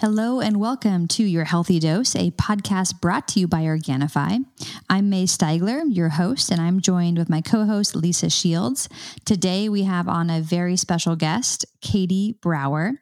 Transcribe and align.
Hello 0.00 0.38
and 0.38 0.60
welcome 0.60 1.08
to 1.08 1.24
Your 1.24 1.42
Healthy 1.42 1.80
Dose, 1.80 2.14
a 2.14 2.30
podcast 2.30 3.00
brought 3.00 3.26
to 3.28 3.40
you 3.40 3.48
by 3.48 3.62
Organifi. 3.62 4.44
I'm 4.88 5.10
Mae 5.10 5.24
Steigler, 5.24 5.82
your 5.88 6.10
host, 6.10 6.52
and 6.52 6.60
I'm 6.60 6.80
joined 6.80 7.18
with 7.18 7.28
my 7.28 7.40
co 7.40 7.64
host, 7.64 7.96
Lisa 7.96 8.30
Shields. 8.30 8.88
Today 9.24 9.68
we 9.68 9.82
have 9.82 10.06
on 10.06 10.30
a 10.30 10.40
very 10.40 10.76
special 10.76 11.16
guest, 11.16 11.66
Katie 11.80 12.38
Brauer. 12.40 13.00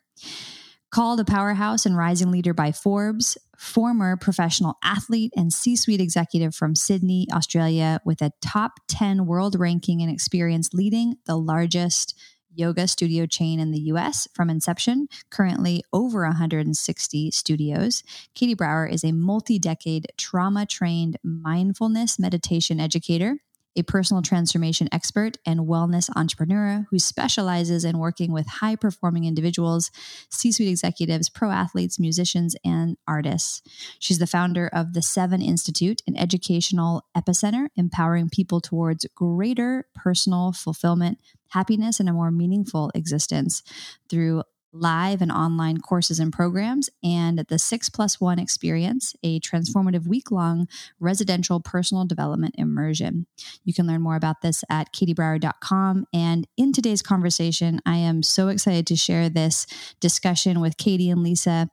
Called 0.90 1.21
a 1.21 1.27
powerhouse 1.27 1.85
and 1.85 1.98
rising 1.98 2.30
leader 2.30 2.54
by 2.54 2.72
Forbes, 2.72 3.37
former 3.58 4.17
professional 4.17 4.78
athlete 4.83 5.35
and 5.37 5.53
C 5.53 5.76
suite 5.76 6.01
executive 6.01 6.54
from 6.54 6.74
Sydney, 6.74 7.26
Australia, 7.31 8.01
with 8.06 8.22
a 8.22 8.33
top 8.40 8.81
10 8.88 9.26
world 9.26 9.60
ranking 9.60 10.01
and 10.01 10.10
experience 10.10 10.72
leading 10.72 11.17
the 11.26 11.37
largest 11.37 12.19
yoga 12.57 12.88
studio 12.88 13.27
chain 13.27 13.61
in 13.61 13.71
the 13.71 13.81
US 13.93 14.27
from 14.35 14.51
inception, 14.51 15.09
currently 15.31 15.83
over 15.93 16.23
160 16.23 17.30
studios. 17.30 18.02
Katie 18.34 18.55
Brauer 18.55 18.87
is 18.87 19.05
a 19.05 19.12
multi 19.12 19.59
decade 19.59 20.09
trauma 20.16 20.66
trained 20.66 21.19
mindfulness 21.23 22.19
meditation 22.19 22.80
educator 22.80 23.38
a 23.76 23.82
personal 23.82 24.22
transformation 24.22 24.88
expert 24.90 25.36
and 25.44 25.60
wellness 25.60 26.08
entrepreneur 26.16 26.86
who 26.90 26.98
specializes 26.98 27.84
in 27.84 27.98
working 27.98 28.32
with 28.32 28.46
high 28.46 28.76
performing 28.76 29.24
individuals, 29.24 29.90
C 30.30 30.50
suite 30.50 30.68
executives, 30.68 31.28
pro 31.28 31.50
athletes, 31.50 32.00
musicians, 32.00 32.56
and 32.64 32.96
artists. 33.06 33.62
She's 33.98 34.18
the 34.18 34.26
founder 34.26 34.68
of 34.72 34.94
the 34.94 35.02
Seven 35.02 35.42
Institute, 35.42 36.02
an 36.06 36.16
educational 36.16 37.04
epicenter 37.16 37.68
empowering 37.76 38.30
people 38.30 38.60
towards 38.60 39.06
greater 39.14 39.86
personal 39.94 40.52
fulfillment, 40.52 41.18
happiness, 41.48 42.00
and 42.00 42.08
a 42.08 42.12
more 42.12 42.30
meaningful 42.30 42.90
existence 42.94 43.62
through 44.08 44.42
live 44.80 45.22
and 45.22 45.32
online 45.32 45.78
courses 45.78 46.20
and 46.20 46.32
programs, 46.32 46.90
and 47.02 47.38
the 47.38 47.58
Six 47.58 47.88
Plus 47.88 48.20
One 48.20 48.38
Experience, 48.38 49.14
a 49.22 49.40
transformative 49.40 50.06
week 50.06 50.30
long 50.30 50.68
residential 51.00 51.60
personal 51.60 52.05
development 52.05 52.55
immersion. 52.58 53.27
You 53.64 53.74
can 53.74 53.86
learn 53.86 54.02
more 54.02 54.16
about 54.16 54.42
this 54.42 54.64
at 54.70 54.92
katiebrauer.com. 54.92 56.06
And 56.12 56.46
in 56.56 56.72
today's 56.72 57.02
conversation, 57.02 57.80
I 57.86 57.96
am 57.96 58.22
so 58.22 58.48
excited 58.48 58.86
to 58.88 58.96
share 58.96 59.28
this 59.28 59.66
discussion 60.00 60.60
with 60.60 60.77
Katie 60.77 61.11
and 61.11 61.22
Lisa 61.22 61.68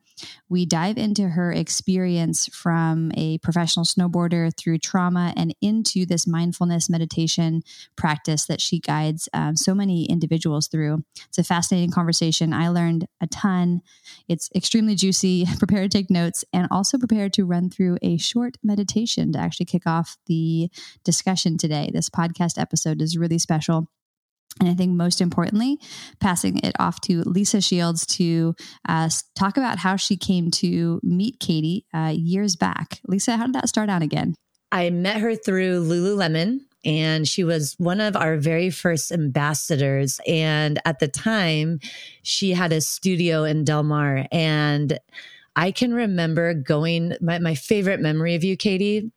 we 0.49 0.65
dive 0.65 0.97
into 0.97 1.29
her 1.29 1.51
experience 1.51 2.47
from 2.47 3.11
a 3.15 3.37
professional 3.39 3.85
snowboarder 3.85 4.55
through 4.55 4.79
trauma 4.79 5.33
and 5.35 5.55
into 5.61 6.05
this 6.05 6.27
mindfulness 6.27 6.89
meditation 6.89 7.63
practice 7.95 8.45
that 8.45 8.61
she 8.61 8.79
guides 8.79 9.27
um, 9.33 9.55
so 9.55 9.73
many 9.73 10.05
individuals 10.05 10.67
through. 10.67 11.03
It's 11.27 11.39
a 11.39 11.43
fascinating 11.43 11.91
conversation. 11.91 12.53
I 12.53 12.69
learned 12.69 12.92
a 13.21 13.27
ton. 13.27 13.81
It's 14.27 14.49
extremely 14.55 14.95
juicy. 14.95 15.45
Prepare 15.57 15.83
to 15.83 15.89
take 15.89 16.09
notes 16.09 16.45
and 16.53 16.67
also 16.71 16.97
prepare 16.97 17.29
to 17.29 17.45
run 17.45 17.69
through 17.69 17.97
a 18.01 18.17
short 18.17 18.57
meditation 18.63 19.31
to 19.33 19.39
actually 19.39 19.65
kick 19.65 19.87
off 19.87 20.17
the 20.27 20.69
discussion 21.03 21.57
today. 21.57 21.89
This 21.93 22.09
podcast 22.09 22.59
episode 22.59 23.01
is 23.01 23.17
really 23.17 23.39
special. 23.39 23.87
And 24.59 24.69
I 24.69 24.73
think 24.73 24.91
most 24.91 25.19
importantly, 25.19 25.79
passing 26.19 26.59
it 26.59 26.73
off 26.77 27.01
to 27.01 27.23
Lisa 27.23 27.59
Shields 27.59 28.05
to 28.17 28.55
uh, 28.87 29.09
talk 29.35 29.57
about 29.57 29.79
how 29.79 29.95
she 29.95 30.15
came 30.15 30.51
to 30.51 30.99
meet 31.01 31.39
Katie 31.39 31.85
uh, 31.93 32.13
years 32.15 32.55
back. 32.55 32.99
Lisa, 33.07 33.37
how 33.37 33.47
did 33.47 33.55
that 33.55 33.69
start 33.69 33.89
out 33.89 34.03
again? 34.03 34.35
I 34.71 34.89
met 34.89 35.21
her 35.21 35.35
through 35.35 35.83
Lululemon, 35.87 36.61
and 36.85 37.27
she 37.27 37.43
was 37.43 37.75
one 37.77 38.01
of 38.01 38.15
our 38.15 38.37
very 38.37 38.69
first 38.69 39.11
ambassadors. 39.11 40.19
And 40.27 40.79
at 40.85 40.99
the 40.99 41.07
time, 41.07 41.79
she 42.23 42.51
had 42.51 42.73
a 42.73 42.81
studio 42.81 43.43
in 43.43 43.63
Del 43.63 43.83
Mar. 43.83 44.25
And 44.31 44.99
I 45.55 45.71
can 45.71 45.93
remember 45.93 46.53
going, 46.53 47.15
my, 47.21 47.39
my 47.39 47.55
favorite 47.55 47.99
memory 47.99 48.35
of 48.35 48.43
you, 48.43 48.57
Katie, 48.57 49.11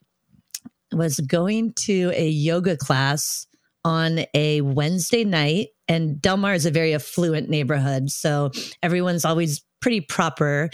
was 0.92 1.18
going 1.20 1.72
to 1.72 2.12
a 2.14 2.28
yoga 2.28 2.76
class 2.76 3.46
on 3.84 4.20
a 4.34 4.60
Wednesday 4.60 5.24
night. 5.24 5.68
And 5.88 6.20
Del 6.20 6.36
Mar 6.36 6.54
is 6.54 6.66
a 6.66 6.70
very 6.70 6.94
affluent 6.94 7.48
neighborhood. 7.48 8.10
So 8.10 8.50
everyone's 8.82 9.24
always 9.24 9.62
pretty 9.80 10.00
proper. 10.00 10.70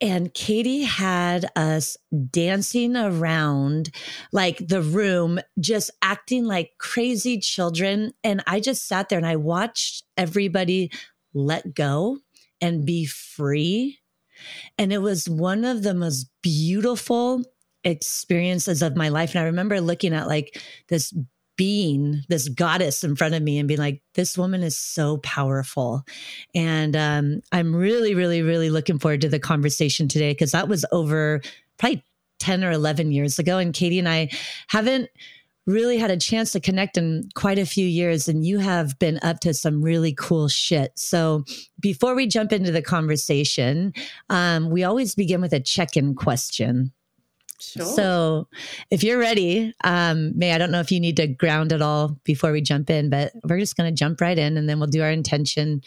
And 0.00 0.32
Katie 0.32 0.82
had 0.84 1.46
us 1.56 1.96
dancing 2.30 2.96
around 2.96 3.90
like 4.32 4.66
the 4.66 4.80
room, 4.80 5.40
just 5.58 5.90
acting 6.00 6.44
like 6.44 6.72
crazy 6.78 7.38
children. 7.38 8.12
And 8.24 8.42
I 8.46 8.60
just 8.60 8.88
sat 8.88 9.08
there 9.08 9.18
and 9.18 9.26
I 9.26 9.36
watched 9.36 10.04
everybody 10.16 10.90
let 11.34 11.74
go 11.74 12.18
and 12.60 12.86
be 12.86 13.04
free. 13.04 13.98
And 14.78 14.92
it 14.92 14.98
was 14.98 15.28
one 15.28 15.64
of 15.64 15.82
the 15.82 15.94
most 15.94 16.30
beautiful 16.42 17.42
experiences 17.84 18.82
of 18.82 18.96
my 18.96 19.08
life. 19.10 19.34
And 19.34 19.40
I 19.42 19.46
remember 19.46 19.80
looking 19.80 20.14
at 20.14 20.28
like 20.28 20.60
this 20.88 21.14
being 21.60 22.22
this 22.30 22.48
goddess 22.48 23.04
in 23.04 23.14
front 23.14 23.34
of 23.34 23.42
me 23.42 23.58
and 23.58 23.68
being 23.68 23.78
like, 23.78 24.00
this 24.14 24.38
woman 24.38 24.62
is 24.62 24.78
so 24.78 25.18
powerful. 25.18 26.02
And 26.54 26.96
um, 26.96 27.42
I'm 27.52 27.76
really, 27.76 28.14
really, 28.14 28.40
really 28.40 28.70
looking 28.70 28.98
forward 28.98 29.20
to 29.20 29.28
the 29.28 29.38
conversation 29.38 30.08
today 30.08 30.30
because 30.30 30.52
that 30.52 30.68
was 30.68 30.86
over 30.90 31.42
probably 31.76 32.02
10 32.38 32.64
or 32.64 32.70
11 32.70 33.12
years 33.12 33.38
ago. 33.38 33.58
And 33.58 33.74
Katie 33.74 33.98
and 33.98 34.08
I 34.08 34.30
haven't 34.68 35.10
really 35.66 35.98
had 35.98 36.10
a 36.10 36.16
chance 36.16 36.52
to 36.52 36.60
connect 36.60 36.96
in 36.96 37.28
quite 37.34 37.58
a 37.58 37.66
few 37.66 37.86
years 37.86 38.26
and 38.26 38.42
you 38.42 38.60
have 38.60 38.98
been 38.98 39.20
up 39.22 39.40
to 39.40 39.52
some 39.52 39.82
really 39.82 40.14
cool 40.14 40.48
shit. 40.48 40.92
So 40.96 41.44
before 41.78 42.14
we 42.14 42.26
jump 42.26 42.54
into 42.54 42.72
the 42.72 42.80
conversation, 42.80 43.92
um, 44.30 44.70
we 44.70 44.82
always 44.82 45.14
begin 45.14 45.42
with 45.42 45.52
a 45.52 45.60
check-in 45.60 46.14
question. 46.14 46.94
Sure. 47.60 47.84
So 47.84 48.48
if 48.90 49.04
you're 49.04 49.18
ready, 49.18 49.74
um, 49.84 50.36
Mae, 50.36 50.52
I 50.52 50.58
don't 50.58 50.70
know 50.70 50.80
if 50.80 50.90
you 50.90 50.98
need 50.98 51.16
to 51.16 51.26
ground 51.26 51.72
it 51.72 51.82
all 51.82 52.18
before 52.24 52.52
we 52.52 52.62
jump 52.62 52.88
in, 52.88 53.10
but 53.10 53.32
we're 53.44 53.58
just 53.58 53.76
going 53.76 53.92
to 53.92 53.98
jump 53.98 54.20
right 54.20 54.38
in 54.38 54.56
and 54.56 54.68
then 54.68 54.78
we'll 54.80 54.88
do 54.88 55.02
our 55.02 55.10
intention 55.10 55.82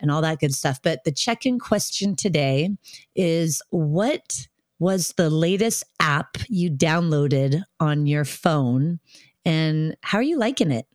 and 0.00 0.10
all 0.10 0.22
that 0.22 0.40
good 0.40 0.54
stuff. 0.54 0.80
But 0.82 1.04
the 1.04 1.12
check 1.12 1.46
in 1.46 1.58
question 1.58 2.16
today 2.16 2.70
is 3.14 3.62
what 3.70 4.48
was 4.78 5.14
the 5.16 5.30
latest 5.30 5.84
app 6.00 6.36
you 6.48 6.70
downloaded 6.70 7.62
on 7.78 8.06
your 8.06 8.24
phone 8.24 8.98
and 9.44 9.96
how 10.02 10.18
are 10.18 10.22
you 10.22 10.38
liking 10.38 10.72
it? 10.72 10.86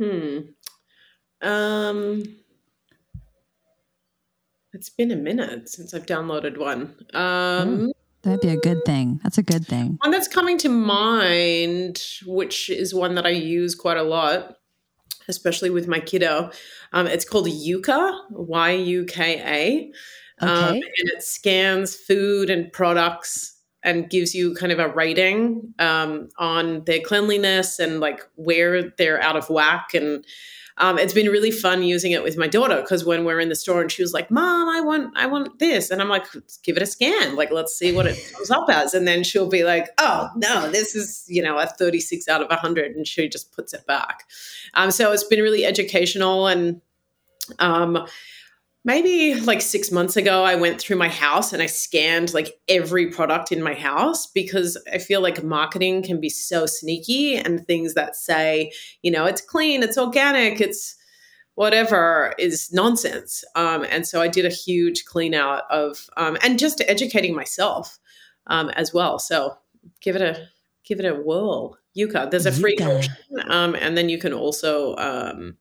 Hmm. 0.00 0.38
Um, 1.42 2.22
it's 4.72 4.88
been 4.88 5.10
a 5.10 5.16
minute 5.16 5.68
since 5.68 5.92
I've 5.92 6.06
downloaded 6.06 6.56
one. 6.56 6.94
Um, 7.14 7.78
mm. 7.78 7.90
That'd 8.28 8.42
be 8.42 8.50
a 8.50 8.58
good 8.58 8.84
thing. 8.84 9.20
That's 9.22 9.38
a 9.38 9.42
good 9.42 9.66
thing. 9.66 9.96
One 10.02 10.10
that's 10.10 10.28
coming 10.28 10.58
to 10.58 10.68
mind, 10.68 12.02
which 12.26 12.68
is 12.68 12.94
one 12.94 13.14
that 13.14 13.24
I 13.24 13.30
use 13.30 13.74
quite 13.74 13.96
a 13.96 14.02
lot, 14.02 14.56
especially 15.28 15.70
with 15.70 15.88
my 15.88 15.98
kiddo. 15.98 16.50
Um, 16.92 17.06
it's 17.06 17.24
called 17.24 17.46
Yuka, 17.46 18.20
Y 18.30 18.70
U 18.72 19.06
K 19.06 19.92
A. 20.40 20.44
Um. 20.44 20.50
Um, 20.50 20.74
and 20.74 20.84
it 20.84 21.22
scans 21.22 21.96
food 21.96 22.50
and 22.50 22.70
products 22.70 23.56
and 23.82 24.10
gives 24.10 24.34
you 24.34 24.54
kind 24.54 24.72
of 24.72 24.78
a 24.78 24.88
rating 24.88 25.72
um, 25.78 26.28
on 26.38 26.84
their 26.84 27.00
cleanliness 27.00 27.78
and 27.78 27.98
like 27.98 28.20
where 28.34 28.90
they're 28.98 29.22
out 29.22 29.36
of 29.36 29.48
whack 29.48 29.94
and 29.94 30.22
um, 30.78 30.98
it's 30.98 31.12
been 31.12 31.28
really 31.28 31.50
fun 31.50 31.82
using 31.82 32.12
it 32.12 32.22
with 32.22 32.36
my 32.36 32.46
daughter 32.46 32.80
because 32.80 33.04
when 33.04 33.24
we're 33.24 33.40
in 33.40 33.48
the 33.48 33.54
store 33.54 33.80
and 33.80 33.90
she 33.90 34.02
was 34.02 34.12
like, 34.12 34.30
"Mom, 34.30 34.68
I 34.68 34.80
want, 34.80 35.16
I 35.16 35.26
want 35.26 35.58
this," 35.58 35.90
and 35.90 36.00
I'm 36.00 36.08
like, 36.08 36.26
"Give 36.62 36.76
it 36.76 36.82
a 36.82 36.86
scan. 36.86 37.36
Like, 37.36 37.50
let's 37.50 37.76
see 37.76 37.92
what 37.92 38.06
it 38.06 38.18
comes 38.34 38.50
up 38.50 38.68
as." 38.70 38.94
And 38.94 39.06
then 39.06 39.24
she'll 39.24 39.48
be 39.48 39.64
like, 39.64 39.88
"Oh 39.98 40.30
no, 40.36 40.70
this 40.70 40.94
is 40.94 41.24
you 41.28 41.42
know 41.42 41.58
a 41.58 41.66
36 41.66 42.28
out 42.28 42.42
of 42.42 42.48
100," 42.48 42.96
and 42.96 43.06
she 43.06 43.28
just 43.28 43.52
puts 43.52 43.74
it 43.74 43.86
back. 43.86 44.24
Um, 44.74 44.90
so 44.90 45.12
it's 45.12 45.24
been 45.24 45.40
really 45.40 45.64
educational 45.64 46.46
and. 46.46 46.80
Um, 47.60 48.06
maybe 48.88 49.34
like 49.34 49.60
six 49.60 49.92
months 49.92 50.16
ago, 50.16 50.44
I 50.44 50.54
went 50.54 50.80
through 50.80 50.96
my 50.96 51.10
house 51.10 51.52
and 51.52 51.62
I 51.62 51.66
scanned 51.66 52.32
like 52.32 52.58
every 52.70 53.10
product 53.10 53.52
in 53.52 53.62
my 53.62 53.74
house 53.74 54.26
because 54.26 54.78
I 54.90 54.96
feel 54.96 55.20
like 55.20 55.44
marketing 55.44 56.02
can 56.02 56.18
be 56.22 56.30
so 56.30 56.64
sneaky 56.64 57.36
and 57.36 57.66
things 57.66 57.92
that 57.92 58.16
say, 58.16 58.72
you 59.02 59.10
know, 59.10 59.26
it's 59.26 59.42
clean, 59.42 59.82
it's 59.82 59.98
organic, 59.98 60.62
it's 60.62 60.96
whatever 61.54 62.32
is 62.38 62.72
nonsense. 62.72 63.44
Um, 63.54 63.84
and 63.90 64.06
so 64.06 64.22
I 64.22 64.28
did 64.28 64.46
a 64.46 64.48
huge 64.48 65.04
clean 65.04 65.34
out 65.34 65.64
of, 65.70 66.08
um, 66.16 66.38
and 66.42 66.58
just 66.58 66.80
educating 66.88 67.36
myself 67.36 67.98
um, 68.46 68.70
as 68.70 68.94
well. 68.94 69.18
So 69.18 69.58
give 70.00 70.16
it 70.16 70.22
a, 70.22 70.48
give 70.84 70.98
it 70.98 71.04
a 71.04 71.14
whirl. 71.14 71.76
Yuka, 71.94 72.30
there's 72.30 72.46
a 72.46 72.52
free 72.52 72.74
Yuka. 72.74 73.06
Um, 73.50 73.74
and 73.74 73.98
then 73.98 74.08
you 74.08 74.16
can 74.16 74.32
also, 74.32 74.96
um, 74.96 75.58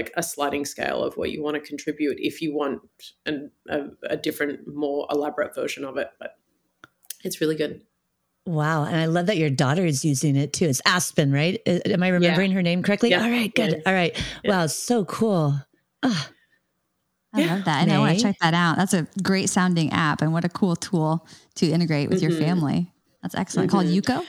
like 0.00 0.12
a 0.16 0.22
sliding 0.22 0.64
scale 0.64 1.02
of 1.02 1.16
what 1.16 1.30
you 1.30 1.42
want 1.42 1.54
to 1.56 1.60
contribute 1.60 2.16
if 2.18 2.40
you 2.40 2.54
want 2.54 2.80
an, 3.26 3.50
a, 3.68 3.82
a 4.08 4.16
different, 4.16 4.60
more 4.66 5.06
elaborate 5.10 5.54
version 5.54 5.84
of 5.84 5.98
it. 5.98 6.08
But 6.18 6.36
it's 7.22 7.40
really 7.40 7.56
good. 7.56 7.82
Wow. 8.46 8.84
And 8.84 8.96
I 8.96 9.04
love 9.04 9.26
that 9.26 9.36
your 9.36 9.50
daughter 9.50 9.84
is 9.84 10.02
using 10.04 10.36
it 10.36 10.54
too. 10.54 10.64
It's 10.64 10.80
Aspen, 10.86 11.30
right? 11.30 11.60
Am 11.66 12.02
I 12.02 12.08
remembering 12.08 12.50
yeah. 12.50 12.54
her 12.54 12.62
name 12.62 12.82
correctly? 12.82 13.10
Yeah. 13.10 13.22
All 13.22 13.30
right, 13.30 13.54
good. 13.54 13.72
Yeah. 13.72 13.82
All 13.84 13.92
right. 13.92 14.24
Wow, 14.44 14.66
so 14.66 15.04
cool. 15.04 15.54
Oh. 16.02 16.28
I 17.34 17.42
yeah. 17.42 17.54
love 17.54 17.64
that. 17.66 17.82
And 17.82 17.92
I 17.92 17.98
want 17.98 18.16
to 18.16 18.22
check 18.22 18.36
that 18.40 18.54
out. 18.54 18.76
That's 18.76 18.94
a 18.94 19.06
great 19.22 19.50
sounding 19.50 19.92
app 19.92 20.22
and 20.22 20.32
what 20.32 20.46
a 20.46 20.48
cool 20.48 20.74
tool 20.74 21.28
to 21.56 21.70
integrate 21.70 22.08
with 22.08 22.22
mm-hmm. 22.22 22.30
your 22.30 22.40
family. 22.40 22.90
That's 23.22 23.34
excellent. 23.34 23.70
Mm-hmm. 23.70 23.76
Called 23.76 24.22
Yuka? 24.22 24.26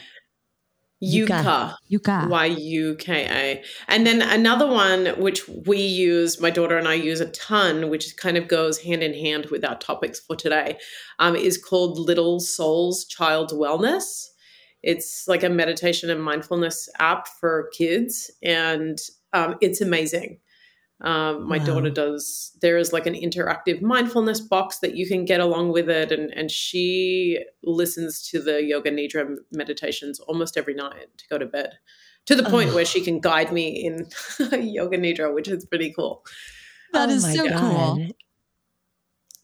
Yuka. 1.02 1.74
Yuka. 1.90 2.28
Y 2.28 2.46
U 2.46 2.94
K 2.94 3.26
A. 3.28 3.64
And 3.88 4.06
then 4.06 4.22
another 4.22 4.66
one, 4.66 5.06
which 5.18 5.48
we 5.48 5.78
use, 5.78 6.40
my 6.40 6.50
daughter 6.50 6.78
and 6.78 6.86
I 6.86 6.94
use 6.94 7.20
a 7.20 7.30
ton, 7.30 7.90
which 7.90 8.16
kind 8.16 8.36
of 8.36 8.46
goes 8.46 8.78
hand 8.78 9.02
in 9.02 9.12
hand 9.12 9.46
with 9.50 9.64
our 9.64 9.76
topics 9.78 10.20
for 10.20 10.36
today, 10.36 10.78
um, 11.18 11.34
is 11.34 11.58
called 11.58 11.98
Little 11.98 12.38
Souls 12.38 13.04
Child 13.04 13.50
Wellness. 13.50 14.28
It's 14.82 15.26
like 15.26 15.42
a 15.42 15.48
meditation 15.48 16.10
and 16.10 16.22
mindfulness 16.22 16.88
app 16.98 17.28
for 17.40 17.70
kids, 17.72 18.30
and 18.42 18.98
um, 19.32 19.56
it's 19.60 19.80
amazing. 19.80 20.38
Um, 21.02 21.48
my 21.48 21.58
wow. 21.58 21.64
daughter 21.64 21.90
does. 21.90 22.56
There 22.60 22.78
is 22.78 22.92
like 22.92 23.06
an 23.06 23.14
interactive 23.14 23.82
mindfulness 23.82 24.40
box 24.40 24.78
that 24.78 24.96
you 24.96 25.06
can 25.06 25.24
get 25.24 25.40
along 25.40 25.72
with 25.72 25.90
it, 25.90 26.12
and 26.12 26.32
and 26.32 26.50
she 26.50 27.44
listens 27.64 28.22
to 28.28 28.40
the 28.40 28.62
yoga 28.62 28.90
nidra 28.90 29.36
meditations 29.50 30.20
almost 30.20 30.56
every 30.56 30.74
night 30.74 31.08
to 31.18 31.24
go 31.28 31.38
to 31.38 31.46
bed, 31.46 31.78
to 32.26 32.36
the 32.36 32.48
point 32.48 32.70
oh. 32.70 32.74
where 32.76 32.84
she 32.84 33.00
can 33.00 33.18
guide 33.18 33.52
me 33.52 33.84
in 33.84 34.06
yoga 34.62 34.96
nidra, 34.96 35.34
which 35.34 35.48
is 35.48 35.64
pretty 35.66 35.92
cool. 35.92 36.24
That 36.92 37.08
oh 37.08 37.12
is 37.12 37.24
so 37.34 37.48
God. 37.48 37.58
cool. 37.96 38.06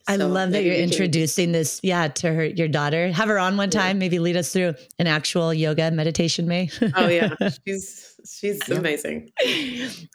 I 0.06 0.16
so 0.16 0.26
love 0.26 0.52
that 0.52 0.64
you're 0.64 0.74
introducing 0.74 1.52
this, 1.52 1.80
yeah, 1.82 2.08
to 2.08 2.32
her 2.32 2.44
your 2.44 2.68
daughter. 2.68 3.12
Have 3.12 3.28
her 3.28 3.38
on 3.38 3.56
one 3.56 3.68
time, 3.68 3.96
yeah. 3.96 4.00
maybe 4.00 4.18
lead 4.18 4.36
us 4.36 4.52
through 4.52 4.74
an 4.98 5.06
actual 5.06 5.52
yoga 5.52 5.90
meditation, 5.90 6.48
Mae. 6.48 6.70
oh 6.96 7.08
yeah, 7.08 7.34
she's 7.66 8.17
she's 8.28 8.68
amazing. 8.68 9.30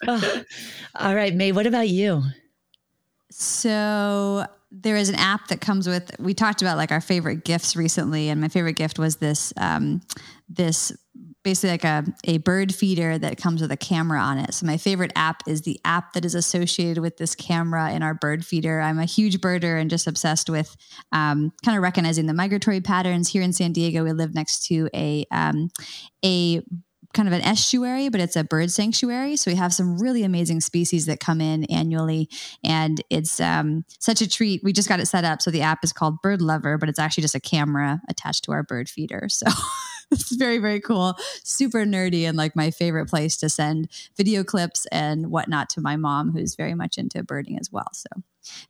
oh. 0.08 0.44
All 0.96 1.16
right, 1.16 1.34
Mae. 1.34 1.52
What 1.52 1.68
about 1.68 1.90
you? 1.90 2.24
So 3.30 4.46
there 4.72 4.96
is 4.96 5.10
an 5.10 5.16
app 5.16 5.48
that 5.48 5.62
comes 5.62 5.88
with. 5.88 6.12
We 6.20 6.34
talked 6.34 6.62
about 6.62 6.78
like 6.78 6.92
our 6.92 7.02
favorite 7.02 7.44
gifts 7.44 7.76
recently, 7.76 8.30
and 8.30 8.40
my 8.42 8.48
favorite 8.48 8.76
gift 8.76 9.00
was 9.00 9.18
this 9.18 9.54
um, 9.58 10.02
this 10.50 10.92
basically 11.44 11.72
like 11.72 11.84
a, 11.84 12.06
a 12.24 12.38
bird 12.40 12.74
feeder 12.74 13.18
that 13.18 13.38
comes 13.38 13.62
with 13.62 13.72
a 13.72 13.78
camera 13.78 14.20
on 14.20 14.38
it. 14.38 14.54
So 14.54 14.66
my 14.66 14.78
favorite 14.78 15.12
app 15.16 15.44
is 15.46 15.62
the 15.62 15.80
app 15.84 16.14
that 16.14 16.26
is 16.26 16.36
associated 16.36 17.02
with 17.02 17.18
this 17.18 17.36
camera 17.36 17.92
in 17.92 18.02
our 18.02 18.14
bird 18.14 18.46
feeder. 18.46 18.80
I'm 18.80 18.98
a 18.98 19.06
huge 19.06 19.40
birder 19.40 19.80
and 19.80 19.90
just 19.90 20.08
obsessed 20.08 20.50
with 20.50 20.76
um, 21.12 21.52
kind 21.64 21.78
of 21.78 21.84
recognizing 21.84 22.28
the 22.28 22.34
migratory 22.34 22.82
patterns. 22.82 23.30
Here 23.30 23.42
in 23.42 23.54
San 23.54 23.74
Diego, 23.74 24.04
we 24.04 24.14
live 24.14 24.34
next 24.34 24.66
to 24.68 24.90
a 24.94 25.26
um, 25.32 25.70
a 26.24 26.62
kind 27.14 27.28
of 27.28 27.34
an 27.34 27.42
estuary, 27.42 28.10
but 28.10 28.20
it's 28.20 28.36
a 28.36 28.44
bird 28.44 28.72
sanctuary. 28.72 29.36
So 29.36 29.52
we 29.52 29.56
have 29.56 29.74
some 29.74 29.98
really 29.98 30.24
amazing 30.24 30.62
species 30.62 31.06
that 31.06 31.20
come 31.20 31.42
in 31.42 31.64
annually, 31.66 32.30
and 32.64 33.02
it's 33.10 33.40
um, 33.40 33.86
such 34.00 34.22
a 34.22 34.30
treat. 34.30 34.64
We 34.64 34.74
just 34.74 34.90
got 34.90 35.00
it 35.00 35.08
set 35.08 35.24
up, 35.24 35.42
so 35.42 35.52
the 35.52 35.62
app 35.62 35.84
is 35.84 35.94
called 35.94 36.22
Bird 36.22 36.42
Lover, 36.42 36.78
but 36.78 36.90
it's 36.90 37.00
actually 37.00 37.22
just 37.22 37.36
a 37.36 37.40
camera 37.40 38.02
attached 38.10 38.44
to 38.46 38.52
our 38.52 38.64
bird 38.64 38.90
feeder. 38.90 39.28
So. 39.44 39.48
it's 40.12 40.36
very 40.36 40.60
very 40.60 40.80
cool 40.80 41.16
super 41.44 41.86
nerdy 41.86 42.28
and 42.28 42.38
like 42.38 42.56
my 42.56 42.70
favorite 42.70 43.10
place 43.10 43.36
to 43.36 43.50
send 43.50 43.90
video 44.16 44.44
clips 44.44 44.86
and 44.92 45.32
whatnot 45.32 45.70
to 45.70 45.82
my 45.82 45.96
mom 45.96 46.32
who's 46.32 46.56
very 46.56 46.76
much 46.76 46.98
into 46.98 47.24
birding 47.24 47.58
as 47.58 47.72
well 47.72 47.88
so 47.94 48.08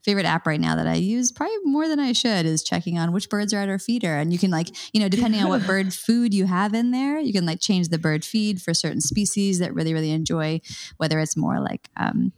favorite 0.04 0.26
app 0.26 0.46
right 0.46 0.60
now 0.60 0.76
that 0.76 0.88
I 0.88 0.96
use, 0.96 1.32
probably 1.32 1.56
more 1.64 1.88
than 1.88 2.00
I 2.00 2.14
should, 2.14 2.46
is 2.46 2.64
checking 2.64 2.98
on 2.98 3.12
which 3.12 3.30
birds 3.30 3.54
are 3.54 3.60
at 3.60 3.70
our 3.70 3.80
feeder. 3.80 4.16
And 4.16 4.32
you 4.32 4.40
can 4.40 4.52
like, 4.52 4.68
you 4.94 5.00
know, 5.00 5.10
depending 5.10 5.42
on 5.42 5.50
what 5.50 5.66
bird 5.68 5.94
food 5.94 6.34
you 6.34 6.46
have 6.46 6.74
in 6.74 6.92
there, 6.92 7.20
you 7.20 7.34
can 7.34 7.46
like 7.46 7.60
change 7.60 7.90
the 7.90 7.98
bird 7.98 8.24
feed 8.26 8.62
for 8.62 8.74
certain 8.74 9.02
species 9.02 9.60
that 9.60 9.74
really, 9.74 9.94
really 9.94 10.12
enjoy, 10.12 10.62
whether 10.98 11.20
it's 11.20 11.38
more 11.38 11.60
like 11.60 11.90
um, 11.98 12.32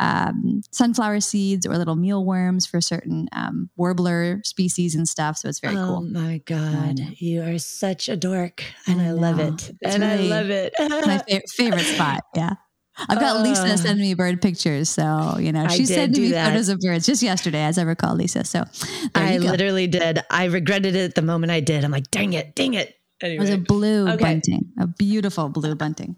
um, 0.00 0.62
sunflower 0.70 1.20
seeds 1.20 1.66
or 1.66 1.76
little 1.76 1.96
mealworms 1.96 2.66
for 2.66 2.80
certain 2.80 3.28
um, 3.32 3.70
warbler 3.76 4.40
species 4.44 4.94
and 4.94 5.08
stuff. 5.08 5.38
So 5.38 5.48
it's 5.48 5.60
very 5.60 5.76
oh 5.76 5.86
cool. 5.86 5.96
Oh 5.96 6.02
my 6.02 6.38
God. 6.44 6.98
You 7.18 7.42
are 7.42 7.58
such 7.58 8.08
a 8.08 8.16
dork. 8.16 8.64
And 8.86 9.00
I, 9.00 9.08
I 9.08 9.10
love 9.12 9.38
it. 9.40 9.72
It's 9.80 9.94
and 9.94 10.02
really, 10.02 10.32
I 10.32 10.36
love 10.36 10.50
it. 10.50 10.74
my 10.78 11.18
fa- 11.28 11.40
favorite 11.48 11.84
spot. 11.84 12.22
Yeah. 12.34 12.54
I've 12.98 13.20
got 13.20 13.36
uh, 13.36 13.42
Lisa 13.42 13.78
send 13.78 14.00
me 14.00 14.14
bird 14.14 14.40
pictures. 14.40 14.88
So, 14.88 15.36
you 15.38 15.52
know, 15.52 15.68
she 15.68 15.84
sent 15.84 16.16
me 16.16 16.30
that. 16.30 16.48
photos 16.48 16.68
of 16.68 16.80
birds 16.80 17.06
just 17.06 17.22
yesterday, 17.22 17.62
as 17.62 17.78
I 17.78 17.82
recall, 17.82 18.14
Lisa. 18.14 18.44
So 18.44 18.64
I 19.14 19.38
literally 19.38 19.86
did. 19.86 20.20
I 20.30 20.44
regretted 20.46 20.94
it 20.94 21.14
the 21.14 21.22
moment 21.22 21.52
I 21.52 21.60
did. 21.60 21.84
I'm 21.84 21.90
like, 21.90 22.10
dang 22.10 22.32
it, 22.32 22.54
dang 22.54 22.74
it. 22.74 22.94
Anyway. 23.20 23.36
It 23.36 23.40
was 23.40 23.50
a 23.50 23.58
blue 23.58 24.08
okay. 24.08 24.22
bunting, 24.22 24.72
a 24.78 24.86
beautiful 24.86 25.48
blue 25.48 25.74
bunting. 25.74 26.16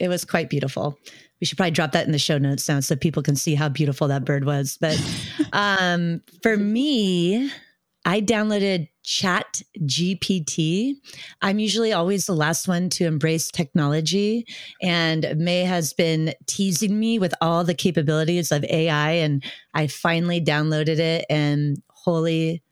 It 0.00 0.08
was 0.08 0.24
quite 0.24 0.50
beautiful. 0.50 0.98
We 1.40 1.46
should 1.46 1.58
probably 1.58 1.72
drop 1.72 1.92
that 1.92 2.06
in 2.06 2.12
the 2.12 2.18
show 2.18 2.38
notes 2.38 2.68
now 2.68 2.80
so 2.80 2.96
people 2.96 3.22
can 3.22 3.36
see 3.36 3.54
how 3.54 3.68
beautiful 3.68 4.08
that 4.08 4.24
bird 4.24 4.44
was. 4.44 4.78
But 4.80 5.00
um, 5.52 6.22
for 6.42 6.56
me, 6.56 7.50
I 8.04 8.20
downloaded 8.20 8.88
Chat 9.06 9.62
GPT. 9.82 10.94
I'm 11.40 11.60
usually 11.60 11.92
always 11.92 12.26
the 12.26 12.34
last 12.34 12.66
one 12.66 12.90
to 12.90 13.06
embrace 13.06 13.52
technology. 13.52 14.44
And 14.82 15.32
Mae 15.36 15.62
has 15.62 15.92
been 15.92 16.34
teasing 16.46 16.98
me 16.98 17.20
with 17.20 17.32
all 17.40 17.62
the 17.62 17.72
capabilities 17.72 18.50
of 18.50 18.64
AI. 18.64 19.12
And 19.12 19.44
I 19.74 19.86
finally 19.86 20.40
downloaded 20.40 20.98
it. 20.98 21.24
And 21.30 21.80
holy 21.88 22.64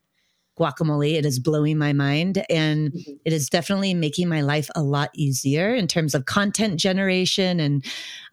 guacamole, 0.58 1.14
it 1.14 1.24
is 1.24 1.38
blowing 1.38 1.78
my 1.78 1.92
mind. 1.92 2.44
And 2.50 2.92
mm-hmm. 2.92 3.12
it 3.24 3.32
is 3.32 3.48
definitely 3.48 3.94
making 3.94 4.28
my 4.28 4.40
life 4.40 4.68
a 4.74 4.82
lot 4.82 5.10
easier 5.14 5.72
in 5.72 5.86
terms 5.86 6.16
of 6.16 6.26
content 6.26 6.80
generation. 6.80 7.60
And 7.60 7.84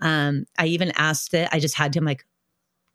um, 0.01 0.45
I 0.57 0.65
even 0.65 0.91
asked 0.95 1.35
it, 1.35 1.49
I 1.51 1.59
just 1.59 1.75
had 1.77 1.95
him 1.95 2.05
like, 2.05 2.25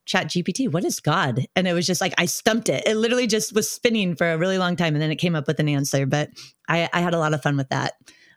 chat 0.06 0.28
GPT, 0.28 0.72
what 0.72 0.84
is 0.84 1.00
God? 1.00 1.46
And 1.54 1.68
it 1.68 1.72
was 1.72 1.86
just 1.86 2.00
like, 2.00 2.14
I 2.16 2.26
stumped 2.26 2.68
it. 2.68 2.86
It 2.86 2.96
literally 2.96 3.26
just 3.26 3.54
was 3.54 3.70
spinning 3.70 4.16
for 4.16 4.30
a 4.30 4.38
really 4.38 4.56
long 4.56 4.76
time. 4.76 4.94
And 4.94 5.02
then 5.02 5.10
it 5.10 5.16
came 5.16 5.34
up 5.34 5.46
with 5.46 5.60
an 5.60 5.68
answer. 5.68 6.06
But 6.06 6.30
I, 6.68 6.88
I 6.92 7.00
had 7.00 7.12
a 7.12 7.18
lot 7.18 7.34
of 7.34 7.42
fun 7.42 7.56
with 7.56 7.68
that 7.68 7.94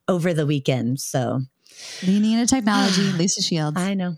over 0.07 0.33
the 0.33 0.45
weekend. 0.45 1.00
So 1.00 1.42
leaning 2.06 2.33
into 2.33 2.48
technology, 2.48 3.01
Lisa 3.18 3.42
Shields. 3.42 3.80
I 3.80 3.94
know. 3.94 4.18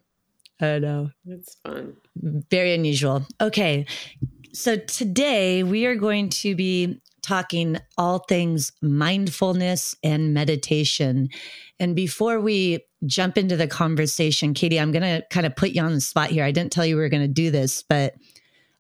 I 0.60 0.80
know. 0.80 1.12
It's 1.26 1.56
fun. 1.56 1.98
Very 2.16 2.74
unusual. 2.74 3.26
Okay. 3.40 3.86
So 4.54 4.78
today 4.78 5.64
we 5.64 5.86
are 5.86 5.96
going 5.96 6.30
to 6.30 6.56
be 6.56 7.02
talking 7.22 7.78
all 7.98 8.20
things 8.20 8.72
mindfulness 8.82 9.96
and 10.04 10.34
meditation. 10.34 11.30
And 11.80 11.96
before 11.96 12.40
we 12.40 12.80
jump 13.06 13.38
into 13.38 13.56
the 13.56 13.68
conversation, 13.68 14.54
Katie, 14.54 14.80
I'm 14.80 14.92
going 14.92 15.04
to 15.04 15.26
kind 15.30 15.46
of 15.46 15.56
put 15.56 15.72
you 15.72 15.82
on 15.82 15.94
the 15.94 16.02
spot 16.02 16.30
here. 16.30 16.44
I 16.44 16.52
didn't 16.52 16.72
tell 16.72 16.86
you 16.86 16.96
we 16.96 17.02
were 17.02 17.10
going 17.10 17.22
to 17.22 17.28
do 17.28 17.52
this, 17.52 17.84
but 17.84 18.16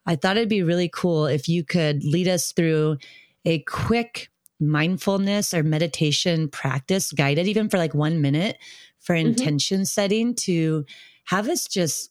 I 0.05 0.15
thought 0.15 0.37
it'd 0.37 0.49
be 0.49 0.63
really 0.63 0.89
cool 0.89 1.25
if 1.25 1.47
you 1.47 1.63
could 1.63 2.03
lead 2.03 2.27
us 2.27 2.51
through 2.51 2.97
a 3.45 3.59
quick 3.59 4.29
mindfulness 4.59 5.53
or 5.53 5.63
meditation 5.63 6.47
practice, 6.49 7.11
guided 7.11 7.47
even 7.47 7.69
for 7.69 7.77
like 7.77 7.93
one 7.93 8.21
minute 8.21 8.57
for 8.99 9.15
mm-hmm. 9.15 9.27
intention 9.27 9.85
setting 9.85 10.35
to 10.35 10.85
have 11.25 11.49
us 11.49 11.67
just 11.67 12.10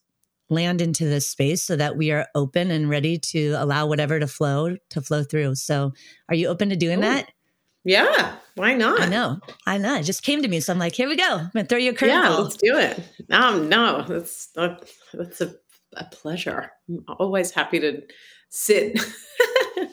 land 0.51 0.81
into 0.81 1.05
this 1.05 1.29
space 1.29 1.63
so 1.63 1.77
that 1.77 1.97
we 1.97 2.11
are 2.11 2.27
open 2.35 2.71
and 2.71 2.91
ready 2.91 3.19
to 3.19 3.55
allow 3.59 3.87
whatever 3.87 4.21
to 4.21 4.27
flow 4.27 4.77
to 4.91 5.01
flow 5.01 5.23
through. 5.23 5.55
So, 5.55 5.93
are 6.29 6.35
you 6.35 6.49
open 6.49 6.69
to 6.71 6.77
doing 6.77 6.99
Ooh. 6.99 7.03
that? 7.03 7.31
Yeah, 7.85 8.37
why 8.57 8.75
not? 8.75 9.01
I 9.01 9.07
know, 9.07 9.41
I 9.67 9.79
know. 9.79 9.97
It 9.97 10.03
just 10.03 10.23
came 10.23 10.43
to 10.43 10.49
me, 10.49 10.61
so 10.61 10.73
I'm 10.73 10.79
like, 10.79 10.95
here 10.95 11.09
we 11.09 11.17
go. 11.17 11.37
I'm 11.37 11.51
gonna 11.55 11.67
throw 11.67 11.79
you 11.79 11.93
a 11.93 11.95
curveball. 11.95 12.09
Yeah, 12.09 12.29
let's 12.29 12.57
do 12.57 12.77
it. 12.77 13.01
Um, 13.31 13.69
no, 13.69 14.05
that's 14.07 14.51
not, 14.55 14.87
that's 15.15 15.41
a, 15.41 15.55
a 15.97 16.05
pleasure. 16.05 16.71
I'm 16.89 17.05
always 17.19 17.53
happy 17.53 17.81
to 17.81 18.03
sit. 18.51 19.01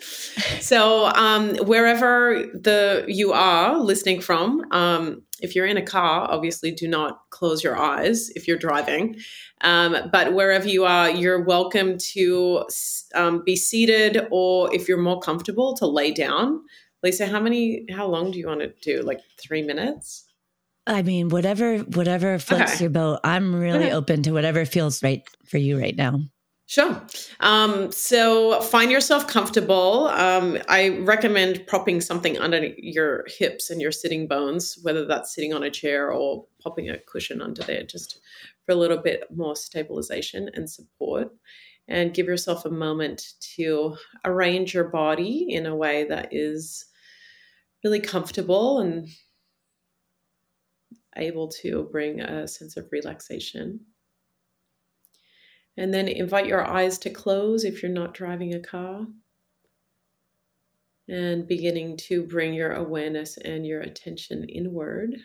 so, 0.59 1.05
um, 1.05 1.55
wherever 1.57 2.43
the 2.53 3.05
you 3.07 3.31
are 3.31 3.77
listening 3.77 4.19
from, 4.19 4.65
um, 4.71 5.21
if 5.41 5.55
you're 5.55 5.65
in 5.65 5.77
a 5.77 5.81
car, 5.81 6.27
obviously 6.29 6.71
do 6.71 6.87
not 6.87 7.21
close 7.29 7.63
your 7.63 7.77
eyes 7.77 8.29
if 8.31 8.47
you're 8.47 8.57
driving. 8.57 9.17
Um, 9.61 9.95
but 10.11 10.33
wherever 10.33 10.67
you 10.67 10.85
are, 10.85 11.09
you're 11.09 11.43
welcome 11.43 11.97
to 12.13 12.65
um, 13.15 13.43
be 13.45 13.55
seated, 13.55 14.27
or 14.31 14.73
if 14.73 14.87
you're 14.87 14.97
more 14.97 15.19
comfortable, 15.19 15.75
to 15.77 15.87
lay 15.87 16.11
down. 16.11 16.61
Lisa, 17.03 17.27
how 17.27 17.39
many? 17.39 17.85
How 17.91 18.07
long 18.07 18.31
do 18.31 18.39
you 18.39 18.47
want 18.47 18.61
to 18.61 18.73
do? 18.81 19.01
Like 19.01 19.21
three 19.39 19.61
minutes? 19.61 20.25
I 20.87 21.01
mean, 21.01 21.29
whatever, 21.29 21.79
whatever 21.79 22.39
floats 22.39 22.75
okay. 22.75 22.85
your 22.85 22.89
boat. 22.89 23.19
I'm 23.23 23.53
really 23.53 23.87
okay. 23.87 23.93
open 23.93 24.23
to 24.23 24.31
whatever 24.31 24.63
feels 24.65 25.03
right 25.03 25.21
for 25.45 25.57
you 25.57 25.77
right 25.77 25.95
now. 25.95 26.21
Sure. 26.69 27.01
Um, 27.39 27.93
so 27.93 28.59
find 28.59 28.91
yourself 28.91 29.25
comfortable. 29.25 30.09
Um, 30.09 30.57
I 30.67 30.89
recommend 30.99 31.65
propping 31.65 32.01
something 32.01 32.37
under 32.37 32.65
your 32.77 33.23
hips 33.25 33.69
and 33.69 33.81
your 33.81 33.93
sitting 33.93 34.27
bones, 34.27 34.77
whether 34.83 35.05
that's 35.05 35.33
sitting 35.33 35.53
on 35.53 35.63
a 35.63 35.71
chair 35.71 36.11
or 36.11 36.45
popping 36.61 36.89
a 36.89 36.99
cushion 36.99 37.41
under 37.41 37.63
there, 37.63 37.83
just 37.83 38.19
for 38.65 38.73
a 38.73 38.75
little 38.75 38.97
bit 38.97 39.23
more 39.33 39.55
stabilization 39.55 40.49
and 40.55 40.69
support. 40.69 41.31
And 41.87 42.13
give 42.13 42.25
yourself 42.25 42.65
a 42.65 42.69
moment 42.69 43.35
to 43.55 43.95
arrange 44.25 44.73
your 44.73 44.89
body 44.89 45.47
in 45.49 45.67
a 45.67 45.75
way 45.75 46.03
that 46.03 46.33
is 46.33 46.85
really 47.81 48.01
comfortable 48.01 48.79
and 48.79 49.07
able 51.15 51.47
to 51.47 51.87
bring 51.93 52.19
a 52.19 52.45
sense 52.45 52.75
of 52.75 52.89
relaxation. 52.91 53.79
And 55.77 55.93
then 55.93 56.07
invite 56.07 56.47
your 56.47 56.65
eyes 56.65 56.97
to 56.99 57.09
close 57.09 57.63
if 57.63 57.83
you're 57.83 57.91
not 57.91 58.13
driving 58.13 58.53
a 58.53 58.59
car. 58.59 59.05
And 61.07 61.47
beginning 61.47 61.97
to 61.97 62.23
bring 62.23 62.53
your 62.53 62.73
awareness 62.73 63.37
and 63.37 63.65
your 63.65 63.81
attention 63.81 64.43
inward. 64.49 65.15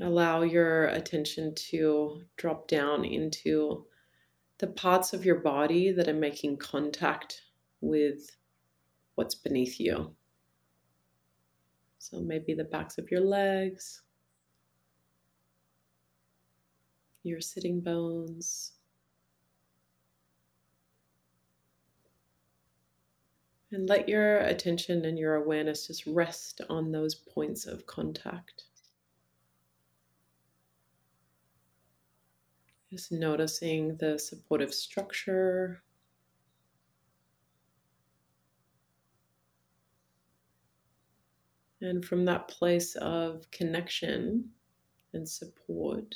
Allow 0.00 0.42
your 0.42 0.88
attention 0.88 1.54
to 1.70 2.22
drop 2.36 2.68
down 2.68 3.04
into 3.04 3.86
the 4.58 4.66
parts 4.66 5.14
of 5.14 5.24
your 5.24 5.40
body 5.40 5.90
that 5.92 6.06
are 6.06 6.14
making 6.14 6.58
contact 6.58 7.42
with 7.80 8.36
what's 9.14 9.34
beneath 9.34 9.80
you. 9.80 10.14
So 11.98 12.20
maybe 12.20 12.54
the 12.54 12.64
backs 12.64 12.98
of 12.98 13.10
your 13.10 13.22
legs, 13.22 14.02
your 17.26 17.40
sitting 17.40 17.80
bones. 17.80 18.72
And 23.72 23.88
let 23.88 24.08
your 24.08 24.38
attention 24.38 25.04
and 25.04 25.18
your 25.18 25.34
awareness 25.34 25.88
just 25.88 26.06
rest 26.06 26.60
on 26.70 26.92
those 26.92 27.16
points 27.16 27.66
of 27.66 27.84
contact. 27.86 28.64
Just 32.90 33.10
noticing 33.10 33.96
the 33.96 34.18
supportive 34.18 34.72
structure. 34.72 35.82
And 41.80 42.04
from 42.04 42.24
that 42.24 42.48
place 42.48 42.94
of 42.94 43.50
connection 43.50 44.48
and 45.12 45.28
support, 45.28 46.14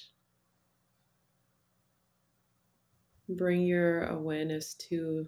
bring 3.31 3.63
your 3.63 4.05
awareness 4.05 4.75
to 4.75 5.27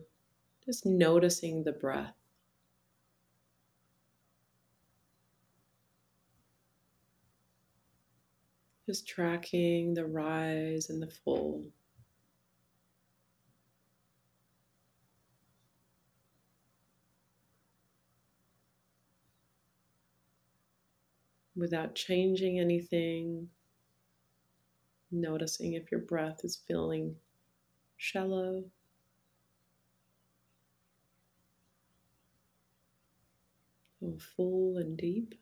just 0.65 0.87
noticing 0.87 1.63
the 1.63 1.73
breath. 1.73 2.15
Just 8.87 9.07
tracking 9.07 9.95
the 9.95 10.05
rise 10.05 10.91
and 10.91 11.01
the 11.01 11.11
fall. 11.25 11.65
Without 21.55 21.95
changing 21.95 22.59
anything, 22.59 23.49
noticing 25.13 25.75
if 25.75 25.93
your 25.93 26.01
breath 26.01 26.41
is 26.45 26.57
feeling 26.67 27.15
shallow 28.03 28.65
or 34.01 34.19
full 34.19 34.77
and 34.77 34.99
deep. 34.99 35.37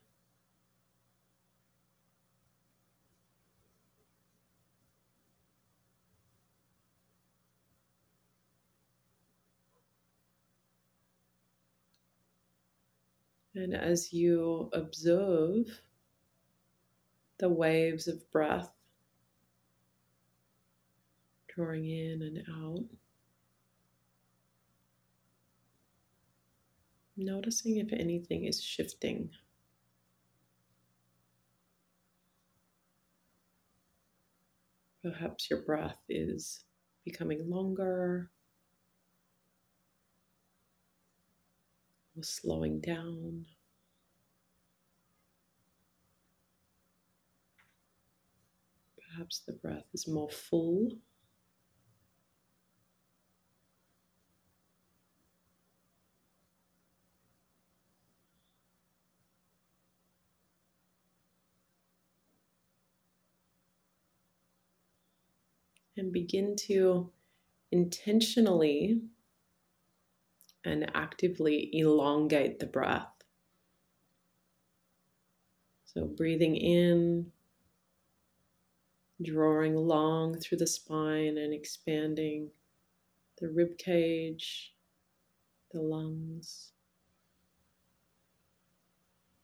And 13.55 13.73
as 13.73 14.13
you 14.13 14.69
observe 14.71 15.81
the 17.39 17.49
waves 17.49 18.07
of 18.07 18.31
breath 18.31 18.71
drawing 21.53 21.85
in 21.85 22.21
and 22.21 22.43
out, 22.63 22.85
noticing 27.17 27.77
if 27.77 27.91
anything 27.91 28.45
is 28.45 28.61
shifting. 28.61 29.29
Perhaps 35.03 35.49
your 35.49 35.63
breath 35.63 35.97
is 36.07 36.63
becoming 37.03 37.49
longer 37.49 38.29
or 42.15 42.23
slowing 42.23 42.79
down. 42.79 43.45
Perhaps 49.11 49.41
the 49.45 49.53
breath 49.53 49.85
is 49.93 50.07
more 50.07 50.29
full. 50.29 50.91
And 66.01 66.11
begin 66.11 66.55
to 66.61 67.11
intentionally 67.71 69.01
and 70.65 70.89
actively 70.95 71.69
elongate 71.77 72.57
the 72.57 72.65
breath. 72.65 73.13
So, 75.85 76.05
breathing 76.05 76.55
in, 76.55 77.31
drawing 79.21 79.75
long 79.75 80.39
through 80.39 80.57
the 80.57 80.65
spine 80.65 81.37
and 81.37 81.53
expanding 81.53 82.49
the 83.39 83.49
rib 83.49 83.77
cage, 83.77 84.73
the 85.69 85.81
lungs. 85.81 86.71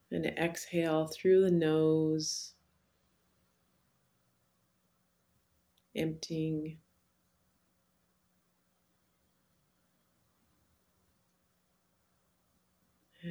And 0.09 0.25
exhale 0.25 1.05
through 1.05 1.41
the 1.43 1.51
nose, 1.51 2.55
emptying 5.97 6.77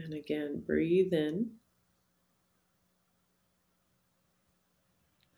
And 0.05 0.13
again, 0.13 0.63
breathe 0.67 1.13
in. 1.13 1.53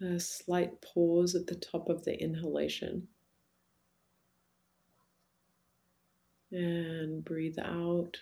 A 0.00 0.18
slight 0.18 0.80
pause 0.80 1.34
at 1.34 1.46
the 1.46 1.54
top 1.54 1.88
of 1.88 2.04
the 2.04 2.20
inhalation. 2.20 3.08
And 6.50 7.24
breathe 7.24 7.58
out, 7.58 8.16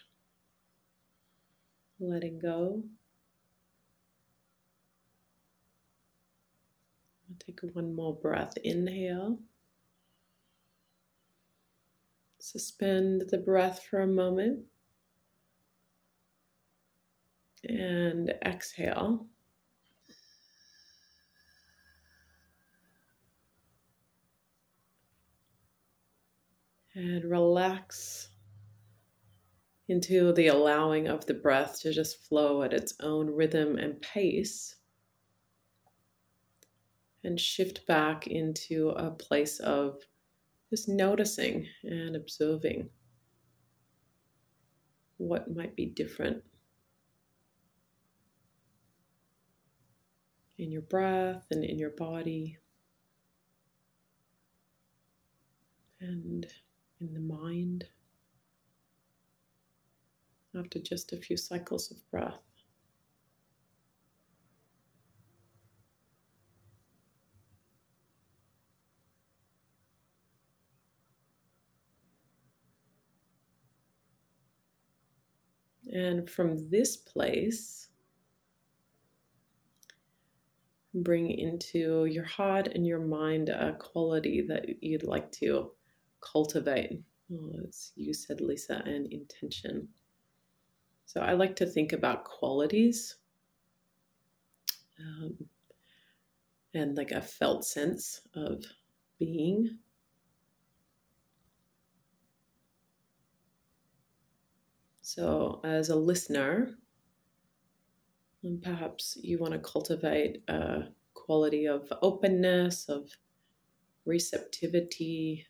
letting 2.00 2.38
go. 2.38 2.82
Take 7.38 7.60
one 7.74 7.94
more 7.94 8.14
breath. 8.14 8.56
Inhale. 8.62 9.38
Suspend 12.38 13.24
the 13.30 13.38
breath 13.38 13.82
for 13.82 14.00
a 14.00 14.06
moment 14.06 14.66
and 17.64 18.32
exhale. 18.44 19.26
And 26.94 27.30
relax 27.30 28.30
into 29.88 30.32
the 30.32 30.46
allowing 30.48 31.08
of 31.08 31.26
the 31.26 31.34
breath 31.34 31.80
to 31.80 31.92
just 31.92 32.24
flow 32.26 32.62
at 32.62 32.72
its 32.72 32.94
own 33.00 33.28
rhythm 33.28 33.76
and 33.76 34.00
pace. 34.00 34.75
And 37.26 37.40
shift 37.40 37.84
back 37.88 38.28
into 38.28 38.90
a 38.90 39.10
place 39.10 39.58
of 39.58 39.98
just 40.70 40.88
noticing 40.88 41.66
and 41.82 42.14
observing 42.14 42.88
what 45.16 45.52
might 45.52 45.74
be 45.74 45.86
different 45.86 46.44
in 50.56 50.70
your 50.70 50.82
breath 50.82 51.44
and 51.50 51.64
in 51.64 51.80
your 51.80 51.90
body 51.90 52.58
and 56.00 56.46
in 57.00 57.12
the 57.12 57.18
mind 57.18 57.86
after 60.56 60.78
just 60.78 61.12
a 61.12 61.16
few 61.16 61.36
cycles 61.36 61.90
of 61.90 62.08
breath. 62.08 62.45
And 75.96 76.28
from 76.28 76.68
this 76.68 76.94
place, 76.94 77.88
bring 80.92 81.30
into 81.30 82.04
your 82.04 82.24
heart 82.24 82.68
and 82.74 82.86
your 82.86 82.98
mind 82.98 83.48
a 83.48 83.72
quality 83.78 84.42
that 84.46 84.82
you'd 84.82 85.04
like 85.04 85.32
to 85.32 85.70
cultivate. 86.20 87.00
Oh, 87.32 87.50
as 87.66 87.92
you 87.96 88.12
said, 88.12 88.42
Lisa, 88.42 88.82
and 88.84 89.10
intention. 89.10 89.88
So 91.06 91.22
I 91.22 91.32
like 91.32 91.56
to 91.56 91.66
think 91.66 91.94
about 91.94 92.24
qualities 92.24 93.16
um, 95.00 95.34
and 96.74 96.94
like 96.94 97.12
a 97.12 97.22
felt 97.22 97.64
sense 97.64 98.20
of 98.34 98.62
being. 99.18 99.78
So, 105.06 105.60
as 105.62 105.88
a 105.88 105.94
listener, 105.94 106.74
and 108.42 108.60
perhaps 108.60 109.16
you 109.22 109.38
want 109.38 109.52
to 109.52 109.60
cultivate 109.60 110.42
a 110.48 110.88
quality 111.14 111.66
of 111.66 111.92
openness, 112.02 112.88
of 112.88 113.08
receptivity 114.04 115.46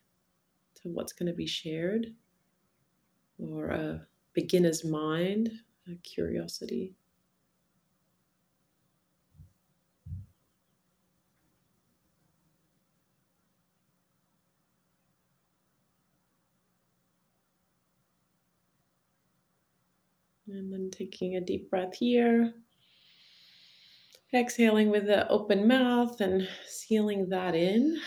to 0.75 0.89
what's 0.89 1.11
going 1.11 1.25
to 1.25 1.35
be 1.35 1.47
shared, 1.47 2.13
or 3.39 3.69
a 3.69 4.07
beginner's 4.33 4.85
mind, 4.85 5.49
a 5.91 5.95
curiosity. 6.03 6.93
And 20.49 20.71
then 20.71 20.86
taking 20.97 21.35
a 21.35 21.41
deep 21.41 21.69
breath 21.69 21.95
here. 21.95 22.53
Exhaling 24.33 24.89
with 24.89 25.05
the 25.05 25.27
open 25.29 25.67
mouth 25.67 26.19
and 26.21 26.47
sealing 26.67 27.29
that 27.29 27.55
in. 27.55 27.97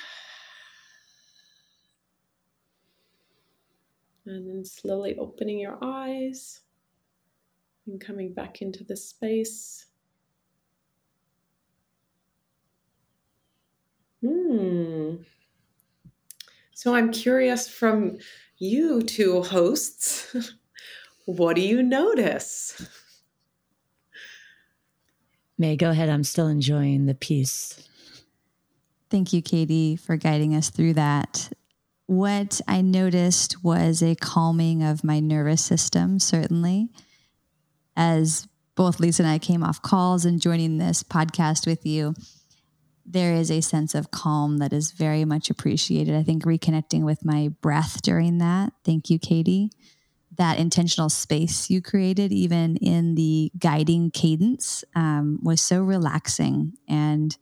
And 4.27 4.49
then 4.49 4.65
slowly 4.65 5.17
opening 5.19 5.59
your 5.59 5.79
eyes 5.83 6.61
and 7.87 8.01
coming 8.01 8.33
back 8.33 8.63
into 8.63 8.85
the 8.85 8.97
space. 8.97 9.87
Hmm. 14.21 15.17
So 16.75 16.95
I'm 16.95 17.11
curious 17.11 17.69
from 17.69 18.19
you 18.59 19.03
two 19.03 19.43
hosts, 19.43 20.37
what 21.35 21.57
do 21.57 21.63
you 21.63 21.83
notice? 21.83 22.87
Mae, 25.59 25.77
go 25.77 25.91
ahead. 25.91 26.09
I'm 26.09 26.25
still 26.25 26.49
enjoying 26.49 27.07
the 27.07 27.15
piece. 27.15 27.87
Thank 29.11 29.33
you, 29.33 29.43
Katie, 29.43 29.97
for 29.97 30.17
guiding 30.17 30.55
us 30.55 30.71
through 30.71 30.95
that. 30.95 31.51
What 32.07 32.61
I 32.67 32.81
noticed 32.81 33.63
was 33.63 34.03
a 34.03 34.15
calming 34.15 34.83
of 34.83 35.05
my 35.05 35.21
nervous 35.21 35.63
system, 35.63 36.19
certainly. 36.19 36.89
As 37.97 38.49
both 38.75 39.01
Lisa 39.01 39.23
and 39.23 39.31
I 39.31 39.39
came 39.39 39.63
off 39.63 39.83
calls 39.83 40.25
and 40.25 40.41
joining 40.41 40.79
this 40.79 41.03
podcast 41.03 41.67
with 41.67 41.85
you, 41.85 42.15
there 43.05 43.35
is 43.35 43.51
a 43.51 43.61
sense 43.61 43.95
of 43.95 44.11
calm 44.11 44.59
that 44.59 44.73
is 44.73 44.93
very 44.93 45.25
much 45.25 45.51
appreciated. 45.51 46.15
I 46.15 46.23
think 46.23 46.45
reconnecting 46.45 47.03
with 47.03 47.25
my 47.25 47.49
breath 47.61 48.01
during 48.03 48.39
that. 48.39 48.73
Thank 48.85 49.11
you, 49.11 49.19
Katie 49.19 49.71
that 50.39 50.59
intentional 50.59 51.09
space 51.09 51.71
you 51.71 51.83
created, 51.83 52.33
even 52.33 52.77
in 52.77 53.15
the 53.15 53.51
guiding 53.59 54.11
cadence, 54.11 54.85
um, 54.95 55.39
was 55.43 55.61
so 55.61 55.83
relaxing. 55.83 56.73
And 56.89 57.37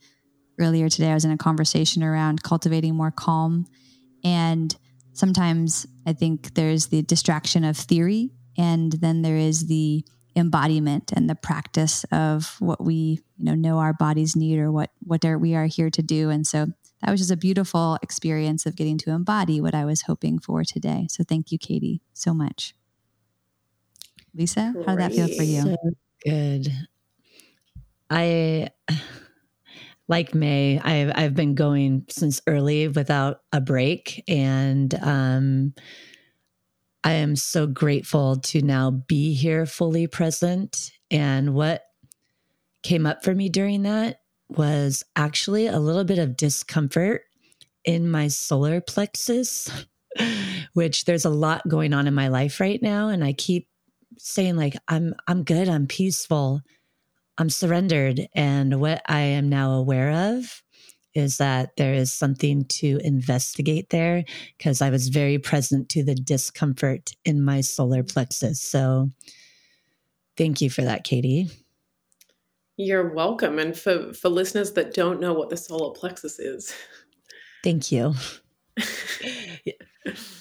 earlier 0.58 0.88
today, 0.88 1.10
I 1.10 1.14
was 1.14 1.24
in 1.24 1.30
a 1.30 1.36
conversation 1.36 2.02
around 2.02 2.42
cultivating 2.42 2.94
more 2.94 3.10
calm. 3.10 3.66
And 4.24 4.74
sometimes 5.12 5.86
I 6.06 6.12
think 6.12 6.54
there's 6.54 6.86
the 6.86 7.02
distraction 7.02 7.64
of 7.64 7.76
theory, 7.76 8.30
and 8.56 8.92
then 8.92 9.22
there 9.22 9.36
is 9.36 9.66
the 9.66 10.04
embodiment 10.36 11.12
and 11.12 11.28
the 11.28 11.34
practice 11.34 12.04
of 12.12 12.56
what 12.60 12.84
we 12.84 13.18
you 13.38 13.44
know 13.44 13.56
know 13.56 13.78
our 13.78 13.92
bodies 13.92 14.36
need 14.36 14.56
or 14.56 14.70
what 14.70 14.90
what 15.00 15.24
are, 15.24 15.36
we 15.36 15.56
are 15.56 15.66
here 15.66 15.90
to 15.90 16.00
do 16.00 16.30
and 16.30 16.46
so 16.46 16.68
that 17.02 17.10
was 17.10 17.20
just 17.20 17.30
a 17.30 17.36
beautiful 17.36 17.98
experience 18.02 18.66
of 18.66 18.76
getting 18.76 18.98
to 18.98 19.10
embody 19.10 19.60
what 19.60 19.74
I 19.74 19.84
was 19.84 20.02
hoping 20.02 20.38
for 20.38 20.64
today. 20.64 21.06
So 21.10 21.22
thank 21.22 21.52
you, 21.52 21.58
Katie, 21.58 22.02
so 22.12 22.34
much. 22.34 22.74
Lisa, 24.38 24.70
Great. 24.72 24.86
how 24.86 24.94
did 24.94 25.02
that 25.02 25.12
feel 25.12 25.36
for 25.36 25.42
you? 25.42 25.62
So 25.62 25.76
good. 26.24 26.72
I 28.08 28.70
like 30.06 30.34
Mae, 30.34 30.78
I've 30.78 31.12
I've 31.14 31.34
been 31.34 31.54
going 31.56 32.04
since 32.08 32.40
early 32.46 32.86
without 32.86 33.40
a 33.52 33.60
break, 33.60 34.22
and 34.28 34.94
um, 35.02 35.74
I 37.02 37.12
am 37.12 37.34
so 37.34 37.66
grateful 37.66 38.36
to 38.36 38.62
now 38.62 38.92
be 38.92 39.34
here 39.34 39.66
fully 39.66 40.06
present. 40.06 40.92
And 41.10 41.52
what 41.52 41.82
came 42.82 43.06
up 43.06 43.24
for 43.24 43.34
me 43.34 43.48
during 43.48 43.82
that 43.82 44.20
was 44.48 45.02
actually 45.16 45.66
a 45.66 45.80
little 45.80 46.04
bit 46.04 46.18
of 46.18 46.36
discomfort 46.36 47.22
in 47.84 48.08
my 48.08 48.28
solar 48.28 48.80
plexus, 48.80 49.68
which 50.74 51.06
there's 51.06 51.24
a 51.24 51.30
lot 51.30 51.66
going 51.68 51.92
on 51.92 52.06
in 52.06 52.14
my 52.14 52.28
life 52.28 52.60
right 52.60 52.80
now, 52.80 53.08
and 53.08 53.24
I 53.24 53.32
keep 53.32 53.68
saying 54.18 54.56
like 54.56 54.76
i'm 54.88 55.14
i'm 55.26 55.44
good 55.44 55.68
i'm 55.68 55.86
peaceful 55.86 56.62
i'm 57.38 57.50
surrendered. 57.50 58.28
And 58.34 58.80
what 58.80 59.02
i 59.06 59.20
am 59.20 59.48
now 59.48 59.72
aware 59.72 60.36
of 60.36 60.62
is 61.14 61.38
that 61.38 61.76
there 61.76 61.94
is 61.94 62.12
something 62.12 62.64
to 62.66 63.00
investigate 63.02 63.90
there 63.90 64.24
because 64.56 64.82
i 64.82 64.90
was 64.90 65.08
very 65.08 65.38
present 65.38 65.88
to 65.90 66.04
the 66.04 66.14
discomfort 66.14 67.12
in 67.24 67.42
my 67.42 67.60
solar 67.60 68.02
plexus. 68.02 68.60
So 68.60 69.10
thank 70.36 70.60
you 70.60 70.70
for 70.70 70.82
that 70.82 71.04
katie. 71.04 71.48
You're 72.76 73.12
welcome. 73.12 73.58
And 73.58 73.76
for 73.76 74.12
for 74.12 74.28
listeners 74.28 74.72
that 74.72 74.94
don't 74.94 75.20
know 75.20 75.32
what 75.32 75.50
the 75.50 75.56
solar 75.56 75.92
plexus 75.92 76.38
is. 76.38 76.74
Thank 77.64 77.90
you 77.90 78.14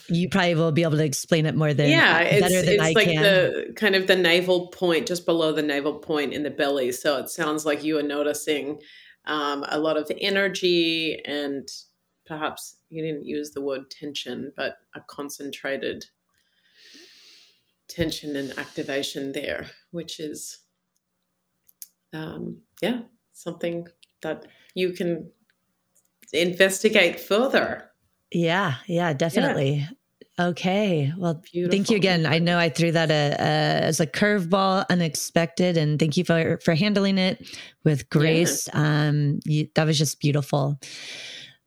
you 0.09 0.29
probably 0.29 0.55
will 0.55 0.71
be 0.71 0.83
able 0.83 0.97
to 0.97 1.03
explain 1.03 1.45
it 1.45 1.55
more 1.55 1.73
than 1.73 1.89
yeah 1.89 2.19
it's, 2.19 2.53
it's 2.53 2.81
I 2.81 2.91
like 2.91 3.07
can. 3.07 3.21
the 3.21 3.73
kind 3.75 3.95
of 3.95 4.07
the 4.07 4.15
navel 4.15 4.67
point 4.67 5.07
just 5.07 5.25
below 5.25 5.51
the 5.51 5.61
navel 5.61 5.95
point 5.99 6.33
in 6.33 6.43
the 6.43 6.49
belly 6.49 6.91
so 6.91 7.17
it 7.17 7.29
sounds 7.29 7.65
like 7.65 7.83
you 7.83 7.97
are 7.97 8.03
noticing 8.03 8.79
um, 9.25 9.65
a 9.67 9.79
lot 9.79 9.97
of 9.97 10.09
energy 10.21 11.21
and 11.25 11.67
perhaps 12.25 12.77
you 12.89 13.03
didn't 13.03 13.25
use 13.25 13.51
the 13.51 13.61
word 13.61 13.89
tension 13.89 14.51
but 14.55 14.77
a 14.95 15.01
concentrated 15.07 16.05
tension 17.89 18.35
and 18.35 18.57
activation 18.57 19.31
there 19.31 19.67
which 19.91 20.19
is 20.19 20.59
um, 22.13 22.57
yeah 22.81 23.01
something 23.33 23.87
that 24.21 24.45
you 24.75 24.93
can 24.93 25.29
investigate 26.33 27.19
further 27.19 27.91
yeah, 28.31 28.75
yeah, 28.87 29.13
definitely. 29.13 29.75
Yeah. 29.75 29.87
Okay. 30.39 31.11
Well, 31.17 31.41
Beautiful. 31.51 31.71
thank 31.71 31.89
you 31.89 31.95
again. 31.95 32.27
I 32.27 32.37
know 32.37 32.59
I 32.59 32.69
threw 32.69 32.91
that 32.91 33.09
a, 33.09 33.33
uh, 33.33 33.43
a, 33.43 33.85
as 33.87 33.99
a 33.99 34.05
curveball, 34.05 34.85
unexpected, 34.89 35.77
and 35.77 35.97
thank 35.97 36.15
you 36.15 36.23
for 36.23 36.59
for 36.63 36.75
handling 36.75 37.17
it 37.17 37.43
with 37.83 38.07
grace. 38.09 38.67
Yeah. 38.71 39.07
Um, 39.07 39.39
you, 39.45 39.67
that 39.73 39.85
was 39.85 39.97
just 39.97 40.19
beautiful. 40.19 40.79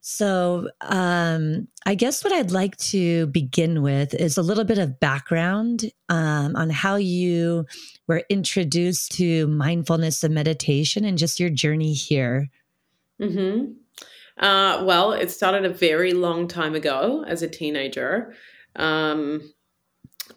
So, 0.03 0.69
um, 0.81 1.69
I 1.85 1.95
guess 1.95 2.25
what 2.25 2.33
I'd 2.33 2.53
like 2.53 2.77
to 2.79 3.27
begin 3.27 3.83
with 3.83 4.15
is 4.15 4.39
a 4.39 4.43
little 4.43 4.65
bit 4.65 4.79
of 4.79 4.99
background 4.99 5.91
um, 6.09 6.57
on 6.57 6.71
how 6.71 6.97
you 6.97 7.67
were 8.07 8.25
introduced 8.31 9.13
to 9.17 9.47
mindfulness 9.49 10.25
and 10.25 10.35
meditation 10.35 11.05
and 11.05 11.19
just 11.19 11.39
your 11.39 11.51
journey 11.51 11.93
here. 11.93 12.49
Hmm. 13.21 13.73
Uh, 14.41 14.83
well, 14.85 15.13
it 15.13 15.31
started 15.31 15.65
a 15.67 15.75
very 15.75 16.13
long 16.13 16.49
time 16.49 16.75
ago 16.75 17.25
as 17.29 17.43
a 17.43 17.49
teenager. 17.49 18.35
Um, 18.75 19.53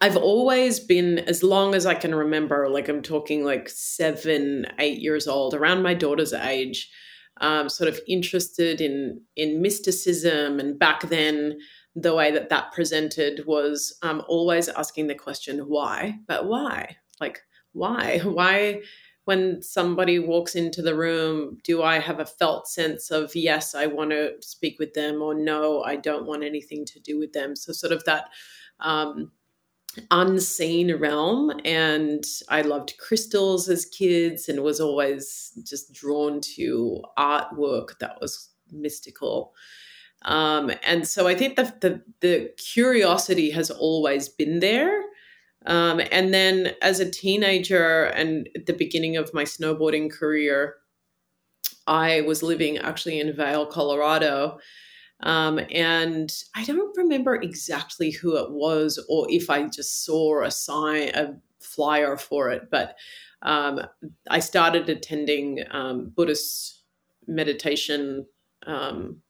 I've 0.01 0.17
always 0.17 0.79
been, 0.81 1.19
as 1.19 1.41
long 1.41 1.73
as 1.73 1.85
I 1.85 1.93
can 1.93 2.13
remember, 2.13 2.67
like 2.67 2.89
I'm 2.89 3.01
talking 3.01 3.45
like 3.45 3.69
seven, 3.69 4.67
eight 4.77 4.99
years 4.99 5.27
old, 5.27 5.53
around 5.53 5.83
my 5.83 5.93
daughter's 5.93 6.33
age, 6.33 6.91
um, 7.39 7.69
sort 7.69 7.87
of 7.87 7.99
interested 8.07 8.81
in 8.81 9.21
in 9.35 9.61
mysticism. 9.61 10.59
And 10.59 10.77
back 10.77 11.03
then, 11.03 11.59
the 11.95 12.13
way 12.13 12.31
that 12.31 12.49
that 12.49 12.73
presented 12.73 13.45
was 13.45 13.97
um, 14.01 14.21
always 14.27 14.67
asking 14.67 15.07
the 15.07 15.15
question, 15.15 15.59
"Why?" 15.59 16.19
But 16.27 16.47
why? 16.47 16.97
Like, 17.21 17.41
why? 17.71 18.19
Why? 18.23 18.81
When 19.25 19.61
somebody 19.61 20.19
walks 20.19 20.55
into 20.55 20.81
the 20.81 20.95
room, 20.95 21.57
do 21.63 21.81
I 21.81 21.99
have 21.99 22.19
a 22.19 22.25
felt 22.25 22.67
sense 22.67 23.09
of, 23.09 23.35
yes, 23.35 23.73
I 23.73 23.85
want 23.85 24.11
to 24.11 24.33
speak 24.41 24.79
with 24.79 24.93
them, 24.93 25.21
or 25.21 25.33
no, 25.33 25.81
I 25.83 25.95
don't 25.95 26.25
want 26.25 26.43
anything 26.43 26.85
to 26.85 26.99
do 26.99 27.17
with 27.17 27.33
them? 27.33 27.55
So, 27.55 27.71
sort 27.71 27.93
of 27.93 28.03
that 28.03 28.29
um, 28.79 29.31
unseen 30.09 30.95
realm 30.95 31.51
and 31.65 32.23
i 32.49 32.61
loved 32.61 32.95
crystals 32.97 33.69
as 33.69 33.85
kids 33.85 34.49
and 34.49 34.63
was 34.63 34.79
always 34.79 35.51
just 35.63 35.93
drawn 35.93 36.41
to 36.41 36.99
artwork 37.17 37.97
that 37.99 38.19
was 38.19 38.49
mystical 38.71 39.53
um, 40.23 40.71
and 40.83 41.07
so 41.07 41.27
i 41.27 41.35
think 41.35 41.55
the, 41.55 41.71
the, 41.81 42.01
the 42.21 42.49
curiosity 42.57 43.51
has 43.51 43.69
always 43.69 44.29
been 44.29 44.59
there 44.59 45.02
um, 45.65 46.01
and 46.11 46.33
then 46.33 46.73
as 46.81 46.99
a 46.99 47.09
teenager 47.09 48.05
and 48.05 48.49
at 48.55 48.65
the 48.65 48.73
beginning 48.73 49.17
of 49.17 49.33
my 49.33 49.43
snowboarding 49.43 50.11
career 50.11 50.75
i 51.87 52.21
was 52.21 52.43
living 52.43 52.77
actually 52.77 53.19
in 53.19 53.35
vail 53.35 53.65
colorado. 53.65 54.59
Um, 55.21 55.59
and 55.71 56.33
I 56.53 56.65
don't 56.65 56.97
remember 56.97 57.35
exactly 57.35 58.11
who 58.11 58.35
it 58.35 58.51
was 58.51 59.03
or 59.07 59.25
if 59.29 59.49
I 59.49 59.67
just 59.67 60.03
saw 60.03 60.43
a 60.43 60.51
sign, 60.51 61.09
a 61.15 61.35
flyer 61.61 62.17
for 62.17 62.49
it, 62.49 62.63
but 62.69 62.97
um, 63.41 63.81
I 64.29 64.39
started 64.39 64.89
attending 64.89 65.63
um, 65.71 66.11
Buddhist 66.15 66.83
meditation 67.27 68.25
um, 68.65 69.21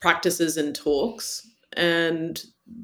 practices 0.00 0.56
and 0.56 0.74
talks, 0.74 1.46
and 1.74 2.42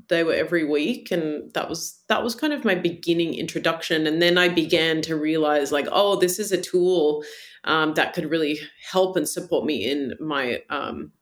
they 0.08 0.24
were 0.24 0.34
every 0.34 0.64
week, 0.64 1.10
and 1.10 1.52
that 1.54 1.68
was 1.68 2.02
that 2.08 2.22
was 2.22 2.34
kind 2.34 2.52
of 2.52 2.64
my 2.64 2.74
beginning 2.74 3.34
introduction. 3.34 4.06
And 4.06 4.20
then 4.20 4.38
I 4.38 4.48
began 4.48 5.02
to 5.02 5.16
realize, 5.16 5.72
like, 5.72 5.88
oh, 5.90 6.16
this 6.16 6.38
is 6.38 6.52
a 6.52 6.60
tool 6.60 7.24
um, 7.64 7.94
that 7.94 8.12
could 8.12 8.30
really 8.30 8.58
help 8.90 9.16
and 9.16 9.28
support 9.28 9.64
me 9.64 9.90
in 9.90 10.14
my 10.20 10.62
um, 10.68 11.12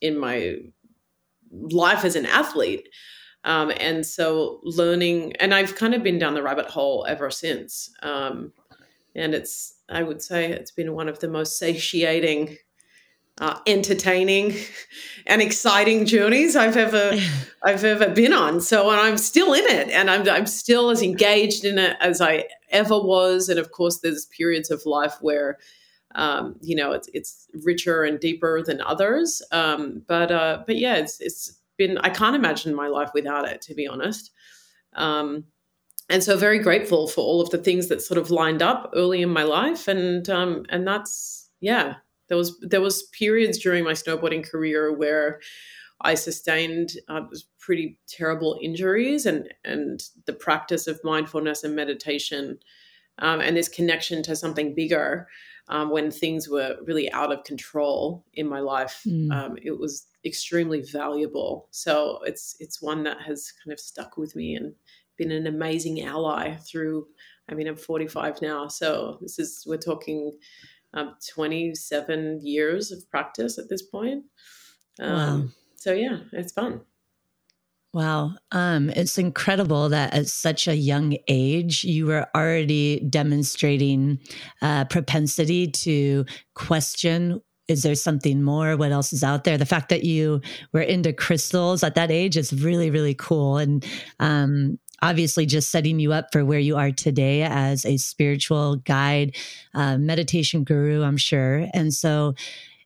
in 0.00 0.18
my 0.18 0.56
life 1.50 2.04
as 2.04 2.16
an 2.16 2.26
athlete. 2.26 2.88
Um, 3.44 3.72
and 3.80 4.04
so 4.04 4.60
learning, 4.62 5.34
and 5.36 5.54
I've 5.54 5.74
kind 5.74 5.94
of 5.94 6.02
been 6.02 6.18
down 6.18 6.34
the 6.34 6.42
rabbit 6.42 6.66
hole 6.66 7.06
ever 7.08 7.30
since. 7.30 7.90
Um, 8.02 8.52
and 9.14 9.34
it's, 9.34 9.74
I 9.88 10.02
would 10.02 10.22
say, 10.22 10.50
it's 10.50 10.70
been 10.70 10.92
one 10.92 11.08
of 11.08 11.20
the 11.20 11.28
most 11.28 11.58
satiating, 11.58 12.58
uh, 13.40 13.58
entertaining, 13.66 14.54
and 15.26 15.42
exciting 15.42 16.06
journeys 16.06 16.54
I've 16.54 16.76
ever, 16.76 17.18
I've 17.64 17.84
ever 17.84 18.10
been 18.10 18.32
on. 18.32 18.60
So, 18.60 18.90
and 18.90 19.00
I'm 19.00 19.18
still 19.18 19.52
in 19.52 19.64
it, 19.64 19.88
and 19.88 20.08
I'm, 20.08 20.28
I'm 20.28 20.46
still 20.46 20.90
as 20.90 21.02
engaged 21.02 21.64
in 21.64 21.78
it 21.78 21.96
as 22.00 22.20
I 22.20 22.44
ever 22.70 23.00
was. 23.00 23.48
And 23.48 23.58
of 23.58 23.72
course, 23.72 23.98
there's 23.98 24.26
periods 24.26 24.70
of 24.70 24.86
life 24.86 25.16
where 25.20 25.58
um, 26.14 26.56
you 26.60 26.74
know, 26.74 26.92
it's 26.92 27.08
it's 27.14 27.48
richer 27.64 28.02
and 28.02 28.18
deeper 28.18 28.62
than 28.62 28.80
others. 28.80 29.42
Um, 29.52 30.02
but 30.06 30.30
uh, 30.30 30.64
but 30.66 30.76
yeah, 30.76 30.96
it's 30.96 31.20
it's 31.20 31.60
been 31.78 31.98
I 31.98 32.10
can't 32.10 32.36
imagine 32.36 32.74
my 32.74 32.88
life 32.88 33.10
without 33.14 33.48
it, 33.48 33.60
to 33.62 33.74
be 33.74 33.86
honest. 33.86 34.30
Um, 34.94 35.44
and 36.08 36.22
so 36.24 36.36
very 36.36 36.58
grateful 36.58 37.06
for 37.06 37.20
all 37.20 37.40
of 37.40 37.50
the 37.50 37.58
things 37.58 37.86
that 37.86 38.02
sort 38.02 38.18
of 38.18 38.32
lined 38.32 38.62
up 38.62 38.90
early 38.94 39.22
in 39.22 39.30
my 39.30 39.44
life, 39.44 39.86
and 39.86 40.28
um, 40.28 40.64
and 40.68 40.86
that's 40.86 41.48
yeah. 41.60 41.96
There 42.30 42.38
was 42.38 42.58
there 42.60 42.80
was 42.80 43.02
periods 43.12 43.58
during 43.58 43.84
my 43.84 43.92
snowboarding 43.92 44.48
career 44.48 44.96
where 44.96 45.40
I 46.00 46.14
sustained 46.14 46.92
uh, 47.08 47.22
pretty 47.58 47.98
terrible 48.08 48.58
injuries, 48.62 49.26
and 49.26 49.52
and 49.64 50.02
the 50.24 50.32
practice 50.32 50.86
of 50.86 51.04
mindfulness 51.04 51.64
and 51.64 51.76
meditation, 51.76 52.58
um, 53.18 53.40
and 53.40 53.56
this 53.56 53.68
connection 53.68 54.22
to 54.22 54.34
something 54.34 54.74
bigger 54.74 55.28
um, 55.68 55.90
when 55.90 56.10
things 56.10 56.48
were 56.48 56.76
really 56.84 57.10
out 57.12 57.32
of 57.32 57.44
control 57.44 58.24
in 58.34 58.48
my 58.48 58.60
life. 58.60 59.02
Mm. 59.06 59.32
Um, 59.32 59.58
it 59.62 59.78
was 59.78 60.06
extremely 60.24 60.82
valuable. 60.82 61.68
So 61.70 62.20
it's 62.24 62.56
it's 62.60 62.82
one 62.82 63.04
that 63.04 63.20
has 63.22 63.52
kind 63.62 63.72
of 63.72 63.80
stuck 63.80 64.16
with 64.16 64.34
me 64.34 64.54
and 64.54 64.74
been 65.16 65.30
an 65.30 65.46
amazing 65.46 66.02
ally 66.02 66.54
through. 66.56 67.06
I 67.48 67.54
mean, 67.54 67.66
I'm 67.66 67.76
45 67.76 68.42
now, 68.42 68.68
so 68.68 69.18
this 69.20 69.38
is 69.38 69.64
we're 69.66 69.76
talking 69.76 70.38
um, 70.94 71.16
27 71.34 72.40
years 72.42 72.90
of 72.90 73.08
practice 73.10 73.58
at 73.58 73.68
this 73.68 73.82
point. 73.82 74.24
Um, 75.00 75.12
wow. 75.12 75.48
So 75.76 75.92
yeah, 75.92 76.18
it's 76.32 76.52
fun. 76.52 76.82
Wow. 77.92 78.34
Um, 78.52 78.90
it's 78.90 79.18
incredible 79.18 79.88
that 79.88 80.14
at 80.14 80.28
such 80.28 80.68
a 80.68 80.76
young 80.76 81.16
age, 81.26 81.82
you 81.82 82.06
were 82.06 82.28
already 82.36 83.00
demonstrating 83.00 84.20
uh, 84.62 84.84
propensity 84.84 85.66
to 85.68 86.24
question 86.54 87.40
is 87.66 87.84
there 87.84 87.94
something 87.94 88.42
more? 88.42 88.76
What 88.76 88.90
else 88.90 89.12
is 89.12 89.22
out 89.22 89.44
there? 89.44 89.56
The 89.56 89.64
fact 89.64 89.90
that 89.90 90.02
you 90.02 90.40
were 90.72 90.80
into 90.80 91.12
crystals 91.12 91.84
at 91.84 91.94
that 91.94 92.10
age 92.10 92.36
is 92.36 92.52
really, 92.52 92.90
really 92.90 93.14
cool. 93.14 93.58
And 93.58 93.86
um, 94.18 94.80
obviously, 95.02 95.46
just 95.46 95.70
setting 95.70 95.98
you 95.98 96.12
up 96.12 96.28
for 96.32 96.44
where 96.44 96.58
you 96.58 96.76
are 96.76 96.90
today 96.90 97.42
as 97.42 97.84
a 97.84 97.96
spiritual 97.96 98.76
guide, 98.76 99.36
uh, 99.74 99.98
meditation 99.98 100.64
guru, 100.64 101.02
I'm 101.02 101.16
sure. 101.16 101.66
And 101.72 101.92
so 101.92 102.34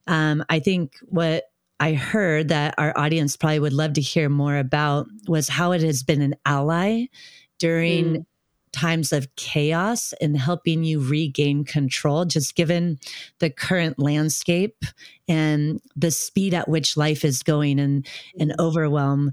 um, 0.07 0.45
I 0.49 0.61
think 0.61 0.97
what 1.07 1.45
I 1.81 1.95
heard 1.95 2.49
that 2.49 2.75
our 2.79 2.97
audience 2.97 3.37
probably 3.37 3.59
would 3.59 3.73
love 3.73 3.95
to 3.95 4.01
hear 4.01 4.29
more 4.29 4.57
about 4.57 5.07
was 5.27 5.49
how 5.49 5.73
it 5.73 5.83
has 5.83 6.03
been 6.03 6.23
an 6.23 6.35
ally 6.47 7.07
during 7.59 8.05
mm. 8.05 8.27
times 8.73 9.13
of 9.13 9.35
chaos 9.37 10.15
and 10.21 10.39
helping 10.39 10.85
you 10.85 11.01
regain 11.01 11.65
control, 11.65 12.25
just 12.25 12.55
given 12.55 12.99
the 13.41 13.51
current 13.51 13.99
landscape 13.99 14.85
and 15.29 15.81
the 15.97 16.11
speed 16.11 16.55
at 16.55 16.69
which 16.69 16.97
life 16.97 17.25
is 17.25 17.43
going 17.43 17.81
and, 17.81 18.07
and 18.39 18.51
mm. 18.53 18.55
overwhelm. 18.59 19.33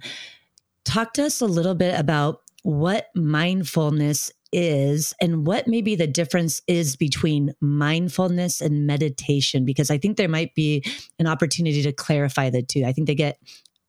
Talk 0.84 1.14
to 1.14 1.26
us 1.26 1.42
a 1.42 1.46
little 1.46 1.76
bit 1.76 2.00
about 2.00 2.41
what 2.64 3.08
mindfulness 3.16 4.32
is 4.52 5.14
and 5.22 5.48
what 5.48 5.68
maybe 5.68 5.96
the 5.96 6.08
difference 6.08 6.62
is 6.68 6.96
between 6.96 7.54
mindfulness 7.62 8.60
and 8.60 8.86
meditation 8.86 9.64
because 9.64 9.90
i 9.90 9.98
think 9.98 10.18
there 10.18 10.28
might 10.28 10.54
be 10.56 10.84
an 11.20 11.28
opportunity 11.28 11.82
to 11.82 11.94
clarify 11.94 12.50
the 12.50 12.62
two. 12.62 12.84
I 12.84 12.92
think 12.92 13.08
they 13.08 13.16
get 13.16 13.38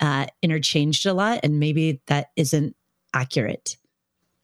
uh, 0.00 0.26
interchanged 0.40 1.06
a 1.06 1.14
lot 1.14 1.40
and 1.42 1.58
maybe 1.60 2.00
that 2.06 2.28
isn't 2.36 2.76
accurate. 3.14 3.76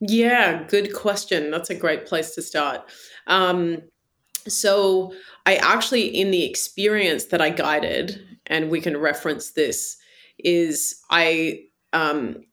Yeah 0.00 0.64
good 0.64 0.94
question. 0.94 1.50
That's 1.50 1.70
a 1.70 1.74
great 1.74 2.06
place 2.06 2.34
to 2.34 2.42
start. 2.42 2.88
Um, 3.26 3.82
so 4.46 5.12
i 5.46 5.56
actually 5.56 6.06
in 6.06 6.30
the 6.30 6.44
experience 6.44 7.26
that 7.26 7.40
i 7.40 7.50
guided 7.50 8.20
and 8.46 8.70
we 8.70 8.80
can 8.80 8.96
reference 8.96 9.52
this 9.52 9.96
is 10.38 11.00
i 11.10 11.60
um, 11.92 12.44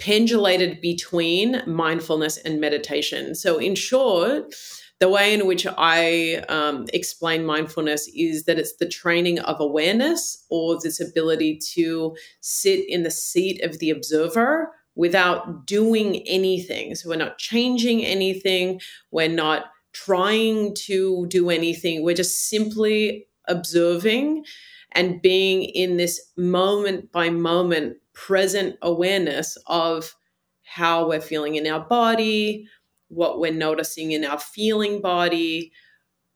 pendulated 0.00 0.80
between 0.80 1.62
mindfulness 1.66 2.38
and 2.38 2.60
meditation. 2.60 3.34
So, 3.34 3.58
in 3.58 3.74
short, 3.74 4.54
the 4.98 5.08
way 5.08 5.32
in 5.32 5.46
which 5.46 5.66
I 5.78 6.44
um, 6.48 6.86
explain 6.92 7.44
mindfulness 7.44 8.08
is 8.14 8.44
that 8.44 8.58
it's 8.58 8.76
the 8.76 8.88
training 8.88 9.38
of 9.40 9.60
awareness 9.60 10.44
or 10.50 10.78
this 10.80 11.00
ability 11.00 11.60
to 11.74 12.16
sit 12.40 12.88
in 12.88 13.02
the 13.02 13.10
seat 13.10 13.62
of 13.62 13.78
the 13.78 13.90
observer 13.90 14.72
without 14.96 15.66
doing 15.66 16.16
anything. 16.26 16.94
So, 16.94 17.10
we're 17.10 17.16
not 17.16 17.38
changing 17.38 18.04
anything, 18.04 18.80
we're 19.10 19.28
not 19.28 19.66
trying 19.92 20.74
to 20.86 21.26
do 21.28 21.50
anything, 21.50 22.02
we're 22.02 22.14
just 22.14 22.48
simply 22.48 23.26
observing 23.48 24.44
and 24.92 25.22
being 25.22 25.62
in 25.62 25.96
this 25.96 26.20
moment 26.36 27.12
by 27.12 27.30
moment 27.30 27.96
present 28.14 28.76
awareness 28.82 29.56
of 29.66 30.14
how 30.62 31.08
we're 31.08 31.20
feeling 31.20 31.56
in 31.56 31.66
our 31.66 31.80
body, 31.80 32.66
what 33.08 33.40
we're 33.40 33.52
noticing 33.52 34.12
in 34.12 34.24
our 34.24 34.38
feeling 34.38 35.00
body, 35.00 35.72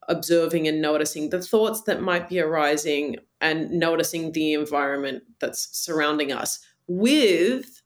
observing 0.09 0.67
and 0.69 0.83
noticing 0.83 1.31
the 1.31 1.41
thoughts 1.41 1.83
that 1.83 2.03
might 2.03 2.29
be 2.29 2.41
arising, 2.41 3.17
and 3.41 3.71
noticing 3.71 4.33
the 4.33 4.55
environment 4.55 5.23
that's 5.39 5.69
surrounding 5.77 6.33
us 6.33 6.61
with 6.87 7.83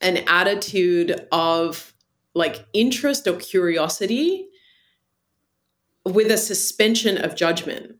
an 0.00 0.18
attitude 0.28 1.26
of 1.32 1.94
like 2.34 2.66
interest 2.72 3.26
or 3.26 3.36
curiosity 3.36 4.48
with 6.04 6.30
a 6.30 6.36
suspension 6.36 7.18
of 7.18 7.34
judgment. 7.34 7.96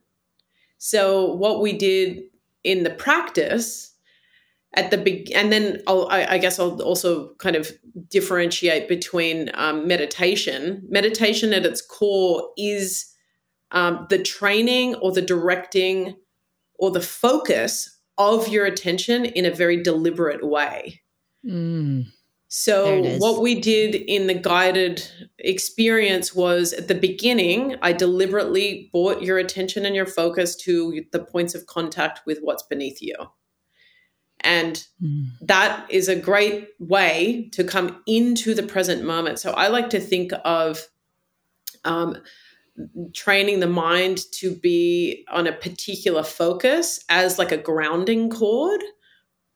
So, 0.77 1.33
what 1.33 1.61
we 1.61 1.73
did 1.73 2.23
in 2.63 2.83
the 2.83 2.89
practice 2.89 3.93
at 4.73 4.91
the 4.91 4.97
big 4.97 5.31
and 5.31 5.51
then 5.51 5.81
I'll, 5.87 6.07
I, 6.09 6.25
I, 6.25 6.37
guess 6.37 6.59
I'll 6.59 6.81
also 6.81 7.33
kind 7.35 7.55
of 7.55 7.71
differentiate 8.09 8.87
between 8.87 9.49
um, 9.53 9.87
meditation. 9.87 10.85
Meditation 10.89 11.53
at 11.53 11.65
its 11.65 11.81
core 11.81 12.49
is 12.57 13.05
um, 13.71 14.05
the 14.09 14.21
training 14.21 14.95
or 14.95 15.11
the 15.11 15.21
directing 15.21 16.15
or 16.77 16.91
the 16.91 17.01
focus 17.01 17.97
of 18.17 18.47
your 18.47 18.65
attention 18.65 19.25
in 19.25 19.45
a 19.45 19.51
very 19.51 19.81
deliberate 19.81 20.45
way. 20.47 21.01
Mm. 21.45 22.07
So, 22.49 23.03
what 23.17 23.41
we 23.41 23.59
did 23.59 23.93
in 23.93 24.27
the 24.27 24.33
guided 24.33 25.05
experience 25.37 26.33
was 26.33 26.71
at 26.71 26.87
the 26.87 26.95
beginning, 26.95 27.75
I 27.81 27.91
deliberately 27.91 28.89
brought 28.93 29.21
your 29.21 29.37
attention 29.37 29.85
and 29.85 29.93
your 29.93 30.05
focus 30.05 30.55
to 30.57 31.03
the 31.11 31.19
points 31.19 31.55
of 31.55 31.65
contact 31.65 32.21
with 32.25 32.39
what's 32.39 32.63
beneath 32.63 33.01
you. 33.01 33.15
And 34.47 34.81
mm. 35.03 35.27
that 35.41 35.85
is 35.91 36.07
a 36.07 36.15
great 36.15 36.69
way 36.79 37.49
to 37.51 37.65
come 37.65 38.01
into 38.07 38.53
the 38.53 38.63
present 38.63 39.03
moment. 39.03 39.39
So 39.39 39.51
I 39.51 39.67
like 39.67 39.89
to 39.89 39.99
think 39.99 40.31
of 40.45 40.87
um, 41.83 42.15
training 43.13 43.59
the 43.59 43.67
mind 43.67 44.21
to 44.35 44.55
be 44.55 45.25
on 45.29 45.47
a 45.47 45.51
particular 45.51 46.23
focus 46.23 47.03
as 47.09 47.37
like 47.37 47.51
a 47.51 47.57
grounding 47.57 48.29
cord, 48.29 48.81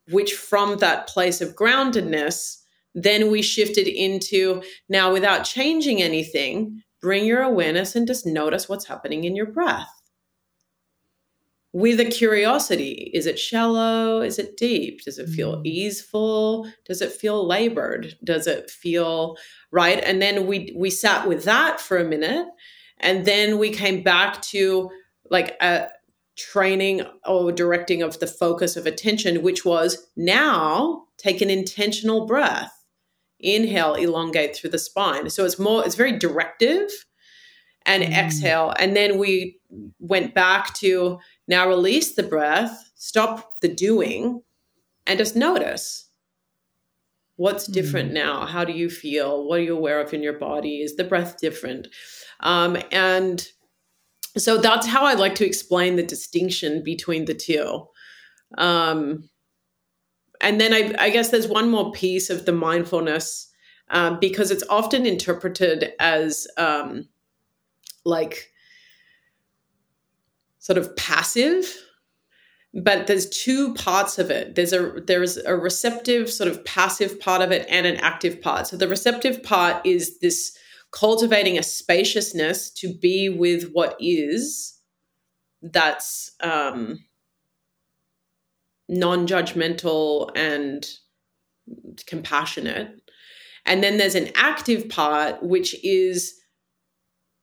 which 0.10 0.34
from 0.34 0.78
that 0.80 1.08
place 1.08 1.40
of 1.40 1.56
groundedness, 1.56 2.58
then 2.94 3.32
we 3.32 3.42
shifted 3.42 3.88
into 3.88 4.62
now 4.90 5.14
without 5.14 5.46
changing 5.46 6.02
anything, 6.02 6.84
bring 7.02 7.24
your 7.24 7.44
awareness 7.44 7.96
and 7.96 8.08
just 8.08 8.26
notice 8.26 8.68
what's 8.68 8.88
happening 8.88 9.24
in 9.24 9.38
your 9.38 9.46
breath 9.46 10.01
with 11.74 12.00
a 12.00 12.06
curiosity. 12.06 13.12
Is 13.14 13.26
it 13.26 13.40
shallow? 13.40 14.22
Is 14.22 14.38
it 14.40 14.58
deep? 14.58 15.04
Does 15.04 15.18
it 15.18 15.30
feel 15.30 15.58
mm. 15.58 15.66
easeful? 15.66 16.70
Does 16.86 17.02
it 17.02 17.12
feel 17.12 17.46
labored? 17.48 18.18
Does 18.24 18.48
it 18.48 18.70
feel 18.70 19.38
right? 19.72 20.02
And 20.04 20.22
then 20.22 20.48
we 20.48 20.74
we 20.76 20.90
sat 20.90 21.28
with 21.28 21.44
that 21.46 21.80
for 21.80 21.98
a 21.98 22.06
minute, 22.06 22.48
and 23.00 23.26
then 23.26 23.58
we 23.58 23.70
came 23.72 24.04
back 24.04 24.42
to 24.44 24.90
like 25.30 25.56
a 25.62 25.88
training 26.38 27.02
or 27.26 27.52
directing 27.52 28.02
of 28.02 28.20
the 28.20 28.28
focus 28.28 28.76
of 28.76 28.86
attention, 28.86 29.42
which 29.42 29.64
was 29.66 30.10
now 30.16 31.04
take 31.18 31.42
an 31.42 31.50
intentional 31.50 32.26
breath. 32.26 32.72
Inhale, 33.40 33.96
elongate 33.96 34.56
through 34.56 34.70
the 34.70 34.78
spine. 34.78 35.30
So 35.30 35.46
it's 35.46 35.58
more, 35.58 35.84
it's 35.84 35.96
very 35.96 36.18
directive 36.18 36.90
and 37.86 38.04
mm. 38.04 38.12
exhale. 38.16 38.74
And 38.78 38.96
then 38.96 39.18
we 39.18 39.60
went 40.00 40.36
back 40.36 40.74
to 40.76 41.20
now 41.48 41.68
release 41.68 42.16
the 42.16 42.24
breath, 42.24 42.92
stop 42.96 43.60
the 43.62 43.68
doing, 43.68 44.42
and 45.08 45.18
just 45.18 45.36
notice 45.36 46.10
what's 47.36 47.66
hmm. 47.66 47.74
different 47.74 48.12
mm. 48.12 48.16
now. 48.16 48.46
How 48.46 48.64
do 48.64 48.74
you 48.74 48.90
feel? 48.90 49.48
What 49.48 49.60
are 49.60 49.64
you 49.64 49.76
aware 49.76 50.00
of 50.00 50.14
in 50.14 50.24
your 50.24 50.38
body? 50.38 50.82
Is 50.82 50.96
the 50.96 51.04
breath 51.04 51.40
different? 51.40 51.88
Um, 52.42 52.78
and 52.92 53.48
so 54.38 54.58
that's 54.58 54.88
how 54.88 55.04
I 55.04 55.14
like 55.14 55.36
to 55.36 55.46
explain 55.46 55.96
the 55.96 56.04
distinction 56.04 56.84
between 56.84 57.26
the 57.26 57.34
two. 57.34 57.88
Um, 58.58 59.30
and 60.40 60.60
then 60.60 60.74
I, 60.74 60.94
I, 60.98 61.10
guess 61.10 61.30
there's 61.30 61.48
one 61.48 61.70
more 61.70 61.92
piece 61.92 62.30
of 62.30 62.46
the 62.46 62.52
mindfulness 62.52 63.48
um, 63.90 64.20
because 64.20 64.52
it's 64.52 64.64
often 64.70 65.06
interpreted 65.06 65.94
as 66.00 66.48
um, 66.58 67.08
like 68.04 68.51
sort 70.62 70.78
of 70.78 70.96
passive 70.96 71.66
but 72.74 73.08
there's 73.08 73.30
two 73.30 73.74
parts 73.74 74.18
of 74.18 74.32
it. 74.32 74.56
There's 74.56 74.72
a 74.72 75.02
there's 75.06 75.38
a 75.38 75.56
receptive 75.56 76.32
sort 76.32 76.50
of 76.50 76.64
passive 76.64 77.20
part 77.20 77.42
of 77.42 77.52
it 77.52 77.66
and 77.70 77.86
an 77.86 77.98
active 77.98 78.42
part. 78.42 78.68
So 78.68 78.78
the 78.78 78.88
receptive 78.88 79.44
part 79.44 79.86
is 79.86 80.20
this 80.20 80.58
cultivating 80.92 81.58
a 81.58 81.64
spaciousness 81.64 82.70
to 82.76 82.94
be 82.94 83.30
with 83.30 83.72
what 83.72 83.96
is 84.00 84.78
that's 85.62 86.32
um 86.42 87.00
non-judgmental 88.88 90.32
and 90.36 90.86
compassionate. 92.08 93.02
And 93.66 93.84
then 93.84 93.98
there's 93.98 94.16
an 94.16 94.32
active 94.36 94.90
part 94.90 95.42
which 95.44 95.76
is 95.84 96.34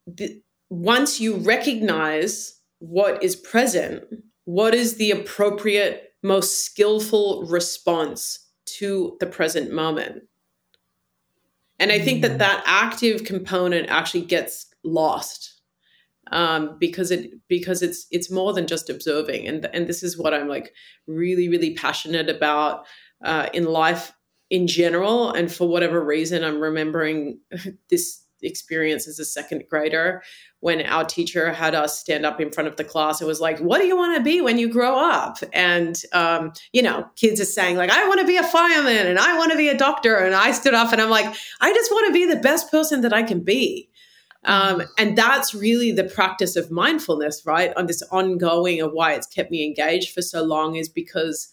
the, 0.06 0.42
once 0.68 1.20
you 1.20 1.36
recognize 1.36 2.57
what 2.78 3.22
is 3.22 3.36
present, 3.36 4.04
what 4.44 4.74
is 4.74 4.96
the 4.96 5.10
appropriate, 5.10 6.14
most 6.22 6.64
skillful 6.64 7.44
response 7.46 8.46
to 8.66 9.16
the 9.20 9.26
present 9.26 9.72
moment? 9.72 10.22
And 11.78 11.92
I 11.92 11.98
think 11.98 12.22
that 12.22 12.32
mm. 12.32 12.38
that 12.38 12.62
active 12.66 13.24
component 13.24 13.88
actually 13.88 14.22
gets 14.22 14.66
lost 14.82 15.58
um, 16.32 16.76
because 16.78 17.10
it 17.10 17.30
because 17.48 17.82
it's 17.82 18.06
it's 18.10 18.30
more 18.30 18.52
than 18.52 18.66
just 18.66 18.90
observing, 18.90 19.46
and 19.46 19.68
and 19.72 19.86
this 19.86 20.02
is 20.02 20.18
what 20.18 20.34
I'm 20.34 20.48
like 20.48 20.74
really 21.06 21.48
really 21.48 21.74
passionate 21.74 22.28
about 22.28 22.86
uh, 23.24 23.48
in 23.54 23.64
life 23.64 24.12
in 24.50 24.66
general, 24.66 25.30
and 25.30 25.52
for 25.52 25.68
whatever 25.68 26.04
reason, 26.04 26.44
I'm 26.44 26.60
remembering 26.60 27.40
this 27.90 28.22
experience 28.42 29.08
as 29.08 29.18
a 29.18 29.24
second 29.24 29.64
grader 29.68 30.22
when 30.60 30.82
our 30.82 31.04
teacher 31.04 31.52
had 31.52 31.74
us 31.74 32.00
stand 32.00 32.26
up 32.26 32.40
in 32.40 32.50
front 32.50 32.68
of 32.68 32.76
the 32.76 32.84
class. 32.84 33.20
It 33.20 33.26
was 33.26 33.40
like, 33.40 33.58
what 33.60 33.80
do 33.80 33.86
you 33.86 33.96
want 33.96 34.16
to 34.16 34.22
be 34.22 34.40
when 34.40 34.58
you 34.58 34.68
grow 34.68 34.96
up? 34.96 35.38
And, 35.52 36.00
um, 36.12 36.52
you 36.72 36.82
know, 36.82 37.08
kids 37.16 37.40
are 37.40 37.44
saying, 37.44 37.76
like, 37.76 37.90
I 37.90 38.08
want 38.08 38.20
to 38.20 38.26
be 38.26 38.36
a 38.36 38.42
fireman 38.42 39.06
and 39.06 39.18
I 39.18 39.38
want 39.38 39.52
to 39.52 39.58
be 39.58 39.68
a 39.68 39.78
doctor. 39.78 40.16
And 40.16 40.34
I 40.34 40.52
stood 40.52 40.74
up 40.74 40.92
and 40.92 41.00
I'm 41.00 41.10
like, 41.10 41.32
I 41.60 41.72
just 41.72 41.90
want 41.92 42.08
to 42.08 42.12
be 42.12 42.26
the 42.26 42.40
best 42.40 42.70
person 42.70 43.02
that 43.02 43.12
I 43.12 43.22
can 43.22 43.44
be. 43.44 43.88
Um, 44.44 44.82
and 44.96 45.16
that's 45.16 45.54
really 45.54 45.92
the 45.92 46.04
practice 46.04 46.56
of 46.56 46.70
mindfulness, 46.70 47.44
right? 47.44 47.72
On 47.76 47.86
this 47.86 48.02
ongoing 48.10 48.80
of 48.80 48.92
why 48.92 49.12
it's 49.12 49.26
kept 49.26 49.50
me 49.50 49.64
engaged 49.64 50.14
for 50.14 50.22
so 50.22 50.42
long 50.42 50.76
is 50.76 50.88
because 50.88 51.52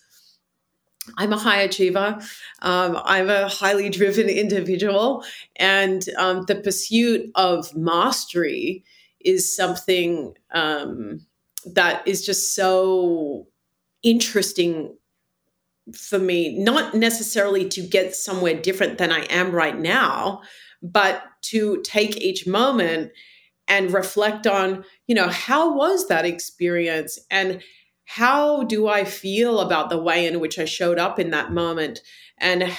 I'm 1.17 1.33
a 1.33 1.37
high 1.37 1.61
achiever. 1.61 2.19
Um, 2.61 2.99
I'm 3.03 3.29
a 3.29 3.47
highly 3.47 3.89
driven 3.89 4.29
individual. 4.29 5.23
And 5.57 6.03
um, 6.17 6.43
the 6.47 6.55
pursuit 6.55 7.29
of 7.35 7.75
mastery 7.75 8.83
is 9.19 9.55
something 9.55 10.35
um, 10.51 11.25
that 11.65 12.07
is 12.07 12.25
just 12.25 12.55
so 12.55 13.47
interesting 14.03 14.95
for 15.93 16.19
me, 16.19 16.57
not 16.57 16.93
necessarily 16.93 17.67
to 17.69 17.81
get 17.81 18.15
somewhere 18.15 18.59
different 18.59 18.97
than 18.97 19.11
I 19.11 19.21
am 19.25 19.51
right 19.51 19.77
now, 19.77 20.41
but 20.81 21.23
to 21.43 21.81
take 21.83 22.17
each 22.17 22.47
moment 22.47 23.11
and 23.67 23.93
reflect 23.93 24.47
on, 24.47 24.83
you 25.07 25.15
know, 25.15 25.27
how 25.27 25.75
was 25.75 26.07
that 26.07 26.25
experience 26.25 27.19
and 27.31 27.61
how 28.05 28.63
do 28.63 28.87
I 28.87 29.03
feel 29.03 29.59
about 29.59 29.89
the 29.89 30.01
way 30.01 30.25
in 30.25 30.39
which 30.39 30.57
I 30.59 30.65
showed 30.65 30.99
up 30.99 31.19
in 31.19 31.31
that 31.31 31.51
moment? 31.51 32.01
And 32.37 32.71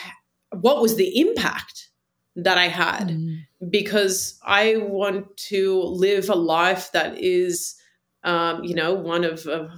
what 0.51 0.81
was 0.81 0.97
the 0.97 1.21
impact 1.21 1.91
that 2.37 2.59
I 2.59 2.69
had? 2.69 3.09
Mm. 3.09 3.41
Because 3.71 4.39
I 4.45 4.77
want 4.77 5.37
to 5.49 5.83
live 5.83 6.29
a 6.29 6.35
life 6.35 6.93
that 6.93 7.19
is, 7.19 7.75
um, 8.23 8.63
you 8.63 8.75
know, 8.75 8.95
one 8.95 9.25
of 9.25 9.47
a 9.47 9.71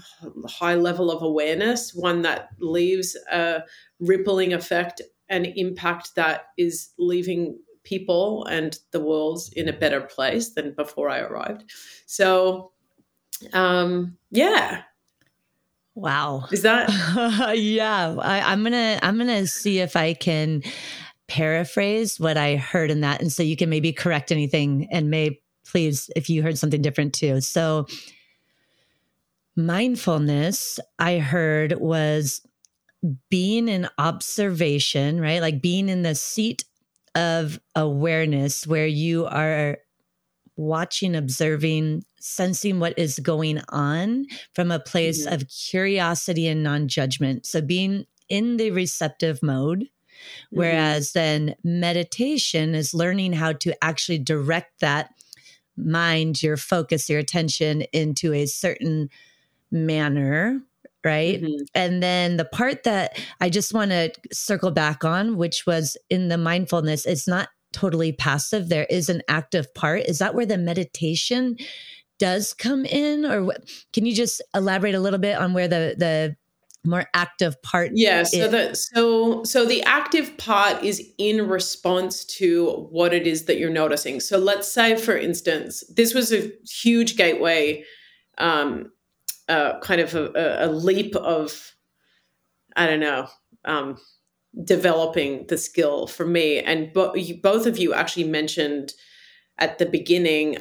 high 0.46 0.74
level 0.74 1.11
of 1.11 1.22
awareness, 1.22 1.94
one 1.94 2.22
that 2.22 2.50
leaves 2.58 3.16
a 3.30 3.62
rippling 4.00 4.52
effect 4.52 5.00
and 5.28 5.46
impact 5.56 6.14
that 6.16 6.46
is 6.56 6.90
leaving 6.98 7.58
people 7.84 8.44
and 8.46 8.78
the 8.90 9.00
world 9.00 9.40
in 9.54 9.68
a 9.68 9.72
better 9.72 10.00
place 10.00 10.50
than 10.50 10.74
before 10.74 11.08
I 11.08 11.20
arrived. 11.20 11.64
So, 12.06 12.72
um, 13.52 14.18
yeah, 14.30 14.82
Wow. 15.98 16.44
Is 16.52 16.62
that 16.62 16.88
yeah. 17.58 18.14
I, 18.20 18.52
I'm 18.52 18.62
gonna 18.62 19.00
I'm 19.02 19.18
gonna 19.18 19.48
see 19.48 19.80
if 19.80 19.96
I 19.96 20.14
can 20.14 20.62
paraphrase 21.26 22.20
what 22.20 22.37
I 22.37 22.54
heard 22.54 22.92
in 22.92 23.00
that. 23.00 23.20
And 23.20 23.32
so 23.32 23.42
you 23.42 23.56
can 23.56 23.68
maybe 23.68 23.92
correct 23.92 24.30
anything 24.30 24.87
and 24.92 25.11
Mae 25.11 25.40
please 25.66 26.08
if 26.14 26.30
you 26.30 26.44
heard 26.44 26.56
something 26.56 26.80
different 26.80 27.14
too. 27.14 27.40
So 27.40 27.88
mindfulness, 29.56 30.78
I 31.00 31.18
heard 31.18 31.72
was 31.80 32.46
being 33.28 33.66
in 33.66 33.88
observation, 33.98 35.20
right? 35.20 35.42
Like 35.42 35.61
being 35.61 35.88
in 35.88 36.02
the 36.02 36.14
seat 36.14 36.64
of 37.16 37.58
awareness 37.74 38.68
where 38.68 38.87
you 38.87 39.26
are 39.26 39.78
watching, 40.58 41.16
observing, 41.16 42.04
sensing 42.20 42.80
what 42.80 42.98
is 42.98 43.18
going 43.20 43.60
on 43.70 44.26
from 44.54 44.70
a 44.70 44.80
place 44.80 45.24
mm-hmm. 45.24 45.34
of 45.34 45.48
curiosity 45.48 46.46
and 46.46 46.62
non 46.62 46.88
judgment. 46.88 47.46
So 47.46 47.62
being 47.62 48.04
in 48.28 48.58
the 48.58 48.70
receptive 48.70 49.42
mode. 49.42 49.80
Mm-hmm. 49.80 50.58
Whereas 50.58 51.12
then 51.12 51.54
meditation 51.62 52.74
is 52.74 52.92
learning 52.92 53.34
how 53.34 53.52
to 53.52 53.72
actually 53.82 54.18
direct 54.18 54.80
that 54.80 55.10
mind, 55.76 56.42
your 56.42 56.56
focus, 56.56 57.08
your 57.08 57.20
attention 57.20 57.82
into 57.92 58.34
a 58.34 58.46
certain 58.46 59.08
manner 59.70 60.60
right? 61.04 61.40
Mm-hmm. 61.40 61.64
And 61.76 62.02
then 62.02 62.36
the 62.38 62.44
part 62.44 62.82
that 62.82 63.18
I 63.40 63.50
just 63.50 63.72
want 63.72 63.92
to 63.92 64.12
circle 64.32 64.72
back 64.72 65.04
on, 65.04 65.36
which 65.36 65.64
was 65.64 65.96
in 66.10 66.28
the 66.28 66.36
mindfulness, 66.36 67.06
it's 67.06 67.28
not 67.28 67.48
totally 67.72 68.12
passive. 68.12 68.68
There 68.68 68.87
is 68.88 69.09
an 69.09 69.22
active 69.28 69.72
part. 69.74 70.02
Is 70.02 70.18
that 70.18 70.35
where 70.35 70.46
the 70.46 70.59
meditation 70.59 71.57
does 72.18 72.52
come 72.52 72.85
in 72.85 73.24
or 73.24 73.44
what, 73.44 73.62
can 73.92 74.04
you 74.04 74.14
just 74.14 74.42
elaborate 74.54 74.94
a 74.94 75.00
little 75.00 75.20
bit 75.20 75.38
on 75.38 75.52
where 75.54 75.68
the 75.68 75.94
the 75.96 76.37
more 76.85 77.07
active 77.12 77.61
part 77.62 77.90
yeah 77.94 78.22
so 78.22 78.48
the 78.48 78.74
so 78.74 79.42
so 79.44 79.66
the 79.66 79.83
active 79.83 80.37
part 80.38 80.83
is 80.83 81.02
in 81.18 81.46
response 81.46 82.24
to 82.24 82.88
what 82.90 83.12
it 83.12 83.26
is 83.26 83.44
that 83.44 83.59
you're 83.59 83.68
noticing 83.68 84.20
so 84.20 84.38
let's 84.38 84.70
say 84.72 84.96
for 84.96 85.16
instance 85.16 85.85
this 85.94 86.14
was 86.14 86.33
a 86.33 86.50
huge 86.64 87.16
gateway 87.16 87.85
um 88.38 88.90
uh, 89.48 89.78
kind 89.81 90.00
of 90.00 90.14
a, 90.14 90.59
a 90.61 90.68
leap 90.68 91.16
of 91.16 91.74
I 92.76 92.87
don't 92.87 93.00
know, 93.00 93.26
um, 93.64 93.98
developing 94.64 95.46
the 95.48 95.58
skill 95.58 96.06
for 96.06 96.26
me. 96.26 96.58
And 96.58 96.92
bo- 96.92 97.14
you, 97.14 97.40
both 97.40 97.66
of 97.66 97.78
you 97.78 97.94
actually 97.94 98.24
mentioned 98.24 98.92
at 99.58 99.78
the 99.78 99.87
beginning, 99.87 100.58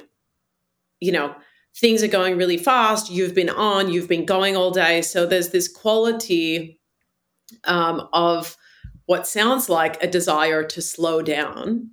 you 1.00 1.12
know, 1.12 1.36
things 1.80 2.04
are 2.04 2.08
going 2.08 2.38
really 2.38 2.58
fast. 2.58 3.12
You've 3.12 3.36
been 3.36 3.50
on, 3.50 3.92
you've 3.92 4.08
been 4.08 4.26
going 4.26 4.56
all 4.56 4.72
day. 4.72 5.02
So 5.02 5.26
there's 5.26 5.50
this 5.50 5.68
quality 5.68 6.80
um, 7.66 8.08
of 8.14 8.58
what 9.06 9.28
sounds 9.28 9.70
like 9.70 10.02
a 10.04 10.08
desire 10.08 10.64
to 10.64 10.82
slow 10.82 11.22
down. 11.22 11.92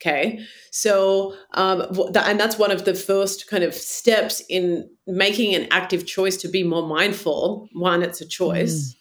Okay. 0.00 0.40
So, 0.70 1.34
um, 1.54 1.82
and 2.14 2.40
that's 2.40 2.58
one 2.58 2.70
of 2.70 2.84
the 2.86 2.94
first 2.94 3.48
kind 3.48 3.62
of 3.62 3.74
steps 3.74 4.42
in 4.48 4.88
making 5.06 5.54
an 5.54 5.68
active 5.70 6.06
choice 6.06 6.38
to 6.38 6.48
be 6.48 6.62
more 6.62 6.86
mindful. 6.86 7.68
One, 7.74 8.02
it's 8.02 8.20
a 8.20 8.26
choice. 8.26 8.94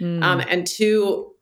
Mm. 0.00 0.18
Mm. 0.20 0.22
Um, 0.22 0.40
and 0.48 0.66
two, 0.66 1.33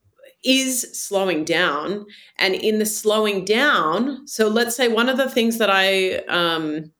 is 0.44 0.82
slowing 0.92 1.44
down. 1.44 2.06
And 2.38 2.54
in 2.54 2.78
the 2.78 2.86
slowing 2.86 3.44
down, 3.44 4.26
so 4.26 4.48
let's 4.48 4.76
say 4.76 4.88
one 4.88 5.08
of 5.08 5.16
the 5.16 5.30
things 5.30 5.58
that 5.58 5.70
I 5.70 6.16
um, 6.28 6.92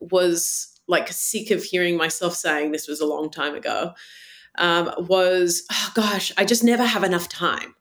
was 0.00 0.80
like 0.86 1.08
sick 1.08 1.50
of 1.50 1.62
hearing 1.62 1.96
myself 1.96 2.34
saying 2.34 2.72
this 2.72 2.88
was 2.88 3.00
a 3.00 3.06
long 3.06 3.30
time 3.30 3.54
ago 3.54 3.92
um, 4.56 4.90
was, 4.98 5.64
oh 5.70 5.92
gosh, 5.94 6.32
I 6.38 6.44
just 6.44 6.64
never 6.64 6.84
have 6.84 7.04
enough 7.04 7.28
time. 7.28 7.74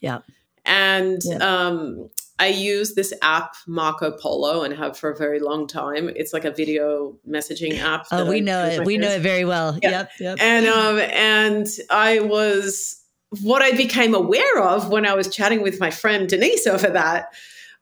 Yeah. 0.00 0.20
And 0.64 1.20
yeah. 1.24 1.36
Um, 1.36 2.08
I 2.38 2.46
use 2.46 2.94
this 2.94 3.12
app 3.22 3.54
Marco 3.68 4.10
Polo 4.10 4.64
and 4.64 4.74
have 4.74 4.96
for 4.96 5.10
a 5.10 5.16
very 5.16 5.38
long 5.38 5.68
time. 5.68 6.10
It's 6.16 6.32
like 6.32 6.44
a 6.44 6.50
video 6.50 7.16
messaging 7.28 7.78
app. 7.78 8.06
Oh, 8.10 8.28
we 8.28 8.38
I 8.38 8.40
know 8.40 8.64
it. 8.66 8.84
We 8.84 8.96
know 8.96 9.10
it 9.10 9.20
very 9.20 9.44
well. 9.44 9.78
Yeah. 9.80 9.90
Yep. 9.90 10.10
Yep. 10.18 10.38
And 10.40 10.66
um, 10.66 10.98
and 10.98 11.66
I 11.88 12.18
was 12.20 13.01
what 13.40 13.62
I 13.62 13.72
became 13.72 14.14
aware 14.14 14.60
of 14.60 14.90
when 14.90 15.06
I 15.06 15.14
was 15.14 15.34
chatting 15.34 15.62
with 15.62 15.80
my 15.80 15.90
friend 15.90 16.28
Denise 16.28 16.66
over 16.66 16.88
that 16.88 17.32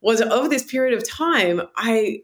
was 0.01 0.21
over 0.21 0.49
this 0.49 0.65
period 0.65 0.97
of 0.97 1.09
time, 1.09 1.61
I 1.77 2.23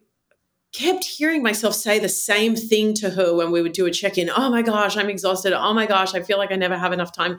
kept 0.72 1.04
hearing 1.04 1.42
myself 1.42 1.74
say 1.74 1.98
the 1.98 2.08
same 2.08 2.54
thing 2.54 2.94
to 2.94 3.10
her 3.10 3.34
when 3.34 3.50
we 3.50 3.62
would 3.62 3.72
do 3.72 3.86
a 3.86 3.90
check 3.90 4.18
in. 4.18 4.30
Oh 4.34 4.50
my 4.50 4.62
gosh, 4.62 4.96
I'm 4.96 5.10
exhausted. 5.10 5.52
Oh 5.52 5.74
my 5.74 5.86
gosh, 5.86 6.14
I 6.14 6.22
feel 6.22 6.38
like 6.38 6.52
I 6.52 6.56
never 6.56 6.76
have 6.76 6.92
enough 6.92 7.12
time. 7.12 7.38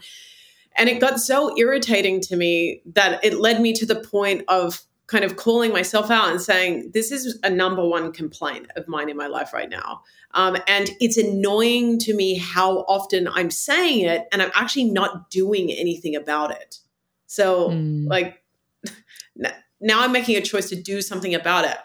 And 0.76 0.90
it 0.90 1.00
got 1.00 1.20
so 1.20 1.58
irritating 1.58 2.22
to 2.22 2.36
me 2.36 2.82
that 2.86 3.24
it 3.24 3.40
led 3.40 3.62
me 3.62 3.74
to 3.74 3.86
the 3.86 3.96
point 3.96 4.44
of 4.48 4.82
kind 5.08 5.24
of 5.24 5.38
calling 5.38 5.72
myself 5.72 6.12
out 6.12 6.30
and 6.30 6.42
saying, 6.42 6.92
This 6.94 7.12
is 7.12 7.40
a 7.44 7.50
number 7.50 7.86
one 7.86 8.12
complaint 8.12 8.68
of 8.76 8.88
mine 8.88 9.10
in 9.10 9.18
my 9.18 9.28
life 9.28 9.54
right 9.54 9.70
now. 9.70 10.02
Um, 10.32 10.58
and 10.68 10.92
it's 11.00 11.18
annoying 11.18 11.98
to 12.00 12.14
me 12.14 12.38
how 12.38 12.80
often 12.82 13.28
I'm 13.30 13.50
saying 13.50 14.06
it 14.06 14.28
and 14.32 14.42
I'm 14.42 14.52
actually 14.54 14.86
not 14.86 15.30
doing 15.30 15.72
anything 15.72 16.16
about 16.16 16.52
it. 16.52 16.80
So, 17.26 17.70
mm. 17.70 18.08
like, 18.08 18.44
now 19.80 20.02
I'm 20.02 20.12
making 20.12 20.36
a 20.36 20.42
choice 20.42 20.70
to 20.70 20.76
do 20.76 21.02
something 21.02 21.34
about 21.34 21.66
it. 21.66 21.78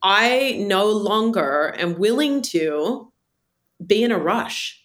I 0.00 0.56
no 0.60 0.86
longer 0.86 1.74
am 1.76 1.98
willing 1.98 2.40
to 2.42 3.12
be 3.84 4.04
in 4.04 4.12
a 4.12 4.18
rush. 4.18 4.80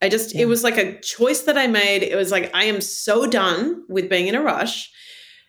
I 0.00 0.08
just, 0.08 0.34
yeah. 0.34 0.42
it 0.42 0.44
was 0.46 0.62
like 0.62 0.78
a 0.78 1.00
choice 1.00 1.42
that 1.42 1.58
I 1.58 1.66
made. 1.66 2.02
It 2.02 2.14
was 2.14 2.30
like, 2.30 2.50
I 2.54 2.64
am 2.64 2.80
so 2.80 3.26
done 3.26 3.84
with 3.88 4.08
being 4.08 4.28
in 4.28 4.34
a 4.34 4.42
rush. 4.42 4.92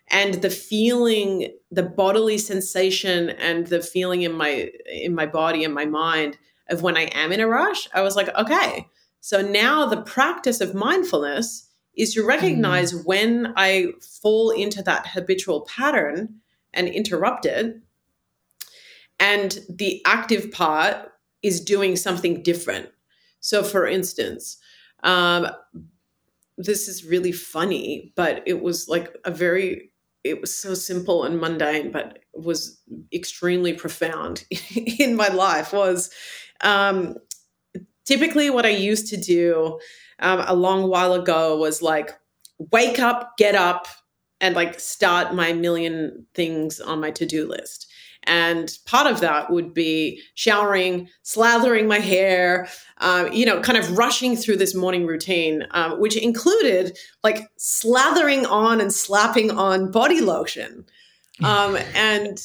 And 0.09 0.35
the 0.35 0.49
feeling, 0.49 1.51
the 1.71 1.83
bodily 1.83 2.37
sensation 2.37 3.29
and 3.31 3.67
the 3.67 3.81
feeling 3.81 4.21
in 4.21 4.33
my 4.33 4.69
in 4.87 5.15
my 5.15 5.25
body 5.25 5.63
and 5.63 5.73
my 5.73 5.85
mind 5.85 6.37
of 6.69 6.83
when 6.83 6.97
I 6.97 7.03
am 7.13 7.31
in 7.31 7.39
a 7.39 7.47
rush, 7.47 7.87
I 7.93 8.01
was 8.01 8.15
like, 8.15 8.29
okay. 8.35 8.87
So 9.21 9.41
now 9.41 9.85
the 9.87 10.01
practice 10.01 10.61
of 10.61 10.75
mindfulness 10.75 11.69
is 11.95 12.13
to 12.13 12.25
recognize 12.25 12.93
mm. 12.93 13.05
when 13.05 13.53
I 13.55 13.87
fall 14.21 14.51
into 14.51 14.83
that 14.83 15.07
habitual 15.07 15.61
pattern 15.61 16.35
and 16.73 16.87
interrupt 16.87 17.45
it 17.45 17.81
and 19.19 19.59
the 19.69 20.01
active 20.05 20.51
part 20.51 21.11
is 21.41 21.61
doing 21.61 21.95
something 21.95 22.43
different. 22.43 22.89
So, 23.39 23.63
for 23.63 23.85
instance, 23.85 24.57
um, 25.03 25.47
this 26.57 26.87
is 26.87 27.05
really 27.05 27.31
funny, 27.31 28.13
but 28.15 28.43
it 28.45 28.61
was 28.61 28.89
like 28.89 29.15
a 29.23 29.31
very, 29.31 29.91
it 30.25 30.41
was 30.41 30.51
so 30.51 30.73
simple 30.73 31.23
and 31.23 31.39
mundane, 31.39 31.91
but 31.91 32.19
was 32.33 32.81
extremely 33.13 33.73
profound 33.73 34.43
in 34.99 35.15
my 35.15 35.27
life. 35.27 35.71
Was 35.71 36.09
um, 36.61 37.15
typically 38.05 38.49
what 38.49 38.65
I 38.65 38.69
used 38.69 39.07
to 39.09 39.17
do 39.17 39.79
um, 40.19 40.43
a 40.47 40.55
long 40.55 40.89
while 40.89 41.13
ago 41.13 41.57
was 41.57 41.83
like 41.83 42.11
wake 42.71 42.97
up, 42.97 43.37
get 43.37 43.53
up, 43.53 43.87
and 44.41 44.55
like 44.55 44.79
start 44.79 45.35
my 45.35 45.53
million 45.53 46.25
things 46.33 46.81
on 46.81 46.99
my 46.99 47.11
to 47.11 47.25
do 47.27 47.47
list. 47.47 47.87
And 48.27 48.77
part 48.85 49.07
of 49.07 49.19
that 49.21 49.51
would 49.51 49.73
be 49.73 50.21
showering, 50.33 51.09
slathering 51.23 51.87
my 51.87 51.99
hair, 51.99 52.67
uh, 52.99 53.29
you 53.31 53.45
know, 53.45 53.59
kind 53.61 53.77
of 53.77 53.97
rushing 53.97 54.35
through 54.35 54.57
this 54.57 54.75
morning 54.75 55.05
routine, 55.05 55.65
um, 55.71 55.99
which 55.99 56.15
included 56.15 56.97
like 57.23 57.47
slathering 57.59 58.49
on 58.49 58.81
and 58.81 58.91
slapping 58.91 59.51
on 59.51 59.91
body 59.91 60.21
lotion. 60.21 60.85
Um, 61.43 61.77
and 61.95 62.39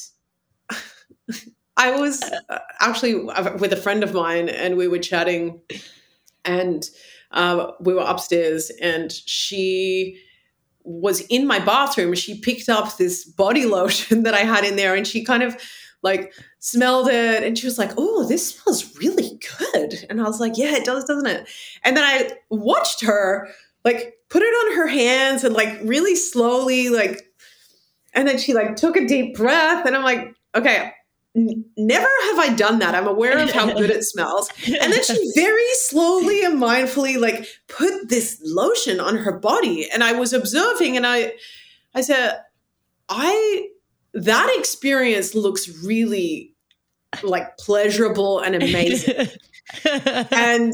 I 1.77 1.99
was 1.99 2.21
uh, 2.21 2.59
actually 2.79 3.15
with 3.15 3.73
a 3.73 3.77
friend 3.77 4.03
of 4.03 4.13
mine, 4.13 4.49
and 4.49 4.77
we 4.77 4.87
were 4.87 4.99
chatting, 4.99 5.61
and 6.45 6.87
uh, 7.31 7.71
we 7.79 7.93
were 7.93 8.05
upstairs, 8.05 8.71
and 8.81 9.11
she 9.11 10.21
was 10.83 11.21
in 11.21 11.47
my 11.47 11.59
bathroom, 11.59 12.13
she 12.13 12.39
picked 12.39 12.69
up 12.69 12.97
this 12.97 13.25
body 13.25 13.65
lotion 13.77 14.23
that 14.23 14.33
I 14.33 14.39
had 14.39 14.63
in 14.63 14.75
there 14.75 14.95
and 14.95 15.07
she 15.07 15.23
kind 15.23 15.43
of 15.43 15.55
like 16.03 16.33
smelled 16.59 17.07
it 17.09 17.43
and 17.43 17.57
she 17.57 17.67
was 17.67 17.77
like, 17.77 17.91
Oh, 17.97 18.27
this 18.27 18.55
smells 18.55 18.95
really 18.97 19.39
good. 19.59 20.05
And 20.09 20.21
I 20.21 20.23
was 20.23 20.39
like, 20.39 20.53
Yeah, 20.57 20.75
it 20.75 20.85
does, 20.85 21.05
doesn't 21.05 21.27
it? 21.27 21.47
And 21.83 21.95
then 21.95 22.03
I 22.03 22.31
watched 22.49 23.01
her 23.01 23.49
like 23.83 24.13
put 24.29 24.41
it 24.41 24.45
on 24.45 24.75
her 24.77 24.87
hands 24.87 25.43
and 25.43 25.53
like 25.53 25.79
really 25.83 26.15
slowly, 26.15 26.89
like, 26.89 27.21
and 28.13 28.27
then 28.27 28.37
she 28.37 28.53
like 28.53 28.75
took 28.75 28.95
a 28.95 29.07
deep 29.07 29.35
breath 29.35 29.85
and 29.85 29.95
I'm 29.95 30.03
like, 30.03 30.35
Okay, 30.55 30.91
never 31.33 32.07
have 32.25 32.39
I 32.39 32.53
done 32.55 32.79
that. 32.79 32.95
I'm 32.95 33.07
aware 33.07 33.37
of 33.37 33.51
how 33.51 33.73
good 33.73 33.89
it 33.89 34.03
smells. 34.03 34.49
And 34.65 34.91
then 34.91 35.03
she 35.03 35.31
very 35.35 35.73
slowly 35.75 36.43
and 36.43 36.61
mindfully 36.61 37.19
like 37.19 37.47
put 37.67 38.09
this 38.09 38.41
lotion 38.43 38.99
on 38.99 39.17
her 39.17 39.31
body. 39.31 39.89
And 39.89 40.03
I 40.03 40.13
was 40.13 40.33
observing 40.33 40.97
and 40.97 41.07
I 41.07 41.33
I 41.95 42.01
said, 42.01 42.39
I 43.09 43.67
that 44.13 44.53
experience 44.57 45.33
looks 45.33 45.83
really 45.83 46.53
like 47.23 47.57
pleasurable 47.57 48.39
and 48.39 48.55
amazing. 48.55 49.27
and 49.85 50.73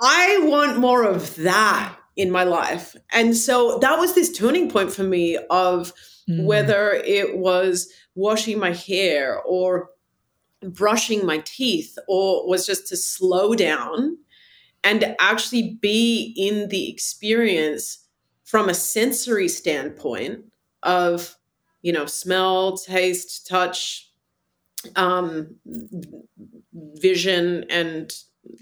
I 0.00 0.40
want 0.44 0.78
more 0.78 1.04
of 1.04 1.36
that 1.36 1.96
in 2.16 2.30
my 2.30 2.44
life. 2.44 2.96
And 3.12 3.36
so 3.36 3.78
that 3.78 3.98
was 3.98 4.14
this 4.14 4.32
turning 4.32 4.70
point 4.70 4.92
for 4.92 5.02
me 5.02 5.38
of 5.50 5.92
mm. 6.28 6.44
whether 6.44 6.90
it 6.92 7.36
was 7.36 7.92
washing 8.16 8.58
my 8.58 8.72
hair 8.72 9.40
or 9.42 9.90
brushing 10.62 11.24
my 11.24 11.38
teeth 11.44 11.96
or 12.08 12.48
was 12.48 12.66
just 12.66 12.88
to 12.88 12.96
slow 12.96 13.54
down 13.54 14.16
and 14.82 15.14
actually 15.20 15.74
be 15.80 16.34
in 16.36 16.68
the 16.68 16.90
experience 16.90 18.06
from 18.44 18.68
a 18.68 18.74
sensory 18.74 19.48
standpoint 19.48 20.44
of 20.82 21.36
you 21.82 21.92
know 21.92 22.06
smell 22.06 22.76
taste 22.76 23.46
touch 23.46 24.10
um, 24.94 25.54
vision 26.94 27.64
and 27.68 28.12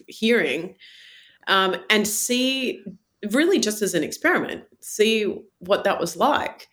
hearing 0.08 0.74
um, 1.46 1.76
and 1.90 2.08
see 2.08 2.82
really 3.30 3.58
just 3.58 3.82
as 3.82 3.94
an 3.94 4.02
experiment 4.02 4.64
see 4.80 5.42
what 5.58 5.84
that 5.84 6.00
was 6.00 6.16
like 6.16 6.68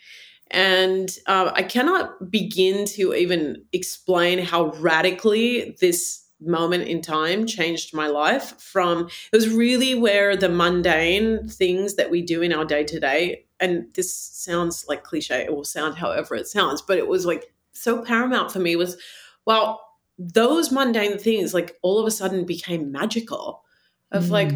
and 0.52 1.18
uh, 1.28 1.52
I 1.54 1.64
cannot 1.64 2.30
begin 2.30 2.86
to 2.86 3.14
even 3.14 3.64
explain 3.74 4.40
how 4.40 4.72
radically 4.74 5.78
this 5.80 6.26
moment 6.41 6.88
in 6.88 7.02
time 7.02 7.45
changed 7.45 7.93
my 7.93 8.08
life 8.08 8.60
from 8.60 9.08
it 9.32 9.36
was 9.36 9.49
really 9.49 9.93
where 9.93 10.36
the 10.36 10.49
mundane 10.49 11.47
things 11.47 11.95
that 11.95 12.10
we 12.10 12.22
do 12.22 12.41
in 12.41 12.52
our 12.52 12.66
day 12.66 12.84
to 12.84 12.99
day 12.99 13.45
and 13.60 13.86
this 13.93 14.12
sounds 14.12 14.86
like 14.89 15.04
cliche 15.04 15.43
it 15.43 15.54
will 15.54 15.64
sound 15.64 15.95
however 15.95 16.34
it 16.34 16.47
sounds 16.47 16.82
but 16.82 16.97
it 16.97 17.08
was 17.08 17.28
like 17.28 17.54
so 17.74 18.04
paramount 18.04 18.52
for 18.52 18.58
me 18.58 18.76
was 18.76 18.97
well 19.45 19.80
those 20.18 20.72
mundane 20.72 21.20
things 21.20 21.54
like 21.54 21.78
all 21.84 21.99
of 21.99 22.08
a 22.08 22.12
sudden 22.12 22.43
became 22.43 22.91
magical 22.91 23.64
of 24.12 24.26
mm. 24.26 24.32
like 24.32 24.52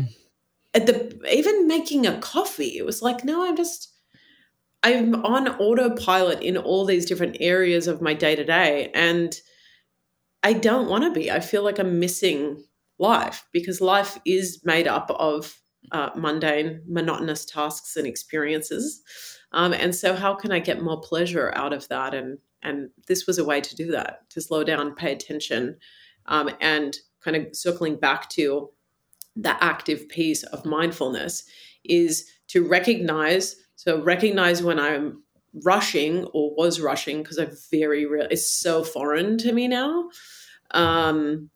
at 0.73 0.87
the 0.87 1.19
even 1.31 1.67
making 1.67 2.07
a 2.07 2.17
coffee 2.17 2.77
it 2.79 2.85
was 2.85 3.03
like 3.03 3.23
no 3.23 3.47
i'm 3.47 3.55
just 3.55 3.94
I'm 4.85 5.15
on 5.25 5.47
autopilot 5.47 6.41
in 6.41 6.57
all 6.57 6.85
these 6.85 7.07
different 7.07 7.37
areas 7.39 7.87
of 7.87 8.03
my 8.03 8.13
day 8.13 8.35
to 8.35 8.43
day. 8.43 8.91
And 8.93 9.35
I 10.43 10.53
don't 10.53 10.87
want 10.87 11.03
to 11.05 11.11
be. 11.11 11.31
I 11.31 11.39
feel 11.39 11.63
like 11.63 11.79
I'm 11.79 11.99
missing 11.99 12.63
life 12.99 13.47
because 13.51 13.81
life 13.81 14.19
is 14.25 14.61
made 14.63 14.87
up 14.87 15.09
of 15.09 15.59
uh, 15.91 16.11
mundane, 16.15 16.83
monotonous 16.87 17.45
tasks 17.45 17.95
and 17.95 18.05
experiences. 18.05 19.01
Um, 19.53 19.73
and 19.73 19.95
so, 19.95 20.15
how 20.15 20.35
can 20.35 20.51
I 20.51 20.59
get 20.59 20.83
more 20.83 21.01
pleasure 21.01 21.51
out 21.55 21.73
of 21.73 21.87
that? 21.87 22.13
And 22.13 22.37
and 22.61 22.89
this 23.07 23.25
was 23.25 23.39
a 23.39 23.45
way 23.45 23.61
to 23.61 23.75
do 23.75 23.91
that 23.91 24.29
to 24.31 24.41
slow 24.41 24.63
down, 24.63 24.93
pay 24.93 25.13
attention, 25.13 25.77
um, 26.27 26.51
and 26.61 26.95
kind 27.23 27.35
of 27.37 27.55
circling 27.55 27.95
back 27.95 28.29
to 28.31 28.69
the 29.35 29.63
active 29.63 30.07
piece 30.09 30.43
of 30.43 30.63
mindfulness 30.63 31.43
is 31.83 32.29
to 32.49 32.67
recognize. 32.67 33.55
So 33.75 34.01
recognize 34.01 34.63
when 34.63 34.79
I'm 34.79 35.23
rushing 35.63 36.25
or 36.33 36.53
was 36.55 36.79
rushing 36.79 37.21
because 37.21 37.37
I'm 37.37 37.51
very 37.71 38.05
real. 38.05 38.27
It's 38.29 38.49
so 38.49 38.83
foreign 38.83 39.37
to 39.39 39.51
me 39.51 39.67
now. 39.67 40.09
Um, 40.71 41.49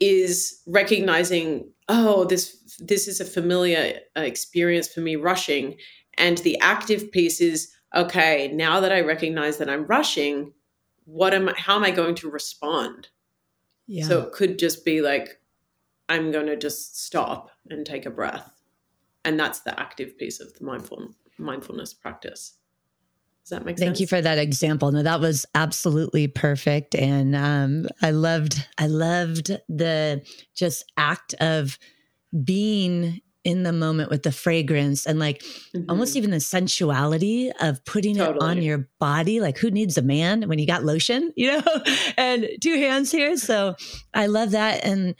is 0.00 0.62
recognizing 0.66 1.70
oh 1.88 2.24
this 2.24 2.76
this 2.78 3.08
is 3.08 3.20
a 3.20 3.24
familiar 3.24 3.98
uh, 4.16 4.20
experience 4.20 4.88
for 4.88 5.00
me 5.00 5.16
rushing 5.16 5.76
and 6.16 6.38
the 6.38 6.58
active 6.60 7.10
piece 7.10 7.40
is 7.40 7.72
okay 7.96 8.48
now 8.52 8.78
that 8.78 8.92
i 8.92 9.00
recognize 9.00 9.58
that 9.58 9.68
i'm 9.68 9.86
rushing 9.86 10.52
what 11.04 11.34
am 11.34 11.48
I, 11.48 11.54
how 11.56 11.76
am 11.76 11.84
i 11.84 11.90
going 11.90 12.14
to 12.16 12.30
respond 12.30 13.08
yeah. 13.86 14.06
so 14.06 14.20
it 14.20 14.32
could 14.32 14.58
just 14.58 14.84
be 14.84 15.00
like 15.00 15.40
i'm 16.08 16.30
going 16.30 16.46
to 16.46 16.56
just 16.56 17.04
stop 17.04 17.50
and 17.68 17.84
take 17.84 18.06
a 18.06 18.10
breath 18.10 18.57
and 19.24 19.38
that's 19.38 19.60
the 19.60 19.78
active 19.78 20.16
piece 20.18 20.40
of 20.40 20.52
the 20.54 20.64
mindful 20.64 21.08
mindfulness 21.38 21.94
practice 21.94 22.58
does 23.48 23.58
that 23.58 23.64
make 23.64 23.78
sense 23.78 23.86
Thank 23.86 24.00
you 24.00 24.06
for 24.06 24.20
that 24.20 24.36
example. 24.36 24.92
No, 24.92 25.02
that 25.02 25.20
was 25.20 25.46
absolutely 25.54 26.26
perfect. 26.26 26.94
And 26.94 27.34
um, 27.34 27.86
I 28.02 28.10
loved, 28.10 28.66
I 28.76 28.88
loved 28.88 29.58
the 29.70 30.22
just 30.54 30.84
act 30.98 31.34
of 31.40 31.78
being 32.44 33.22
in 33.44 33.62
the 33.62 33.72
moment 33.72 34.10
with 34.10 34.22
the 34.22 34.32
fragrance 34.32 35.06
and 35.06 35.18
like 35.18 35.40
mm-hmm. 35.40 35.88
almost 35.88 36.14
even 36.14 36.30
the 36.30 36.40
sensuality 36.40 37.50
of 37.62 37.82
putting 37.86 38.16
totally. 38.16 38.36
it 38.36 38.42
on 38.42 38.62
your 38.62 38.86
body. 38.98 39.40
Like 39.40 39.56
who 39.56 39.70
needs 39.70 39.96
a 39.96 40.02
man 40.02 40.42
when 40.42 40.58
you 40.58 40.66
got 40.66 40.84
lotion, 40.84 41.32
you 41.34 41.52
know, 41.52 41.82
and 42.18 42.46
two 42.60 42.74
hands 42.74 43.10
here. 43.10 43.38
So 43.38 43.76
I 44.12 44.26
love 44.26 44.50
that. 44.50 44.84
And 44.84 45.14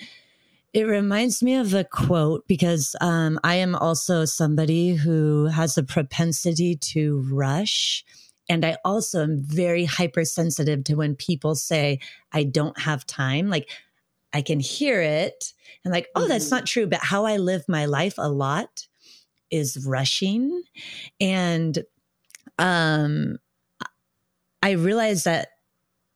it 0.73 0.85
reminds 0.85 1.43
me 1.43 1.55
of 1.57 1.73
a 1.75 1.85
quote 1.85 2.47
because 2.47 2.95
um, 3.01 3.41
I 3.43 3.57
am 3.57 3.75
also 3.75 4.25
somebody 4.25 4.95
who 4.95 5.47
has 5.47 5.79
a 5.79 5.83
propensity 5.83 6.77
to 6.77 7.27
rush. 7.33 8.05
And 8.51 8.65
I 8.65 8.77
also 8.85 9.23
am 9.23 9.39
very 9.39 9.85
hypersensitive 9.85 10.85
to 10.85 10.95
when 10.95 11.17
people 11.17 11.55
say, 11.55 12.01
I 12.33 12.45
don't 12.45 12.79
have 12.81 13.07
time. 13.07 13.49
Like 13.49 13.69
I 14.33 14.43
can 14.43 14.61
hear 14.61 15.01
it 15.01 15.53
and, 15.85 15.93
like, 15.93 16.09
oh, 16.15 16.29
that's 16.29 16.47
mm-hmm. 16.47 16.57
not 16.57 16.67
true. 16.67 16.87
But 16.87 17.01
how 17.03 17.25
I 17.25 17.39
live 17.39 17.65
my 17.69 17.87
life 17.87 18.15
a 18.19 18.29
lot 18.29 18.87
is 19.51 19.87
rushing. 19.87 20.63
And 21.21 21.83
um, 22.59 23.39
I 24.63 24.73
realize 24.73 25.25
that 25.25 25.49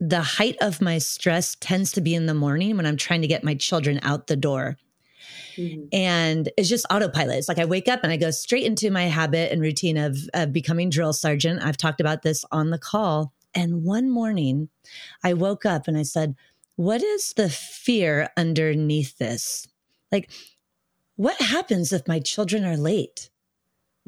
the 0.02 0.20
height 0.20 0.56
of 0.60 0.80
my 0.80 0.98
stress 0.98 1.56
tends 1.60 1.92
to 1.92 2.00
be 2.00 2.12
in 2.12 2.26
the 2.26 2.34
morning 2.34 2.76
when 2.76 2.86
I'm 2.86 2.96
trying 2.96 3.22
to 3.22 3.28
get 3.28 3.44
my 3.44 3.54
children 3.54 4.00
out 4.02 4.26
the 4.26 4.34
door. 4.34 4.76
Mm-hmm. 5.56 5.84
And 5.92 6.48
it's 6.56 6.68
just 6.68 6.86
autopilot. 6.90 7.36
It's 7.36 7.48
like 7.48 7.60
I 7.60 7.66
wake 7.66 7.86
up 7.86 8.00
and 8.02 8.10
I 8.10 8.16
go 8.16 8.32
straight 8.32 8.64
into 8.64 8.90
my 8.90 9.04
habit 9.04 9.52
and 9.52 9.62
routine 9.62 9.96
of, 9.96 10.18
of 10.34 10.52
becoming 10.52 10.90
drill 10.90 11.12
sergeant. 11.12 11.62
I've 11.62 11.76
talked 11.76 12.00
about 12.00 12.22
this 12.22 12.44
on 12.50 12.70
the 12.70 12.80
call. 12.80 13.32
And 13.54 13.84
one 13.84 14.10
morning 14.10 14.70
I 15.22 15.34
woke 15.34 15.64
up 15.64 15.86
and 15.86 15.96
I 15.96 16.02
said, 16.02 16.34
What 16.74 17.00
is 17.00 17.34
the 17.34 17.48
fear 17.48 18.28
underneath 18.36 19.18
this? 19.18 19.68
Like, 20.10 20.32
what 21.14 21.40
happens 21.40 21.92
if 21.92 22.08
my 22.08 22.18
children 22.18 22.64
are 22.64 22.76
late? 22.76 23.30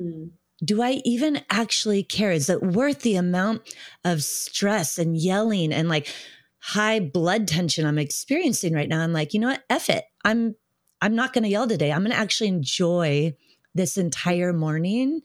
Mm-hmm 0.01 0.31
do 0.65 0.83
I 0.83 1.03
even 1.05 1.43
actually 1.51 2.03
care? 2.03 2.33
Is 2.33 2.49
it 2.49 2.63
worth 2.63 3.01
the 3.01 3.17
amount 3.17 3.75
of 4.05 4.23
stress 4.23 4.99
and 4.99 5.17
yelling 5.17 5.73
and 5.73 5.89
like 5.89 6.13
high 6.59 7.01
blood 7.01 7.49
tension 7.49 7.87
I'm 7.87 7.99
experiencing 7.99 8.75
right 8.75 8.89
now? 8.89 9.01
I'm 9.01 9.13
like, 9.13 9.35
you 9.35 9.41
know 9.41 9.49
what? 9.49 9.65
F 9.69 9.91
it. 9.91 10.05
I'm 10.25 10.55
I'm 11.01 11.15
not 11.15 11.33
gonna 11.33 11.49
yell 11.49 11.67
today. 11.67 11.93
I'm 11.93 12.03
gonna 12.03 12.15
actually 12.15 12.49
enjoy 12.49 13.35
this 13.75 13.97
entire 13.97 14.53
morning 14.53 15.23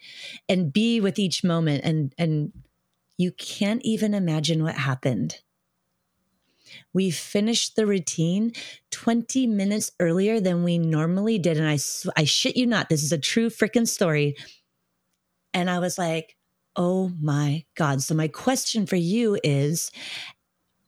and 0.47 0.73
be 0.73 0.99
with 0.99 1.19
each 1.19 1.43
moment 1.43 1.83
and 1.83 2.13
and 2.17 2.51
you 3.17 3.31
can't 3.33 3.81
even 3.83 4.13
imagine 4.13 4.63
what 4.63 4.75
happened. 4.75 5.39
We 6.93 7.11
finished 7.11 7.75
the 7.75 7.85
routine 7.85 8.53
20 8.91 9.47
minutes 9.47 9.91
earlier 9.99 10.39
than 10.39 10.63
we 10.63 10.77
normally 10.77 11.37
did. 11.37 11.57
And 11.57 11.67
I, 11.67 11.79
I 12.15 12.23
shit 12.23 12.55
you 12.55 12.65
not, 12.65 12.89
this 12.89 13.03
is 13.03 13.11
a 13.11 13.17
true 13.17 13.49
freaking 13.49 13.87
story. 13.87 14.35
And 15.53 15.69
I 15.69 15.79
was 15.79 15.97
like, 15.97 16.35
oh 16.75 17.11
my 17.19 17.65
God. 17.75 18.01
So, 18.01 18.15
my 18.15 18.27
question 18.27 18.85
for 18.85 18.95
you 18.95 19.37
is 19.43 19.91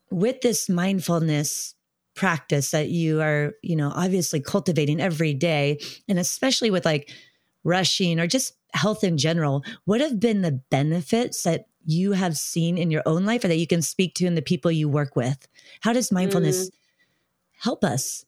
with 0.10 0.42
this 0.42 0.70
mindfulness 0.70 1.76
practice 2.16 2.72
that 2.72 2.90
you 2.90 3.22
are, 3.22 3.54
you 3.62 3.76
know, 3.76 3.92
obviously 3.96 4.42
cultivating 4.42 5.00
every 5.00 5.34
day, 5.34 5.80
and 6.08 6.20
especially 6.20 6.72
with 6.72 6.86
like 6.86 7.12
rushing 7.64 8.20
or 8.20 8.28
just 8.28 8.54
health 8.74 9.04
in 9.04 9.18
general, 9.18 9.64
what 9.86 10.02
have 10.02 10.20
been 10.20 10.42
the 10.42 10.62
benefits 10.70 11.44
that 11.44 11.66
you 11.86 12.12
have 12.14 12.38
seen 12.38 12.78
in 12.78 12.92
your 12.92 13.04
own 13.06 13.26
life 13.26 13.44
or 13.44 13.48
that 13.48 13.58
you 13.58 13.68
can 13.68 13.82
speak 13.82 14.14
to 14.16 14.26
in 14.26 14.36
the 14.36 14.42
people 14.42 14.72
you 14.72 14.88
work 14.88 15.16
with? 15.16 15.48
How 15.82 15.94
does 15.94 16.12
mindfulness 16.12 16.70
mm. 16.70 16.74
help 17.60 17.84
us? 17.84 18.26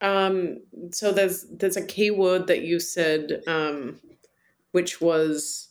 Um, 0.00 0.58
so 0.90 1.12
there's 1.12 1.44
there's 1.44 1.76
a 1.76 1.86
key 1.86 2.10
word 2.10 2.48
that 2.48 2.62
you 2.62 2.80
said 2.80 3.42
um, 3.46 4.00
which 4.72 5.00
was, 5.00 5.68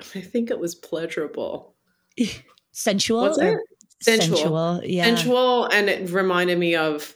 I 0.00 0.20
think 0.20 0.50
it 0.50 0.58
was 0.58 0.74
pleasurable. 0.74 1.74
Sensual? 2.72 3.22
Was 3.22 3.38
it? 3.38 3.58
Sensual. 4.00 4.36
Sensual, 4.36 4.80
yeah. 4.84 5.04
Sensual, 5.04 5.64
and 5.66 5.88
it 5.88 6.10
reminded 6.10 6.58
me 6.58 6.74
of 6.76 7.14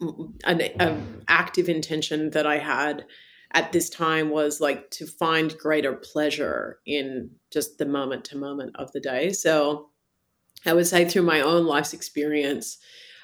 an, 0.00 0.60
an 0.78 1.24
active 1.28 1.68
intention 1.68 2.30
that 2.30 2.46
I 2.46 2.58
had 2.58 3.04
at 3.52 3.72
this 3.72 3.88
time 3.88 4.30
was 4.30 4.60
like 4.60 4.90
to 4.90 5.06
find 5.06 5.56
greater 5.58 5.92
pleasure 5.92 6.80
in 6.86 7.30
just 7.52 7.78
the 7.78 7.86
moment 7.86 8.24
to 8.26 8.36
moment 8.36 8.74
of 8.76 8.90
the 8.92 9.00
day. 9.00 9.32
So 9.32 9.90
I 10.66 10.72
would 10.72 10.86
say 10.86 11.04
through 11.04 11.22
my 11.22 11.40
own 11.40 11.64
life's 11.64 11.92
experience, 11.92 12.78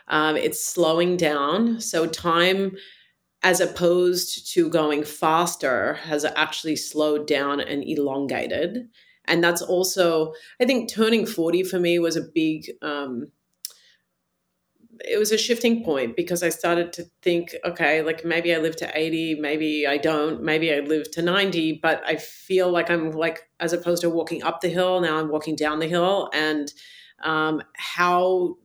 um, 0.08 0.36
it's 0.36 0.64
slowing 0.64 1.16
down. 1.16 1.80
So 1.80 2.06
time 2.06 2.76
as 3.42 3.60
opposed 3.60 4.52
to 4.54 4.68
going 4.68 5.04
faster, 5.04 5.94
has 5.94 6.24
actually 6.24 6.76
slowed 6.76 7.26
down 7.26 7.60
and 7.60 7.82
elongated. 7.84 8.88
And 9.26 9.42
that's 9.42 9.62
also, 9.62 10.34
I 10.60 10.66
think, 10.66 10.90
turning 10.90 11.24
40 11.24 11.62
for 11.64 11.78
me 11.78 11.98
was 11.98 12.16
a 12.16 12.22
big, 12.34 12.70
um, 12.82 13.28
it 15.08 15.18
was 15.18 15.32
a 15.32 15.38
shifting 15.38 15.82
point 15.82 16.16
because 16.16 16.42
I 16.42 16.50
started 16.50 16.92
to 16.94 17.04
think, 17.22 17.54
okay, 17.64 18.02
like 18.02 18.24
maybe 18.24 18.54
I 18.54 18.58
live 18.58 18.76
to 18.76 18.90
80, 18.92 19.36
maybe 19.36 19.86
I 19.86 19.96
don't, 19.96 20.42
maybe 20.42 20.74
I 20.74 20.80
live 20.80 21.10
to 21.12 21.22
90, 21.22 21.80
but 21.82 22.02
I 22.06 22.16
feel 22.16 22.70
like 22.70 22.90
I'm 22.90 23.12
like, 23.12 23.48
as 23.60 23.72
opposed 23.72 24.02
to 24.02 24.10
walking 24.10 24.42
up 24.42 24.60
the 24.60 24.68
hill, 24.68 25.00
now 25.00 25.18
I'm 25.18 25.30
walking 25.30 25.56
down 25.56 25.78
the 25.78 25.88
hill. 25.88 26.28
And 26.34 26.70
um, 27.22 27.62
how 27.76 28.56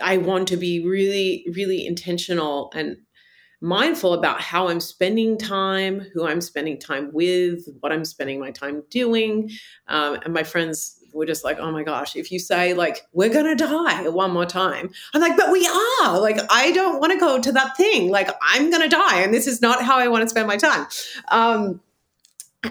I 0.00 0.18
want 0.18 0.48
to 0.48 0.56
be 0.56 0.86
really, 0.86 1.46
really 1.54 1.86
intentional 1.86 2.70
and 2.74 2.98
mindful 3.60 4.12
about 4.12 4.40
how 4.40 4.68
I'm 4.68 4.80
spending 4.80 5.38
time, 5.38 6.00
who 6.12 6.26
I'm 6.26 6.40
spending 6.40 6.78
time 6.78 7.10
with, 7.12 7.66
what 7.80 7.92
I'm 7.92 8.04
spending 8.04 8.38
my 8.38 8.50
time 8.50 8.82
doing. 8.90 9.50
Um, 9.88 10.18
and 10.24 10.34
my 10.34 10.42
friends 10.42 10.98
were 11.12 11.26
just 11.26 11.44
like, 11.44 11.58
oh 11.58 11.70
my 11.70 11.82
gosh, 11.82 12.14
if 12.14 12.30
you 12.30 12.38
say, 12.38 12.74
like, 12.74 13.06
we're 13.12 13.30
going 13.30 13.46
to 13.46 13.54
die 13.54 14.08
one 14.08 14.32
more 14.32 14.46
time, 14.46 14.90
I'm 15.14 15.20
like, 15.20 15.36
but 15.36 15.50
we 15.50 15.66
are. 15.66 16.20
Like, 16.20 16.38
I 16.50 16.72
don't 16.72 17.00
want 17.00 17.12
to 17.12 17.18
go 17.18 17.40
to 17.40 17.52
that 17.52 17.76
thing. 17.76 18.10
Like, 18.10 18.28
I'm 18.42 18.70
going 18.70 18.82
to 18.82 18.88
die. 18.88 19.20
And 19.20 19.32
this 19.32 19.46
is 19.46 19.62
not 19.62 19.82
how 19.82 19.98
I 19.98 20.08
want 20.08 20.22
to 20.22 20.28
spend 20.28 20.46
my 20.46 20.58
time. 20.58 20.86
Um, 21.28 21.80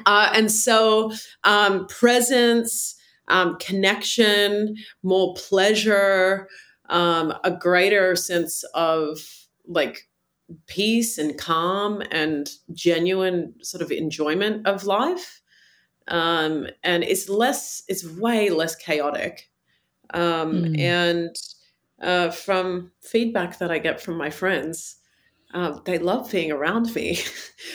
uh, 0.05 0.31
and 0.36 0.51
so, 0.51 1.11
um, 1.43 1.88
presence, 1.88 2.95
um, 3.27 3.57
connection, 3.57 4.75
more 5.01 5.33
pleasure, 5.33 6.47
um, 6.89 7.33
a 7.43 7.51
greater 7.51 8.15
sense 8.15 8.63
of 8.73 9.19
like 9.67 10.07
peace 10.67 11.17
and 11.17 11.37
calm 11.37 12.01
and 12.11 12.49
genuine 12.73 13.53
sort 13.61 13.81
of 13.81 13.91
enjoyment 13.91 14.65
of 14.67 14.85
life. 14.85 15.41
Um, 16.07 16.67
and 16.83 17.03
it's 17.03 17.29
less, 17.29 17.83
it's 17.87 18.07
way 18.07 18.49
less 18.49 18.75
chaotic. 18.75 19.49
Um, 20.13 20.53
mm. 20.53 20.79
And 20.79 21.35
uh, 22.01 22.29
from 22.29 22.91
feedback 23.01 23.57
that 23.59 23.71
I 23.71 23.79
get 23.79 24.01
from 24.01 24.17
my 24.17 24.29
friends, 24.29 24.97
um, 25.53 25.81
they 25.85 25.97
love 25.97 26.29
being 26.31 26.51
around 26.51 26.93
me. 26.93 27.19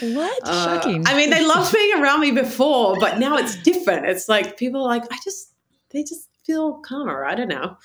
What? 0.01 0.41
Uh, 0.47 0.81
Shocking. 0.81 1.07
I 1.07 1.17
mean, 1.17 1.31
they 1.31 1.45
loved 1.47 1.73
being 1.73 2.01
around 2.01 2.21
me 2.21 2.31
before, 2.31 2.97
but 3.01 3.19
now 3.19 3.37
it's 3.37 3.57
different. 3.63 4.07
It's 4.07 4.29
like 4.29 4.57
people 4.57 4.83
are 4.83 4.89
like, 4.89 5.05
I 5.11 5.19
just, 5.25 5.53
they 5.91 6.03
just 6.03 6.29
feel 6.45 6.75
calmer. 6.81 7.25
I 7.25 7.35
don't 7.35 7.49
know. 7.49 7.77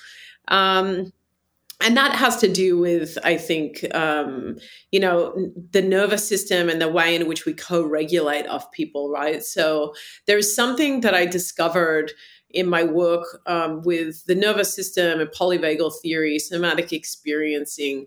Um, 0.48 1.12
and 1.80 1.96
that 1.96 2.12
has 2.12 2.36
to 2.38 2.52
do 2.52 2.78
with 2.78 3.18
i 3.24 3.36
think 3.36 3.84
um, 3.94 4.56
you 4.90 5.00
know 5.00 5.34
the 5.70 5.82
nervous 5.82 6.26
system 6.26 6.68
and 6.68 6.80
the 6.80 6.88
way 6.88 7.14
in 7.14 7.26
which 7.26 7.44
we 7.44 7.52
co-regulate 7.52 8.46
of 8.46 8.70
people 8.72 9.10
right? 9.10 9.42
So 9.42 9.94
there's 10.26 10.54
something 10.54 11.00
that 11.02 11.14
i 11.14 11.26
discovered 11.26 12.12
in 12.50 12.68
my 12.68 12.84
work 12.84 13.26
um, 13.46 13.82
with 13.82 14.24
the 14.26 14.34
nervous 14.34 14.74
system 14.74 15.20
and 15.20 15.30
polyvagal 15.30 15.92
theory 16.00 16.38
somatic 16.38 16.92
experiencing 16.92 18.06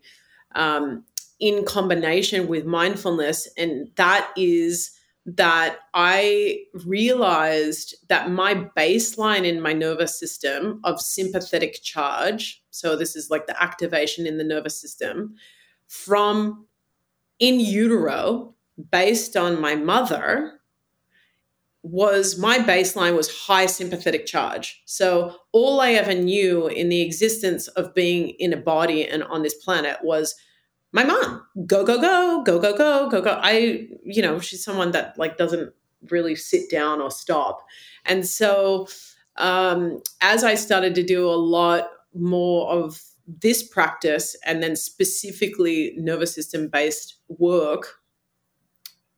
um, 0.55 1.03
in 1.39 1.63
combination 1.65 2.47
with 2.47 2.65
mindfulness. 2.65 3.47
And 3.57 3.89
that 3.95 4.31
is 4.35 4.91
that 5.25 5.79
I 5.93 6.63
realized 6.85 7.95
that 8.07 8.31
my 8.31 8.55
baseline 8.77 9.45
in 9.45 9.61
my 9.61 9.73
nervous 9.73 10.19
system 10.19 10.81
of 10.83 10.99
sympathetic 10.99 11.81
charge, 11.83 12.58
so 12.71 12.95
this 12.95 13.15
is 13.15 13.29
like 13.29 13.47
the 13.47 13.61
activation 13.61 14.25
in 14.27 14.37
the 14.37 14.43
nervous 14.43 14.79
system 14.79 15.35
from 15.87 16.65
in 17.39 17.59
utero 17.59 18.53
based 18.91 19.35
on 19.35 19.59
my 19.59 19.75
mother 19.75 20.59
was 21.81 22.37
my 22.37 22.59
baseline 22.59 23.15
was 23.15 23.45
high 23.45 23.65
sympathetic 23.65 24.25
charge. 24.25 24.81
So 24.85 25.35
all 25.53 25.79
I 25.79 25.91
ever 25.91 26.13
knew 26.13 26.67
in 26.67 26.89
the 26.89 27.01
existence 27.01 27.67
of 27.69 27.93
being 27.93 28.29
in 28.31 28.51
a 28.51 28.57
body 28.57 29.07
and 29.07 29.23
on 29.23 29.43
this 29.43 29.53
planet 29.53 29.97
was 30.03 30.35
my 30.91 31.03
mom. 31.03 31.45
Go 31.65 31.85
go 31.85 31.99
go, 31.99 32.43
go 32.43 32.59
go 32.59 32.75
go, 32.75 33.09
go 33.09 33.21
go. 33.21 33.39
I 33.41 33.87
you 34.03 34.21
know, 34.21 34.39
she's 34.39 34.63
someone 34.63 34.91
that 34.91 35.17
like 35.17 35.37
doesn't 35.37 35.73
really 36.09 36.35
sit 36.35 36.69
down 36.69 37.01
or 37.01 37.11
stop. 37.11 37.65
And 38.05 38.27
so 38.27 38.87
um 39.37 40.01
as 40.21 40.43
I 40.43 40.55
started 40.55 40.95
to 40.95 41.03
do 41.03 41.29
a 41.29 41.31
lot 41.31 41.89
more 42.13 42.69
of 42.69 43.01
this 43.27 43.63
practice 43.63 44.35
and 44.45 44.63
then 44.63 44.75
specifically 44.75 45.93
nervous 45.97 46.33
system 46.33 46.67
based 46.67 47.15
work 47.27 47.99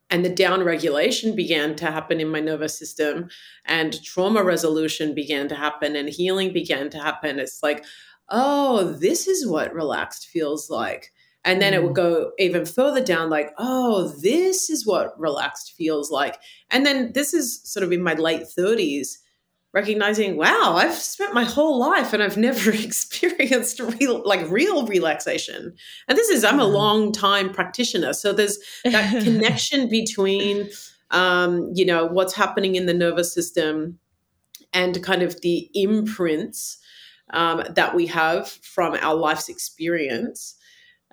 and 0.09 0.25
the 0.25 0.29
down 0.29 0.63
regulation 0.63 1.33
began 1.33 1.75
to 1.75 1.85
happen 1.85 2.19
in 2.19 2.27
my 2.27 2.41
nervous 2.41 2.77
system 2.77 3.29
and 3.65 4.03
trauma 4.03 4.43
resolution 4.43 5.15
began 5.15 5.47
to 5.47 5.55
happen 5.55 5.95
and 5.95 6.09
healing 6.09 6.51
began 6.51 6.89
to 6.89 6.97
happen 6.97 7.39
it's 7.39 7.63
like 7.63 7.85
oh 8.29 8.83
this 8.99 9.27
is 9.27 9.47
what 9.47 9.73
relaxed 9.73 10.27
feels 10.27 10.69
like 10.69 11.11
and 11.43 11.61
then 11.61 11.73
it 11.73 11.81
would 11.81 11.93
mm. 11.93 11.95
go 11.95 12.31
even 12.37 12.65
further 12.65 13.03
down, 13.03 13.29
like, 13.29 13.51
oh, 13.57 14.09
this 14.21 14.69
is 14.69 14.85
what 14.85 15.19
relaxed 15.19 15.73
feels 15.73 16.11
like. 16.11 16.39
And 16.69 16.85
then 16.85 17.13
this 17.13 17.33
is 17.33 17.61
sort 17.63 17.83
of 17.83 17.91
in 17.91 18.03
my 18.03 18.13
late 18.13 18.43
30s, 18.43 19.17
recognizing, 19.73 20.35
wow, 20.35 20.75
I've 20.77 20.95
spent 20.95 21.33
my 21.33 21.43
whole 21.43 21.79
life 21.79 22.13
and 22.13 22.21
I've 22.21 22.37
never 22.37 22.71
experienced 22.71 23.79
real, 23.79 24.21
like 24.25 24.49
real 24.49 24.85
relaxation. 24.85 25.75
And 26.07 26.17
this 26.17 26.29
is, 26.29 26.43
I'm 26.43 26.59
a 26.59 26.65
long 26.65 27.11
time 27.11 27.51
practitioner. 27.51 28.13
So 28.13 28.33
there's 28.33 28.59
that 28.83 29.11
connection 29.23 29.89
between, 29.89 30.69
um, 31.11 31.71
you 31.73 31.85
know, 31.85 32.05
what's 32.05 32.33
happening 32.33 32.75
in 32.75 32.85
the 32.85 32.93
nervous 32.93 33.33
system 33.33 33.99
and 34.73 35.03
kind 35.03 35.21
of 35.21 35.41
the 35.41 35.69
imprints 35.73 36.77
um, 37.31 37.63
that 37.69 37.95
we 37.95 38.07
have 38.07 38.49
from 38.49 38.95
our 39.01 39.15
life's 39.15 39.49
experience 39.49 40.55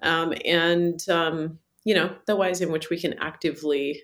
um, 0.03 0.35
and 0.45 1.09
um, 1.09 1.59
you 1.85 1.95
know 1.95 2.15
the 2.27 2.37
ways 2.37 2.61
in 2.61 2.71
which 2.71 2.91
we 2.91 3.01
can 3.01 3.15
actively 3.19 4.03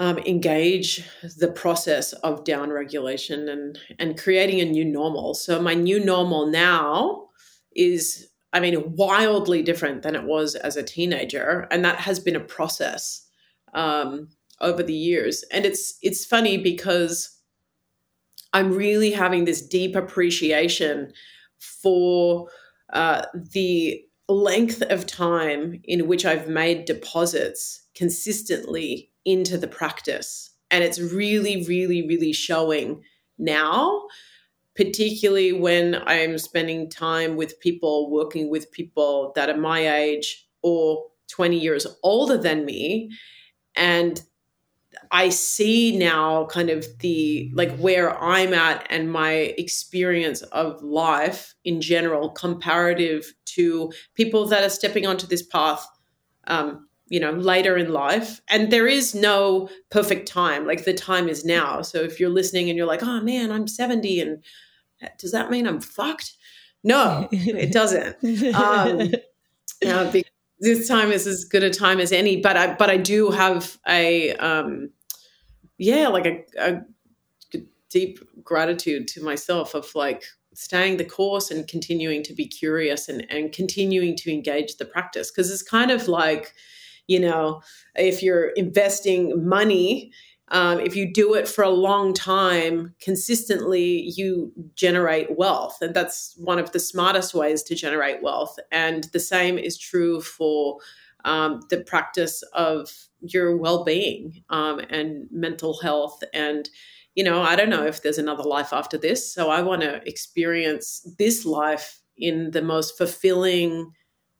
um, 0.00 0.18
engage 0.20 1.06
the 1.36 1.52
process 1.52 2.14
of 2.14 2.44
down 2.44 2.70
regulation 2.70 3.48
and 3.48 3.78
and 3.98 4.18
creating 4.18 4.60
a 4.60 4.64
new 4.64 4.84
normal. 4.84 5.34
So 5.34 5.60
my 5.60 5.74
new 5.74 6.02
normal 6.02 6.46
now 6.46 7.28
is, 7.76 8.28
I 8.54 8.60
mean, 8.60 8.96
wildly 8.96 9.62
different 9.62 10.02
than 10.02 10.16
it 10.16 10.24
was 10.24 10.54
as 10.56 10.76
a 10.76 10.82
teenager, 10.82 11.68
and 11.70 11.84
that 11.84 11.96
has 11.96 12.18
been 12.18 12.34
a 12.34 12.40
process 12.40 13.28
um, 13.74 14.30
over 14.60 14.82
the 14.82 14.94
years. 14.94 15.44
And 15.52 15.66
it's 15.66 15.98
it's 16.02 16.24
funny 16.24 16.56
because 16.56 17.36
I'm 18.54 18.72
really 18.72 19.12
having 19.12 19.44
this 19.44 19.60
deep 19.60 19.94
appreciation 19.94 21.12
for 21.58 22.48
uh, 22.94 23.26
the 23.34 24.02
length 24.30 24.80
of 24.82 25.06
time 25.06 25.82
in 25.84 26.08
which 26.08 26.24
I've 26.24 26.48
made 26.48 26.86
deposits 26.86 27.79
consistently 27.94 29.10
into 29.24 29.58
the 29.58 29.68
practice. 29.68 30.50
And 30.70 30.84
it's 30.84 31.00
really, 31.00 31.64
really, 31.66 32.06
really 32.06 32.32
showing 32.32 33.02
now, 33.38 34.02
particularly 34.76 35.52
when 35.52 35.96
I'm 36.06 36.38
spending 36.38 36.88
time 36.88 37.36
with 37.36 37.58
people, 37.60 38.10
working 38.10 38.50
with 38.50 38.70
people 38.70 39.32
that 39.34 39.50
are 39.50 39.56
my 39.56 39.88
age 39.88 40.46
or 40.62 41.04
20 41.30 41.58
years 41.58 41.86
older 42.02 42.36
than 42.36 42.64
me. 42.64 43.10
And 43.76 44.22
I 45.10 45.28
see 45.28 45.96
now 45.96 46.46
kind 46.46 46.70
of 46.70 46.86
the 46.98 47.50
like 47.54 47.76
where 47.78 48.16
I'm 48.22 48.52
at 48.54 48.86
and 48.90 49.10
my 49.10 49.32
experience 49.32 50.42
of 50.42 50.82
life 50.82 51.54
in 51.64 51.80
general, 51.80 52.30
comparative 52.30 53.32
to 53.46 53.92
people 54.14 54.46
that 54.46 54.64
are 54.64 54.70
stepping 54.70 55.06
onto 55.06 55.26
this 55.26 55.42
path, 55.42 55.86
um, 56.46 56.88
you 57.10 57.18
know, 57.18 57.32
later 57.32 57.76
in 57.76 57.92
life. 57.92 58.40
And 58.48 58.70
there 58.70 58.86
is 58.86 59.14
no 59.14 59.68
perfect 59.90 60.28
time. 60.28 60.64
Like 60.66 60.84
the 60.84 60.94
time 60.94 61.28
is 61.28 61.44
now. 61.44 61.82
So 61.82 61.98
if 61.98 62.18
you're 62.18 62.30
listening 62.30 62.70
and 62.70 62.78
you're 62.78 62.86
like, 62.86 63.02
oh 63.02 63.20
man, 63.20 63.50
I'm 63.50 63.66
70 63.66 64.20
and 64.20 64.42
does 65.18 65.32
that 65.32 65.50
mean 65.50 65.66
I'm 65.66 65.80
fucked? 65.80 66.34
No, 66.84 67.28
it 67.32 67.72
doesn't. 67.72 68.16
Um, 68.54 69.12
this 70.60 70.86
time 70.88 71.10
is 71.10 71.26
as 71.26 71.44
good 71.44 71.64
a 71.64 71.70
time 71.70 71.98
as 71.98 72.12
any. 72.12 72.40
But 72.40 72.56
I, 72.56 72.74
but 72.74 72.88
I 72.88 72.96
do 72.96 73.30
have 73.30 73.78
a, 73.88 74.34
um, 74.36 74.90
yeah, 75.78 76.06
like 76.08 76.26
a, 76.26 76.44
a 76.58 76.82
deep 77.88 78.20
gratitude 78.44 79.08
to 79.08 79.24
myself 79.24 79.74
of 79.74 79.92
like 79.96 80.22
staying 80.54 80.98
the 80.98 81.04
course 81.04 81.50
and 81.50 81.66
continuing 81.66 82.22
to 82.22 82.34
be 82.34 82.46
curious 82.46 83.08
and, 83.08 83.26
and 83.30 83.52
continuing 83.52 84.14
to 84.18 84.32
engage 84.32 84.76
the 84.76 84.84
practice. 84.84 85.32
Because 85.32 85.50
it's 85.50 85.62
kind 85.62 85.90
of 85.90 86.06
like, 86.06 86.54
you 87.10 87.18
know, 87.18 87.60
if 87.96 88.22
you're 88.22 88.50
investing 88.50 89.44
money, 89.44 90.12
um, 90.52 90.78
if 90.78 90.94
you 90.94 91.12
do 91.12 91.34
it 91.34 91.48
for 91.48 91.64
a 91.64 91.68
long 91.70 92.14
time 92.14 92.94
consistently, 93.02 94.12
you 94.16 94.52
generate 94.76 95.36
wealth. 95.36 95.78
And 95.80 95.92
that's 95.92 96.34
one 96.38 96.60
of 96.60 96.70
the 96.70 96.78
smartest 96.78 97.34
ways 97.34 97.64
to 97.64 97.74
generate 97.74 98.22
wealth. 98.22 98.56
And 98.70 99.04
the 99.12 99.18
same 99.18 99.58
is 99.58 99.76
true 99.76 100.20
for 100.20 100.78
um, 101.24 101.62
the 101.68 101.80
practice 101.82 102.44
of 102.52 102.92
your 103.20 103.56
well-being 103.56 104.44
um, 104.50 104.78
and 104.88 105.26
mental 105.32 105.80
health 105.80 106.22
and 106.32 106.70
you 107.14 107.22
know 107.22 107.42
i 107.42 107.54
don't 107.54 107.68
know 107.68 107.84
if 107.84 108.00
there's 108.00 108.16
another 108.16 108.44
life 108.44 108.72
after 108.72 108.96
this 108.96 109.34
so 109.34 109.50
i 109.50 109.60
want 109.60 109.82
to 109.82 110.00
experience 110.08 111.06
this 111.18 111.44
life 111.44 112.00
in 112.16 112.52
the 112.52 112.62
most 112.62 112.96
fulfilling 112.96 113.92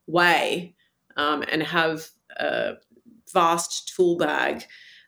way 0.06 0.74
um, 1.18 1.44
and 1.52 1.62
have 1.62 2.08
a 2.38 2.72
vast 3.32 3.92
tool 3.94 4.16
bag 4.16 4.64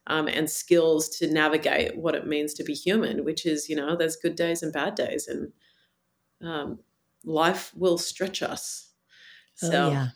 um, 0.07 0.29
and 0.29 0.51
skills 0.51 1.09
to 1.09 1.33
navigate 1.33 1.97
what 1.97 2.15
it 2.15 2.27
means 2.27 2.55
to 2.55 2.65
be 2.65 2.75
human 2.75 3.25
which 3.25 3.47
is 3.47 3.69
you 3.69 3.77
know 3.77 3.97
there's 3.97 4.17
good 4.17 4.37
days 4.37 4.63
and 4.63 4.73
bad 4.73 4.95
days 4.95 5.29
and 5.29 5.53
um, 6.43 6.81
life 7.25 7.73
will 7.77 7.99
stretch 7.99 8.43
us. 8.43 8.91
Oh, 9.63 9.71
so 9.71 9.87
oh, 9.87 9.91
yeah. 9.91 10.09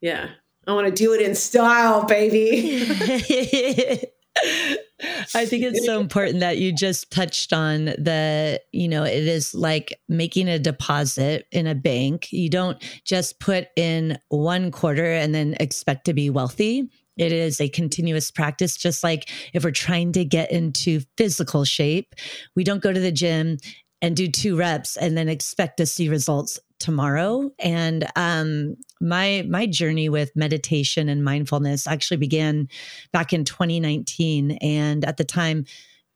yeah. 0.00 0.28
I 0.66 0.72
want 0.72 0.86
to 0.86 0.92
do 0.92 1.12
it 1.12 1.20
in 1.20 1.34
style, 1.34 2.04
baby. 2.04 2.86
I 5.34 5.46
think 5.46 5.64
it's 5.64 5.84
so 5.84 6.00
important 6.00 6.40
that 6.40 6.58
you 6.58 6.72
just 6.72 7.10
touched 7.10 7.52
on 7.52 7.86
the, 7.86 8.60
you 8.72 8.88
know, 8.88 9.02
it 9.04 9.26
is 9.26 9.54
like 9.54 9.98
making 10.08 10.48
a 10.48 10.58
deposit 10.58 11.46
in 11.50 11.66
a 11.66 11.74
bank. 11.74 12.32
You 12.32 12.48
don't 12.48 12.80
just 13.04 13.40
put 13.40 13.68
in 13.76 14.18
one 14.28 14.70
quarter 14.70 15.04
and 15.04 15.34
then 15.34 15.56
expect 15.58 16.04
to 16.06 16.14
be 16.14 16.30
wealthy. 16.30 16.88
It 17.16 17.32
is 17.32 17.60
a 17.60 17.68
continuous 17.68 18.30
practice, 18.30 18.76
just 18.76 19.04
like 19.04 19.28
if 19.52 19.64
we're 19.64 19.70
trying 19.70 20.12
to 20.12 20.24
get 20.24 20.50
into 20.50 21.00
physical 21.16 21.64
shape, 21.64 22.14
we 22.56 22.64
don't 22.64 22.82
go 22.82 22.92
to 22.92 23.00
the 23.00 23.12
gym 23.12 23.58
and 24.02 24.16
do 24.16 24.28
two 24.28 24.56
reps 24.56 24.96
and 24.96 25.16
then 25.16 25.28
expect 25.28 25.76
to 25.78 25.86
see 25.86 26.08
results 26.08 26.58
tomorrow 26.84 27.50
and 27.58 28.06
um, 28.14 28.76
my 29.00 29.42
my 29.48 29.64
journey 29.64 30.10
with 30.10 30.30
meditation 30.36 31.08
and 31.08 31.24
mindfulness 31.24 31.86
actually 31.86 32.18
began 32.18 32.68
back 33.10 33.32
in 33.32 33.42
2019 33.42 34.52
and 34.60 35.02
at 35.06 35.16
the 35.16 35.24
time 35.24 35.64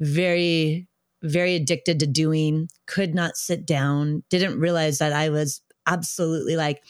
very 0.01 0.87
very 1.23 1.55
addicted 1.55 1.99
to 1.99 2.07
doing 2.07 2.69
could 2.87 3.15
not 3.15 3.39
sit 3.39 3.65
down 3.65 4.23
didn't 4.29 4.61
realize 4.61 4.99
that 4.99 5.15
i 5.15 5.31
was 5.31 5.63
absolutely 5.87 6.55
like 6.55 6.83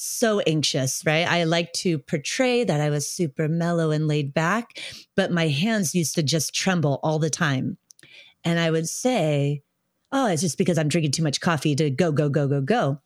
so 0.00 0.38
anxious, 0.40 1.02
right? 1.04 1.26
I 1.26 1.42
like 1.42 1.72
to 1.72 1.98
portray 1.98 2.62
that 2.62 2.80
I 2.80 2.88
was 2.88 3.10
super 3.10 3.48
mellow 3.48 3.90
and 3.90 4.06
laid 4.06 4.32
back, 4.32 4.78
but 5.16 5.32
my 5.32 5.48
hands 5.48 5.92
used 5.92 6.14
to 6.14 6.22
just 6.22 6.54
tremble 6.54 7.00
all 7.02 7.18
the 7.18 7.30
time. 7.30 7.78
And 8.44 8.60
I 8.60 8.70
would 8.70 8.88
say, 8.88 9.62
oh, 10.12 10.26
it's 10.26 10.42
just 10.42 10.58
because 10.58 10.78
I'm 10.78 10.88
drinking 10.88 11.12
too 11.12 11.22
much 11.22 11.40
coffee 11.40 11.74
to 11.76 11.90
go, 11.90 12.12
go, 12.12 12.28
go, 12.28 12.46
go, 12.48 12.60
go. 12.60 13.00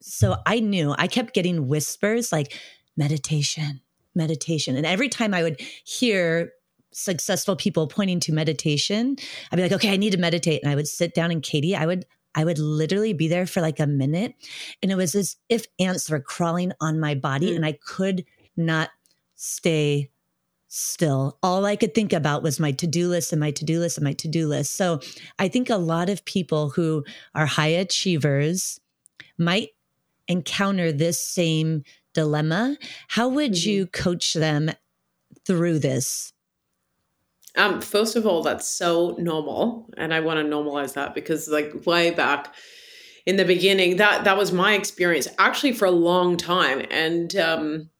So 0.00 0.36
I 0.46 0.60
knew 0.60 0.94
I 0.98 1.06
kept 1.06 1.34
getting 1.34 1.66
whispers 1.66 2.30
like 2.30 2.58
meditation, 2.96 3.80
meditation. 4.14 4.76
And 4.76 4.84
every 4.84 5.08
time 5.08 5.32
I 5.32 5.42
would 5.42 5.60
hear 5.84 6.52
successful 6.92 7.56
people 7.56 7.86
pointing 7.86 8.20
to 8.20 8.32
meditation, 8.32 9.16
I'd 9.50 9.56
be 9.56 9.62
like, 9.62 9.72
okay, 9.72 9.92
I 9.92 9.96
need 9.96 10.12
to 10.12 10.18
meditate. 10.18 10.62
And 10.62 10.70
I 10.70 10.74
would 10.74 10.88
sit 10.88 11.14
down 11.14 11.30
and 11.30 11.42
Katie, 11.42 11.74
I 11.74 11.86
would 11.86 12.04
I 12.36 12.44
would 12.44 12.58
literally 12.58 13.12
be 13.12 13.28
there 13.28 13.46
for 13.46 13.60
like 13.60 13.78
a 13.78 13.86
minute. 13.86 14.34
And 14.82 14.90
it 14.90 14.96
was 14.96 15.14
as 15.14 15.36
if 15.48 15.66
ants 15.78 16.10
were 16.10 16.20
crawling 16.20 16.72
on 16.80 16.98
my 16.98 17.14
body 17.14 17.52
mm. 17.52 17.56
and 17.56 17.64
I 17.64 17.78
could 17.86 18.24
not 18.56 18.90
stay 19.36 20.10
still. 20.74 21.38
All 21.42 21.64
I 21.64 21.76
could 21.76 21.94
think 21.94 22.12
about 22.12 22.42
was 22.42 22.58
my 22.58 22.72
to 22.72 22.86
do 22.86 23.08
list 23.08 23.32
and 23.32 23.40
my 23.40 23.52
to 23.52 23.64
do 23.64 23.78
list 23.78 23.96
and 23.96 24.04
my 24.04 24.12
to 24.14 24.28
do 24.28 24.48
list. 24.48 24.76
So 24.76 25.00
I 25.38 25.48
think 25.48 25.70
a 25.70 25.76
lot 25.76 26.10
of 26.10 26.24
people 26.24 26.70
who 26.70 27.04
are 27.34 27.46
high 27.46 27.68
achievers 27.68 28.80
might 29.38 29.70
encounter 30.26 30.90
this 30.90 31.20
same 31.20 31.84
dilemma. 32.12 32.76
How 33.08 33.28
would 33.28 33.52
mm-hmm. 33.52 33.70
you 33.70 33.86
coach 33.86 34.34
them 34.34 34.72
through 35.46 35.78
this? 35.78 36.32
Um, 37.56 37.80
first 37.80 38.16
of 38.16 38.26
all, 38.26 38.42
that's 38.42 38.68
so 38.68 39.14
normal, 39.16 39.88
and 39.96 40.12
I 40.12 40.20
want 40.20 40.40
to 40.40 40.56
normalize 40.56 40.94
that 40.94 41.14
because, 41.14 41.46
like, 41.46 41.86
way 41.86 42.10
back 42.10 42.52
in 43.26 43.36
the 43.36 43.44
beginning, 43.44 43.96
that 43.98 44.24
that 44.24 44.36
was 44.36 44.50
my 44.50 44.74
experience 44.74 45.28
actually 45.38 45.72
for 45.72 45.84
a 45.84 45.92
long 45.92 46.36
time, 46.36 46.84
and 46.90 47.36
um, 47.36 47.90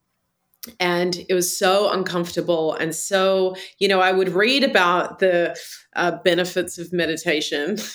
and 0.80 1.24
it 1.28 1.34
was 1.34 1.56
so 1.56 1.90
uncomfortable 1.92 2.74
and 2.74 2.94
so 2.94 3.54
you 3.78 3.86
know 3.88 4.00
i 4.00 4.12
would 4.12 4.30
read 4.30 4.64
about 4.64 5.18
the 5.18 5.54
uh, 5.96 6.12
benefits 6.24 6.78
of 6.78 6.92
meditation. 6.92 7.78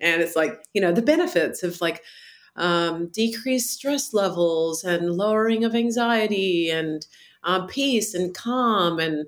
And 0.00 0.20
it's 0.20 0.36
like 0.36 0.58
you 0.74 0.82
know 0.82 0.92
the 0.92 1.00
benefits 1.00 1.62
of 1.62 1.80
like 1.80 2.02
um, 2.56 3.08
decreased 3.14 3.70
stress 3.70 4.12
levels 4.12 4.84
and 4.84 5.12
lowering 5.12 5.64
of 5.64 5.74
anxiety 5.74 6.68
and 6.68 7.06
uh, 7.44 7.66
peace 7.66 8.12
and 8.12 8.34
calm 8.34 8.98
and 8.98 9.24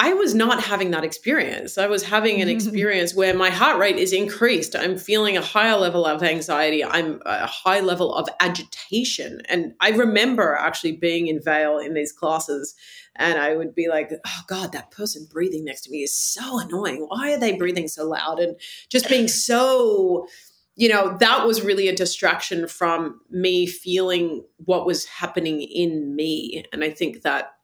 I 0.00 0.12
was 0.12 0.32
not 0.32 0.62
having 0.62 0.92
that 0.92 1.02
experience. 1.02 1.76
I 1.76 1.88
was 1.88 2.04
having 2.04 2.40
an 2.40 2.46
mm-hmm. 2.46 2.54
experience 2.54 3.16
where 3.16 3.34
my 3.34 3.50
heart 3.50 3.80
rate 3.80 3.96
is 3.96 4.12
increased. 4.12 4.76
I'm 4.76 4.96
feeling 4.96 5.36
a 5.36 5.40
higher 5.42 5.76
level 5.76 6.06
of 6.06 6.22
anxiety. 6.22 6.84
I'm 6.84 7.20
a 7.26 7.48
high 7.48 7.80
level 7.80 8.14
of 8.14 8.28
agitation. 8.38 9.42
And 9.48 9.74
I 9.80 9.90
remember 9.90 10.54
actually 10.54 10.92
being 10.92 11.26
in 11.26 11.42
Vail 11.42 11.78
in 11.78 11.94
these 11.94 12.12
classes 12.12 12.76
and 13.16 13.40
I 13.40 13.56
would 13.56 13.74
be 13.74 13.88
like, 13.88 14.12
oh 14.24 14.40
God, 14.46 14.70
that 14.70 14.92
person 14.92 15.26
breathing 15.28 15.64
next 15.64 15.80
to 15.82 15.90
me 15.90 16.04
is 16.04 16.16
so 16.16 16.60
annoying. 16.60 17.04
Why 17.08 17.32
are 17.32 17.40
they 17.40 17.56
breathing 17.56 17.88
so 17.88 18.08
loud? 18.08 18.38
And 18.38 18.54
just 18.88 19.08
being 19.08 19.26
so, 19.26 20.28
you 20.76 20.88
know, 20.88 21.16
that 21.18 21.44
was 21.44 21.62
really 21.62 21.88
a 21.88 21.96
distraction 21.96 22.68
from 22.68 23.20
me 23.30 23.66
feeling 23.66 24.44
what 24.58 24.86
was 24.86 25.06
happening 25.06 25.60
in 25.60 26.14
me. 26.14 26.64
And 26.72 26.84
I 26.84 26.90
think 26.90 27.22
that 27.22 27.57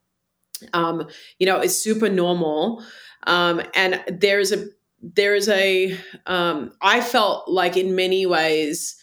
um, 0.72 1.08
you 1.38 1.46
know, 1.46 1.60
is 1.60 1.78
super 1.78 2.08
normal. 2.08 2.84
Um, 3.26 3.62
and 3.74 4.02
there's 4.08 4.52
a, 4.52 4.66
there's 5.02 5.48
a, 5.48 5.96
um, 6.26 6.72
I 6.80 7.00
felt 7.00 7.48
like 7.48 7.76
in 7.76 7.94
many 7.94 8.26
ways, 8.26 8.96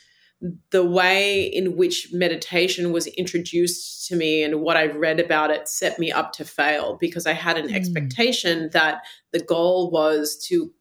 the 0.71 0.83
way 0.83 1.43
in 1.43 1.77
which 1.77 2.09
meditation 2.11 2.91
was 2.91 3.05
introduced 3.07 4.07
to 4.07 4.15
me 4.15 4.43
and 4.43 4.61
what 4.61 4.75
I 4.75 4.87
read 4.87 5.19
about 5.19 5.51
it 5.51 5.69
set 5.69 5.99
me 5.99 6.11
up 6.11 6.33
to 6.33 6.45
fail 6.45 6.97
because 6.99 7.27
I 7.27 7.33
had 7.33 7.57
an 7.57 7.67
mm. 7.67 7.75
expectation 7.75 8.71
that 8.73 9.03
the 9.31 9.39
goal 9.39 9.91
was 9.91 10.43
to 10.47 10.73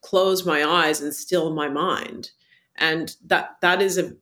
close 0.00 0.44
my 0.44 0.64
eyes 0.64 1.00
and 1.00 1.14
still 1.14 1.54
my 1.54 1.68
mind. 1.68 2.30
And 2.76 3.14
that 3.26 3.56
that 3.62 3.80
is 3.80 3.96
a 3.96 4.12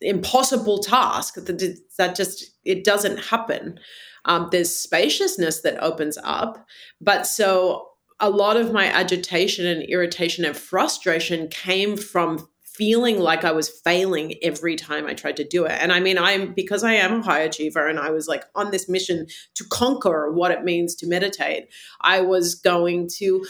impossible 0.00 0.78
task 0.78 1.34
that 1.34 1.78
that 1.98 2.14
just 2.14 2.52
it 2.64 2.84
doesn't 2.84 3.18
happen 3.18 3.80
um, 4.28 4.48
there's 4.52 4.74
spaciousness 4.74 5.62
that 5.62 5.82
opens 5.82 6.18
up. 6.22 6.64
But 7.00 7.26
so 7.26 7.88
a 8.20 8.30
lot 8.30 8.56
of 8.56 8.72
my 8.72 8.86
agitation 8.86 9.66
and 9.66 9.82
irritation 9.84 10.44
and 10.44 10.56
frustration 10.56 11.48
came 11.48 11.96
from 11.96 12.46
feeling 12.62 13.18
like 13.18 13.44
I 13.44 13.50
was 13.50 13.68
failing 13.68 14.34
every 14.40 14.76
time 14.76 15.06
I 15.06 15.14
tried 15.14 15.36
to 15.38 15.44
do 15.44 15.64
it. 15.64 15.72
And 15.72 15.92
I 15.92 15.98
mean, 15.98 16.16
I'm 16.16 16.52
because 16.52 16.84
I 16.84 16.92
am 16.92 17.20
a 17.20 17.22
high 17.22 17.40
achiever 17.40 17.88
and 17.88 17.98
I 17.98 18.10
was 18.10 18.28
like 18.28 18.44
on 18.54 18.70
this 18.70 18.88
mission 18.88 19.26
to 19.54 19.64
conquer 19.64 20.30
what 20.30 20.52
it 20.52 20.62
means 20.62 20.94
to 20.96 21.08
meditate. 21.08 21.68
I 22.02 22.20
was 22.20 22.54
going 22.54 23.08
to 23.16 23.44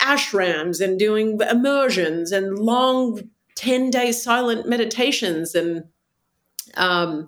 ashrams 0.00 0.80
and 0.80 0.96
doing 0.96 1.40
immersions 1.40 2.30
and 2.30 2.56
long 2.58 3.30
10 3.56 3.90
day 3.90 4.12
silent 4.12 4.68
meditations 4.68 5.56
and 5.56 5.84
um 6.76 7.26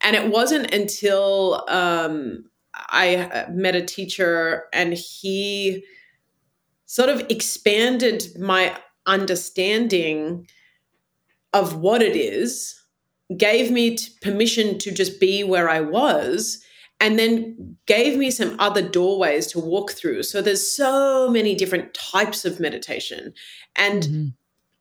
and 0.00 0.14
it 0.16 0.30
wasn't 0.30 0.72
until 0.72 1.64
um, 1.68 2.44
I 2.74 3.46
met 3.50 3.74
a 3.74 3.84
teacher 3.84 4.64
and 4.72 4.94
he 4.94 5.84
sort 6.86 7.10
of 7.10 7.20
expanded 7.28 8.26
my 8.38 8.76
understanding 9.06 10.48
of 11.52 11.76
what 11.76 12.02
it 12.02 12.16
is, 12.16 12.80
gave 13.36 13.70
me 13.70 13.96
t- 13.96 14.12
permission 14.22 14.78
to 14.78 14.90
just 14.90 15.18
be 15.18 15.44
where 15.44 15.68
I 15.68 15.80
was, 15.80 16.62
and 17.00 17.18
then 17.18 17.76
gave 17.86 18.16
me 18.16 18.30
some 18.30 18.56
other 18.58 18.82
doorways 18.82 19.46
to 19.48 19.60
walk 19.60 19.92
through. 19.92 20.22
So 20.24 20.42
there's 20.42 20.66
so 20.66 21.28
many 21.30 21.54
different 21.54 21.94
types 21.94 22.44
of 22.44 22.60
meditation. 22.60 23.32
And 23.76 24.02
mm-hmm. 24.02 24.26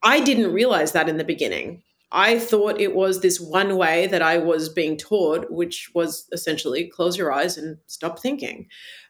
I 0.04 0.22
didn't 0.22 0.54
realize 0.54 0.94
that 0.94 1.10
in 1.10 1.18
the 1.18 1.24
beginning. 1.24 1.84
I 2.12 2.40
thought 2.40 2.80
it 2.80 2.96
was 2.96 3.22
this 3.22 3.40
one 3.40 3.76
way 3.76 4.08
that 4.08 4.22
I 4.22 4.38
was 4.38 4.70
being 4.70 4.98
taught, 4.98 5.52
which 5.52 5.92
was 5.94 6.28
essentially 6.32 6.88
close 6.88 7.18
your 7.18 7.34
eyes 7.34 7.58
and 7.58 7.78
stop 7.88 8.20
thinking. 8.20 8.68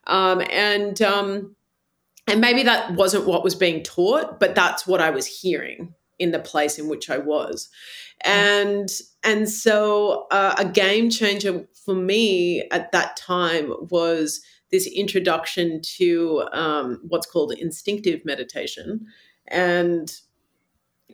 Um, 0.08 0.42
and 0.50 1.00
um, 1.02 1.56
and 2.28 2.42
maybe 2.42 2.64
that 2.64 2.96
wasn't 2.96 3.28
what 3.28 3.44
was 3.44 3.56
being 3.56 3.84
taught, 3.84 4.40
but 4.40 4.56
that's 4.56 4.88
what 4.88 5.00
I 5.00 5.12
was 5.12 5.26
hearing 5.26 5.94
in 6.20 6.32
the 6.32 6.40
place 6.40 6.80
in 6.80 6.88
which 6.88 7.10
I 7.10 7.18
was. 7.20 7.70
And 8.22 8.90
and 9.24 9.48
so 9.50 10.26
uh, 10.32 10.56
a 10.58 10.66
game 10.66 11.10
changer 11.10 11.68
for 11.86 11.94
me 11.94 12.68
at 12.72 12.92
that 12.92 13.16
time 13.16 13.72
was 13.92 14.42
this 14.72 14.88
introduction 14.88 15.82
to 15.98 16.48
um, 16.52 17.00
what's 17.08 17.28
called 17.28 17.54
instinctive 17.54 18.26
meditation, 18.26 19.06
and 19.48 20.12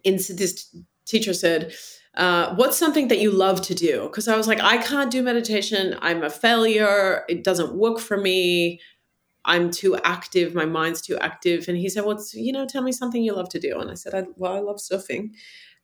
in 0.03 0.15
this 0.15 0.75
teacher 1.05 1.33
said, 1.33 1.73
uh, 2.15 2.53
what's 2.55 2.77
something 2.77 3.07
that 3.07 3.19
you 3.19 3.31
love 3.31 3.61
to 3.63 3.73
do? 3.73 4.03
Because 4.03 4.27
I 4.27 4.37
was 4.37 4.47
like, 4.47 4.59
I 4.61 4.77
can't 4.77 5.09
do 5.09 5.23
meditation. 5.23 5.97
I'm 6.01 6.23
a 6.23 6.29
failure. 6.29 7.23
It 7.27 7.43
doesn't 7.43 7.75
work 7.75 7.99
for 7.99 8.17
me. 8.17 8.79
I'm 9.45 9.71
too 9.71 9.97
active. 10.03 10.53
My 10.53 10.65
mind's 10.65 11.01
too 11.01 11.17
active. 11.17 11.67
And 11.67 11.77
he 11.77 11.89
said, 11.89 12.05
What's, 12.05 12.33
you 12.33 12.51
know, 12.51 12.65
tell 12.65 12.83
me 12.83 12.91
something 12.91 13.23
you 13.23 13.33
love 13.33 13.49
to 13.49 13.59
do. 13.59 13.79
And 13.79 13.89
I 13.89 13.95
said, 13.95 14.13
I, 14.13 14.25
Well, 14.35 14.53
I 14.53 14.59
love 14.59 14.77
surfing. 14.77 15.31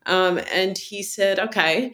Um, 0.05 0.39
and 0.51 0.77
he 0.77 1.03
said, 1.03 1.39
Okay, 1.39 1.93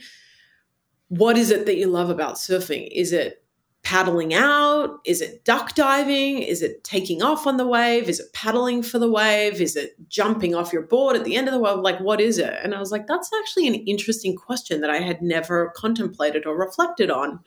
what 1.08 1.38
is 1.38 1.50
it 1.50 1.66
that 1.66 1.78
you 1.78 1.88
love 1.88 2.10
about 2.10 2.36
surfing? 2.36 2.90
Is 2.92 3.14
it 3.14 3.45
paddling 3.86 4.34
out? 4.34 5.00
Is 5.06 5.22
it 5.22 5.46
duck 5.46 5.76
diving? 5.76 6.40
Is 6.40 6.64
it 6.64 6.84
taking 6.84 7.22
off 7.22 7.46
on 7.46 7.58
the 7.58 7.68
wave? 7.68 8.10
Is 8.10 8.20
it 8.20 8.34
paddling 8.34 8.82
for 8.82 8.98
the 8.98 9.10
wave? 9.10 9.62
Is 9.62 9.76
it 9.76 9.96
jumping 10.10 10.56
off 10.56 10.74
your 10.74 10.82
board 10.82 11.16
at 11.16 11.24
the 11.24 11.36
end 11.36 11.48
of 11.48 11.54
the 11.54 11.60
wave? 11.60 11.78
Like, 11.78 12.00
what 12.00 12.20
is 12.20 12.40
it? 12.40 12.54
And 12.64 12.74
I 12.74 12.80
was 12.80 12.92
like, 12.92 13.06
that's 13.06 13.30
actually 13.40 13.68
an 13.68 13.76
interesting 13.76 14.36
question 14.36 14.82
that 14.82 14.90
I 14.90 14.98
had 14.98 15.22
never 15.22 15.72
contemplated 15.76 16.48
or 16.48 16.58
reflected 16.58 17.12
on. 17.12 17.40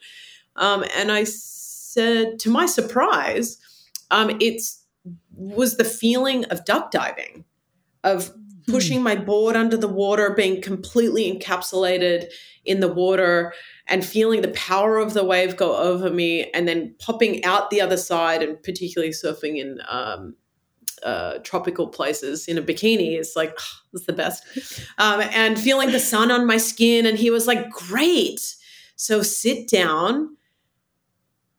Um, 0.55 0.85
and 0.95 1.11
I 1.11 1.25
said, 1.25 2.39
to 2.39 2.49
my 2.49 2.65
surprise, 2.65 3.57
um, 4.09 4.31
it's 4.39 4.85
was 5.35 5.75
the 5.75 5.85
feeling 5.85 6.45
of 6.45 6.63
duck 6.63 6.89
diving, 6.91 7.43
of 8.05 8.29
hmm. 8.29 8.71
pushing 8.71 9.03
my 9.03 9.15
board 9.15 9.57
under 9.57 9.75
the 9.75 9.87
water, 9.89 10.33
being 10.33 10.61
completely 10.61 11.29
encapsulated 11.31 12.27
in 12.63 12.79
the 12.79 12.91
water 12.91 13.53
and 13.89 14.05
feeling 14.05 14.41
the 14.41 14.49
power 14.49 14.97
of 14.97 15.13
the 15.13 15.23
wave 15.23 15.57
go 15.57 15.75
over 15.75 16.09
me 16.09 16.49
and 16.51 16.67
then 16.67 16.93
popping 16.99 17.43
out 17.43 17.69
the 17.69 17.81
other 17.81 17.97
side 17.97 18.43
and 18.43 18.61
particularly 18.63 19.11
surfing 19.11 19.57
in 19.57 19.79
um, 19.89 20.35
uh, 21.03 21.39
tropical 21.39 21.87
places 21.87 22.47
in 22.47 22.57
a 22.57 22.61
bikini 22.61 23.17
is 23.17 23.33
like 23.35 23.53
oh, 23.57 23.77
it's 23.93 24.05
the 24.05 24.13
best. 24.13 24.43
Um, 24.97 25.21
and 25.33 25.59
feeling 25.59 25.91
the 25.91 25.99
sun 25.99 26.31
on 26.31 26.45
my 26.45 26.57
skin 26.57 27.05
and 27.05 27.17
he 27.17 27.31
was 27.31 27.47
like 27.47 27.69
great. 27.69 28.55
So 28.95 29.21
sit 29.21 29.67
down 29.69 30.35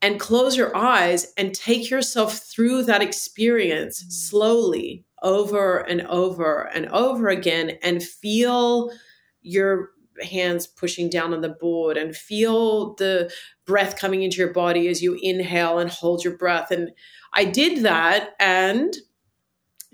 and 0.03 0.21
close 0.21 0.57
your 0.57 0.75
eyes 0.77 1.33
and 1.37 1.55
take 1.55 1.91
yourself 1.91 2.39
through 2.39 2.85
that 2.85 3.03
experience 3.03 4.05
slowly 4.09 5.05
over 5.23 5.79
and 5.79 6.03
over 6.03 6.63
and 6.75 6.87
over 6.89 7.29
again 7.29 7.79
and 7.83 8.03
feel 8.03 8.91
your 9.43 9.91
hands 10.23 10.67
pushing 10.67 11.09
down 11.09 11.33
on 11.33 11.41
the 11.41 11.49
board 11.49 11.97
and 11.97 12.17
feel 12.17 12.95
the 12.95 13.33
breath 13.65 13.99
coming 13.99 14.23
into 14.23 14.39
your 14.39 14.53
body 14.53 14.89
as 14.89 15.03
you 15.03 15.19
inhale 15.21 15.79
and 15.79 15.91
hold 15.91 16.25
your 16.25 16.37
breath. 16.37 16.71
And 16.71 16.91
I 17.33 17.45
did 17.45 17.85
that 17.85 18.31
and 18.39 18.95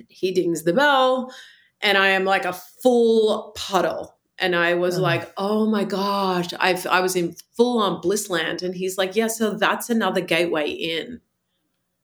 He 0.08 0.32
dings 0.32 0.64
the 0.64 0.72
bell, 0.72 1.32
and 1.80 1.96
I 1.98 2.08
am 2.08 2.24
like 2.24 2.44
a 2.44 2.52
full 2.52 3.52
puddle. 3.56 4.14
And 4.38 4.54
I 4.54 4.74
was 4.74 4.98
oh. 4.98 5.02
like, 5.02 5.32
oh 5.38 5.66
my 5.66 5.84
gosh, 5.84 6.52
i 6.60 6.78
I 6.90 7.00
was 7.00 7.16
in 7.16 7.34
full 7.56 7.78
on 7.78 8.00
bliss 8.02 8.28
land. 8.28 8.62
And 8.62 8.74
he's 8.74 8.98
like, 8.98 9.16
yeah, 9.16 9.28
so 9.28 9.54
that's 9.54 9.88
another 9.88 10.20
gateway 10.20 10.68
in 10.68 11.20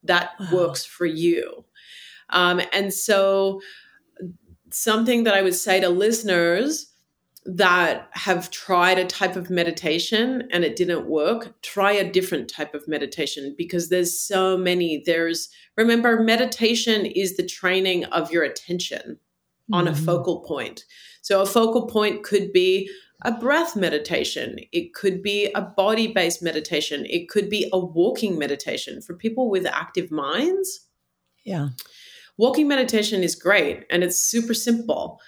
that 0.05 0.31
wow. 0.41 0.49
works 0.53 0.85
for 0.85 1.07
you. 1.07 1.65
Um, 2.31 2.61
and 2.73 2.93
so, 2.93 3.61
something 4.71 5.25
that 5.25 5.35
I 5.35 5.43
would 5.43 5.55
say 5.55 5.81
to 5.81 5.91
listeners 5.91 6.92
that 7.45 8.09
have 8.13 8.51
tried 8.51 8.99
a 8.99 9.05
type 9.05 9.35
of 9.35 9.51
meditation 9.51 10.49
and 10.53 10.65
it 10.65 10.77
didn't 10.77 11.07
work, 11.07 11.61
try 11.63 11.91
a 11.91 12.11
different 12.11 12.49
type 12.49 12.75
of 12.75 12.87
meditation 12.87 13.55
because 13.59 13.89
there's 13.89 14.19
so 14.19 14.57
many. 14.57 15.03
There's, 15.05 15.49
remember, 15.77 16.23
meditation 16.23 17.05
is 17.05 17.37
the 17.37 17.47
training 17.47 18.05
of 18.07 18.31
your 18.31 18.45
attention 18.45 19.19
mm-hmm. 19.19 19.75
on 19.75 19.89
a 19.89 19.93
mm-hmm. 19.93 20.05
focal 20.05 20.41
point. 20.41 20.85
So, 21.21 21.41
a 21.43 21.47
focal 21.47 21.87
point 21.87 22.23
could 22.23 22.53
be 22.53 22.89
a 23.25 23.33
breath 23.33 23.77
meditation, 23.77 24.59
it 24.73 24.95
could 24.95 25.23
be 25.23 25.51
a 25.55 25.63
body 25.63 26.09
based 26.09 26.43
meditation, 26.43 27.07
it 27.07 27.29
could 27.29 27.49
be 27.49 27.69
a 27.73 27.79
walking 27.79 28.39
meditation 28.39 29.01
for 29.01 29.15
people 29.15 29.49
with 29.51 29.67
active 29.67 30.11
minds. 30.11 30.87
Yeah. 31.45 31.71
Walking 32.39 32.67
meditation 32.67 33.23
is 33.23 33.35
great 33.35 33.85
and 33.91 34.03
it's 34.03 34.19
super 34.19 34.55
simple. 34.55 35.21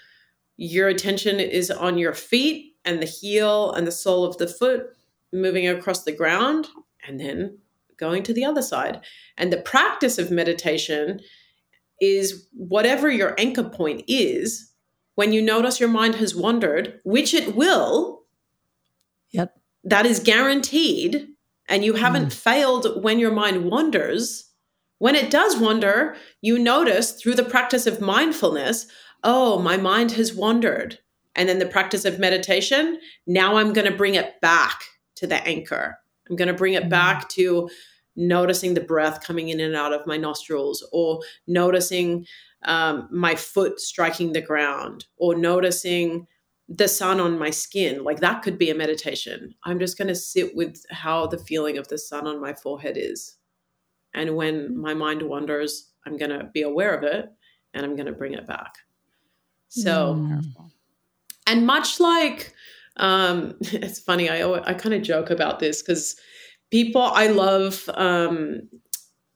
Your 0.57 0.87
attention 0.87 1.39
is 1.39 1.69
on 1.69 1.97
your 1.97 2.13
feet 2.13 2.75
and 2.85 3.01
the 3.01 3.07
heel 3.07 3.71
and 3.71 3.85
the 3.85 3.91
sole 3.91 4.23
of 4.25 4.37
the 4.37 4.47
foot 4.47 4.87
moving 5.33 5.67
across 5.67 6.03
the 6.03 6.11
ground 6.11 6.67
and 7.07 7.19
then 7.19 7.57
going 7.97 8.23
to 8.23 8.33
the 8.33 8.45
other 8.45 8.61
side. 8.61 9.01
And 9.37 9.51
the 9.51 9.57
practice 9.57 10.17
of 10.17 10.31
meditation 10.31 11.19
is 12.01 12.47
whatever 12.53 13.09
your 13.09 13.35
anchor 13.37 13.63
point 13.63 14.03
is, 14.07 14.71
when 15.15 15.31
you 15.31 15.41
notice 15.41 15.79
your 15.79 15.89
mind 15.89 16.15
has 16.15 16.35
wandered, 16.35 16.99
which 17.03 17.33
it 17.33 17.55
will. 17.55 18.23
Yep. 19.31 19.57
That 19.85 20.05
is 20.05 20.19
guaranteed. 20.19 21.29
And 21.67 21.83
you 21.83 21.93
haven't 21.93 22.27
mm. 22.27 22.33
failed 22.33 23.01
when 23.01 23.17
your 23.17 23.31
mind 23.31 23.65
wanders. 23.65 24.51
When 24.99 25.15
it 25.15 25.31
does 25.31 25.57
wander, 25.57 26.15
you 26.41 26.59
notice 26.59 27.13
through 27.13 27.35
the 27.35 27.43
practice 27.43 27.87
of 27.87 28.01
mindfulness, 28.01 28.87
oh, 29.25 29.59
my 29.59 29.75
mind 29.75 30.11
has 30.11 30.33
wandered. 30.33 30.99
And 31.35 31.49
then 31.49 31.59
the 31.59 31.65
practice 31.65 32.05
of 32.05 32.19
meditation, 32.19 32.99
now 33.27 33.57
I'm 33.57 33.73
going 33.73 33.91
to 33.91 33.97
bring 33.97 34.15
it 34.15 34.39
back 34.39 34.83
to 35.15 35.27
the 35.27 35.45
anchor. 35.45 35.97
I'm 36.29 36.37
going 36.37 36.47
to 36.47 36.53
bring 36.53 36.75
it 36.75 36.85
mm. 36.85 36.89
back 36.89 37.27
to 37.29 37.69
noticing 38.15 38.73
the 38.73 38.81
breath 38.81 39.25
coming 39.25 39.49
in 39.49 39.59
and 39.59 39.75
out 39.75 39.91
of 39.91 40.07
my 40.07 40.15
nostrils 40.15 40.87
or 40.93 41.19
noticing 41.47 42.25
um, 42.63 43.09
my 43.11 43.35
foot 43.35 43.81
striking 43.81 44.31
the 44.31 44.41
ground 44.41 45.05
or 45.17 45.35
noticing 45.35 46.25
the 46.69 46.87
sun 46.87 47.19
on 47.19 47.37
my 47.37 47.49
skin. 47.49 48.03
Like 48.03 48.21
that 48.21 48.41
could 48.41 48.57
be 48.57 48.69
a 48.69 48.75
meditation. 48.75 49.53
I'm 49.65 49.79
just 49.79 49.97
going 49.97 50.07
to 50.07 50.15
sit 50.15 50.55
with 50.55 50.81
how 50.89 51.27
the 51.27 51.37
feeling 51.37 51.77
of 51.77 51.89
the 51.89 51.97
sun 51.97 52.25
on 52.25 52.39
my 52.39 52.53
forehead 52.53 52.95
is. 52.97 53.35
And 54.13 54.35
when 54.35 54.79
my 54.79 54.93
mind 54.93 55.21
wanders, 55.21 55.91
I'm 56.05 56.15
going 56.15 56.31
to 56.31 56.49
be 56.53 56.61
aware 56.61 56.95
of 56.95 57.03
it 57.03 57.25
and 57.73 57.85
I'm 57.85 57.95
going 57.95 58.05
to 58.05 58.13
bring 58.13 58.33
it 58.33 58.47
back. 58.47 58.75
So, 59.69 60.15
mm. 60.15 60.43
and 61.47 61.65
much 61.65 61.99
like, 61.99 62.53
um, 62.97 63.55
it's 63.61 63.99
funny, 63.99 64.29
I, 64.29 64.49
I 64.51 64.73
kind 64.73 64.95
of 64.95 65.01
joke 65.01 65.29
about 65.29 65.59
this 65.59 65.81
because 65.81 66.15
people, 66.71 67.01
I 67.01 67.27
love 67.27 67.89
um, 67.93 68.69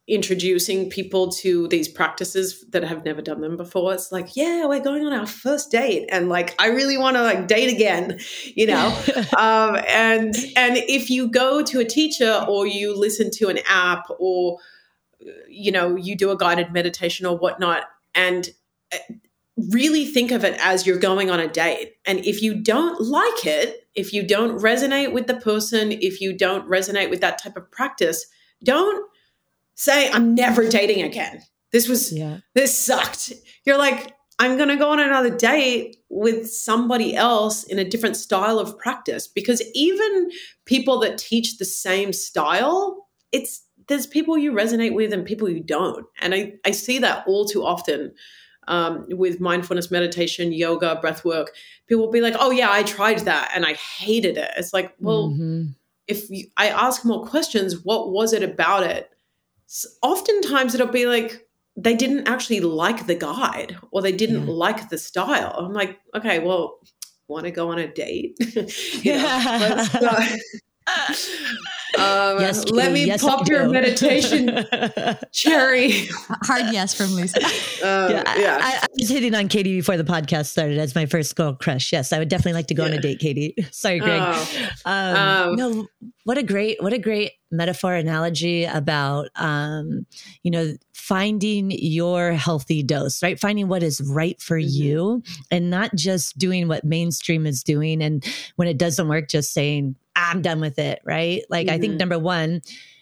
introducing 0.09 0.89
people 0.89 1.29
to 1.29 1.67
these 1.67 1.87
practices 1.87 2.65
that 2.69 2.83
have 2.83 3.05
never 3.05 3.21
done 3.21 3.41
them 3.41 3.55
before 3.55 3.93
it's 3.93 4.11
like 4.11 4.35
yeah 4.35 4.65
we're 4.65 4.79
going 4.79 5.05
on 5.05 5.13
our 5.13 5.27
first 5.27 5.69
date 5.69 6.09
and 6.11 6.29
like 6.29 6.55
i 6.57 6.65
really 6.67 6.97
want 6.97 7.15
to 7.15 7.21
like 7.21 7.47
date 7.47 7.71
again 7.71 8.19
you 8.55 8.65
know 8.65 8.87
um, 9.37 9.77
and 9.87 10.35
and 10.55 10.77
if 10.77 11.11
you 11.11 11.29
go 11.29 11.61
to 11.61 11.79
a 11.79 11.85
teacher 11.85 12.43
or 12.47 12.65
you 12.65 12.97
listen 12.97 13.29
to 13.29 13.49
an 13.49 13.59
app 13.67 14.05
or 14.17 14.57
you 15.47 15.71
know 15.71 15.95
you 15.95 16.15
do 16.15 16.31
a 16.31 16.37
guided 16.37 16.73
meditation 16.73 17.27
or 17.27 17.37
whatnot 17.37 17.83
and 18.15 18.49
uh, 18.91 18.97
really 19.69 20.05
think 20.05 20.31
of 20.31 20.43
it 20.43 20.57
as 20.61 20.85
you're 20.85 20.97
going 20.97 21.29
on 21.29 21.39
a 21.39 21.47
date 21.47 21.93
and 22.05 22.19
if 22.25 22.41
you 22.41 22.55
don't 22.55 23.01
like 23.01 23.45
it 23.45 23.87
if 23.95 24.13
you 24.13 24.25
don't 24.25 24.61
resonate 24.61 25.11
with 25.11 25.27
the 25.27 25.35
person 25.35 25.91
if 25.91 26.21
you 26.21 26.37
don't 26.37 26.69
resonate 26.69 27.09
with 27.09 27.21
that 27.21 27.41
type 27.41 27.57
of 27.57 27.69
practice 27.71 28.25
don't 28.63 29.05
say, 29.79 30.11
I'm 30.11 30.35
never 30.35 30.67
dating 30.67 31.03
again. 31.03 31.41
This 31.71 31.87
was, 31.87 32.11
yeah. 32.11 32.39
this 32.53 32.77
sucked. 32.77 33.31
You're 33.65 33.77
like, 33.77 34.13
I'm 34.37 34.57
going 34.57 34.69
to 34.69 34.75
go 34.75 34.91
on 34.91 34.99
another 34.99 35.29
date 35.29 35.97
with 36.09 36.49
somebody 36.49 37.15
else 37.15 37.63
in 37.63 37.79
a 37.79 37.89
different 37.89 38.17
style 38.17 38.59
of 38.59 38.77
practice 38.77 39.27
because 39.27 39.61
even 39.73 40.31
people 40.65 40.99
that 40.99 41.17
teach 41.17 41.57
the 41.57 41.65
same 41.65 42.11
style, 42.11 43.07
it's, 43.31 43.63
there's 43.87 44.05
people 44.05 44.37
you 44.37 44.51
resonate 44.51 44.93
with 44.93 45.13
and 45.13 45.25
people 45.25 45.49
you 45.49 45.61
don't. 45.61 46.05
And 46.21 46.35
I, 46.35 46.53
I 46.65 46.71
see 46.71 46.99
that 46.99 47.25
all 47.25 47.45
too 47.45 47.65
often 47.65 48.13
um, 48.69 49.05
with 49.09 49.41
mindfulness 49.41 49.91
meditation, 49.91 50.53
yoga, 50.53 50.95
breath 51.01 51.25
work. 51.25 51.51
People 51.87 52.05
will 52.05 52.11
be 52.11 52.21
like, 52.21 52.35
oh, 52.39 52.51
yeah, 52.51 52.71
I 52.71 52.83
tried 52.83 53.19
that 53.19 53.51
and 53.53 53.65
I 53.65 53.73
hated 53.73 54.37
it. 54.37 54.51
It's 54.57 54.73
like, 54.73 54.95
well, 54.99 55.29
mm-hmm. 55.29 55.71
if 56.07 56.29
you, 56.29 56.45
I 56.55 56.69
ask 56.69 57.03
more 57.03 57.25
questions, 57.25 57.83
what 57.83 58.11
was 58.11 58.31
it 58.31 58.43
about 58.43 58.83
it 58.83 59.11
oftentimes 60.01 60.73
it'll 60.73 60.87
be 60.87 61.05
like 61.05 61.47
they 61.75 61.95
didn't 61.95 62.27
actually 62.27 62.59
like 62.59 63.05
the 63.07 63.15
guide 63.15 63.77
or 63.91 64.01
they 64.01 64.11
didn't 64.11 64.47
yeah. 64.47 64.53
like 64.53 64.89
the 64.89 64.97
style. 64.97 65.55
I'm 65.57 65.73
like, 65.73 65.99
okay, 66.15 66.39
well, 66.39 66.79
want 67.27 67.45
to 67.45 67.51
go 67.51 67.69
on 67.69 67.79
a 67.79 67.87
date? 67.87 68.35
yeah. 69.03 69.87
Um, 71.97 72.39
yes, 72.39 72.69
let 72.69 72.91
me 72.91 73.05
yes, 73.05 73.23
pop 73.23 73.47
your 73.47 73.67
meditation 73.67 74.47
cherry. 75.31 76.07
Hard 76.43 76.71
yes 76.71 76.93
from 76.93 77.13
Lisa. 77.15 77.39
Um, 77.79 78.11
yeah, 78.11 78.37
yeah. 78.37 78.59
I, 78.61 78.79
I, 78.83 78.87
was 78.97 79.07
hitting 79.07 79.33
on 79.33 79.47
Katie 79.47 79.77
before 79.77 79.95
the 79.95 80.03
podcast 80.03 80.47
started 80.47 80.77
as 80.77 80.95
my 80.95 81.05
first 81.05 81.33
girl 81.35 81.53
crush. 81.53 81.93
Yes, 81.93 82.11
I 82.11 82.19
would 82.19 82.27
definitely 82.27 82.53
like 82.53 82.67
to 82.67 82.73
go 82.73 82.83
yeah. 82.83 82.91
on 82.91 82.97
a 82.97 83.01
date, 83.01 83.19
Katie. 83.19 83.55
Sorry, 83.71 83.99
Greg. 83.99 84.21
Oh. 84.21 84.71
Um, 84.85 85.15
um, 85.15 85.55
no, 85.55 85.87
what 86.25 86.37
a 86.37 86.43
great, 86.43 86.83
what 86.83 86.91
a 86.91 86.97
great 86.97 87.33
metaphor 87.51 87.93
analogy 87.93 88.65
about, 88.65 89.29
um, 89.35 90.05
you 90.43 90.51
know, 90.51 90.73
finding 90.93 91.71
your 91.71 92.33
healthy 92.33 92.83
dose, 92.83 93.23
right? 93.23 93.39
Finding 93.39 93.69
what 93.69 93.81
is 93.81 94.01
right 94.01 94.39
for 94.41 94.59
mm-hmm. 94.59 94.83
you, 94.83 95.23
and 95.49 95.69
not 95.69 95.95
just 95.95 96.37
doing 96.37 96.67
what 96.67 96.83
mainstream 96.83 97.47
is 97.47 97.63
doing. 97.63 98.03
And 98.03 98.25
when 98.57 98.67
it 98.67 98.77
doesn't 98.77 99.07
work, 99.07 99.29
just 99.29 99.53
saying 99.53 99.95
I'm 100.19 100.41
done 100.41 100.59
with 100.59 100.79
it, 100.79 100.99
right? 101.03 101.43
Like, 101.49 101.67
mm-hmm. 101.67 101.75
I 101.75 101.79
think 101.79 101.91
mm-hmm. 101.91 101.99
number 101.99 102.19
one, 102.19 102.61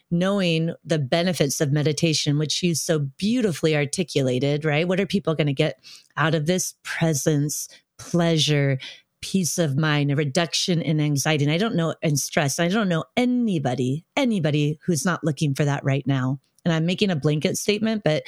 knowing 0.10 0.74
the 0.86 1.00
benefits 1.00 1.60
of 1.60 1.72
meditation, 1.72 2.38
which 2.38 2.64
you 2.64 2.76
so 2.76 3.00
beautifully 3.00 3.76
articulated, 3.76 4.64
right? 4.64 4.88
What 4.88 5.00
are 5.00 5.06
people 5.06 5.36
going 5.36 5.48
to 5.48 5.54
get 5.54 5.80
out 6.16 6.34
of 6.36 6.46
this 6.46 6.76
presence, 6.84 7.68
pleasure, 7.98 8.80
peace 9.22 9.58
of 9.58 9.78
mind, 9.78 10.12
a 10.12 10.16
reduction 10.16 10.82
in 10.82 11.02
anxiety? 11.02 11.44
And 11.44 11.54
I 11.54 11.58
don't 11.58 11.76
know, 11.76 11.96
and 12.02 12.18
stress. 12.18 12.60
I 12.60 12.70
don't 12.70 12.90
know 12.90 13.04
anybody, 13.18 14.06
anybody 14.16 14.80
who's 14.86 15.06
not 15.06 15.24
looking 15.24 15.54
for 15.54 15.66
that 15.66 15.84
right 15.84 16.08
now. 16.08 16.40
And 16.64 16.74
I'm 16.74 16.86
making 16.86 17.12
a 17.12 17.16
blanket 17.16 17.58
statement, 17.58 18.04
but 18.04 18.24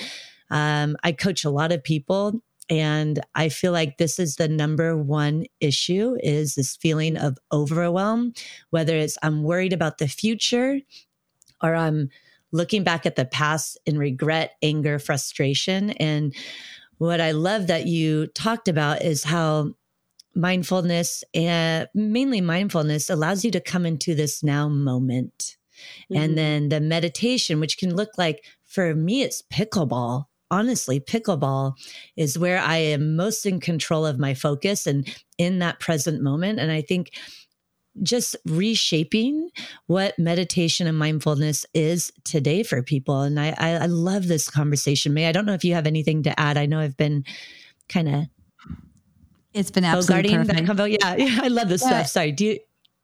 um, 0.49 0.97
I 1.03 1.11
coach 1.11 1.45
a 1.45 1.49
lot 1.49 1.71
of 1.71 1.83
people 1.83 2.41
and 2.69 3.19
I 3.33 3.49
feel 3.49 3.71
like 3.71 3.97
this 3.97 4.19
is 4.19 4.35
the 4.35 4.47
number 4.47 4.95
one 4.95 5.45
issue 5.59 6.17
is 6.21 6.55
this 6.55 6.75
feeling 6.75 7.17
of 7.17 7.37
overwhelm, 7.51 8.33
whether 8.69 8.95
it's 8.95 9.17
I'm 9.23 9.43
worried 9.43 9.73
about 9.73 9.97
the 9.97 10.07
future 10.07 10.79
or 11.63 11.75
I'm 11.75 12.09
looking 12.51 12.83
back 12.83 13.05
at 13.05 13.15
the 13.15 13.25
past 13.25 13.77
in 13.85 13.97
regret, 13.97 14.53
anger, 14.61 14.99
frustration. 14.99 15.91
And 15.91 16.35
what 16.99 17.21
I 17.21 17.31
love 17.31 17.67
that 17.67 17.87
you 17.87 18.27
talked 18.27 18.67
about 18.67 19.01
is 19.01 19.23
how 19.23 19.73
mindfulness 20.35 21.23
and 21.33 21.87
mainly 21.95 22.41
mindfulness 22.41 23.09
allows 23.09 23.43
you 23.43 23.51
to 23.51 23.59
come 23.59 23.85
into 23.85 24.13
this 24.13 24.43
now 24.43 24.69
moment. 24.69 25.57
Mm-hmm. 26.11 26.21
And 26.21 26.37
then 26.37 26.69
the 26.69 26.79
meditation, 26.79 27.59
which 27.59 27.77
can 27.77 27.95
look 27.95 28.09
like 28.17 28.43
for 28.63 28.93
me, 28.93 29.23
it's 29.23 29.41
pickleball 29.51 30.25
honestly, 30.51 30.99
pickleball 30.99 31.73
is 32.15 32.37
where 32.37 32.59
I 32.59 32.77
am 32.77 33.15
most 33.15 33.45
in 33.45 33.59
control 33.59 34.05
of 34.05 34.19
my 34.19 34.33
focus 34.33 34.87
and 34.87 35.07
in 35.37 35.59
that 35.59 35.79
present 35.79 36.21
moment. 36.21 36.59
And 36.59 36.71
I 36.71 36.81
think 36.81 37.11
just 38.01 38.35
reshaping 38.45 39.49
what 39.87 40.17
meditation 40.17 40.87
and 40.87 40.97
mindfulness 40.97 41.65
is 41.73 42.11
today 42.23 42.63
for 42.63 42.81
people. 42.81 43.21
And 43.21 43.39
I, 43.39 43.55
I, 43.57 43.69
I 43.71 43.85
love 43.87 44.27
this 44.27 44.49
conversation. 44.49 45.13
Mae 45.13 45.27
I 45.27 45.31
don't 45.31 45.45
know 45.45 45.53
if 45.53 45.63
you 45.63 45.73
have 45.73 45.87
anything 45.87 46.23
to 46.23 46.39
add. 46.39 46.57
I 46.57 46.65
know 46.65 46.79
I've 46.79 46.97
been 46.97 47.25
kind 47.87 48.07
of 48.07 48.25
it's 49.53 49.71
been 49.71 49.83
absolutely 49.83 50.35
perfect. 50.35 50.69
Yeah, 50.69 51.15
yeah, 51.15 51.39
I 51.43 51.47
love 51.47 51.69
this 51.69 51.81
yeah. 51.81 51.89
stuff. 51.89 52.07
Sorry, 52.07 52.31
do 52.31 52.45
you? 52.45 52.59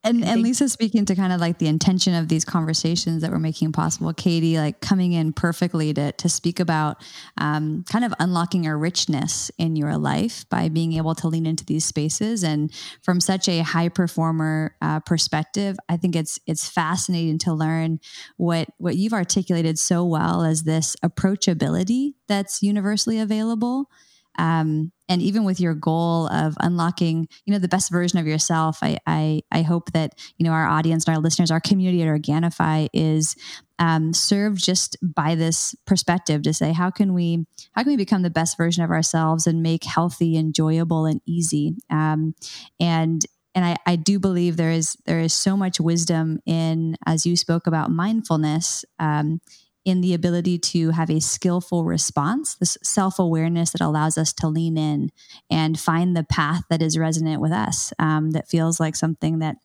And, 0.05 0.23
and 0.23 0.41
Lisa 0.41 0.69
speaking 0.69 1.05
to 1.05 1.15
kind 1.15 1.33
of 1.33 1.41
like 1.41 1.57
the 1.57 1.67
intention 1.67 2.13
of 2.13 2.27
these 2.27 2.45
conversations 2.45 3.21
that 3.21 3.31
we're 3.31 3.39
making 3.39 3.71
possible, 3.71 4.13
Katie, 4.13 4.57
like 4.57 4.79
coming 4.79 5.13
in 5.13 5.33
perfectly 5.33 5.93
to, 5.93 6.11
to 6.13 6.29
speak 6.29 6.59
about 6.59 7.03
um, 7.37 7.83
kind 7.89 8.05
of 8.05 8.13
unlocking 8.19 8.67
a 8.67 8.77
richness 8.77 9.51
in 9.57 9.75
your 9.75 9.97
life 9.97 10.47
by 10.49 10.69
being 10.69 10.93
able 10.93 11.15
to 11.15 11.27
lean 11.27 11.45
into 11.45 11.65
these 11.65 11.83
spaces. 11.83 12.43
And 12.43 12.71
from 13.01 13.19
such 13.19 13.49
a 13.49 13.59
high 13.59 13.89
performer 13.89 14.75
uh, 14.81 14.99
perspective, 15.01 15.77
I 15.89 15.97
think 15.97 16.15
it's, 16.15 16.39
it's 16.45 16.69
fascinating 16.69 17.39
to 17.39 17.53
learn 17.53 17.99
what, 18.37 18.69
what 18.77 18.95
you've 18.95 19.13
articulated 19.13 19.79
so 19.79 20.05
well 20.05 20.43
as 20.43 20.63
this 20.63 20.95
approachability 21.03 22.13
that's 22.27 22.61
universally 22.61 23.19
available 23.19 23.89
um, 24.37 24.91
and 25.07 25.21
even 25.21 25.43
with 25.43 25.59
your 25.59 25.73
goal 25.73 26.27
of 26.27 26.55
unlocking 26.59 27.27
you 27.45 27.53
know 27.53 27.59
the 27.59 27.67
best 27.67 27.91
version 27.91 28.19
of 28.19 28.27
yourself 28.27 28.79
i 28.81 28.97
i, 29.05 29.41
I 29.51 29.61
hope 29.61 29.91
that 29.91 30.13
you 30.37 30.45
know 30.45 30.51
our 30.51 30.67
audience 30.67 31.05
and 31.05 31.15
our 31.15 31.21
listeners 31.21 31.51
our 31.51 31.59
community 31.59 32.01
at 32.01 32.07
organifi 32.07 32.89
is 32.93 33.35
um, 33.79 34.13
served 34.13 34.63
just 34.63 34.97
by 35.01 35.35
this 35.35 35.75
perspective 35.85 36.43
to 36.43 36.53
say 36.53 36.71
how 36.71 36.89
can 36.89 37.13
we 37.13 37.45
how 37.73 37.83
can 37.83 37.91
we 37.91 37.97
become 37.97 38.21
the 38.21 38.29
best 38.29 38.57
version 38.57 38.83
of 38.83 38.91
ourselves 38.91 39.47
and 39.47 39.61
make 39.61 39.83
healthy 39.83 40.37
enjoyable 40.37 41.05
and 41.05 41.21
easy? 41.25 41.75
Um, 41.89 42.35
and 42.79 43.25
and 43.53 43.65
I, 43.65 43.77
I 43.85 43.95
do 43.95 44.19
believe 44.19 44.57
there 44.57 44.71
is 44.71 44.97
there 45.05 45.19
is 45.19 45.33
so 45.33 45.55
much 45.57 45.79
wisdom 45.79 46.39
in 46.45 46.97
as 47.05 47.25
you 47.25 47.35
spoke 47.35 47.67
about 47.67 47.91
mindfulness 47.91 48.85
um, 48.99 49.41
in 49.85 50.01
the 50.01 50.15
ability 50.15 50.57
to 50.57 50.89
have 50.89 51.11
a 51.11 51.21
skillful 51.21 51.85
response, 51.85 52.55
this 52.55 52.77
self 52.83 53.19
awareness 53.19 53.71
that 53.71 53.81
allows 53.81 54.17
us 54.17 54.33
to 54.33 54.47
lean 54.47 54.77
in 54.77 55.11
and 55.49 55.79
find 55.79 56.17
the 56.17 56.23
path 56.23 56.63
that 56.69 56.81
is 56.81 56.97
resonant 56.97 57.39
with 57.39 57.51
us, 57.51 57.93
um, 57.99 58.31
that 58.31 58.49
feels 58.49 58.79
like 58.79 58.95
something 58.95 59.39
that 59.39 59.57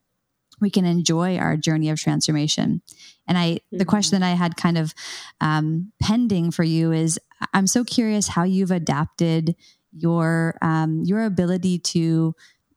we 0.61 0.69
can 0.69 0.85
enjoy 0.85 1.39
our 1.39 1.57
journey 1.57 1.89
of 1.89 1.99
transformation. 1.99 2.83
And 3.27 3.39
I, 3.39 3.47
mm-hmm. 3.53 3.79
the 3.79 3.87
question 3.87 4.21
that 4.21 4.27
I 4.27 4.35
had 4.35 4.57
kind 4.57 4.77
of 4.77 4.95
um, 5.41 5.91
pending 6.03 6.51
for 6.51 6.65
you 6.65 6.93
is, 6.93 7.19
I'm 7.55 7.67
so 7.67 7.83
curious 7.83 8.29
how 8.29 8.45
you've 8.45 8.71
adapted 8.71 9.57
your 9.93 10.57
um, 10.63 11.03
your 11.05 11.25
ability 11.25 11.79
to 11.79 12.35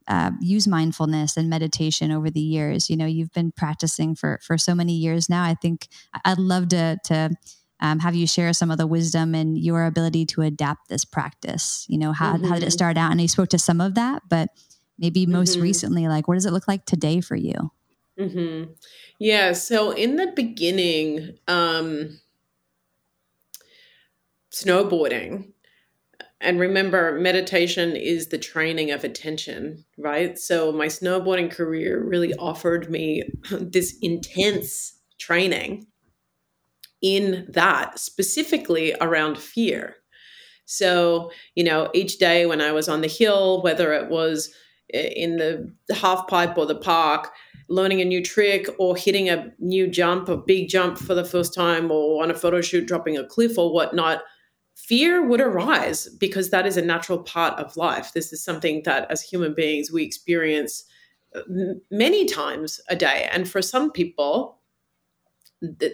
uh, 0.08 0.32
use 0.41 0.68
mindfulness 0.68 1.38
and 1.38 1.49
meditation 1.49 2.12
over 2.12 2.30
the 2.30 2.39
years. 2.39 2.89
You 2.89 2.97
know, 2.97 3.06
you've 3.06 3.32
been 3.34 3.51
practicing 3.51 4.16
for 4.16 4.39
for 4.43 4.58
so 4.58 4.76
many 4.76 4.93
years 4.93 5.30
now. 5.30 5.43
I 5.43 5.56
think 5.56 5.88
I'd 6.26 6.39
love 6.39 6.70
to 6.70 6.97
to 7.06 7.32
um, 7.80 7.99
have 7.99 8.16
you 8.16 8.28
share 8.28 8.54
some 8.54 8.72
of 8.72 8.78
the 8.78 8.88
wisdom 8.88 9.36
and 9.36 9.58
your 9.58 9.86
ability 9.86 10.26
to 10.28 10.41
adapt 10.41 10.89
this 10.89 11.06
practice. 11.06 11.86
You 11.89 11.97
know, 11.97 12.12
how 12.12 12.36
mm-hmm. 12.36 12.45
how 12.45 12.56
did 12.56 12.64
it 12.64 12.68
mm-hmm. 12.68 12.72
start 12.72 12.97
out? 12.97 13.12
And 13.12 13.22
you 13.22 13.28
spoke 13.28 13.49
to 13.49 13.60
some 13.60 13.82
of 13.82 13.95
that, 13.95 14.24
but 14.30 14.49
maybe 14.97 15.26
most 15.26 15.54
mm-hmm. 15.54 15.64
recently, 15.64 16.08
like 16.08 16.28
what 16.28 16.36
does 16.36 16.45
it 16.45 16.54
look 16.54 16.68
like 16.68 16.86
today 16.86 17.22
for 17.22 17.36
you? 17.36 17.72
Mm-hmm. 18.20 18.72
Yeah. 19.20 19.54
So 19.54 19.91
in 19.91 20.18
the 20.18 20.28
beginning, 20.36 21.38
um, 21.47 22.20
snowboarding 24.51 25.53
and 26.44 26.60
remember, 26.60 27.18
meditation 27.20 27.96
is 27.96 28.28
the 28.28 28.38
training 28.38 28.91
of 28.91 29.04
attention, 29.04 29.86
right? 29.98 30.38
So 30.38 30.72
my 30.72 30.88
snowboarding 30.88 31.50
career 31.50 32.04
really 32.04 32.34
offered 32.36 32.89
me 32.89 33.24
this 33.52 33.98
intense 34.02 35.00
training 35.20 35.88
in 37.02 37.46
that, 37.50 37.98
specifically 37.98 38.94
around 39.02 39.38
fear. 39.38 39.96
So, 40.66 41.32
you 41.56 41.64
know, 41.64 41.89
each 41.94 42.18
day 42.18 42.46
when 42.46 42.62
I 42.62 42.72
was 42.72 42.88
on 42.88 43.02
the 43.02 43.08
hill, 43.08 43.62
whether 43.62 43.94
it 43.94 44.10
was 44.10 44.54
eh, 44.94 45.10
in 45.16 45.38
the, 45.38 45.74
half 45.96 46.28
pipe 46.28 46.58
or 46.58 46.66
the 46.66 46.76
park, 46.76 47.32
learning 47.70 48.02
a 48.02 48.06
new 48.06 48.24
trick 48.24 48.68
or 48.80 48.96
hitting 48.96 49.30
a 49.30 49.52
new 49.60 49.88
jump, 49.88 50.30
a 50.30 50.38
big 50.38 50.70
jump 50.70 50.98
for 50.98 51.14
the 51.14 51.26
first 51.26 51.54
time, 51.54 51.91
or 51.91 52.24
on 52.24 52.32
a 52.32 52.36
photo 52.36 52.62
shoot, 52.62 52.88
dropping 52.88 53.18
a 53.18 53.26
cliff 53.26 53.58
or 53.58 53.74
whatnot, 53.74 54.22
fear 54.76 55.26
would 55.26 55.42
arise 55.42 56.08
because 56.20 56.50
that 56.50 56.66
is 56.66 56.78
a 56.78 56.82
natural 56.82 57.20
part 57.20 57.58
of 57.60 57.78
life. 57.78 58.12
This 58.14 58.34
is 58.34 58.44
something 58.44 58.84
that 58.84 59.10
as 59.10 59.22
human 59.22 59.54
beings 59.54 59.92
we 59.92 60.04
experience 60.04 60.84
uh, 61.36 61.42
many 61.90 62.26
times 62.26 62.82
a 62.90 62.96
day. 62.96 63.28
And 63.32 63.50
for 63.50 63.62
some 63.62 63.92
people, 63.92 64.60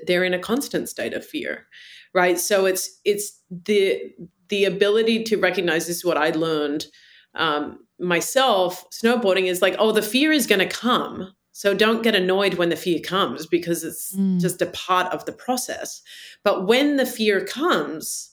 they're 0.07 0.23
in 0.23 0.33
a 0.33 0.39
constant 0.39 0.89
state 0.89 1.13
of 1.13 1.25
fear 1.25 1.67
right 2.13 2.39
so 2.39 2.65
it's 2.65 2.99
it's 3.05 3.39
the 3.51 4.01
the 4.49 4.65
ability 4.65 5.23
to 5.23 5.37
recognize 5.37 5.87
this 5.87 5.97
is 5.97 6.05
what 6.05 6.17
i 6.17 6.29
learned 6.31 6.87
um, 7.35 7.79
myself 7.99 8.85
snowboarding 8.89 9.45
is 9.45 9.61
like 9.61 9.75
oh 9.77 9.91
the 9.91 10.01
fear 10.01 10.31
is 10.31 10.47
going 10.47 10.59
to 10.59 10.67
come 10.67 11.31
so 11.51 11.73
don't 11.73 12.03
get 12.03 12.15
annoyed 12.15 12.55
when 12.55 12.69
the 12.69 12.75
fear 12.75 12.99
comes 12.99 13.45
because 13.45 13.83
it's 13.83 14.15
mm. 14.15 14.39
just 14.39 14.61
a 14.61 14.67
part 14.67 15.11
of 15.13 15.25
the 15.25 15.31
process 15.31 16.01
but 16.43 16.65
when 16.65 16.97
the 16.97 17.05
fear 17.05 17.45
comes 17.45 18.28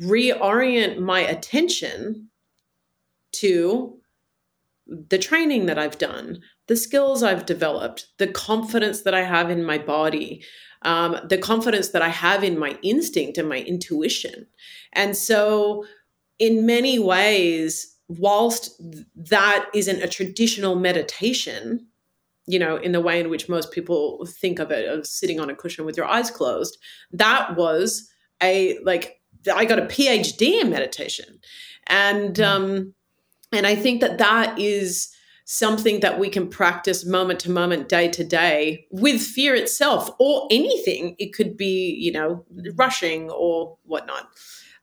reorient 0.00 0.98
my 0.98 1.20
attention 1.20 2.28
to 3.32 3.98
the 4.86 5.18
training 5.18 5.66
that 5.66 5.78
I've 5.78 5.98
done, 5.98 6.40
the 6.66 6.76
skills 6.76 7.22
I've 7.22 7.46
developed, 7.46 8.06
the 8.18 8.26
confidence 8.26 9.02
that 9.02 9.14
I 9.14 9.22
have 9.22 9.50
in 9.50 9.64
my 9.64 9.78
body, 9.78 10.42
um, 10.82 11.18
the 11.28 11.38
confidence 11.38 11.90
that 11.90 12.02
I 12.02 12.08
have 12.08 12.42
in 12.42 12.58
my 12.58 12.78
instinct 12.82 13.36
and 13.36 13.48
my 13.48 13.58
intuition. 13.58 14.46
And 14.92 15.16
so, 15.16 15.84
in 16.38 16.66
many 16.66 16.98
ways, 16.98 17.96
whilst 18.08 18.80
that 19.16 19.68
isn't 19.74 20.02
a 20.02 20.08
traditional 20.08 20.76
meditation, 20.76 21.86
you 22.46 22.58
know, 22.58 22.76
in 22.76 22.92
the 22.92 23.00
way 23.00 23.20
in 23.20 23.28
which 23.28 23.48
most 23.48 23.72
people 23.72 24.24
think 24.26 24.58
of 24.58 24.70
it, 24.70 24.88
of 24.88 25.06
sitting 25.06 25.40
on 25.40 25.50
a 25.50 25.54
cushion 25.54 25.84
with 25.84 25.96
your 25.96 26.06
eyes 26.06 26.30
closed, 26.30 26.78
that 27.12 27.56
was 27.56 28.08
a 28.42 28.78
like 28.84 29.17
I 29.52 29.64
got 29.64 29.78
a 29.78 29.82
PhD 29.82 30.60
in 30.60 30.70
meditation, 30.70 31.40
and 31.86 32.36
mm. 32.36 32.44
um, 32.44 32.94
and 33.52 33.66
I 33.66 33.74
think 33.74 34.00
that 34.00 34.18
that 34.18 34.58
is 34.58 35.14
something 35.50 36.00
that 36.00 36.18
we 36.18 36.28
can 36.28 36.46
practice 36.46 37.06
moment 37.06 37.40
to 37.40 37.50
moment, 37.50 37.88
day 37.88 38.06
to 38.06 38.22
day 38.22 38.86
with 38.90 39.18
fear 39.18 39.54
itself 39.54 40.10
or 40.18 40.46
anything. 40.50 41.16
It 41.18 41.32
could 41.32 41.56
be, 41.56 41.96
you 41.98 42.12
know, 42.12 42.44
rushing 42.74 43.30
or 43.30 43.78
whatnot. 43.84 44.28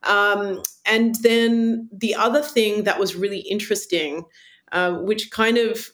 Um, 0.02 0.62
and 0.84 1.14
then 1.22 1.88
the 1.92 2.16
other 2.16 2.42
thing 2.42 2.82
that 2.82 2.98
was 2.98 3.14
really 3.14 3.38
interesting, 3.38 4.24
uh, 4.72 4.94
which 4.94 5.30
kind 5.30 5.56
of 5.56 5.90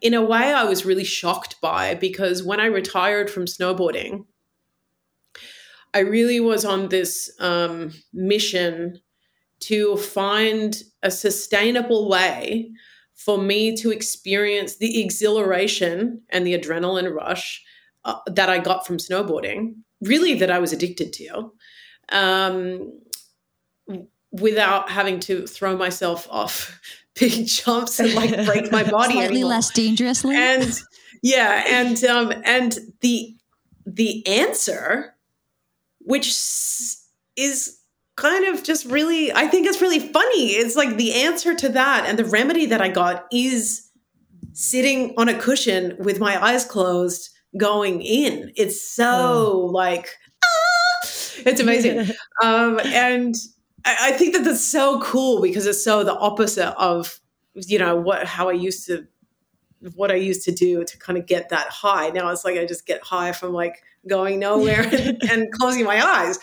in 0.00 0.14
a 0.14 0.24
way 0.24 0.52
I 0.52 0.64
was 0.64 0.84
really 0.84 1.04
shocked 1.04 1.60
by 1.60 1.94
because 1.94 2.42
when 2.42 2.60
I 2.60 2.66
retired 2.66 3.30
from 3.30 3.44
snowboarding, 3.44 4.26
I 5.96 6.00
really 6.00 6.40
was 6.40 6.66
on 6.66 6.90
this 6.90 7.30
um, 7.40 7.90
mission 8.12 9.00
to 9.60 9.96
find 9.96 10.76
a 11.02 11.10
sustainable 11.10 12.10
way 12.10 12.70
for 13.14 13.38
me 13.38 13.74
to 13.76 13.90
experience 13.90 14.76
the 14.76 15.02
exhilaration 15.02 16.20
and 16.28 16.46
the 16.46 16.52
adrenaline 16.52 17.10
rush 17.14 17.64
uh, 18.04 18.18
that 18.26 18.50
I 18.50 18.58
got 18.58 18.86
from 18.86 18.98
snowboarding, 18.98 19.76
really 20.02 20.34
that 20.34 20.50
I 20.50 20.58
was 20.58 20.74
addicted 20.74 21.14
to, 21.14 21.52
um, 22.10 23.00
without 24.32 24.90
having 24.90 25.18
to 25.20 25.46
throw 25.46 25.78
myself 25.78 26.28
off 26.30 26.78
big 27.14 27.46
jumps 27.46 27.98
and 27.98 28.12
like 28.12 28.44
break 28.44 28.70
my 28.70 28.82
body 28.90 29.14
slightly 29.14 29.36
anymore. 29.38 29.48
less 29.48 29.70
dangerously. 29.70 30.36
And 30.36 30.78
yeah, 31.22 31.64
and 31.66 32.04
um, 32.04 32.34
and 32.44 32.76
the 33.00 33.34
the 33.86 34.26
answer 34.26 35.15
which 36.06 36.28
is 37.36 37.78
kind 38.16 38.44
of 38.46 38.62
just 38.62 38.86
really, 38.86 39.32
I 39.32 39.48
think 39.48 39.66
it's 39.66 39.82
really 39.82 39.98
funny. 39.98 40.52
It's 40.52 40.76
like 40.76 40.96
the 40.96 41.12
answer 41.12 41.54
to 41.54 41.68
that 41.70 42.06
and 42.06 42.18
the 42.18 42.24
remedy 42.24 42.66
that 42.66 42.80
I 42.80 42.88
got 42.88 43.26
is 43.30 43.90
sitting 44.52 45.14
on 45.18 45.28
a 45.28 45.38
cushion 45.38 45.96
with 45.98 46.20
my 46.20 46.42
eyes 46.42 46.64
closed 46.64 47.28
going 47.58 48.02
in. 48.02 48.52
It's 48.56 48.80
so 48.80 49.06
oh. 49.06 49.70
like, 49.72 50.08
ah! 50.44 51.08
it's 51.44 51.60
amazing. 51.60 52.14
um, 52.42 52.80
and 52.84 53.34
I, 53.84 53.96
I 54.00 54.12
think 54.12 54.34
that 54.34 54.44
that's 54.44 54.64
so 54.64 55.00
cool 55.00 55.42
because 55.42 55.66
it's 55.66 55.84
so 55.84 56.04
the 56.04 56.16
opposite 56.16 56.72
of, 56.80 57.20
you 57.54 57.80
know, 57.80 57.96
what, 57.96 58.26
how 58.26 58.48
I 58.48 58.52
used 58.52 58.86
to 58.86 59.06
what 59.94 60.10
I 60.10 60.16
used 60.16 60.44
to 60.44 60.52
do 60.52 60.84
to 60.84 60.98
kind 60.98 61.18
of 61.18 61.26
get 61.26 61.50
that 61.50 61.68
high. 61.68 62.10
Now 62.10 62.30
it's 62.30 62.44
like 62.44 62.56
I 62.56 62.64
just 62.64 62.86
get 62.86 63.02
high 63.02 63.32
from 63.32 63.52
like 63.52 63.82
going 64.08 64.38
nowhere 64.38 64.82
and, 64.92 65.22
and, 65.30 65.52
closing 65.52 65.84
my 65.84 66.04
eyes. 66.04 66.38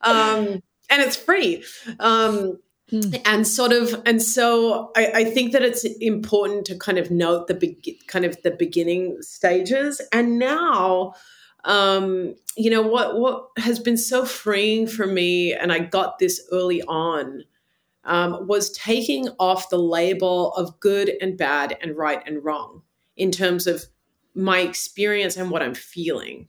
Um, 0.00 0.62
and 0.90 1.02
it's 1.02 1.16
free. 1.16 1.64
Um, 1.98 2.58
mm. 2.90 3.22
And 3.24 3.46
sort 3.46 3.72
of, 3.72 4.00
and 4.06 4.22
so 4.22 4.90
I, 4.96 5.12
I, 5.14 5.24
think 5.24 5.52
that 5.52 5.62
it's 5.62 5.84
important 5.84 6.66
to 6.66 6.76
kind 6.76 6.98
of 6.98 7.10
note 7.10 7.46
the 7.46 7.54
be- 7.54 8.00
kind 8.06 8.24
of 8.24 8.40
the 8.42 8.50
beginning 8.52 9.20
stages. 9.20 10.00
And 10.12 10.38
now, 10.38 11.14
um, 11.64 12.34
you 12.56 12.70
know, 12.70 12.82
what 12.82 13.18
what 13.18 13.48
has 13.58 13.78
been 13.78 13.96
so 13.96 14.24
freeing 14.24 14.86
for 14.86 15.06
me, 15.06 15.52
and 15.52 15.72
I 15.72 15.80
got 15.80 16.18
this 16.18 16.40
early 16.52 16.82
on, 16.82 17.44
um, 18.04 18.46
was 18.46 18.70
taking 18.70 19.28
off 19.38 19.68
the 19.68 19.78
label 19.78 20.52
of 20.54 20.80
good 20.80 21.10
and 21.20 21.36
bad 21.36 21.76
and 21.82 21.96
right 21.96 22.22
and 22.26 22.44
wrong 22.44 22.82
in 23.18 23.30
terms 23.30 23.66
of 23.66 23.84
my 24.34 24.60
experience 24.60 25.36
and 25.36 25.50
what 25.50 25.62
I'm 25.62 25.74
feeling. 25.74 26.48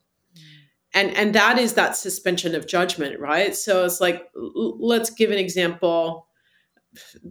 And 0.94 1.16
and 1.16 1.36
that 1.36 1.60
is 1.60 1.74
that 1.74 1.98
suspension 1.98 2.56
of 2.56 2.68
judgment, 2.68 3.20
right? 3.20 3.56
So 3.56 3.86
it's 3.86 4.00
like 4.00 4.30
let's 4.36 5.10
give 5.10 5.32
an 5.32 5.38
example. 5.38 6.28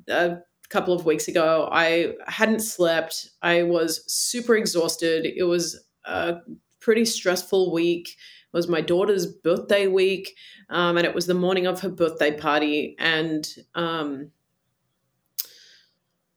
A 0.09 0.39
couple 0.69 0.95
of 0.95 1.05
weeks 1.05 1.27
ago, 1.27 1.69
I 1.73 2.15
hadn't 2.27 2.61
slept. 2.61 3.31
I 3.43 3.65
was 3.65 4.05
super 4.13 4.55
exhausted. 4.55 5.27
It 5.27 5.45
was 5.45 5.81
a 6.05 6.37
pretty 6.79 7.05
stressful 7.05 7.73
week. 7.73 8.09
It 8.09 8.57
was 8.57 8.69
my 8.69 8.81
daughter's 8.81 9.27
birthday 9.27 9.89
week, 9.89 10.37
um, 10.71 10.97
and 10.97 11.05
it 11.05 11.15
was 11.15 11.27
the 11.27 11.35
morning 11.35 11.67
of 11.67 11.81
her 11.81 11.89
birthday 11.89 12.31
party. 12.31 12.95
And 12.99 13.47
um, 13.75 14.31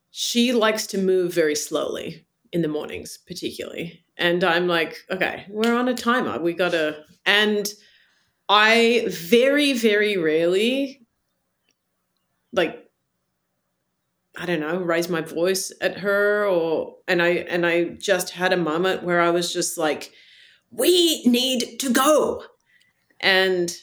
she 0.09 0.53
likes 0.53 0.87
to 0.87 0.97
move 0.97 1.33
very 1.33 1.55
slowly 1.55 2.25
in 2.51 2.61
the 2.61 2.67
mornings, 2.67 3.17
particularly. 3.25 4.03
And 4.17 4.43
I'm 4.43 4.67
like, 4.67 4.97
okay, 5.09 5.45
we're 5.49 5.73
on 5.73 5.87
a 5.87 5.95
timer. 5.95 6.39
We 6.39 6.53
gotta. 6.53 7.03
And 7.25 7.71
I 8.49 9.05
very, 9.07 9.73
very 9.73 10.17
rarely, 10.17 11.05
like, 12.51 12.89
I 14.37 14.45
don't 14.45 14.59
know, 14.59 14.77
raise 14.77 15.09
my 15.09 15.21
voice 15.21 15.71
at 15.81 15.99
her, 15.99 16.45
or 16.45 16.97
and 17.07 17.21
I 17.21 17.29
and 17.29 17.65
I 17.65 17.85
just 17.85 18.31
had 18.31 18.53
a 18.53 18.57
moment 18.57 19.03
where 19.03 19.21
I 19.21 19.29
was 19.29 19.53
just 19.53 19.77
like, 19.77 20.11
we 20.71 21.23
need 21.25 21.79
to 21.79 21.91
go, 21.91 22.43
and 23.19 23.75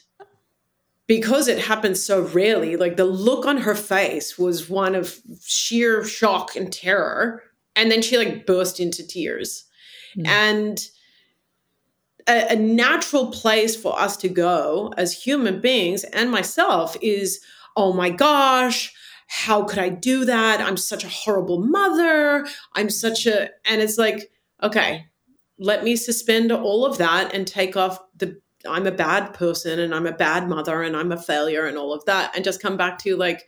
because 1.07 1.49
it 1.49 1.59
happens 1.59 2.05
so 2.05 2.23
rarely, 2.23 2.77
like 2.77 2.97
the 2.97 3.05
look 3.05 3.47
on 3.47 3.59
her 3.59 3.75
face 3.75 4.39
was 4.39 4.69
one 4.69 4.95
of 4.95 5.19
sheer 5.43 6.05
shock 6.05 6.55
and 6.55 6.73
terror. 6.73 7.43
And 7.79 7.91
then 7.91 8.03
she 8.03 8.19
like 8.19 8.45
burst 8.45 8.81
into 8.81 9.07
tears. 9.07 9.65
Mm. 10.17 10.27
And 10.27 10.89
a, 12.29 12.53
a, 12.53 12.57
natural 12.57 13.31
place 13.31 13.77
for 13.77 13.99
us 13.99 14.17
to 14.19 14.29
go 14.29 14.93
as 14.97 15.13
human 15.13 15.61
beings 15.61 16.03
and 16.05 16.31
myself 16.31 16.97
is, 17.01 17.41
oh 17.77 17.93
my 17.93 18.11
gosh, 18.11 18.93
how 19.29 19.63
could 19.63 19.79
I 19.79 19.91
do 19.91 20.25
that? 20.25 20.61
I'm 20.61 20.77
such 20.77 21.05
a 21.05 21.09
horrible 21.09 21.65
mother. 21.65 22.47
I'm 22.75 22.91
such 22.91 23.27
a, 23.27 23.51
and 23.65 23.81
it's 23.81 23.97
like, 23.97 24.31
okay, 24.63 25.07
let 25.59 25.85
me 25.85 25.95
suspend 25.95 26.51
all 26.51 26.85
of 26.85 26.99
that 26.99 27.33
and 27.33 27.47
take 27.47 27.77
off 27.77 28.01
the 28.17 28.41
I'm 28.69 28.89
a 28.89 28.93
bad 28.93 29.35
person 29.35 29.79
and 29.79 29.95
I'm 29.95 30.07
a 30.07 30.13
bad 30.13 30.49
mother 30.49 30.83
and 30.83 30.97
I'm 30.97 31.13
a 31.13 31.23
failure 31.23 31.67
and 31.67 31.79
all 31.79 31.93
of 31.93 32.05
that, 32.07 32.35
and 32.35 32.45
just 32.45 32.61
come 32.61 32.77
back 32.77 32.99
to 32.99 33.17
like, 33.17 33.47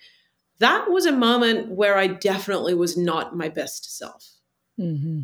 that 0.60 0.90
was 0.90 1.06
a 1.06 1.12
moment 1.12 1.70
where 1.70 1.98
I 1.98 2.06
definitely 2.06 2.74
was 2.74 2.96
not 2.96 3.36
my 3.36 3.48
best 3.48 3.98
self. 3.98 4.24
Mm-hmm. 4.78 5.22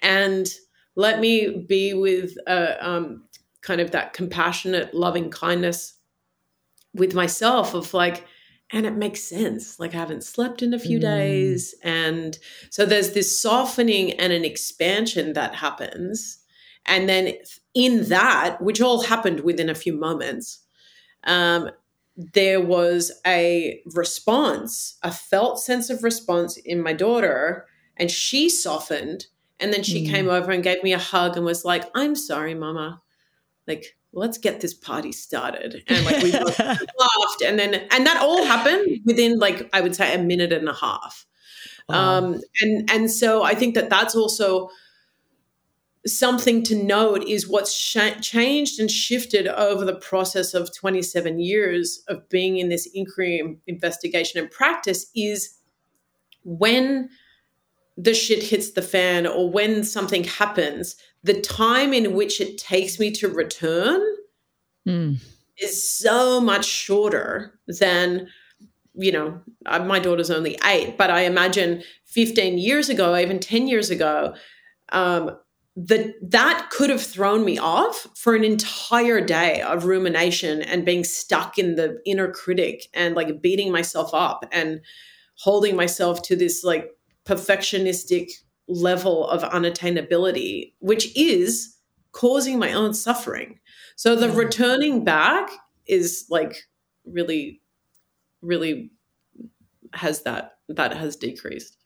And 0.00 0.48
let 0.94 1.20
me 1.20 1.64
be 1.66 1.94
with 1.94 2.36
uh, 2.46 2.74
um, 2.80 3.24
kind 3.62 3.80
of 3.80 3.90
that 3.90 4.12
compassionate, 4.12 4.94
loving 4.94 5.30
kindness 5.30 5.94
with 6.94 7.14
myself 7.14 7.74
of 7.74 7.94
like, 7.94 8.26
and 8.70 8.84
it 8.84 8.94
makes 8.94 9.22
sense. 9.22 9.80
Like 9.80 9.94
I 9.94 9.98
haven't 9.98 10.24
slept 10.24 10.62
in 10.62 10.74
a 10.74 10.78
few 10.78 10.98
mm. 10.98 11.02
days. 11.02 11.74
And 11.82 12.38
so 12.70 12.84
there's 12.84 13.12
this 13.12 13.40
softening 13.40 14.12
and 14.20 14.32
an 14.32 14.44
expansion 14.44 15.32
that 15.32 15.54
happens. 15.54 16.38
And 16.84 17.08
then 17.08 17.34
in 17.74 18.08
that, 18.08 18.60
which 18.60 18.82
all 18.82 19.02
happened 19.02 19.40
within 19.40 19.70
a 19.70 19.74
few 19.74 19.94
moments, 19.94 20.60
um, 21.24 21.70
there 22.18 22.60
was 22.60 23.12
a 23.24 23.80
response, 23.94 24.98
a 25.04 25.12
felt 25.12 25.60
sense 25.60 25.88
of 25.88 26.02
response 26.02 26.56
in 26.56 26.82
my 26.82 26.92
daughter, 26.92 27.66
and 27.96 28.10
she 28.10 28.50
softened. 28.50 29.26
And 29.60 29.72
then 29.72 29.84
she 29.84 30.04
mm. 30.04 30.10
came 30.10 30.28
over 30.28 30.50
and 30.50 30.62
gave 30.62 30.82
me 30.82 30.92
a 30.92 30.98
hug 30.98 31.36
and 31.36 31.46
was 31.46 31.64
like, 31.64 31.84
I'm 31.94 32.16
sorry, 32.16 32.54
mama. 32.54 33.00
Like, 33.68 33.96
let's 34.12 34.38
get 34.38 34.60
this 34.60 34.74
party 34.74 35.12
started. 35.12 35.82
And 35.86 36.04
like 36.04 36.22
we 36.22 36.32
both 36.32 36.58
laughed. 36.58 37.42
And 37.44 37.58
then, 37.58 37.74
and 37.74 38.06
that 38.06 38.20
all 38.20 38.44
happened 38.44 39.00
within 39.04 39.38
like, 39.38 39.68
I 39.72 39.80
would 39.80 39.94
say 39.94 40.14
a 40.14 40.18
minute 40.18 40.52
and 40.52 40.68
a 40.68 40.74
half. 40.74 41.24
Wow. 41.88 42.18
Um, 42.18 42.40
and, 42.60 42.90
and 42.90 43.10
so 43.10 43.42
I 43.42 43.54
think 43.54 43.74
that 43.74 43.90
that's 43.90 44.14
also, 44.14 44.70
something 46.08 46.62
to 46.64 46.74
note 46.74 47.24
is 47.24 47.48
what's 47.48 47.72
sh- 47.72 48.20
changed 48.20 48.78
and 48.80 48.90
shifted 48.90 49.46
over 49.48 49.84
the 49.84 49.96
process 49.96 50.54
of 50.54 50.74
27 50.74 51.38
years 51.38 52.02
of 52.08 52.28
being 52.28 52.58
in 52.58 52.68
this 52.68 52.86
inquiry 52.94 53.58
investigation 53.66 54.40
and 54.40 54.50
practice 54.50 55.10
is 55.14 55.58
when 56.44 57.08
the 57.96 58.14
shit 58.14 58.42
hits 58.42 58.72
the 58.72 58.82
fan 58.82 59.26
or 59.26 59.50
when 59.50 59.82
something 59.82 60.24
happens 60.24 60.96
the 61.24 61.40
time 61.40 61.92
in 61.92 62.14
which 62.14 62.40
it 62.40 62.56
takes 62.56 62.98
me 63.00 63.10
to 63.10 63.28
return 63.28 64.00
mm. 64.86 65.16
is 65.58 65.98
so 65.98 66.40
much 66.40 66.64
shorter 66.64 67.58
than 67.66 68.28
you 68.94 69.10
know 69.10 69.40
uh, 69.66 69.80
my 69.80 69.98
daughter's 69.98 70.30
only 70.30 70.56
eight 70.64 70.96
but 70.96 71.10
i 71.10 71.22
imagine 71.22 71.82
15 72.04 72.58
years 72.58 72.88
ago 72.88 73.16
even 73.16 73.40
10 73.40 73.66
years 73.66 73.90
ago 73.90 74.34
um, 74.90 75.36
that 75.86 76.14
that 76.20 76.70
could 76.70 76.90
have 76.90 77.02
thrown 77.02 77.44
me 77.44 77.56
off 77.56 78.08
for 78.16 78.34
an 78.34 78.42
entire 78.42 79.20
day 79.20 79.60
of 79.60 79.84
rumination 79.84 80.60
and 80.60 80.84
being 80.84 81.04
stuck 81.04 81.56
in 81.56 81.76
the 81.76 82.00
inner 82.04 82.32
critic 82.32 82.88
and 82.94 83.14
like 83.14 83.40
beating 83.40 83.70
myself 83.70 84.10
up 84.12 84.44
and 84.50 84.80
holding 85.36 85.76
myself 85.76 86.20
to 86.22 86.34
this 86.34 86.64
like 86.64 86.90
perfectionistic 87.24 88.32
level 88.66 89.28
of 89.28 89.42
unattainability 89.42 90.72
which 90.80 91.16
is 91.16 91.76
causing 92.10 92.58
my 92.58 92.72
own 92.72 92.92
suffering. 92.92 93.60
So 93.94 94.16
the 94.16 94.26
mm-hmm. 94.26 94.36
returning 94.36 95.04
back 95.04 95.48
is 95.86 96.26
like 96.28 96.66
really 97.04 97.60
really 98.42 98.90
has 99.92 100.22
that 100.22 100.58
that 100.68 100.96
has 100.96 101.14
decreased 101.14 101.77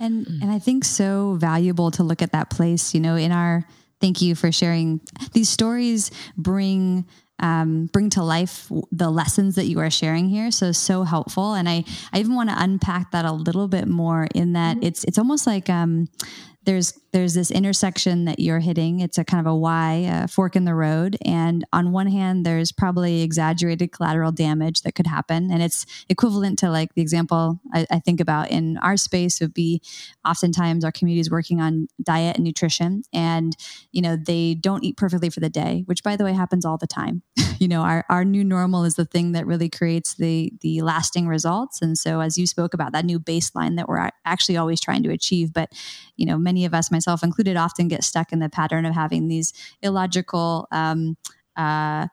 and 0.00 0.26
mm. 0.26 0.42
and 0.42 0.50
I 0.50 0.58
think 0.58 0.84
so 0.84 1.34
valuable 1.34 1.90
to 1.92 2.02
look 2.02 2.22
at 2.22 2.32
that 2.32 2.50
place, 2.50 2.94
you 2.94 3.00
know, 3.00 3.16
in 3.16 3.32
our 3.32 3.66
thank 4.00 4.20
you 4.20 4.34
for 4.34 4.50
sharing 4.50 5.00
these 5.32 5.48
stories 5.48 6.10
bring 6.36 7.06
um, 7.38 7.86
bring 7.86 8.08
to 8.10 8.22
life 8.22 8.70
the 8.92 9.10
lessons 9.10 9.56
that 9.56 9.66
you 9.66 9.80
are 9.80 9.90
sharing 9.90 10.28
here. 10.28 10.50
So 10.50 10.72
so 10.72 11.02
helpful, 11.02 11.54
and 11.54 11.68
I 11.68 11.84
I 12.12 12.20
even 12.20 12.34
want 12.34 12.50
to 12.50 12.56
unpack 12.56 13.10
that 13.10 13.24
a 13.24 13.32
little 13.32 13.68
bit 13.68 13.88
more. 13.88 14.28
In 14.34 14.52
that 14.52 14.76
mm-hmm. 14.76 14.86
it's 14.86 15.04
it's 15.04 15.18
almost 15.18 15.46
like 15.46 15.68
um, 15.68 16.08
there's 16.64 16.98
there's 17.12 17.34
this 17.34 17.50
intersection 17.50 18.24
that 18.24 18.38
you're 18.38 18.60
hitting. 18.60 19.00
It's 19.00 19.18
a 19.18 19.24
kind 19.24 19.46
of 19.46 19.50
a 19.50 19.54
Y, 19.54 20.08
a 20.10 20.28
fork 20.28 20.56
in 20.56 20.64
the 20.64 20.74
road. 20.74 21.18
And 21.24 21.64
on 21.72 21.92
one 21.92 22.06
hand, 22.06 22.46
there's 22.46 22.72
probably 22.72 23.22
exaggerated 23.22 23.92
collateral 23.92 24.32
damage 24.32 24.80
that 24.82 24.94
could 24.94 25.06
happen. 25.06 25.50
And 25.52 25.62
it's 25.62 25.84
equivalent 26.08 26.58
to 26.60 26.70
like 26.70 26.94
the 26.94 27.02
example 27.02 27.60
I, 27.74 27.86
I 27.90 27.98
think 27.98 28.18
about 28.18 28.50
in 28.50 28.78
our 28.78 28.96
space 28.96 29.40
would 29.40 29.52
be 29.52 29.82
oftentimes 30.26 30.84
our 30.84 30.92
community 30.92 31.20
is 31.20 31.30
working 31.30 31.60
on 31.60 31.88
diet 32.02 32.36
and 32.36 32.44
nutrition. 32.44 33.02
And, 33.12 33.54
you 33.92 34.00
know, 34.00 34.16
they 34.16 34.54
don't 34.54 34.82
eat 34.82 34.96
perfectly 34.96 35.28
for 35.28 35.40
the 35.40 35.50
day, 35.50 35.82
which 35.84 36.02
by 36.02 36.16
the 36.16 36.24
way 36.24 36.32
happens 36.32 36.64
all 36.64 36.78
the 36.78 36.86
time. 36.86 37.22
you 37.58 37.68
know, 37.68 37.82
our, 37.82 38.06
our 38.08 38.24
new 38.24 38.42
normal 38.42 38.84
is 38.84 38.94
the 38.94 39.04
thing 39.04 39.32
that 39.32 39.46
really 39.46 39.68
creates 39.68 40.14
the 40.14 40.52
the 40.62 40.80
lasting 40.80 41.28
results. 41.28 41.82
And 41.82 41.98
so 41.98 42.20
as 42.20 42.38
you 42.38 42.46
spoke 42.46 42.72
about 42.72 42.92
that 42.92 43.04
new 43.04 43.20
baseline 43.20 43.76
that 43.76 43.88
we're 43.88 44.08
actually 44.24 44.56
always 44.56 44.80
trying 44.80 45.02
to 45.02 45.10
achieve, 45.10 45.52
but 45.52 45.72
you 46.22 46.26
know, 46.26 46.38
many 46.38 46.64
of 46.64 46.72
us, 46.72 46.92
myself 46.92 47.24
included, 47.24 47.56
often 47.56 47.88
get 47.88 48.04
stuck 48.04 48.32
in 48.32 48.38
the 48.38 48.48
pattern 48.48 48.86
of 48.86 48.94
having 48.94 49.26
these 49.26 49.52
illogical, 49.82 50.68
um, 50.70 51.16
uh, 51.56 52.06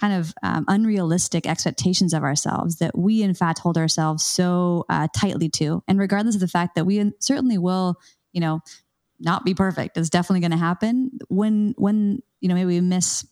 kind 0.00 0.14
of 0.14 0.34
um, 0.42 0.64
unrealistic 0.66 1.46
expectations 1.46 2.12
of 2.12 2.24
ourselves 2.24 2.78
that 2.78 2.98
we, 2.98 3.22
in 3.22 3.34
fact, 3.34 3.60
hold 3.60 3.78
ourselves 3.78 4.26
so 4.26 4.84
uh, 4.88 5.06
tightly 5.16 5.48
to. 5.48 5.80
And 5.86 5.96
regardless 5.96 6.34
of 6.34 6.40
the 6.40 6.48
fact 6.48 6.74
that 6.74 6.86
we 6.86 7.12
certainly 7.20 7.56
will, 7.56 7.94
you 8.32 8.40
know, 8.40 8.62
not 9.20 9.44
be 9.44 9.54
perfect, 9.54 9.96
it's 9.96 10.10
definitely 10.10 10.40
going 10.40 10.50
to 10.50 10.56
happen. 10.56 11.12
When 11.28 11.74
when 11.78 12.20
you 12.40 12.48
know 12.48 12.56
maybe 12.56 12.74
we 12.74 12.80
miss 12.80 13.24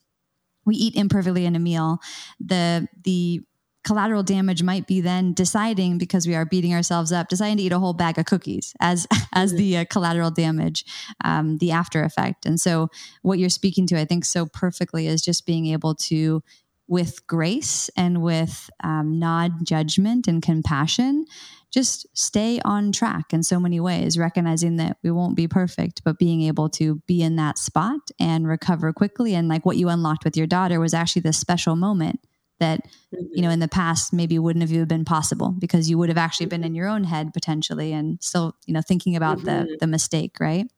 we 0.65 0.77
eat 0.77 0.95
imperfectly 0.95 1.45
in 1.45 1.57
a 1.57 1.59
meal 1.59 1.99
the 2.39 2.87
the 3.03 3.41
collateral 3.85 4.23
damage 4.23 4.63
might 4.63 4.87
be 4.87 5.01
then 5.01 5.33
deciding 5.33 5.99
because 5.99 6.27
we 6.27 6.35
are 6.35 6.45
beating 6.45 6.75
ourselves 6.75 7.13
up 7.13 7.29
deciding 7.29 7.57
to 7.57 7.63
eat 7.63 7.73
a 7.73 7.79
whole 7.79 7.95
bag 7.95 8.19
of 8.19 8.27
cookies 8.27 8.75
as 8.81 9.07
as 9.33 9.55
the 9.55 9.79
uh, 9.79 9.85
collateral 9.91 10.31
damage 10.31 10.85
um, 11.25 11.59
the 11.59 11.71
after 11.71 12.03
effect. 12.03 12.47
And 12.47 12.61
so 12.61 12.89
what 13.23 13.39
you're 13.39 13.49
speaking 13.49 13.87
to 13.89 13.99
i 13.99 14.05
think 14.05 14.25
so 14.25 14.47
perfectly 14.47 15.07
is 15.07 15.23
just 15.23 15.47
being 15.47 15.67
able 15.67 15.95
to 15.95 16.43
with 16.89 17.25
grace 17.27 17.89
and 17.97 18.21
with 18.21 18.69
um, 18.83 19.19
nod 19.19 19.53
judgment 19.65 20.27
and 20.27 20.43
compassion 20.43 21.25
just 21.71 22.07
stay 22.19 22.61
on 22.65 22.91
track 22.91 23.33
in 23.33 23.43
so 23.43 23.61
many 23.61 23.79
ways 23.79 24.19
recognizing 24.19 24.77
that 24.77 24.97
we 25.03 25.11
won't 25.11 25.37
be 25.37 25.47
perfect 25.47 26.03
but 26.05 26.19
being 26.19 26.43
able 26.43 26.69
to 26.69 26.97
be 27.07 27.23
in 27.23 27.37
that 27.37 27.59
spot 27.59 28.01
and 28.19 28.47
recover 28.47 28.93
quickly. 28.93 29.35
And 29.35 29.49
like 29.49 29.65
what 29.65 29.77
you 29.77 29.89
unlocked 29.89 30.25
with 30.25 30.37
your 30.37 30.47
daughter 30.47 30.81
was 30.81 30.95
actually 30.95 31.23
this 31.23 31.39
special 31.39 31.77
moment 31.77 32.21
that 32.61 32.81
mm-hmm. 33.13 33.25
you 33.33 33.43
know 33.43 33.49
mm-hmm. 33.49 33.55
in 33.55 33.61
the 33.61 33.69
past 33.69 34.13
maybe 34.13 34.39
wouldn't 34.39 34.63
have 34.63 34.73
even 34.73 34.87
been 34.87 35.05
possible 35.05 35.55
because 35.59 35.91
you 35.91 35.99
would 35.99 36.09
have 36.09 36.19
actually 36.19 36.47
been 36.47 36.65
in 36.65 36.75
your 36.75 36.87
own 36.87 37.05
head 37.05 37.35
potentially 37.35 37.93
and 37.93 38.23
still 38.23 38.57
you 38.67 38.73
know 38.73 38.83
thinking 38.83 39.17
about 39.17 39.39
mm-hmm. 39.39 39.67
the 39.67 39.77
the 39.81 39.87
mistake 39.87 40.37
right 40.41 40.71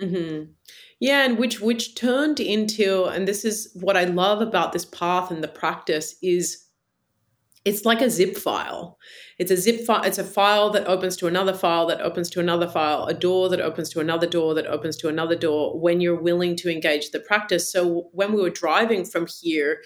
Mm-hmm. 0.00 0.52
Yeah, 0.98 1.24
and 1.24 1.38
which 1.38 1.60
which 1.60 1.94
turned 1.94 2.40
into, 2.40 3.04
and 3.04 3.26
this 3.28 3.44
is 3.44 3.70
what 3.74 3.96
I 3.96 4.04
love 4.04 4.40
about 4.40 4.72
this 4.72 4.84
path 4.84 5.30
and 5.30 5.42
the 5.42 5.48
practice 5.48 6.16
is 6.22 6.66
it's 7.64 7.84
like 7.84 8.00
a 8.00 8.08
zip 8.08 8.36
file. 8.36 8.98
It's 9.38 9.50
a 9.50 9.56
zip 9.56 9.84
file. 9.84 10.02
It's 10.02 10.18
a 10.18 10.24
file 10.24 10.70
that 10.70 10.86
opens 10.86 11.16
to 11.18 11.26
another 11.26 11.52
file 11.52 11.86
that 11.86 12.00
opens 12.00 12.30
to 12.30 12.40
another 12.40 12.66
file, 12.66 13.04
a 13.04 13.14
door 13.14 13.50
that 13.50 13.60
opens 13.60 13.90
to 13.90 14.00
another 14.00 14.26
door 14.26 14.54
that 14.54 14.66
opens 14.66 14.96
to 14.98 15.08
another 15.08 15.36
door 15.36 15.78
when 15.78 16.00
you're 16.00 16.20
willing 16.20 16.56
to 16.56 16.72
engage 16.72 17.10
the 17.10 17.20
practice. 17.20 17.70
So 17.70 18.08
when 18.12 18.32
we 18.32 18.40
were 18.40 18.50
driving 18.50 19.04
from 19.04 19.26
here 19.42 19.82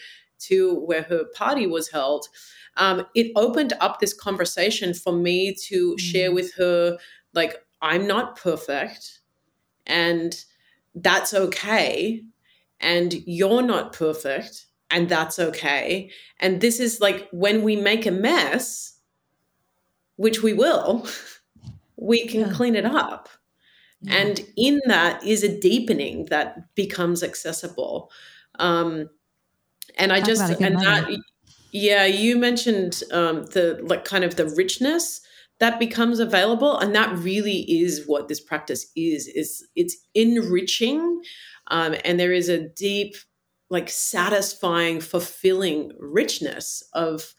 to 0.49 0.75
where 0.81 1.03
her 1.03 1.25
party 1.35 1.67
was 1.67 1.89
held, 1.91 2.29
um, 2.77 3.07
it 3.15 3.33
opened 3.37 3.73
up 3.81 4.01
this 4.01 4.13
conversation 4.13 4.95
for 4.95 5.13
me 5.13 5.55
to 5.67 5.97
share 5.99 6.31
mm. 6.31 6.35
with 6.35 6.55
her, 6.55 6.99
like, 7.33 7.57
I'm 7.81 8.07
not 8.07 8.37
perfect 8.37 9.21
and 9.87 10.35
that's 10.95 11.35
okay. 11.35 12.25
And 12.81 13.15
you're 13.27 13.63
not 13.63 13.93
perfect 13.93 14.67
and 14.91 15.09
that's 15.09 15.39
okay. 15.39 16.11
And 16.41 16.61
this 16.61 16.81
is 16.81 17.01
like 17.01 17.29
when 17.31 17.63
we 17.63 17.77
make 17.77 18.07
a 18.07 18.11
mess, 18.11 18.99
which 20.17 20.43
we 20.43 20.53
will, 20.53 21.07
we 21.97 22.27
can 22.27 22.41
yeah. 22.43 22.53
clean 22.53 22.75
it 22.75 22.87
up. 22.87 23.29
Yeah. 24.01 24.17
And 24.17 24.41
in 24.57 24.81
that 24.87 25.25
is 25.25 25.43
a 25.43 25.61
deepening 25.61 26.27
that 26.27 26.75
becomes 26.75 27.23
accessible. 27.23 28.11
Um, 28.59 29.09
and 29.97 30.13
I 30.13 30.21
Talk 30.21 30.27
just, 30.27 30.61
and 30.61 30.81
that, 30.81 31.09
yeah, 31.73 32.05
you 32.05 32.37
mentioned 32.37 33.03
um, 33.13 33.45
the 33.47 33.81
like 33.83 34.05
kind 34.05 34.25
of 34.25 34.37
the 34.37 34.47
richness 34.47 35.21
that 35.61 35.79
becomes 35.79 36.19
available 36.19 36.79
and 36.79 36.95
that 36.95 37.17
really 37.19 37.61
is 37.71 38.07
what 38.07 38.29
this 38.29 38.41
practice 38.41 38.91
is 38.97 39.27
is 39.29 39.67
it's 39.77 39.97
enriching 40.15 41.21
um, 41.69 41.95
and 42.05 42.19
there 42.19 42.33
is 42.33 42.49
a 42.49 42.69
deep 42.71 43.15
like 43.71 43.89
satisfying 43.89 45.01
fulfilling 45.01 45.93
richness 45.99 46.83
of 46.93 47.35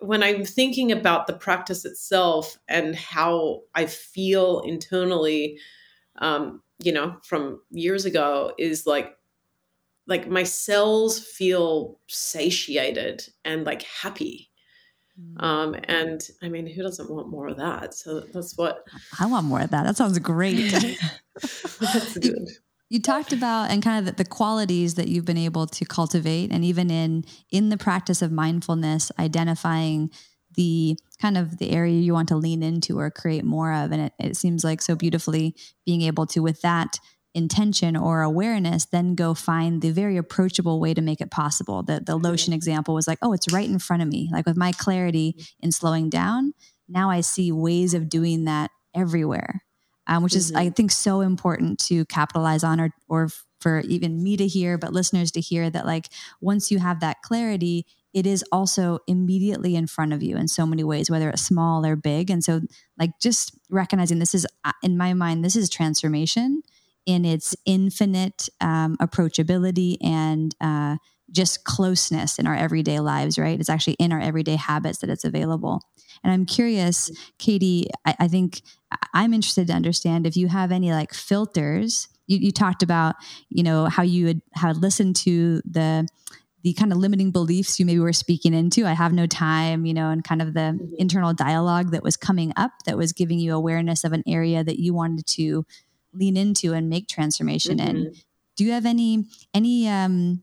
when 0.00 0.22
i'm 0.22 0.44
thinking 0.44 0.90
about 0.90 1.26
the 1.26 1.32
practice 1.32 1.84
itself 1.84 2.58
and 2.68 2.96
how 2.96 3.60
i 3.74 3.86
feel 3.86 4.60
internally 4.60 5.58
um, 6.18 6.62
you 6.82 6.92
know 6.92 7.16
from 7.22 7.60
years 7.70 8.04
ago 8.04 8.52
is 8.58 8.86
like 8.86 9.16
like 10.06 10.28
my 10.28 10.42
cells 10.42 11.18
feel 11.18 11.98
satiated 12.08 13.26
and 13.44 13.64
like 13.64 13.82
happy 13.82 14.50
Mm. 15.20 15.42
Um, 15.42 15.76
and 15.84 16.28
I 16.42 16.48
mean, 16.48 16.66
who 16.66 16.82
doesn't 16.82 17.10
want 17.10 17.28
more 17.28 17.48
of 17.48 17.56
that? 17.58 17.94
So 17.94 18.20
that's 18.20 18.56
what 18.56 18.84
I 19.20 19.26
want 19.26 19.46
more 19.46 19.60
of 19.60 19.70
that. 19.70 19.84
That 19.84 19.96
sounds 19.96 20.18
great. 20.18 20.72
that's 21.80 22.18
good. 22.18 22.24
You, 22.24 22.46
you 22.90 23.00
talked 23.00 23.32
about 23.32 23.70
and 23.70 23.82
kind 23.82 24.00
of 24.00 24.16
the, 24.16 24.24
the, 24.24 24.28
qualities 24.28 24.94
that 24.94 25.08
you've 25.08 25.24
been 25.24 25.38
able 25.38 25.66
to 25.68 25.84
cultivate, 25.84 26.50
and 26.50 26.64
even 26.64 26.90
in 26.90 27.24
in 27.50 27.68
the 27.68 27.76
practice 27.76 28.22
of 28.22 28.32
mindfulness, 28.32 29.12
identifying 29.18 30.10
the 30.56 30.96
kind 31.20 31.36
of 31.36 31.58
the 31.58 31.70
area 31.70 32.00
you 32.00 32.12
want 32.12 32.28
to 32.28 32.36
lean 32.36 32.62
into 32.62 32.98
or 32.98 33.10
create 33.10 33.44
more 33.44 33.72
of, 33.72 33.92
and 33.92 34.02
it, 34.02 34.12
it 34.18 34.36
seems 34.36 34.64
like 34.64 34.82
so 34.82 34.96
beautifully 34.96 35.54
being 35.86 36.02
able 36.02 36.26
to 36.26 36.40
with 36.40 36.60
that 36.62 36.98
intention 37.34 37.96
or 37.96 38.22
awareness, 38.22 38.84
then 38.84 39.14
go 39.14 39.34
find 39.34 39.82
the 39.82 39.90
very 39.90 40.16
approachable 40.16 40.78
way 40.80 40.94
to 40.94 41.02
make 41.02 41.20
it 41.20 41.30
possible. 41.30 41.82
The, 41.82 42.00
the 42.00 42.16
lotion 42.16 42.52
example 42.52 42.94
was 42.94 43.08
like, 43.08 43.18
oh, 43.22 43.32
it's 43.32 43.52
right 43.52 43.68
in 43.68 43.78
front 43.78 44.02
of 44.02 44.08
me. 44.08 44.30
Like 44.32 44.46
with 44.46 44.56
my 44.56 44.72
clarity 44.72 45.36
in 45.60 45.72
slowing 45.72 46.08
down, 46.08 46.54
now 46.88 47.10
I 47.10 47.22
see 47.22 47.50
ways 47.50 47.92
of 47.92 48.08
doing 48.08 48.44
that 48.44 48.70
everywhere, 48.94 49.62
um, 50.06 50.22
which 50.22 50.34
mm-hmm. 50.34 50.38
is, 50.38 50.54
I 50.54 50.70
think, 50.70 50.92
so 50.92 51.20
important 51.20 51.80
to 51.86 52.04
capitalize 52.04 52.62
on 52.62 52.80
or, 52.80 52.90
or 53.08 53.28
for 53.60 53.80
even 53.80 54.22
me 54.22 54.36
to 54.36 54.46
hear, 54.46 54.78
but 54.78 54.92
listeners 54.92 55.30
to 55.32 55.40
hear 55.40 55.70
that, 55.70 55.86
like, 55.86 56.08
once 56.40 56.70
you 56.70 56.78
have 56.78 57.00
that 57.00 57.22
clarity, 57.22 57.86
it 58.12 58.26
is 58.26 58.44
also 58.52 58.98
immediately 59.08 59.74
in 59.74 59.86
front 59.86 60.12
of 60.12 60.22
you 60.22 60.36
in 60.36 60.46
so 60.46 60.66
many 60.66 60.84
ways, 60.84 61.10
whether 61.10 61.30
it's 61.30 61.42
small 61.42 61.84
or 61.84 61.96
big. 61.96 62.30
And 62.30 62.44
so, 62.44 62.60
like, 62.98 63.10
just 63.20 63.58
recognizing 63.70 64.18
this 64.18 64.34
is, 64.34 64.46
uh, 64.64 64.72
in 64.82 64.96
my 64.96 65.14
mind, 65.14 65.44
this 65.44 65.56
is 65.56 65.68
transformation 65.68 66.62
in 67.06 67.24
its 67.24 67.54
infinite 67.66 68.48
um, 68.60 68.96
approachability 68.98 69.96
and 70.02 70.54
uh, 70.60 70.96
just 71.30 71.64
closeness 71.64 72.38
in 72.38 72.46
our 72.46 72.54
everyday 72.54 73.00
lives, 73.00 73.38
right? 73.38 73.58
It's 73.58 73.68
actually 73.68 73.94
in 73.94 74.12
our 74.12 74.20
everyday 74.20 74.56
habits 74.56 74.98
that 74.98 75.10
it's 75.10 75.24
available. 75.24 75.82
And 76.22 76.32
I'm 76.32 76.46
curious, 76.46 77.10
Katie, 77.38 77.88
I, 78.04 78.14
I 78.20 78.28
think 78.28 78.62
I'm 79.12 79.34
interested 79.34 79.66
to 79.66 79.72
understand 79.72 80.26
if 80.26 80.36
you 80.36 80.48
have 80.48 80.72
any 80.72 80.92
like 80.92 81.12
filters. 81.12 82.08
You, 82.26 82.38
you 82.38 82.52
talked 82.52 82.82
about, 82.82 83.16
you 83.50 83.62
know, 83.62 83.86
how 83.86 84.02
you 84.02 84.26
had, 84.28 84.40
had 84.54 84.76
listened 84.78 85.16
to 85.16 85.60
the 85.64 86.06
the 86.62 86.72
kind 86.72 86.92
of 86.92 86.98
limiting 86.98 87.30
beliefs 87.30 87.78
you 87.78 87.84
maybe 87.84 87.98
were 88.00 88.14
speaking 88.14 88.54
into. 88.54 88.86
I 88.86 88.94
have 88.94 89.12
no 89.12 89.26
time, 89.26 89.84
you 89.84 89.92
know, 89.92 90.08
and 90.08 90.24
kind 90.24 90.40
of 90.40 90.54
the 90.54 90.60
mm-hmm. 90.60 90.94
internal 90.96 91.34
dialogue 91.34 91.90
that 91.90 92.02
was 92.02 92.16
coming 92.16 92.54
up 92.56 92.70
that 92.86 92.96
was 92.96 93.12
giving 93.12 93.38
you 93.38 93.54
awareness 93.54 94.02
of 94.02 94.14
an 94.14 94.22
area 94.26 94.64
that 94.64 94.78
you 94.78 94.94
wanted 94.94 95.26
to 95.26 95.66
lean 96.14 96.36
into 96.36 96.72
and 96.72 96.88
make 96.88 97.08
transformation 97.08 97.78
mm-hmm. 97.78 97.96
in. 97.96 98.14
Do 98.56 98.64
you 98.64 98.72
have 98.72 98.86
any 98.86 99.24
any 99.52 99.88
um, 99.88 100.42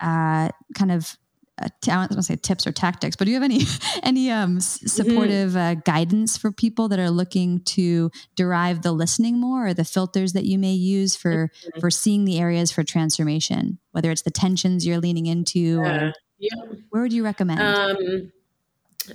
uh, 0.00 0.50
kind 0.74 0.92
of 0.92 1.16
uh, 1.60 1.68
t- 1.80 1.90
I 1.90 1.94
don't 1.94 2.10
want 2.10 2.12
to 2.12 2.22
say 2.22 2.36
tips 2.36 2.66
or 2.66 2.72
tactics, 2.72 3.16
but 3.16 3.24
do 3.24 3.30
you 3.30 3.36
have 3.36 3.42
any 3.42 3.62
any 4.02 4.30
um, 4.30 4.58
s- 4.58 4.78
mm-hmm. 4.78 4.86
supportive 4.86 5.50
mm-hmm. 5.50 5.58
uh, 5.58 5.74
guidance 5.84 6.36
for 6.36 6.52
people 6.52 6.88
that 6.88 6.98
are 6.98 7.10
looking 7.10 7.60
to 7.60 8.10
derive 8.36 8.82
the 8.82 8.92
listening 8.92 9.40
more, 9.40 9.68
or 9.68 9.74
the 9.74 9.84
filters 9.84 10.32
that 10.34 10.44
you 10.44 10.58
may 10.58 10.72
use 10.72 11.16
for 11.16 11.48
mm-hmm. 11.48 11.80
for 11.80 11.90
seeing 11.90 12.24
the 12.24 12.38
areas 12.38 12.70
for 12.70 12.84
transformation, 12.84 13.78
whether 13.92 14.10
it's 14.10 14.22
the 14.22 14.30
tensions 14.30 14.86
you're 14.86 14.98
leaning 14.98 15.26
into, 15.26 15.80
or 15.80 16.12
yeah. 16.38 16.62
where 16.90 17.02
would 17.02 17.12
you 17.12 17.24
recommend? 17.24 17.60
Um, 17.60 18.32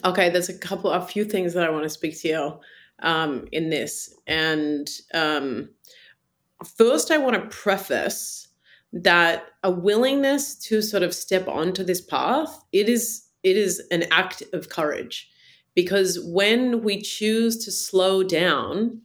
okay, 0.04 0.30
there's 0.30 0.50
a 0.50 0.58
couple, 0.58 0.92
a 0.92 1.02
few 1.02 1.26
things 1.26 1.54
that 1.54 1.64
I 1.64 1.70
want 1.70 1.84
to 1.84 1.90
speak 1.90 2.20
to 2.22 2.28
you 2.28 2.60
um, 3.00 3.48
in 3.52 3.70
this, 3.70 4.14
and 4.28 4.90
um, 5.14 5.70
first, 6.64 7.12
I 7.12 7.18
want 7.18 7.36
to 7.36 7.56
preface 7.56 8.48
that 8.94 9.46
a 9.64 9.72
willingness 9.72 10.56
to 10.56 10.82
sort 10.82 11.04
of 11.04 11.14
step 11.14 11.48
onto 11.48 11.84
this 11.84 12.00
path 12.00 12.64
it 12.72 12.88
is 12.88 13.28
it 13.42 13.58
is 13.58 13.82
an 13.92 14.04
act 14.12 14.44
of 14.54 14.70
courage. 14.70 15.30
Because 15.76 16.20
when 16.24 16.84
we 16.84 17.02
choose 17.02 17.66
to 17.66 17.72
slow 17.72 18.24
down 18.24 19.02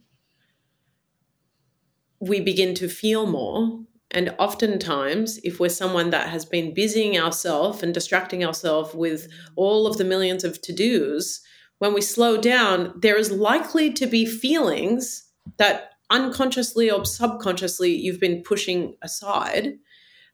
we 2.21 2.41
begin 2.41 2.73
to 2.75 2.89
feel 2.89 3.25
more. 3.25 3.79
And 4.11 4.35
oftentimes 4.39 5.39
if 5.43 5.59
we're 5.59 5.69
someone 5.69 6.09
that 6.11 6.29
has 6.29 6.45
been 6.45 6.73
busying 6.73 7.17
ourselves 7.17 7.81
and 7.81 7.93
distracting 7.93 8.43
ourselves 8.45 8.93
with 8.93 9.27
all 9.55 9.87
of 9.87 9.97
the 9.97 10.03
millions 10.03 10.43
of 10.43 10.61
to-dos 10.61 11.41
when 11.79 11.93
we 11.93 12.01
slow 12.01 12.37
down 12.37 12.93
there 12.95 13.17
is 13.17 13.31
likely 13.31 13.91
to 13.93 14.05
be 14.05 14.25
feelings 14.25 15.29
that 15.57 15.93
unconsciously 16.09 16.89
or 16.89 17.05
subconsciously 17.05 17.95
you've 17.95 18.19
been 18.19 18.41
pushing 18.43 18.95
aside 19.01 19.77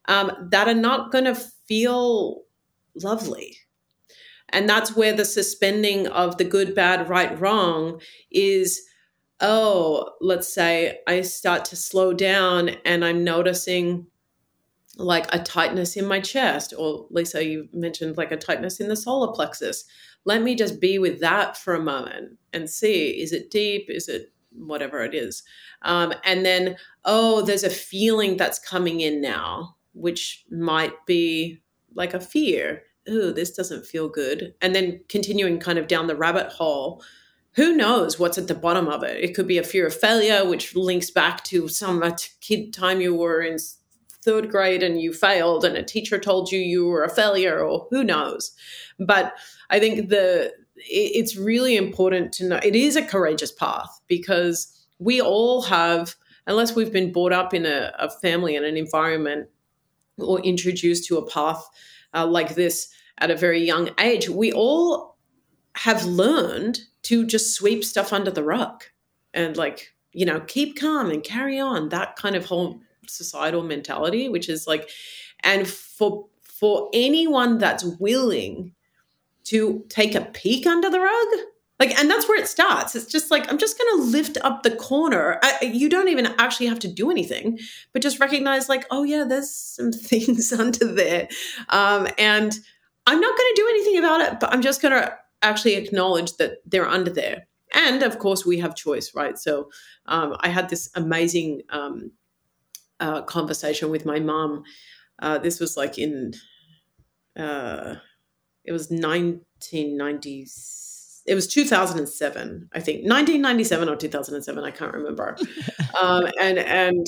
um, 0.07 0.31
that 0.51 0.67
are 0.67 0.73
not 0.73 1.11
going 1.11 1.25
to 1.25 1.35
feel 1.35 2.43
lovely. 2.95 3.57
And 4.49 4.69
that's 4.69 4.95
where 4.95 5.13
the 5.13 5.25
suspending 5.25 6.07
of 6.07 6.37
the 6.37 6.43
good, 6.43 6.75
bad, 6.75 7.09
right, 7.09 7.39
wrong 7.39 8.01
is. 8.31 8.81
Oh, 9.41 10.11
let's 10.21 10.53
say 10.53 10.99
I 11.07 11.19
start 11.19 11.65
to 11.65 11.75
slow 11.75 12.13
down 12.13 12.69
and 12.85 13.03
I'm 13.03 13.25
noticing 13.25 14.07
like 14.97 15.25
a 15.33 15.43
tightness 15.43 15.97
in 15.97 16.05
my 16.05 16.19
chest, 16.19 16.73
or 16.77 17.07
Lisa, 17.09 17.43
you 17.43 17.67
mentioned 17.73 18.17
like 18.17 18.31
a 18.31 18.37
tightness 18.37 18.79
in 18.79 18.87
the 18.87 18.95
solar 18.95 19.33
plexus. 19.33 19.83
Let 20.23 20.41
me 20.41 20.55
just 20.55 20.79
be 20.79 20.99
with 20.99 21.19
that 21.19 21.57
for 21.57 21.75
a 21.75 21.83
moment 21.83 22.37
and 22.53 22.69
see 22.69 23.09
is 23.09 23.31
it 23.31 23.51
deep? 23.51 23.89
Is 23.89 24.07
it 24.07 24.31
whatever 24.57 25.03
it 25.03 25.13
is. 25.13 25.43
Um, 25.81 26.13
and 26.23 26.45
then, 26.45 26.77
oh, 27.03 27.41
there's 27.41 27.63
a 27.63 27.69
feeling 27.69 28.37
that's 28.37 28.59
coming 28.59 29.01
in 29.01 29.21
now, 29.21 29.75
which 29.93 30.45
might 30.49 31.05
be 31.05 31.61
like 31.93 32.13
a 32.13 32.19
fear. 32.19 32.83
Oh, 33.07 33.31
this 33.31 33.51
doesn't 33.51 33.85
feel 33.85 34.09
good. 34.09 34.53
And 34.61 34.75
then 34.75 35.01
continuing 35.09 35.59
kind 35.59 35.77
of 35.77 35.87
down 35.87 36.07
the 36.07 36.15
rabbit 36.15 36.47
hole. 36.47 37.03
Who 37.53 37.75
knows 37.75 38.19
what's 38.19 38.37
at 38.37 38.47
the 38.47 38.55
bottom 38.55 38.87
of 38.87 39.03
it? 39.03 39.23
It 39.23 39.33
could 39.33 39.47
be 39.47 39.57
a 39.57 39.63
fear 39.63 39.87
of 39.87 39.95
failure, 39.95 40.47
which 40.47 40.75
links 40.75 41.09
back 41.09 41.43
to 41.45 41.67
some 41.67 42.03
kid 42.41 42.73
time 42.73 42.99
you 42.99 43.15
were 43.15 43.41
in 43.41 43.57
third 44.25 44.49
grade 44.49 44.81
and 44.81 44.99
you 44.99 45.13
failed 45.13 45.63
and 45.63 45.77
a 45.77 45.83
teacher 45.83 46.17
told 46.17 46.51
you 46.51 46.59
you 46.59 46.87
were 46.87 47.03
a 47.03 47.13
failure 47.13 47.59
or 47.59 47.87
who 47.91 48.03
knows 48.03 48.51
but 48.99 49.35
i 49.69 49.79
think 49.79 50.09
the 50.09 50.51
it's 50.75 51.35
really 51.35 51.75
important 51.75 52.33
to 52.33 52.45
know 52.47 52.59
it 52.63 52.75
is 52.75 52.95
a 52.95 53.05
courageous 53.05 53.51
path 53.51 54.01
because 54.07 54.85
we 54.99 55.21
all 55.21 55.61
have, 55.63 56.15
unless 56.47 56.75
we've 56.75 56.91
been 56.91 57.11
brought 57.11 57.33
up 57.33 57.53
in 57.53 57.65
a, 57.65 57.93
a 57.99 58.09
family 58.09 58.55
and 58.55 58.65
an 58.65 58.77
environment 58.77 59.49
or 60.17 60.39
introduced 60.41 61.07
to 61.07 61.17
a 61.17 61.29
path 61.29 61.67
uh, 62.13 62.25
like 62.25 62.55
this 62.55 62.89
at 63.17 63.31
a 63.31 63.35
very 63.35 63.63
young 63.63 63.89
age, 63.99 64.29
we 64.29 64.51
all 64.51 65.17
have 65.75 66.05
learned 66.05 66.79
to 67.03 67.25
just 67.25 67.53
sweep 67.53 67.83
stuff 67.83 68.13
under 68.13 68.31
the 68.31 68.43
rug 68.43 68.83
and 69.33 69.57
like 69.57 69.95
you 70.15 70.25
know, 70.25 70.39
keep 70.39 70.79
calm 70.79 71.11
and 71.11 71.23
carry 71.23 71.59
on. 71.59 71.89
That 71.89 72.15
kind 72.15 72.37
of 72.37 72.45
whole 72.45 72.79
societal 73.05 73.61
mentality, 73.63 74.29
which 74.29 74.47
is 74.47 74.65
like, 74.65 74.89
and 75.43 75.67
for 75.67 76.27
for 76.41 76.89
anyone 76.93 77.57
that's 77.57 77.83
willing 77.83 78.71
to 79.45 79.85
take 79.89 80.15
a 80.15 80.21
peek 80.21 80.65
under 80.67 80.89
the 80.89 80.99
rug, 80.99 81.27
like, 81.79 81.97
and 81.99 82.09
that's 82.09 82.27
where 82.27 82.39
it 82.39 82.47
starts. 82.47 82.95
It's 82.95 83.11
just 83.11 83.31
like 83.31 83.51
I'm 83.51 83.57
just 83.57 83.77
going 83.77 83.97
to 83.97 84.03
lift 84.03 84.37
up 84.41 84.63
the 84.63 84.75
corner. 84.75 85.39
I, 85.43 85.65
you 85.65 85.89
don't 85.89 86.07
even 86.07 86.27
actually 86.37 86.67
have 86.67 86.79
to 86.79 86.87
do 86.87 87.11
anything, 87.11 87.59
but 87.91 88.01
just 88.01 88.19
recognize, 88.19 88.69
like, 88.69 88.85
oh 88.91 89.03
yeah, 89.03 89.25
there's 89.25 89.51
some 89.51 89.91
things 89.91 90.53
under 90.53 90.91
there, 90.93 91.27
um, 91.69 92.07
and 92.17 92.57
I'm 93.07 93.19
not 93.19 93.37
going 93.37 93.53
to 93.55 93.61
do 93.61 93.67
anything 93.69 93.97
about 93.99 94.21
it. 94.21 94.39
But 94.39 94.53
I'm 94.53 94.61
just 94.61 94.81
going 94.81 94.93
to 94.93 95.17
actually 95.41 95.75
acknowledge 95.75 96.37
that 96.37 96.57
they're 96.65 96.87
under 96.87 97.11
there. 97.11 97.47
And 97.73 98.03
of 98.03 98.19
course, 98.19 98.45
we 98.45 98.59
have 98.59 98.75
choice, 98.75 99.13
right? 99.13 99.37
So 99.37 99.69
um, 100.05 100.35
I 100.39 100.49
had 100.49 100.69
this 100.69 100.89
amazing 100.95 101.61
um, 101.69 102.11
uh, 102.99 103.21
conversation 103.23 103.89
with 103.89 104.05
my 104.05 104.19
mom. 104.19 104.63
Uh, 105.19 105.37
this 105.37 105.59
was 105.59 105.75
like 105.75 105.97
in, 105.97 106.33
uh, 107.37 107.95
it 108.65 108.71
was 108.71 108.89
1990. 108.89 110.47
It 111.27 111.33
was 111.33 111.47
2007, 111.47 112.69
I 112.73 112.79
think, 112.79 112.97
1997 112.99 113.89
or 113.89 113.95
2007. 113.95 114.63
I 114.63 114.71
can't 114.71 114.93
remember. 114.93 115.37
um, 116.01 116.27
and 116.39 116.59
and 116.59 117.07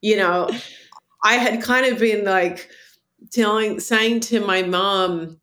you 0.00 0.16
know, 0.16 0.48
I 1.24 1.34
had 1.34 1.62
kind 1.62 1.86
of 1.86 1.98
been 1.98 2.24
like 2.24 2.68
telling, 3.30 3.80
saying 3.80 4.20
to 4.20 4.40
my 4.40 4.62
mom, 4.62 5.40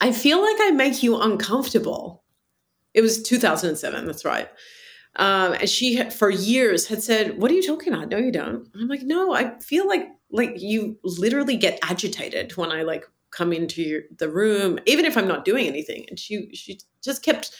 I 0.00 0.12
feel 0.12 0.40
like 0.40 0.56
I 0.60 0.70
make 0.70 1.02
you 1.02 1.20
uncomfortable. 1.20 2.24
It 2.94 3.02
was 3.02 3.22
2007. 3.22 4.06
That's 4.06 4.24
right. 4.24 4.48
Um, 5.16 5.54
and 5.54 5.68
she 5.68 5.94
had, 5.94 6.12
for 6.12 6.30
years 6.30 6.86
had 6.86 7.02
said, 7.02 7.40
"What 7.40 7.50
are 7.50 7.54
you 7.54 7.66
talking 7.66 7.92
about? 7.92 8.08
No, 8.08 8.18
you 8.18 8.30
don't." 8.30 8.68
I'm 8.74 8.88
like, 8.88 9.02
"No, 9.02 9.32
I 9.32 9.58
feel 9.60 9.88
like 9.88 10.08
like 10.30 10.60
you 10.60 10.98
literally 11.02 11.56
get 11.56 11.78
agitated 11.82 12.54
when 12.56 12.70
I 12.70 12.82
like 12.82 13.04
come 13.30 13.52
into 13.52 13.82
your, 13.82 14.02
the 14.18 14.28
room, 14.28 14.78
even 14.86 15.04
if 15.04 15.16
I'm 15.16 15.28
not 15.28 15.44
doing 15.44 15.66
anything." 15.66 16.06
And 16.08 16.18
she 16.18 16.50
she 16.54 16.80
just 17.02 17.22
kept 17.22 17.54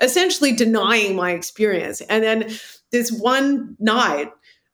essentially 0.00 0.52
denying 0.52 1.14
my 1.16 1.32
experience. 1.32 2.00
And 2.02 2.24
then 2.24 2.50
this 2.90 3.12
one 3.12 3.76
night, 3.78 4.32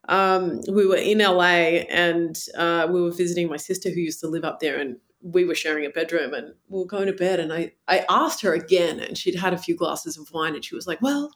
um, 0.09 0.61
we 0.70 0.86
were 0.86 0.97
in 0.97 1.19
LA 1.19 1.85
and 1.90 2.39
uh, 2.57 2.89
we 2.90 3.02
were 3.02 3.12
visiting 3.12 3.48
my 3.48 3.59
sister 3.59 3.90
who 3.90 4.01
used 4.01 4.20
to 4.20 4.28
live 4.28 4.44
up 4.44 4.61
there, 4.61 4.78
and 4.78 4.97
we 5.23 5.44
were 5.44 5.55
sharing 5.55 5.85
a 5.85 5.90
bedroom 5.90 6.32
and 6.32 6.55
we 6.69 6.78
were 6.78 6.86
going 6.86 7.07
to 7.07 7.12
bed 7.12 7.40
and 7.40 7.52
I, 7.52 7.73
I 7.86 8.05
asked 8.09 8.40
her 8.43 8.55
again 8.55 9.01
and 9.01 9.19
she'd 9.19 9.35
had 9.35 9.52
a 9.52 9.59
few 9.59 9.77
glasses 9.77 10.16
of 10.16 10.31
wine 10.32 10.55
and 10.55 10.65
she 10.65 10.74
was 10.74 10.86
like, 10.86 11.02
well, 11.02 11.31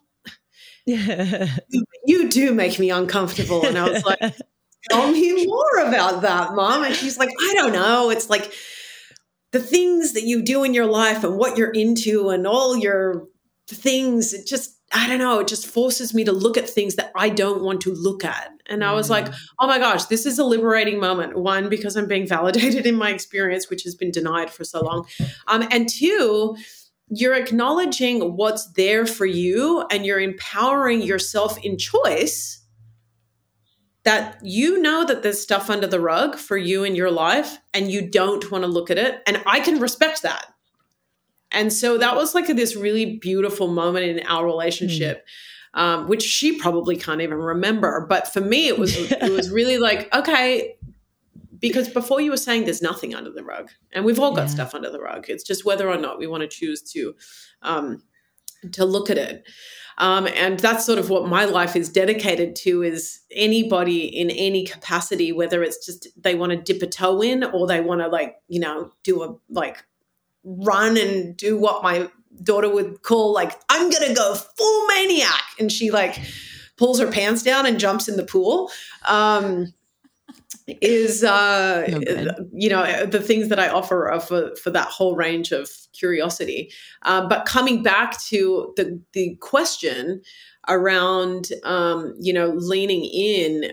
you, 0.85 1.83
you 2.05 2.29
do 2.29 2.53
make 2.53 2.79
me 2.79 2.91
uncomfortable. 2.91 3.65
And 3.65 3.77
I 3.77 3.89
was 3.89 4.03
like, 4.05 4.19
tell 4.89 5.11
me 5.11 5.45
more 5.45 5.77
about 5.87 6.21
that, 6.21 6.53
mom. 6.53 6.83
And 6.83 6.95
she's 6.95 7.17
like, 7.17 7.29
I 7.29 7.53
don't 7.55 7.73
know. 7.73 8.09
It's 8.09 8.29
like 8.29 8.53
the 9.55 9.61
things 9.61 10.11
that 10.11 10.23
you 10.23 10.41
do 10.41 10.65
in 10.65 10.73
your 10.73 10.85
life 10.85 11.23
and 11.23 11.37
what 11.37 11.57
you're 11.57 11.71
into 11.71 12.27
and 12.27 12.45
all 12.45 12.75
your 12.75 13.25
things. 13.69 14.33
It 14.33 14.45
just, 14.45 14.77
I 14.93 15.07
don't 15.07 15.17
know, 15.17 15.39
it 15.39 15.47
just 15.47 15.65
forces 15.65 16.13
me 16.13 16.25
to 16.25 16.33
look 16.33 16.57
at 16.57 16.69
things 16.69 16.95
that 16.95 17.13
I 17.15 17.29
don't 17.29 17.63
want 17.63 17.79
to 17.83 17.93
look 17.93 18.25
at. 18.25 18.49
And 18.65 18.83
I 18.83 18.91
was 18.91 19.09
like, 19.09 19.27
mm. 19.27 19.35
oh 19.61 19.67
my 19.67 19.79
gosh, 19.79 20.07
this 20.07 20.25
is 20.25 20.39
a 20.39 20.43
liberating 20.43 20.99
moment. 20.99 21.37
One, 21.37 21.69
because 21.69 21.95
I'm 21.95 22.05
being 22.05 22.27
validated 22.27 22.85
in 22.91 22.95
my 22.95 23.11
experience, 23.11 23.69
which 23.69 23.83
has 23.83 23.95
been 23.95 24.11
denied 24.11 24.49
for 24.49 24.65
so 24.65 24.81
long. 24.81 25.07
Um, 25.47 25.65
and 25.71 25.87
two, 25.87 26.57
you're 27.07 27.35
acknowledging 27.35 28.35
what's 28.35 28.69
there 28.73 29.05
for 29.05 29.25
you 29.25 29.85
and 29.89 30.05
you're 30.05 30.19
empowering 30.19 31.01
yourself 31.01 31.57
in 31.63 31.77
choice 31.77 32.64
that 34.05 34.39
you 34.43 34.81
know 34.81 35.03
that 35.03 35.23
there's 35.23 35.41
stuff 35.41 35.69
under 35.69 35.87
the 35.87 35.99
rug 35.99 36.37
for 36.37 36.55
you 36.55 36.83
in 36.83 36.95
your 36.95 37.11
life 37.11 37.57
and 37.73 37.91
you 37.91 38.07
don't 38.07 38.51
want 38.51 38.63
to 38.63 38.67
look 38.67 38.91
at 38.91 38.99
it. 38.99 39.21
And 39.27 39.41
I 39.45 39.59
can 39.59 39.79
respect 39.79 40.21
that. 40.21 40.53
And 41.51 41.73
so 41.73 41.97
that 41.97 42.15
was 42.15 42.35
like 42.35 42.47
this 42.47 42.75
really 42.75 43.17
beautiful 43.17 43.67
moment 43.67 44.05
in 44.05 44.25
our 44.27 44.45
relationship. 44.45 45.25
Mm. 45.25 45.31
Um, 45.77 46.07
which 46.07 46.23
she 46.23 46.57
probably 46.57 46.95
can't 46.95 47.19
even 47.19 47.37
remember. 47.37 48.05
But 48.07 48.31
for 48.31 48.39
me, 48.39 48.69
it 48.69 48.79
was 48.79 48.95
it 48.95 49.29
was 49.33 49.51
really 49.51 49.77
like, 49.89 50.07
okay, 50.15 50.77
because 51.59 51.89
before 51.89 52.21
you 52.21 52.31
were 52.31 52.37
saying 52.37 52.63
there's 52.63 52.81
nothing 52.81 53.13
under 53.13 53.29
the 53.29 53.43
rug, 53.43 53.71
and 53.91 54.05
we've 54.05 54.17
all 54.17 54.33
got 54.33 54.43
yeah. 54.43 54.53
stuff 54.53 54.73
under 54.73 54.89
the 54.89 55.01
rug. 55.01 55.25
It's 55.27 55.43
just 55.43 55.65
whether 55.65 55.89
or 55.89 55.97
not 55.97 56.17
we 56.17 56.27
want 56.27 56.43
to 56.43 56.47
choose 56.47 56.81
to 56.93 57.13
um, 57.61 58.03
to 58.71 58.85
look 58.85 59.09
at 59.09 59.17
it. 59.17 59.45
Um, 59.97 60.27
and 60.27 60.59
that's 60.59 60.85
sort 60.85 60.99
of 60.99 61.09
what 61.09 61.27
my 61.27 61.45
life 61.45 61.75
is 61.75 61.89
dedicated 61.89 62.55
to 62.57 62.83
is 62.83 63.21
anybody 63.31 64.05
in 64.05 64.29
any 64.29 64.65
capacity 64.65 65.31
whether 65.31 65.63
it's 65.63 65.85
just 65.85 66.07
they 66.21 66.35
want 66.35 66.51
to 66.51 66.57
dip 66.57 66.81
a 66.81 66.87
toe 66.87 67.21
in 67.21 67.43
or 67.43 67.65
they 67.65 67.81
want 67.81 68.01
to 68.01 68.07
like 68.07 68.35
you 68.47 68.59
know 68.59 68.91
do 69.03 69.23
a 69.23 69.35
like 69.49 69.85
run 70.43 70.97
and 70.97 71.37
do 71.37 71.57
what 71.57 71.81
my 71.81 72.09
daughter 72.43 72.69
would 72.69 73.01
call 73.03 73.33
like 73.33 73.53
i'm 73.69 73.89
gonna 73.89 74.13
go 74.13 74.35
full 74.35 74.87
maniac. 74.87 75.43
And 75.59 75.71
she 75.71 75.91
like 75.91 76.19
pulls 76.77 76.99
her 76.99 77.11
pants 77.11 77.43
down 77.43 77.65
and 77.65 77.79
jumps 77.79 78.07
in 78.07 78.17
the 78.17 78.25
pool. 78.25 78.69
Um 79.07 79.73
is 80.81 81.23
uh 81.23 81.85
you 82.53 82.69
know 82.69 83.05
the 83.05 83.21
things 83.21 83.49
that 83.49 83.59
i 83.59 83.69
offer 83.69 84.11
are 84.11 84.19
for 84.19 84.55
for 84.55 84.71
that 84.71 84.87
whole 84.87 85.15
range 85.15 85.51
of 85.51 85.69
curiosity. 85.93 86.71
Um, 87.03 87.29
but 87.29 87.45
coming 87.45 87.83
back 87.83 88.21
to 88.25 88.73
the 88.75 89.01
the 89.13 89.35
question 89.41 90.21
around 90.67 91.49
um 91.63 92.13
you 92.19 92.33
know 92.33 92.49
leaning 92.49 93.05
in 93.05 93.71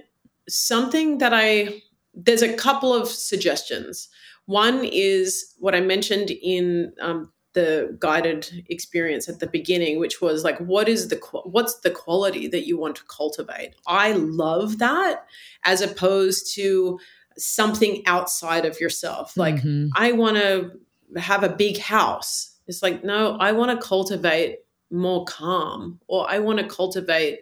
something 0.49 1.19
that 1.19 1.33
i 1.33 1.81
there's 2.15 2.43
a 2.43 2.55
couple 2.55 2.95
of 2.95 3.09
suggestions. 3.09 4.09
One 4.47 4.85
is 4.85 5.55
what 5.59 5.75
I 5.75 5.81
mentioned 5.81 6.31
in 6.31 6.93
um, 7.01 7.33
the 7.55 7.97
guided 7.99 8.65
experience 8.69 9.29
at 9.29 9.41
the 9.41 9.47
beginning, 9.47 9.99
which 9.99 10.21
was 10.21 10.45
like, 10.45 10.59
what 10.59 10.89
is 10.89 11.09
the 11.09 11.17
what's 11.45 11.81
the 11.81 11.91
quality 11.91 12.49
that 12.49 12.67
you 12.67 12.79
want 12.79 12.97
to 12.97 13.05
cultivate? 13.05 13.75
I 13.87 14.13
love 14.13 14.79
that 14.79 15.27
as 15.65 15.81
opposed 15.81 16.55
to 16.55 16.99
something 17.37 18.03
outside 18.07 18.65
of 18.65 18.81
yourself. 18.81 19.37
Like, 19.37 19.57
mm-hmm. 19.57 19.89
I 19.95 20.13
want 20.13 20.37
to 20.37 20.73
have 21.19 21.43
a 21.43 21.49
big 21.49 21.79
house. 21.79 22.57
It's 22.67 22.83
like, 22.83 23.05
no, 23.05 23.37
I 23.39 23.53
want 23.53 23.79
to 23.79 23.87
cultivate 23.87 24.59
more 24.91 25.25
calm, 25.25 26.01
or 26.07 26.31
I 26.31 26.39
want 26.39 26.59
to 26.59 26.67
cultivate 26.67 27.41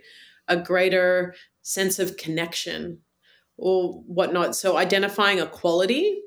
a 0.49 0.57
greater 0.57 1.35
sense 1.63 1.99
of 1.99 2.17
connection 2.17 2.99
or 3.57 3.95
whatnot. 4.07 4.57
So, 4.57 4.77
identifying 4.77 5.41
a 5.41 5.47
quality 5.47 6.23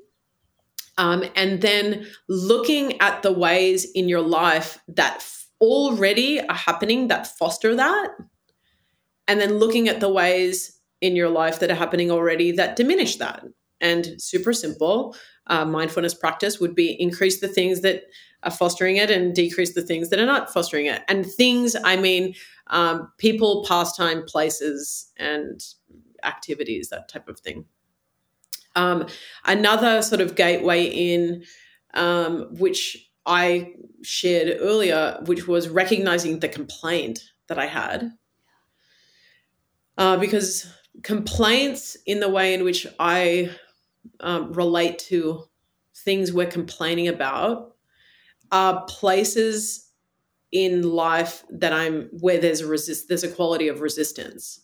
um, 0.98 1.24
and 1.34 1.60
then 1.60 2.06
looking 2.28 3.00
at 3.00 3.22
the 3.22 3.32
ways 3.32 3.90
in 3.94 4.08
your 4.08 4.20
life 4.20 4.78
that 4.88 5.26
already 5.60 6.40
are 6.40 6.54
happening 6.54 7.08
that 7.08 7.26
foster 7.26 7.74
that. 7.74 8.08
And 9.26 9.40
then 9.40 9.58
looking 9.58 9.88
at 9.88 10.00
the 10.00 10.12
ways 10.12 10.78
in 11.00 11.16
your 11.16 11.30
life 11.30 11.60
that 11.60 11.70
are 11.70 11.76
happening 11.76 12.10
already 12.10 12.52
that 12.52 12.76
diminish 12.76 13.16
that. 13.16 13.44
And 13.80 14.14
super 14.18 14.52
simple 14.52 15.16
uh, 15.46 15.64
mindfulness 15.64 16.14
practice 16.14 16.60
would 16.60 16.74
be 16.74 17.00
increase 17.00 17.40
the 17.40 17.48
things 17.48 17.80
that 17.82 18.04
are 18.42 18.50
fostering 18.50 18.96
it 18.96 19.10
and 19.10 19.34
decrease 19.34 19.74
the 19.74 19.82
things 19.82 20.10
that 20.10 20.18
are 20.18 20.26
not 20.26 20.52
fostering 20.52 20.86
it. 20.86 21.02
And 21.08 21.26
things, 21.26 21.76
I 21.82 21.96
mean, 21.96 22.34
um, 22.68 23.10
people, 23.18 23.64
pastime, 23.66 24.24
places, 24.26 25.10
and 25.16 25.62
activities, 26.22 26.88
that 26.88 27.08
type 27.08 27.28
of 27.28 27.40
thing. 27.40 27.66
Um, 28.76 29.06
another 29.44 30.02
sort 30.02 30.20
of 30.20 30.34
gateway 30.34 30.84
in, 30.84 31.44
um, 31.94 32.48
which 32.58 33.10
I 33.26 33.74
shared 34.02 34.58
earlier, 34.60 35.18
which 35.26 35.46
was 35.46 35.68
recognizing 35.68 36.40
the 36.40 36.48
complaint 36.48 37.24
that 37.48 37.58
I 37.58 37.66
had. 37.66 38.12
Uh, 39.96 40.16
because 40.16 40.66
complaints, 41.02 41.96
in 42.06 42.20
the 42.20 42.28
way 42.28 42.54
in 42.54 42.64
which 42.64 42.86
I 42.98 43.50
um, 44.20 44.52
relate 44.52 44.98
to 45.10 45.44
things 45.96 46.32
we're 46.32 46.46
complaining 46.46 47.08
about, 47.08 47.76
are 48.50 48.84
places 48.86 49.90
in 50.52 50.82
life 50.82 51.44
that 51.50 51.72
I'm 51.72 52.08
where 52.20 52.38
there's 52.38 52.60
a 52.60 52.66
resist 52.66 53.08
there's 53.08 53.24
a 53.24 53.28
quality 53.28 53.68
of 53.68 53.80
resistance. 53.80 54.60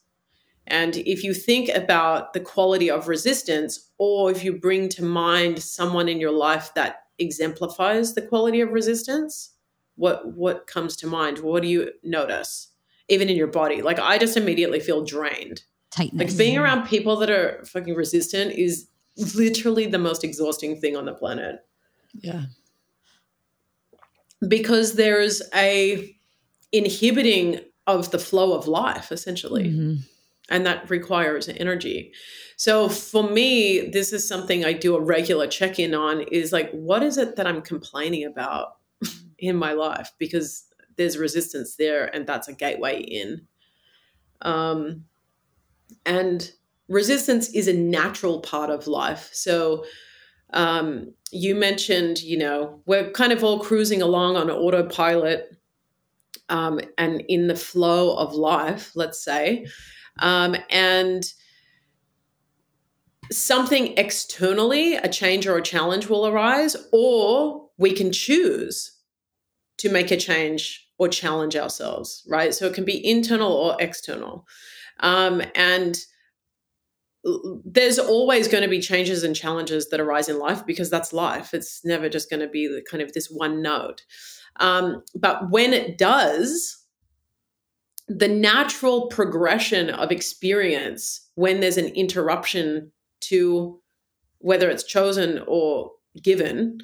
And 0.71 0.97
if 0.99 1.25
you 1.25 1.35
think 1.35 1.69
about 1.69 2.33
the 2.33 2.41
quality 2.41 2.91
of 2.91 3.09
resistance, 3.09 3.91
or 3.99 4.31
if 4.31 4.45
you 4.45 4.53
bring 4.57 4.89
to 4.91 5.05
mind 5.05 5.61
someone 5.61 6.09
in 6.09 6.21
your 6.21 6.31
life 6.31 6.73
that 6.75 7.03
exemplifies 7.19 8.15
the 8.15 8.23
quality 8.23 8.61
of 8.61 8.71
resistance, 8.71 9.51
what 9.97 10.35
what 10.35 10.67
comes 10.67 10.97
to 10.99 11.07
mind? 11.07 11.41
What 11.41 11.63
do 11.63 11.69
you 11.69 11.91
notice? 12.05 12.69
Even 13.09 13.29
in 13.29 13.37
your 13.37 13.49
body. 13.49 13.83
Like 13.83 13.99
I 13.99 14.17
just 14.17 14.37
immediately 14.37 14.81
feel 14.81 15.05
drained. 15.05 15.65
Tightness. 15.91 16.31
Like 16.31 16.39
being 16.39 16.57
around 16.57 16.87
people 16.87 17.17
that 17.17 17.31
are 17.31 17.65
fucking 17.65 17.97
resistant 17.97 18.53
is 18.53 18.87
literally 19.35 19.87
the 19.87 19.99
most 19.99 20.23
exhausting 20.23 20.81
thing 20.81 20.97
on 20.97 21.05
the 21.05 21.15
planet. 21.15 21.67
Yeah. 22.15 22.45
Because 24.47 24.95
there's 24.95 25.43
a 25.53 26.17
inhibiting 26.73 27.61
of 27.89 28.13
the 28.13 28.19
flow 28.19 28.57
of 28.57 28.69
life, 28.69 29.11
essentially. 29.11 29.65
Mm-hmm. 29.65 29.97
And 30.51 30.67
that 30.67 30.91
requires 30.91 31.49
energy. 31.49 32.13
So 32.57 32.89
for 32.89 33.23
me, 33.23 33.89
this 33.89 34.13
is 34.13 34.27
something 34.27 34.65
I 34.65 34.73
do 34.73 34.97
a 34.97 35.01
regular 35.01 35.47
check 35.47 35.79
in 35.79 35.95
on 35.95 36.23
is 36.23 36.53
like, 36.53 36.71
what 36.73 37.03
is 37.03 37.17
it 37.17 37.37
that 37.37 37.47
I'm 37.47 37.63
complaining 37.63 38.25
about 38.25 38.77
in 39.39 39.57
my 39.57 39.73
life? 39.73 40.13
Because 40.19 40.65
there's 40.97 41.17
resistance 41.17 41.77
there, 41.77 42.15
and 42.15 42.27
that's 42.27 42.49
a 42.49 42.53
gateway 42.53 43.01
in. 43.01 43.47
Um, 44.43 45.05
and 46.05 46.51
resistance 46.89 47.49
is 47.55 47.69
a 47.69 47.73
natural 47.73 48.41
part 48.41 48.71
of 48.71 48.87
life. 48.87 49.31
So 49.33 49.85
um, 50.53 51.15
you 51.31 51.55
mentioned, 51.55 52.23
you 52.23 52.37
know, 52.37 52.83
we're 52.87 53.11
kind 53.13 53.33
of 53.33 53.45
all 53.45 53.61
cruising 53.61 54.03
along 54.03 54.37
on 54.37 54.51
autopilot 54.51 55.57
um, 56.49 56.81
and 56.99 57.23
in 57.29 57.47
the 57.47 57.57
flow 57.57 58.17
of 58.17 58.35
life, 58.35 58.91
let's 58.95 59.23
say. 59.23 59.67
Um, 60.19 60.57
and 60.71 61.25
something 63.31 63.97
externally, 63.97 64.95
a 64.95 65.09
change 65.09 65.47
or 65.47 65.57
a 65.57 65.63
challenge 65.63 66.09
will 66.09 66.27
arise, 66.27 66.77
or 66.93 67.69
we 67.79 67.93
can 67.93 68.13
choose 68.13 68.99
to 69.79 69.89
make 69.89 70.11
a 70.11 70.17
change 70.17 70.87
or 70.99 71.09
challenge 71.09 71.57
ourselves, 71.57 72.23
right? 72.29 72.53
So 72.53 72.67
it 72.67 72.75
can 72.75 72.85
be 72.85 73.07
internal 73.07 73.53
or 73.53 73.77
external. 73.81 74.47
Um, 75.01 75.43
and 75.55 75.97
there's 77.65 77.99
always 77.99 78.49
going 78.49 78.63
to 78.63 78.69
be 78.69 78.81
changes 78.81 79.23
and 79.23 79.37
challenges 79.37 79.89
that 79.89 80.01
arise 80.01 80.29
in 80.29 80.39
life 80.39 80.65
because 80.67 80.91
that's 80.91 81.13
life. 81.13 81.55
It's 81.55 81.85
never 81.85 82.09
just 82.09 82.29
going 82.29 82.41
to 82.41 82.49
be 82.49 82.67
the 82.67 82.83
kind 82.83 83.03
of 83.03 83.13
this 83.13 83.29
one 83.29 83.63
note. 83.63 84.05
Um, 84.57 85.03
but 85.15 85.51
when 85.51 85.73
it 85.73 85.97
does, 85.97 86.80
the 88.11 88.29
natural 88.29 89.07
progression 89.07 89.89
of 89.89 90.11
experience 90.11 91.29
when 91.37 91.61
there's 91.61 91.77
an 91.77 91.87
interruption 91.95 92.91
to 93.21 93.81
whether 94.39 94.69
it's 94.69 94.83
chosen 94.83 95.41
or 95.47 95.93
given 96.21 96.81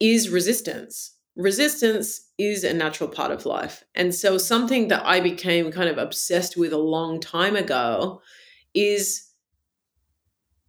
is 0.00 0.30
resistance. 0.30 1.16
Resistance 1.36 2.30
is 2.38 2.64
a 2.64 2.72
natural 2.72 3.10
part 3.10 3.30
of 3.30 3.44
life. 3.44 3.84
And 3.94 4.14
so, 4.14 4.38
something 4.38 4.88
that 4.88 5.04
I 5.04 5.20
became 5.20 5.70
kind 5.70 5.90
of 5.90 5.98
obsessed 5.98 6.56
with 6.56 6.72
a 6.72 6.78
long 6.78 7.20
time 7.20 7.56
ago 7.56 8.22
is 8.72 9.28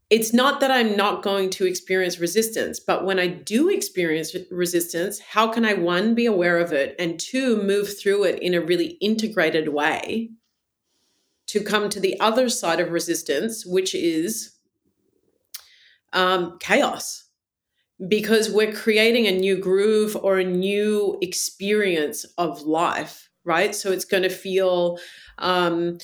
it's 0.10 0.34
not 0.34 0.60
that 0.60 0.70
I'm 0.70 0.96
not 0.96 1.24
going 1.24 1.50
to 1.52 1.66
experience 1.66 2.20
resistance, 2.20 2.80
but 2.80 3.06
when 3.06 3.20
I 3.20 3.28
do 3.28 3.70
experience 3.70 4.36
resistance, 4.52 5.20
how 5.20 5.52
can 5.52 5.66
I, 5.66 5.74
one, 5.74 6.14
be 6.14 6.28
aware 6.28 6.60
of 6.60 6.72
it, 6.72 6.96
and 7.00 7.20
two, 7.20 7.62
move 7.62 7.98
through 7.98 8.26
it 8.26 8.40
in 8.42 8.54
a 8.54 8.62
really 8.62 8.98
integrated 9.02 9.70
way 9.70 10.30
to 11.48 11.64
come 11.64 11.90
to 11.90 12.00
the 12.00 12.20
other 12.20 12.50
side 12.50 12.80
of 12.80 12.92
resistance, 12.92 13.66
which 13.66 13.96
is 13.96 14.52
um, 16.14 16.58
chaos. 16.60 17.24
Because 18.08 18.50
we're 18.52 18.74
creating 18.74 19.26
a 19.26 19.32
new 19.32 19.58
groove 19.58 20.18
or 20.18 20.38
a 20.38 20.44
new 20.44 21.18
experience 21.22 22.26
of 22.38 22.62
life, 22.64 23.30
right? 23.46 23.74
So 23.74 23.92
it's 23.92 24.04
going 24.06 24.24
to 24.24 24.30
feel 24.30 25.00
um, 25.38 26.00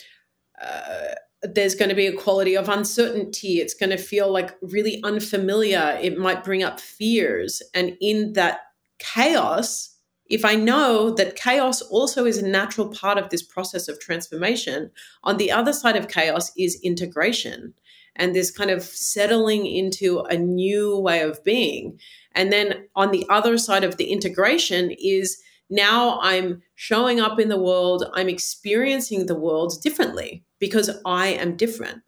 uh, 0.62 1.16
there's 1.44 1.76
going 1.76 1.90
to 1.90 1.96
be 1.96 2.08
a 2.08 2.16
quality 2.16 2.56
of 2.56 2.70
uncertainty. 2.70 3.60
It's 3.60 3.74
going 3.74 3.90
to 3.90 3.98
feel 3.98 4.32
like 4.32 4.56
really 4.62 5.02
unfamiliar. 5.04 5.98
It 6.02 6.18
might 6.18 6.44
bring 6.44 6.64
up 6.64 6.80
fears. 6.80 7.62
And 7.74 7.98
in 8.00 8.34
that 8.34 8.60
chaos, 9.00 9.98
if 10.28 10.46
I 10.46 10.56
know 10.56 11.10
that 11.16 11.36
chaos 11.36 11.82
also 11.82 12.26
is 12.26 12.38
a 12.38 12.48
natural 12.48 12.90
part 12.90 13.18
of 13.18 13.30
this 13.30 13.42
process 13.42 13.88
of 13.88 14.00
transformation, 14.00 14.92
on 15.24 15.38
the 15.38 15.52
other 15.52 15.74
side 15.74 15.98
of 15.98 16.08
chaos 16.08 16.52
is 16.58 16.80
integration 16.84 17.74
and 18.16 18.36
this 18.36 18.52
kind 18.52 18.70
of 18.70 18.84
settling 18.84 19.66
into 19.66 20.20
a 20.20 20.38
new 20.38 20.98
way 20.98 21.22
of 21.22 21.44
being. 21.44 22.00
And 22.34 22.52
then 22.52 22.88
on 22.96 23.12
the 23.12 23.26
other 23.30 23.58
side 23.58 23.84
of 23.84 23.98
the 23.98 24.12
integration 24.12 24.92
is 24.92 25.42
now 25.72 26.20
I'm 26.22 26.62
showing 26.76 27.20
up 27.20 27.40
in 27.40 27.50
the 27.50 27.60
world, 27.60 28.06
I'm 28.14 28.30
experiencing 28.30 29.26
the 29.26 29.40
world 29.40 29.82
differently 29.82 30.44
because 30.60 30.90
I 31.06 31.28
am 31.28 31.56
different. 31.56 32.02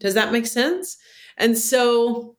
Does 0.00 0.14
that 0.14 0.32
make 0.32 0.46
sense? 0.46 0.98
And 1.38 1.58
so, 1.58 2.36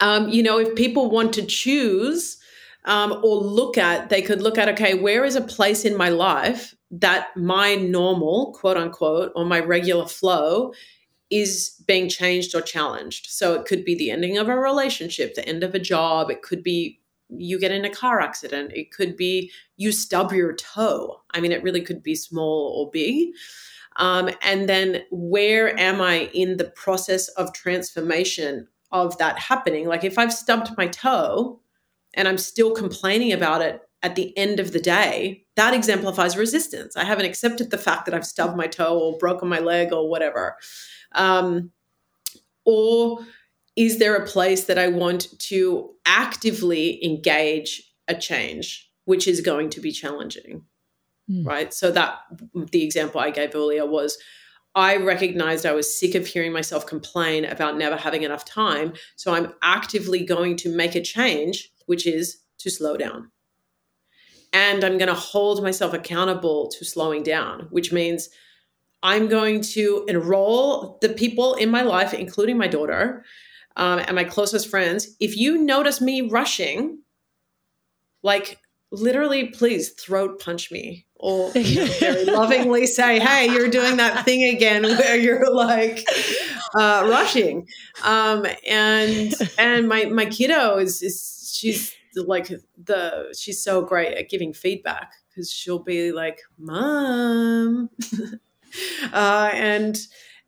um, 0.00 0.28
you 0.28 0.42
know, 0.42 0.58
if 0.58 0.74
people 0.74 1.10
want 1.10 1.32
to 1.34 1.46
choose 1.46 2.38
um, 2.84 3.12
or 3.22 3.36
look 3.36 3.78
at, 3.78 4.08
they 4.08 4.22
could 4.22 4.42
look 4.42 4.58
at, 4.58 4.68
okay, 4.70 4.94
where 4.94 5.24
is 5.24 5.36
a 5.36 5.40
place 5.40 5.84
in 5.84 5.96
my 5.96 6.08
life 6.08 6.74
that 6.90 7.28
my 7.36 7.76
normal, 7.76 8.52
quote 8.52 8.76
unquote, 8.76 9.32
or 9.36 9.44
my 9.44 9.60
regular 9.60 10.06
flow 10.06 10.72
is 11.30 11.80
being 11.86 12.08
changed 12.08 12.54
or 12.56 12.60
challenged. 12.60 13.26
So 13.26 13.54
it 13.54 13.66
could 13.66 13.84
be 13.84 13.94
the 13.94 14.10
ending 14.10 14.36
of 14.36 14.48
a 14.48 14.56
relationship, 14.56 15.34
the 15.34 15.48
end 15.48 15.62
of 15.62 15.74
a 15.74 15.78
job, 15.78 16.30
it 16.30 16.42
could 16.42 16.64
be 16.64 16.99
you 17.36 17.58
get 17.58 17.72
in 17.72 17.84
a 17.84 17.90
car 17.90 18.20
accident, 18.20 18.72
it 18.74 18.92
could 18.92 19.16
be 19.16 19.50
you 19.76 19.92
stub 19.92 20.32
your 20.32 20.54
toe. 20.54 21.20
I 21.32 21.40
mean, 21.40 21.52
it 21.52 21.62
really 21.62 21.80
could 21.80 22.02
be 22.02 22.14
small 22.14 22.74
or 22.76 22.90
big. 22.90 23.30
Um, 23.96 24.30
and 24.42 24.68
then 24.68 25.02
where 25.10 25.78
am 25.78 26.00
I 26.00 26.30
in 26.32 26.56
the 26.56 26.70
process 26.70 27.28
of 27.28 27.52
transformation 27.52 28.68
of 28.92 29.16
that 29.18 29.38
happening? 29.38 29.86
Like 29.86 30.04
if 30.04 30.18
I've 30.18 30.32
stubbed 30.32 30.70
my 30.76 30.86
toe 30.86 31.60
and 32.14 32.26
I'm 32.26 32.38
still 32.38 32.72
complaining 32.72 33.32
about 33.32 33.62
it 33.62 33.82
at 34.02 34.16
the 34.16 34.36
end 34.38 34.60
of 34.60 34.72
the 34.72 34.80
day, 34.80 35.44
that 35.56 35.74
exemplifies 35.74 36.36
resistance. 36.36 36.96
I 36.96 37.04
haven't 37.04 37.26
accepted 37.26 37.70
the 37.70 37.78
fact 37.78 38.06
that 38.06 38.14
I've 38.14 38.26
stubbed 38.26 38.56
my 38.56 38.66
toe 38.66 38.98
or 38.98 39.18
broken 39.18 39.48
my 39.48 39.58
leg 39.58 39.92
or 39.92 40.08
whatever. 40.08 40.56
Um, 41.12 41.70
or 42.64 43.20
is 43.80 43.98
there 43.98 44.14
a 44.14 44.26
place 44.26 44.64
that 44.64 44.78
I 44.78 44.88
want 44.88 45.38
to 45.38 45.90
actively 46.04 47.04
engage 47.04 47.82
a 48.08 48.14
change, 48.14 48.90
which 49.06 49.26
is 49.26 49.40
going 49.40 49.70
to 49.70 49.80
be 49.80 49.90
challenging? 49.90 50.64
mm. 51.30 51.46
right? 51.46 51.72
So 51.72 51.90
that 51.92 52.18
the 52.70 52.84
example 52.84 53.20
I 53.20 53.30
gave 53.30 53.54
earlier 53.54 53.86
was 53.86 54.18
I 54.74 54.96
recognized 54.96 55.66
I 55.66 55.72
was 55.72 55.98
sick 55.98 56.14
of 56.14 56.26
hearing 56.26 56.52
myself 56.52 56.86
complain 56.86 57.44
about 57.44 57.76
never 57.76 57.96
having 57.96 58.22
enough 58.22 58.44
time. 58.44 58.92
So 59.16 59.34
I'm 59.34 59.52
actively 59.62 60.24
going 60.24 60.56
to 60.58 60.74
make 60.74 60.94
a 60.94 61.02
change, 61.02 61.72
which 61.86 62.06
is 62.06 62.38
to 62.58 62.70
slow 62.70 62.96
down. 62.96 63.30
And 64.52 64.84
I'm 64.84 64.98
going 64.98 65.08
to 65.08 65.14
hold 65.14 65.62
myself 65.62 65.92
accountable 65.92 66.68
to 66.68 66.84
slowing 66.84 67.22
down, 67.22 67.66
which 67.70 67.92
means 67.92 68.30
I'm 69.02 69.28
going 69.28 69.60
to 69.62 70.04
enroll 70.08 70.98
the 71.00 71.08
people 71.08 71.54
in 71.54 71.70
my 71.70 71.82
life, 71.82 72.12
including 72.12 72.58
my 72.58 72.66
daughter 72.66 73.24
um, 73.76 74.00
and 74.00 74.14
my 74.14 74.24
closest 74.24 74.68
friends. 74.68 75.16
If 75.20 75.36
you 75.36 75.58
notice 75.58 76.00
me 76.00 76.22
rushing, 76.22 76.98
like 78.22 78.58
literally, 78.90 79.46
please 79.46 79.90
throat 79.90 80.40
punch 80.40 80.70
me 80.70 81.06
or 81.14 81.52
you 81.54 81.84
know, 81.84 81.92
very 82.00 82.24
lovingly 82.24 82.86
say, 82.86 83.20
"Hey, 83.20 83.52
you're 83.52 83.68
doing 83.68 83.96
that 83.98 84.24
thing 84.24 84.44
again," 84.54 84.82
where 84.98 85.16
you're 85.16 85.52
like 85.52 86.04
uh, 86.74 87.06
rushing. 87.08 87.66
Um, 88.02 88.46
and 88.68 89.32
and 89.58 89.88
my 89.88 90.06
my 90.06 90.26
kiddo 90.26 90.78
is, 90.78 91.02
is 91.02 91.54
she's 91.54 91.94
like 92.16 92.48
the 92.82 93.34
she's 93.38 93.62
so 93.62 93.82
great 93.82 94.16
at 94.16 94.28
giving 94.28 94.52
feedback 94.52 95.12
because 95.28 95.50
she'll 95.50 95.82
be 95.82 96.12
like, 96.12 96.40
"Mom," 96.58 97.90
uh, 99.12 99.50
and 99.52 99.98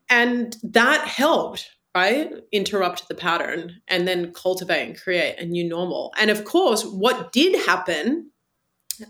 and 0.09 0.57
that 0.63 1.07
helped 1.07 1.71
right? 1.95 2.33
Interrupt 2.53 3.09
the 3.09 3.15
pattern 3.15 3.81
and 3.89 4.09
then 4.09 4.33
cultivate 4.33 4.87
and 4.87 5.01
create 5.01 5.39
a 5.39 5.45
new 5.45 5.69
normal. 5.69 6.13
And 6.17 6.31
of 6.31 6.45
course, 6.45 6.85
what 6.85 7.33
did 7.33 7.67
happen 7.67 8.31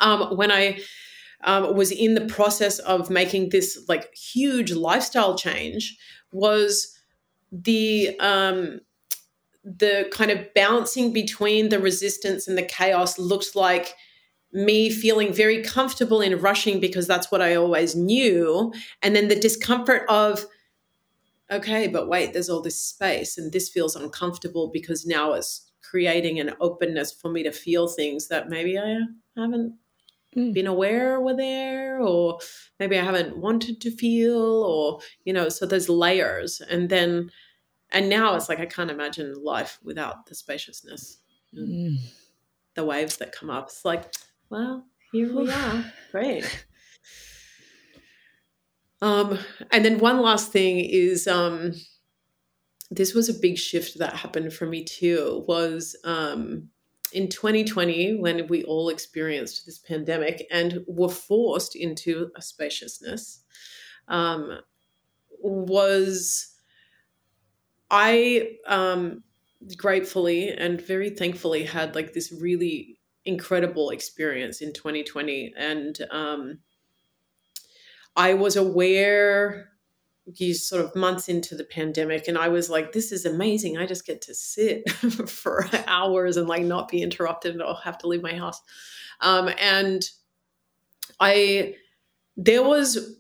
um, 0.01 0.37
when 0.37 0.51
I 0.51 0.81
um, 1.45 1.77
was 1.77 1.91
in 1.91 2.15
the 2.15 2.27
process 2.27 2.79
of 2.81 3.11
making 3.11 3.51
this 3.51 3.85
like 3.89 4.15
huge 4.15 4.73
lifestyle 4.73 5.37
change 5.37 5.97
was 6.33 6.97
the 7.51 8.19
um, 8.21 8.81
the 9.65 10.09
kind 10.13 10.31
of 10.31 10.53
bouncing 10.55 11.13
between 11.13 11.69
the 11.69 11.79
resistance 11.79 12.49
and 12.49 12.59
the 12.59 12.63
chaos 12.63 13.19
looked 13.19 13.55
like 13.55 13.95
me 14.53 14.91
feeling 14.91 15.33
very 15.33 15.63
comfortable 15.63 16.21
in 16.21 16.39
rushing 16.41 16.79
because 16.79 17.07
that's 17.07 17.31
what 17.31 17.41
I 17.41 17.55
always 17.55 17.95
knew, 17.95 18.73
and 19.03 19.15
then 19.15 19.29
the 19.29 19.39
discomfort 19.39 20.03
of 20.09 20.47
okay, 21.53 21.89
but 21.89 22.09
wait, 22.09 22.33
there's 22.33 22.49
all 22.49 22.63
this 22.63 22.81
space, 22.81 23.39
and 23.39 23.53
this 23.53 23.69
feels 23.69 23.97
uncomfortable 23.97 24.71
because 24.73 25.07
now 25.07 25.33
it's 25.33 25.71
creating 25.83 26.41
an 26.41 26.55
openness 26.61 27.13
for 27.13 27.31
me 27.31 27.43
to 27.43 27.53
feel 27.53 27.89
things 27.89 28.29
that 28.29 28.49
maybe 28.49 28.79
I 28.79 28.99
haven't 29.37 29.75
mm. 30.37 30.53
been 30.53 30.67
aware 30.67 31.21
were 31.21 31.37
there 31.37 32.01
or 32.01 32.39
maybe 32.79 32.99
i 32.99 33.05
haven't 33.05 33.37
wanted 33.37 33.81
to 33.81 33.91
feel 33.91 34.41
or 34.41 35.01
you 35.25 35.33
know 35.33 35.49
so 35.49 35.67
there's 35.67 35.89
layers. 35.89 36.61
And 36.61 36.89
then 36.89 37.31
and 37.91 38.09
now 38.09 38.35
it's 38.35 38.49
like 38.49 38.61
i 38.61 38.67
can't 38.67 38.91
imagine 38.91 39.35
life 39.43 39.79
without 39.83 40.27
the 40.27 40.35
spaciousness 40.35 41.19
mm. 41.57 41.97
the 42.75 42.85
waves 42.85 43.19
that 43.19 43.33
come 43.33 43.51
up. 43.51 43.69
It's 43.69 43.85
like 43.85 44.13
well 44.51 44.87
here 45.13 45.35
we 45.35 45.51
are. 45.51 45.93
Great 46.11 46.67
Um, 49.03 49.39
and 49.73 49.85
then 49.85 49.99
one 49.99 50.21
last 50.21 50.53
thing 50.53 50.79
is 50.79 51.27
um, 51.27 51.73
this 52.91 53.15
was 53.15 53.29
a 53.29 53.35
big 53.35 53.59
shift 53.59 53.99
that 53.99 54.15
happened 54.15 54.53
for 54.55 54.65
me 54.65 54.85
too. 54.85 55.45
Was 55.49 55.97
um, 56.05 56.69
in 57.13 57.29
2020 57.29 58.21
when 58.21 58.47
we 58.47 58.63
all 58.63 58.89
experienced 58.89 59.67
this 59.67 59.79
pandemic 59.79 60.47
and 60.53 60.85
were 60.87 61.09
forced 61.09 61.75
into 61.75 62.31
a 62.37 62.43
spaciousness. 62.43 63.43
Um, 64.07 64.61
was 65.41 66.55
I 67.91 68.57
um, 68.69 69.25
gratefully 69.77 70.51
and 70.51 70.81
very 70.81 71.11
thankfully 71.11 71.65
had 71.65 71.97
like 71.97 72.13
this 72.13 72.33
really 72.33 73.01
incredible 73.25 73.91
experience 73.91 74.61
in 74.61 74.73
2020 74.73 75.55
and 75.57 75.99
um, 76.11 76.59
i 78.17 78.35
was 78.35 78.57
aware 78.57 79.69
these 80.39 80.65
sort 80.65 80.85
of 80.85 80.95
months 80.95 81.29
into 81.29 81.57
the 81.57 81.65
pandemic 81.65 82.29
and 82.29 82.39
i 82.39 82.49
was 82.49 82.71
like 82.71 82.93
this 82.93 83.11
is 83.13 83.27
amazing. 83.27 83.77
I 83.79 83.87
just 83.87 84.07
get 84.07 84.21
to 84.23 84.35
sit 84.35 84.89
for 85.29 85.69
hours 85.87 86.37
and 86.37 86.49
like 86.49 86.63
not 86.63 86.89
be 86.89 87.03
interrupted. 87.03 87.53
And 87.53 87.63
I'll 87.63 87.75
have 87.75 87.99
to 87.99 88.09
leave 88.09 88.23
my 88.23 88.35
house. 88.35 88.61
Um, 89.21 89.51
and 89.59 90.09
i 91.21 91.75
there 92.37 92.63
was 92.63 93.17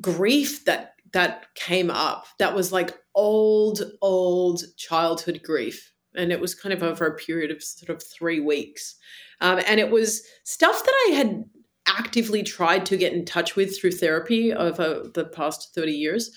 grief 0.00 0.64
that 0.64 0.94
that 1.12 1.54
came 1.54 1.90
up 1.90 2.26
that 2.38 2.54
was 2.54 2.72
like 2.72 2.98
old 3.14 3.82
old 4.02 4.62
childhood 4.76 5.40
grief. 5.42 5.92
And 6.14 6.32
it 6.32 6.40
was 6.40 6.54
kind 6.54 6.72
of 6.72 6.82
over 6.82 7.06
a 7.06 7.16
period 7.16 7.50
of 7.50 7.62
sort 7.62 7.90
of 7.90 8.02
three 8.02 8.40
weeks. 8.40 8.96
Um, 9.42 9.60
and 9.66 9.78
it 9.78 9.90
was 9.90 10.22
stuff 10.44 10.82
that 10.82 11.06
I 11.08 11.12
had 11.12 11.44
actively 11.86 12.42
tried 12.42 12.86
to 12.86 12.96
get 12.96 13.12
in 13.12 13.24
touch 13.24 13.56
with 13.56 13.78
through 13.78 13.92
therapy 13.92 14.52
over 14.52 15.08
the 15.14 15.24
past 15.24 15.74
30 15.74 15.92
years. 15.92 16.30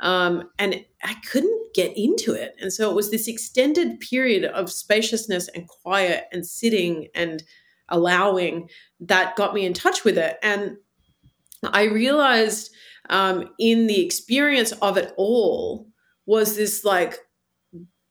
Um, 0.00 0.50
and 0.58 0.84
I 1.02 1.14
couldn't 1.30 1.74
get 1.74 1.96
into 1.96 2.32
it. 2.32 2.54
And 2.60 2.72
so 2.72 2.90
it 2.90 2.94
was 2.94 3.10
this 3.10 3.28
extended 3.28 4.00
period 4.00 4.44
of 4.44 4.70
spaciousness 4.70 5.48
and 5.48 5.66
quiet 5.66 6.24
and 6.32 6.46
sitting 6.46 7.08
and 7.14 7.42
allowing 7.88 8.68
that 9.00 9.36
got 9.36 9.54
me 9.54 9.64
in 9.64 9.72
touch 9.72 10.04
with 10.04 10.18
it. 10.18 10.38
And 10.42 10.76
I 11.64 11.84
realized 11.84 12.70
um, 13.10 13.50
in 13.58 13.86
the 13.86 14.04
experience 14.04 14.72
of 14.72 14.96
it 14.96 15.12
all 15.16 15.88
was 16.26 16.56
this 16.56 16.84
like 16.84 17.18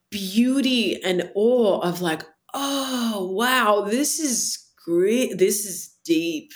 beauty 0.10 1.02
and 1.04 1.30
awe 1.36 1.80
of 1.82 2.02
like, 2.02 2.24
oh, 2.54 3.30
wow, 3.32 3.82
this 3.82 4.20
is 4.20 4.66
great. 4.84 5.38
This 5.38 5.66
is 5.66 5.94
deep, 6.04 6.52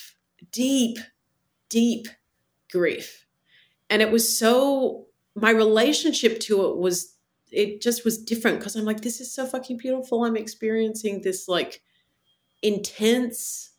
deep, 0.52 0.98
deep 1.70 2.08
grief. 2.72 3.26
And 3.90 4.02
it 4.02 4.12
was 4.12 4.38
so, 4.38 5.08
my 5.36 5.52
relationship 5.52 6.40
to 6.42 6.66
it 6.70 6.78
was, 6.78 7.16
it 7.52 7.82
just 7.82 8.06
was 8.06 8.18
different 8.18 8.60
because 8.60 8.76
I'm 8.76 8.86
like, 8.86 9.02
this 9.02 9.20
is 9.20 9.34
so 9.34 9.46
fucking 9.46 9.78
beautiful. 9.78 10.24
I'm 10.24 10.38
experiencing 10.38 11.22
this 11.22 11.48
like 11.48 11.82
intense 12.62 13.72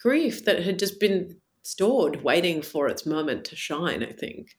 grief 0.00 0.44
that 0.44 0.62
had 0.62 0.78
just 0.78 0.98
been 1.00 1.36
stored, 1.62 2.22
waiting 2.22 2.62
for 2.62 2.88
its 2.88 3.04
moment 3.04 3.44
to 3.46 3.56
shine, 3.56 4.02
I 4.02 4.12
think. 4.12 4.56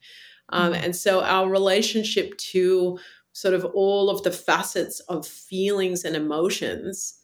Um, 0.49 0.73
mm-hmm. 0.73 0.84
And 0.84 0.95
so 0.95 1.22
our 1.23 1.49
relationship 1.49 2.38
to 2.38 2.99
sort 3.34 3.53
of 3.53 3.65
all 3.65 4.10
of 4.10 4.23
the 4.23 4.31
facets 4.31 4.99
of 5.01 5.26
feelings 5.26 6.03
and 6.03 6.15
emotions 6.15 7.18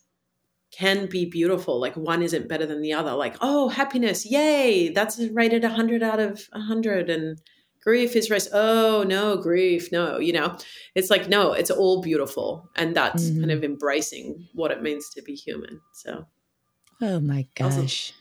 can 0.72 1.08
be 1.08 1.26
beautiful. 1.26 1.80
Like 1.80 1.96
one 1.96 2.22
isn't 2.22 2.48
better 2.48 2.66
than 2.66 2.82
the 2.82 2.94
other. 2.94 3.14
Like, 3.14 3.38
oh, 3.42 3.70
happiness, 3.70 4.26
yay, 4.26 4.90
that's 4.90 5.20
rated 5.32 5.64
100 5.64 6.04
out 6.04 6.20
of 6.20 6.48
100. 6.52 7.10
And 7.10 7.42
grief 7.82 8.16
is 8.16 8.30
raised, 8.30 8.50
oh, 8.52 9.04
no, 9.08 9.38
grief, 9.38 9.92
no, 9.92 10.20
you 10.20 10.34
know, 10.34 10.58
it's 10.96 11.10
like, 11.10 11.30
no, 11.30 11.54
it's 11.54 11.72
all 11.72 12.02
beautiful. 12.02 12.70
And 12.76 12.96
that's 12.96 13.26
mm-hmm. 13.26 13.42
kind 13.42 13.52
of 13.52 13.64
embracing 13.64 14.48
what 14.54 14.72
it 14.72 14.82
means 14.82 15.10
to 15.12 15.22
be 15.22 15.36
human. 15.36 15.82
So, 15.94 16.26
oh 17.02 17.20
my 17.20 17.48
gosh. 17.56 18.14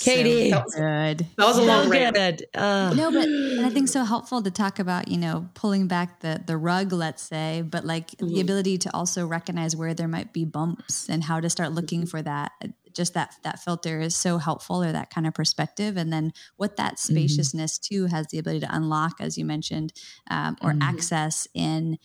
Katie, 0.00 0.50
that 0.50 0.64
was, 0.64 0.74
good. 0.74 1.26
That 1.36 1.46
was 1.46 1.58
a 1.58 1.62
long 1.62 1.88
rant. 1.88 2.16
Uh, 2.54 2.94
no, 2.94 3.10
but 3.10 3.28
I 3.64 3.70
think 3.70 3.88
so 3.88 4.04
helpful 4.04 4.42
to 4.42 4.50
talk 4.50 4.78
about, 4.78 5.08
you 5.08 5.18
know, 5.18 5.48
pulling 5.54 5.88
back 5.88 6.20
the 6.20 6.42
the 6.46 6.56
rug, 6.56 6.92
let's 6.92 7.22
say, 7.22 7.62
but 7.62 7.84
like 7.84 8.12
mm-hmm. 8.12 8.28
the 8.28 8.40
ability 8.40 8.78
to 8.78 8.94
also 8.94 9.26
recognize 9.26 9.74
where 9.74 9.94
there 9.94 10.08
might 10.08 10.32
be 10.32 10.44
bumps 10.44 11.08
and 11.08 11.24
how 11.24 11.40
to 11.40 11.50
start 11.50 11.72
looking 11.72 12.02
mm-hmm. 12.02 12.08
for 12.08 12.22
that. 12.22 12.52
Just 12.92 13.14
that 13.14 13.34
that 13.44 13.60
filter 13.60 14.00
is 14.00 14.16
so 14.16 14.38
helpful, 14.38 14.82
or 14.82 14.92
that 14.92 15.10
kind 15.10 15.26
of 15.26 15.34
perspective, 15.34 15.96
and 15.96 16.12
then 16.12 16.32
what 16.56 16.76
that 16.76 16.94
mm-hmm. 16.94 17.14
spaciousness 17.14 17.78
mm-hmm. 17.78 17.94
too 17.94 18.06
has 18.06 18.28
the 18.28 18.38
ability 18.38 18.60
to 18.60 18.74
unlock, 18.74 19.20
as 19.20 19.36
you 19.36 19.44
mentioned, 19.44 19.92
um, 20.30 20.56
or 20.62 20.70
mm-hmm. 20.70 20.82
access 20.82 21.46
in. 21.54 21.98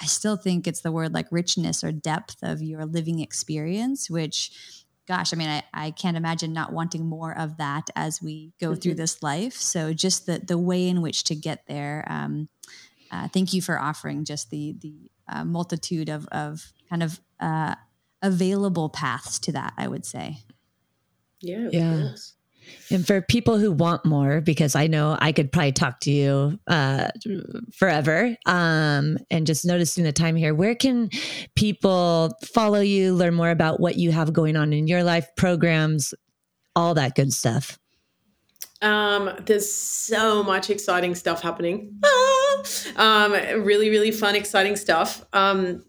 I 0.00 0.06
still 0.06 0.36
think 0.36 0.66
it's 0.66 0.80
the 0.80 0.90
word 0.90 1.12
like 1.12 1.26
richness 1.30 1.84
or 1.84 1.92
depth 1.92 2.36
of 2.42 2.62
your 2.62 2.86
living 2.86 3.20
experience, 3.20 4.08
which 4.08 4.50
gosh, 5.06 5.32
I 5.32 5.36
mean, 5.36 5.48
I, 5.48 5.62
I 5.72 5.90
can't 5.90 6.16
imagine 6.16 6.52
not 6.52 6.72
wanting 6.72 7.06
more 7.06 7.36
of 7.36 7.58
that 7.58 7.90
as 7.94 8.22
we 8.22 8.52
go 8.60 8.70
mm-hmm. 8.70 8.80
through 8.80 8.94
this 8.94 9.22
life. 9.22 9.54
So 9.54 9.92
just 9.92 10.26
the 10.26 10.38
the 10.38 10.58
way 10.58 10.88
in 10.88 11.02
which 11.02 11.24
to 11.24 11.34
get 11.34 11.66
there. 11.66 12.04
Um, 12.08 12.48
uh, 13.10 13.28
thank 13.28 13.52
you 13.52 13.62
for 13.62 13.78
offering 13.78 14.24
just 14.24 14.50
the 14.50 14.74
the 14.80 15.10
uh, 15.28 15.44
multitude 15.44 16.08
of 16.08 16.26
of 16.28 16.72
kind 16.88 17.02
of 17.02 17.20
uh, 17.40 17.74
available 18.22 18.88
paths 18.88 19.38
to 19.40 19.52
that. 19.52 19.74
I 19.76 19.88
would 19.88 20.06
say. 20.06 20.38
Yeah. 21.40 21.68
Yeah. 21.70 22.14
And 22.90 23.06
for 23.06 23.20
people 23.22 23.58
who 23.58 23.72
want 23.72 24.04
more, 24.04 24.40
because 24.40 24.74
I 24.74 24.86
know 24.86 25.16
I 25.20 25.32
could 25.32 25.50
probably 25.52 25.72
talk 25.72 26.00
to 26.00 26.10
you 26.10 26.58
uh, 26.66 27.08
forever, 27.74 28.36
um, 28.46 29.18
and 29.30 29.46
just 29.46 29.64
noticing 29.64 30.04
the 30.04 30.12
time 30.12 30.36
here, 30.36 30.54
where 30.54 30.74
can 30.74 31.10
people 31.54 32.36
follow 32.42 32.80
you, 32.80 33.14
learn 33.14 33.34
more 33.34 33.50
about 33.50 33.80
what 33.80 33.96
you 33.96 34.12
have 34.12 34.32
going 34.32 34.56
on 34.56 34.72
in 34.72 34.86
your 34.86 35.02
life, 35.02 35.26
programs, 35.36 36.14
all 36.76 36.94
that 36.94 37.14
good 37.14 37.32
stuff? 37.32 37.78
Um, 38.82 39.30
there's 39.46 39.72
so 39.72 40.42
much 40.42 40.68
exciting 40.68 41.14
stuff 41.14 41.40
happening. 41.40 41.98
Ah! 42.04 42.62
Um, 42.96 43.32
really, 43.62 43.88
really 43.90 44.10
fun, 44.10 44.36
exciting 44.36 44.76
stuff. 44.76 45.24
Um, 45.32 45.84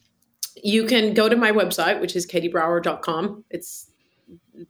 you 0.64 0.86
can 0.86 1.14
go 1.14 1.28
to 1.28 1.36
my 1.36 1.52
website, 1.52 2.00
which 2.00 2.16
is 2.16 2.26
katiebrauer.com. 2.26 3.44
It's 3.50 3.92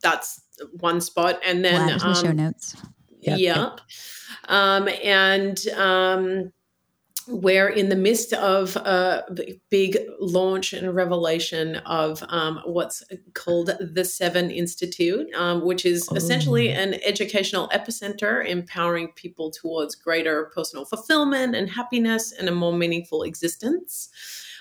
that's 0.01 0.41
one 0.79 1.01
spot, 1.01 1.39
and 1.45 1.63
then 1.63 1.99
um, 2.01 2.15
show 2.15 2.31
notes. 2.31 2.75
Yep. 3.21 3.39
yep. 3.39 3.81
Um, 4.47 4.87
and 5.03 5.67
um, 5.69 6.51
we're 7.27 7.69
in 7.69 7.89
the 7.89 7.95
midst 7.95 8.33
of 8.33 8.75
a 8.75 9.23
big 9.69 9.97
launch 10.19 10.73
and 10.73 10.93
revelation 10.93 11.77
of 11.77 12.23
um, 12.29 12.61
what's 12.65 13.03
called 13.33 13.71
the 13.79 14.05
Seven 14.05 14.51
Institute, 14.51 15.33
um, 15.33 15.65
which 15.65 15.85
is 15.85 16.07
oh. 16.11 16.15
essentially 16.15 16.69
an 16.69 16.95
educational 17.05 17.67
epicenter 17.69 18.45
empowering 18.47 19.07
people 19.15 19.49
towards 19.49 19.95
greater 19.95 20.51
personal 20.53 20.85
fulfillment 20.85 21.55
and 21.55 21.69
happiness 21.69 22.31
and 22.31 22.47
a 22.47 22.51
more 22.51 22.73
meaningful 22.73 23.23
existence. 23.23 24.09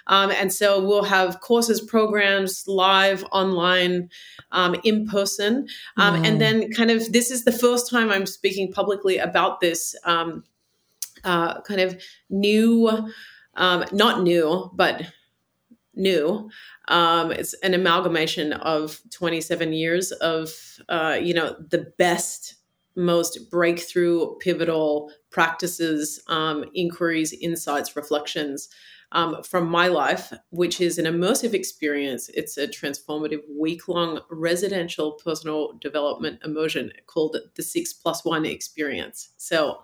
Um, 0.07 0.31
and 0.31 0.53
so 0.53 0.85
we'll 0.85 1.05
have 1.05 1.41
courses, 1.41 1.81
programs, 1.81 2.65
live, 2.67 3.25
online, 3.33 4.11
um, 4.53 4.77
in 4.85 5.07
person. 5.07 5.69
Um, 5.97 6.25
And 6.25 6.41
then, 6.41 6.71
kind 6.73 6.91
of, 6.91 7.13
this 7.13 7.31
is 7.31 7.45
the 7.45 7.53
first 7.53 7.91
time 7.91 8.11
I'm 8.11 8.27
speaking 8.27 8.73
publicly 8.73 9.19
about 9.19 9.61
this 9.61 9.95
um, 10.05 10.45
uh, 11.25 11.61
kind 11.63 11.81
of 11.81 12.01
new, 12.29 13.11
um, 13.55 13.85
not 13.93 14.23
new, 14.23 14.71
but 14.75 15.03
new. 15.95 16.51
Um, 16.89 17.31
it's 17.31 17.55
an 17.63 17.73
amalgamation 17.73 18.53
of 18.53 19.01
27 19.11 19.73
years 19.73 20.13
of, 20.13 20.51
uh, 20.89 21.19
you 21.21 21.33
know, 21.33 21.57
the 21.71 21.93
best 21.99 22.57
most 22.97 23.51
breakthrough, 23.51 24.37
pivotal 24.37 25.11
practices, 25.31 26.21
um, 26.29 26.65
inquiries, 26.75 27.33
insights, 27.33 27.97
reflections 27.97 28.69
um, 29.13 29.43
from 29.43 29.69
my 29.69 29.89
life, 29.89 30.33
which 30.51 30.81
is 30.81 30.99
an 30.99 31.07
immersive 31.07 31.55
experience. 31.55 32.29
It's 32.31 32.57
a 32.57 32.67
transformative 32.67 33.43
week 33.49 33.89
long 33.89 34.21
residential 34.31 35.13
personal 35.13 35.75
development 35.81 36.41
immersion 36.45 36.93
called 37.07 37.37
the 37.55 37.63
Six 37.63 37.93
Plus 37.93 38.25
One 38.25 38.45
Experience. 38.45 39.31
So 39.37 39.79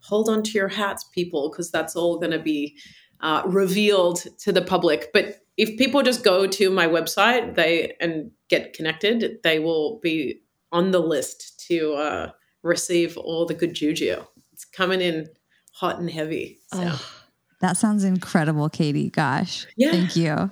hold 0.00 0.28
on 0.28 0.42
to 0.44 0.50
your 0.52 0.68
hats, 0.68 1.04
people, 1.12 1.50
because 1.50 1.70
that's 1.70 1.96
all 1.96 2.18
going 2.18 2.32
to 2.32 2.38
be 2.38 2.78
uh, 3.20 3.42
revealed 3.46 4.24
to 4.38 4.52
the 4.52 4.62
public. 4.62 5.10
But 5.12 5.40
if 5.56 5.76
people 5.76 6.02
just 6.02 6.22
go 6.22 6.46
to 6.46 6.70
my 6.70 6.86
website 6.86 7.56
they 7.56 7.94
and 8.00 8.30
get 8.48 8.74
connected, 8.74 9.38
they 9.42 9.58
will 9.58 9.98
be 10.00 10.42
on 10.70 10.92
the 10.92 11.00
list 11.00 11.66
to 11.66 11.94
uh, 11.94 12.30
receive 12.62 13.16
all 13.16 13.44
the 13.44 13.54
good 13.54 13.74
juju. 13.74 14.22
It's 14.52 14.64
coming 14.64 15.00
in 15.00 15.26
hot 15.72 15.98
and 15.98 16.08
heavy. 16.08 16.60
So. 16.72 16.90
Oh 16.92 17.17
that 17.60 17.76
sounds 17.76 18.04
incredible, 18.04 18.68
Katie. 18.68 19.10
Gosh. 19.10 19.66
Yeah. 19.76 19.92
Thank 19.92 20.16
you. 20.16 20.50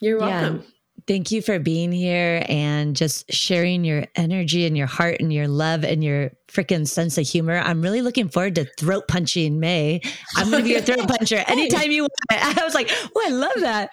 You're 0.00 0.18
welcome. 0.18 0.56
Yeah. 0.56 0.62
thank 1.06 1.30
you 1.30 1.40
for 1.40 1.58
being 1.58 1.92
here 1.92 2.44
and 2.48 2.96
just 2.96 3.32
sharing 3.32 3.84
your 3.84 4.06
energy 4.16 4.66
and 4.66 4.76
your 4.76 4.88
heart 4.88 5.16
and 5.20 5.32
your 5.32 5.48
love 5.48 5.84
and 5.84 6.02
your 6.02 6.32
freaking 6.48 6.86
sense 6.86 7.16
of 7.16 7.26
humor. 7.26 7.56
I'm 7.56 7.80
really 7.80 8.02
looking 8.02 8.28
forward 8.28 8.56
to 8.56 8.64
throat 8.78 9.08
punching 9.08 9.58
Mae. 9.60 10.00
I'm 10.36 10.50
going 10.50 10.62
to 10.62 10.64
be 10.64 10.72
your 10.72 10.80
throat 10.82 11.08
puncher 11.18 11.44
anytime 11.46 11.90
you 11.90 12.02
want. 12.02 12.12
I 12.30 12.64
was 12.64 12.74
like, 12.74 12.90
oh, 12.92 13.24
I 13.26 13.30
love 13.30 13.60
that. 13.60 13.90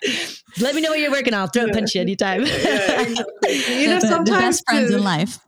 Let 0.59 0.75
me 0.75 0.81
know 0.81 0.89
what 0.89 0.99
you're 0.99 1.11
working. 1.11 1.33
I'll 1.33 1.47
throat 1.47 1.71
punch 1.71 1.95
you 1.95 2.01
anytime. 2.01 2.41
You 2.41 3.87
know, 3.87 3.99
sometimes 3.99 4.25
the 4.25 4.31
best 4.31 4.63
friends 4.67 4.91
in 4.91 5.03
life 5.03 5.39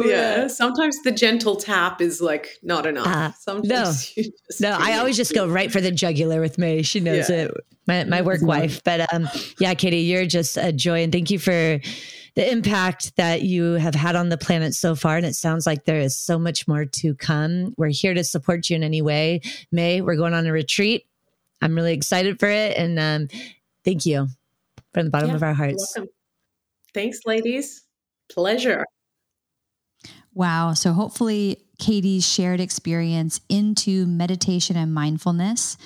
yeah. 0.00 0.46
Sometimes 0.48 1.02
the 1.02 1.12
gentle 1.12 1.56
tap 1.56 2.00
is 2.00 2.20
like 2.20 2.58
not 2.62 2.86
enough. 2.86 3.06
Uh, 3.06 3.32
sometimes 3.32 4.12
no. 4.16 4.24
no 4.60 4.78
i 4.80 4.98
always 4.98 5.16
just 5.16 5.34
go 5.34 5.48
right 5.48 5.72
for 5.72 5.80
the 5.80 5.90
jugular 5.90 6.40
with 6.40 6.58
me. 6.58 6.82
She 6.82 7.00
knows 7.00 7.28
yeah. 7.28 7.44
it. 7.46 7.54
My, 7.86 8.04
my 8.04 8.22
work 8.22 8.42
wife. 8.42 8.82
But 8.84 9.12
um 9.12 9.28
yeah 9.58 9.74
katie 9.74 9.98
you're 9.98 10.26
just 10.26 10.56
a 10.56 10.72
joy. 10.72 11.02
And 11.02 11.12
thank 11.12 11.30
you 11.30 11.38
for 11.38 11.80
the 12.34 12.50
impact 12.50 13.16
that 13.16 13.42
you 13.42 13.72
have 13.74 13.94
had 13.94 14.14
on 14.14 14.28
the 14.28 14.38
planet 14.38 14.74
so 14.74 14.94
far. 14.94 15.16
And 15.16 15.26
it 15.26 15.34
sounds 15.34 15.66
like 15.66 15.84
there 15.84 16.00
is 16.00 16.16
so 16.16 16.38
much 16.38 16.68
more 16.68 16.84
to 16.84 17.14
come. 17.14 17.74
We're 17.76 17.88
here 17.88 18.14
to 18.14 18.22
support 18.22 18.70
you 18.70 18.76
in 18.76 18.82
any 18.82 19.02
way. 19.02 19.40
Mae 19.72 20.00
we're 20.00 20.16
going 20.16 20.34
on 20.34 20.46
a 20.46 20.52
retreat. 20.52 21.06
I'm 21.60 21.74
really 21.74 21.94
excited 21.94 22.38
for 22.38 22.48
it. 22.48 22.76
And 22.76 22.98
um 22.98 23.28
thank 23.84 24.06
you 24.06 24.28
from 24.94 25.06
the 25.06 25.10
bottom 25.10 25.30
yeah, 25.30 25.36
of 25.36 25.42
our 25.42 25.54
hearts. 25.54 25.96
thanks 26.94 27.20
ladies. 27.26 27.82
Pleasure 28.30 28.84
Wow. 30.38 30.74
So 30.74 30.92
hopefully, 30.92 31.64
Katie's 31.80 32.24
shared 32.24 32.60
experience 32.60 33.40
into 33.48 34.06
meditation 34.06 34.76
and 34.76 34.94
mindfulness 34.94 35.76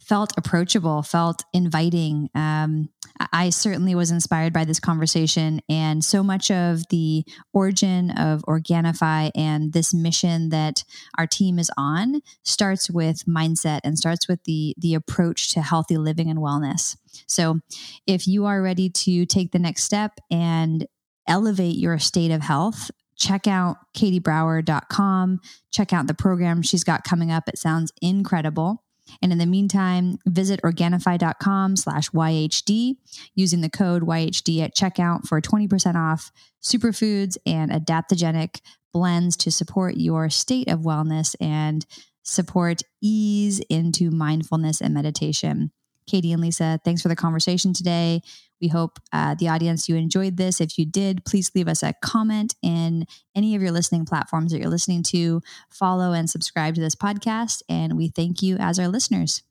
felt 0.00 0.32
approachable, 0.36 1.02
felt 1.02 1.44
inviting. 1.52 2.28
Um, 2.34 2.88
I 3.32 3.50
certainly 3.50 3.94
was 3.94 4.10
inspired 4.10 4.52
by 4.52 4.64
this 4.64 4.80
conversation, 4.80 5.60
and 5.68 6.04
so 6.04 6.24
much 6.24 6.50
of 6.50 6.88
the 6.90 7.24
origin 7.52 8.10
of 8.10 8.42
Organifi 8.48 9.30
and 9.36 9.72
this 9.72 9.94
mission 9.94 10.48
that 10.48 10.82
our 11.16 11.28
team 11.28 11.60
is 11.60 11.70
on 11.78 12.20
starts 12.42 12.90
with 12.90 13.24
mindset 13.26 13.78
and 13.84 13.96
starts 13.96 14.26
with 14.26 14.42
the 14.42 14.74
the 14.76 14.94
approach 14.94 15.54
to 15.54 15.62
healthy 15.62 15.98
living 15.98 16.28
and 16.28 16.40
wellness. 16.40 16.96
So, 17.28 17.60
if 18.08 18.26
you 18.26 18.44
are 18.46 18.60
ready 18.60 18.90
to 18.90 19.24
take 19.24 19.52
the 19.52 19.60
next 19.60 19.84
step 19.84 20.18
and 20.32 20.84
elevate 21.28 21.76
your 21.76 22.00
state 22.00 22.32
of 22.32 22.42
health, 22.42 22.90
check 23.16 23.46
out 23.46 23.76
katiebrauer.com. 23.96 25.40
Check 25.70 25.92
out 25.92 26.06
the 26.06 26.14
program 26.14 26.62
she's 26.62 26.84
got 26.84 27.04
coming 27.04 27.30
up. 27.30 27.48
It 27.48 27.58
sounds 27.58 27.92
incredible. 28.00 28.82
And 29.22 29.32
in 29.32 29.38
the 29.38 29.46
meantime, 29.46 30.18
visit 30.26 30.60
Organifi.com 30.62 31.76
slash 31.76 32.10
YHD 32.10 32.96
using 33.34 33.60
the 33.60 33.68
code 33.68 34.02
YHD 34.02 34.62
at 34.62 34.74
checkout 34.74 35.26
for 35.26 35.40
20% 35.40 35.94
off 35.94 36.32
superfoods 36.62 37.36
and 37.44 37.70
adaptogenic 37.70 38.60
blends 38.92 39.36
to 39.36 39.50
support 39.50 39.96
your 39.96 40.30
state 40.30 40.68
of 40.68 40.80
wellness 40.80 41.34
and 41.40 41.84
support 42.22 42.82
ease 43.02 43.60
into 43.68 44.10
mindfulness 44.10 44.80
and 44.80 44.94
meditation. 44.94 45.70
Katie 46.06 46.32
and 46.32 46.40
Lisa, 46.40 46.80
thanks 46.84 47.02
for 47.02 47.08
the 47.08 47.16
conversation 47.16 47.72
today. 47.72 48.22
We 48.64 48.68
hope 48.68 48.98
uh, 49.12 49.34
the 49.34 49.48
audience 49.48 49.90
you 49.90 49.96
enjoyed 49.96 50.38
this. 50.38 50.58
If 50.58 50.78
you 50.78 50.86
did, 50.86 51.26
please 51.26 51.50
leave 51.54 51.68
us 51.68 51.82
a 51.82 51.92
comment 52.02 52.54
in 52.62 53.06
any 53.34 53.54
of 53.54 53.60
your 53.60 53.72
listening 53.72 54.06
platforms 54.06 54.52
that 54.52 54.58
you're 54.58 54.70
listening 54.70 55.02
to. 55.08 55.42
Follow 55.68 56.14
and 56.14 56.30
subscribe 56.30 56.74
to 56.76 56.80
this 56.80 56.94
podcast, 56.94 57.60
and 57.68 57.94
we 57.94 58.08
thank 58.08 58.40
you 58.40 58.56
as 58.56 58.78
our 58.78 58.88
listeners. 58.88 59.42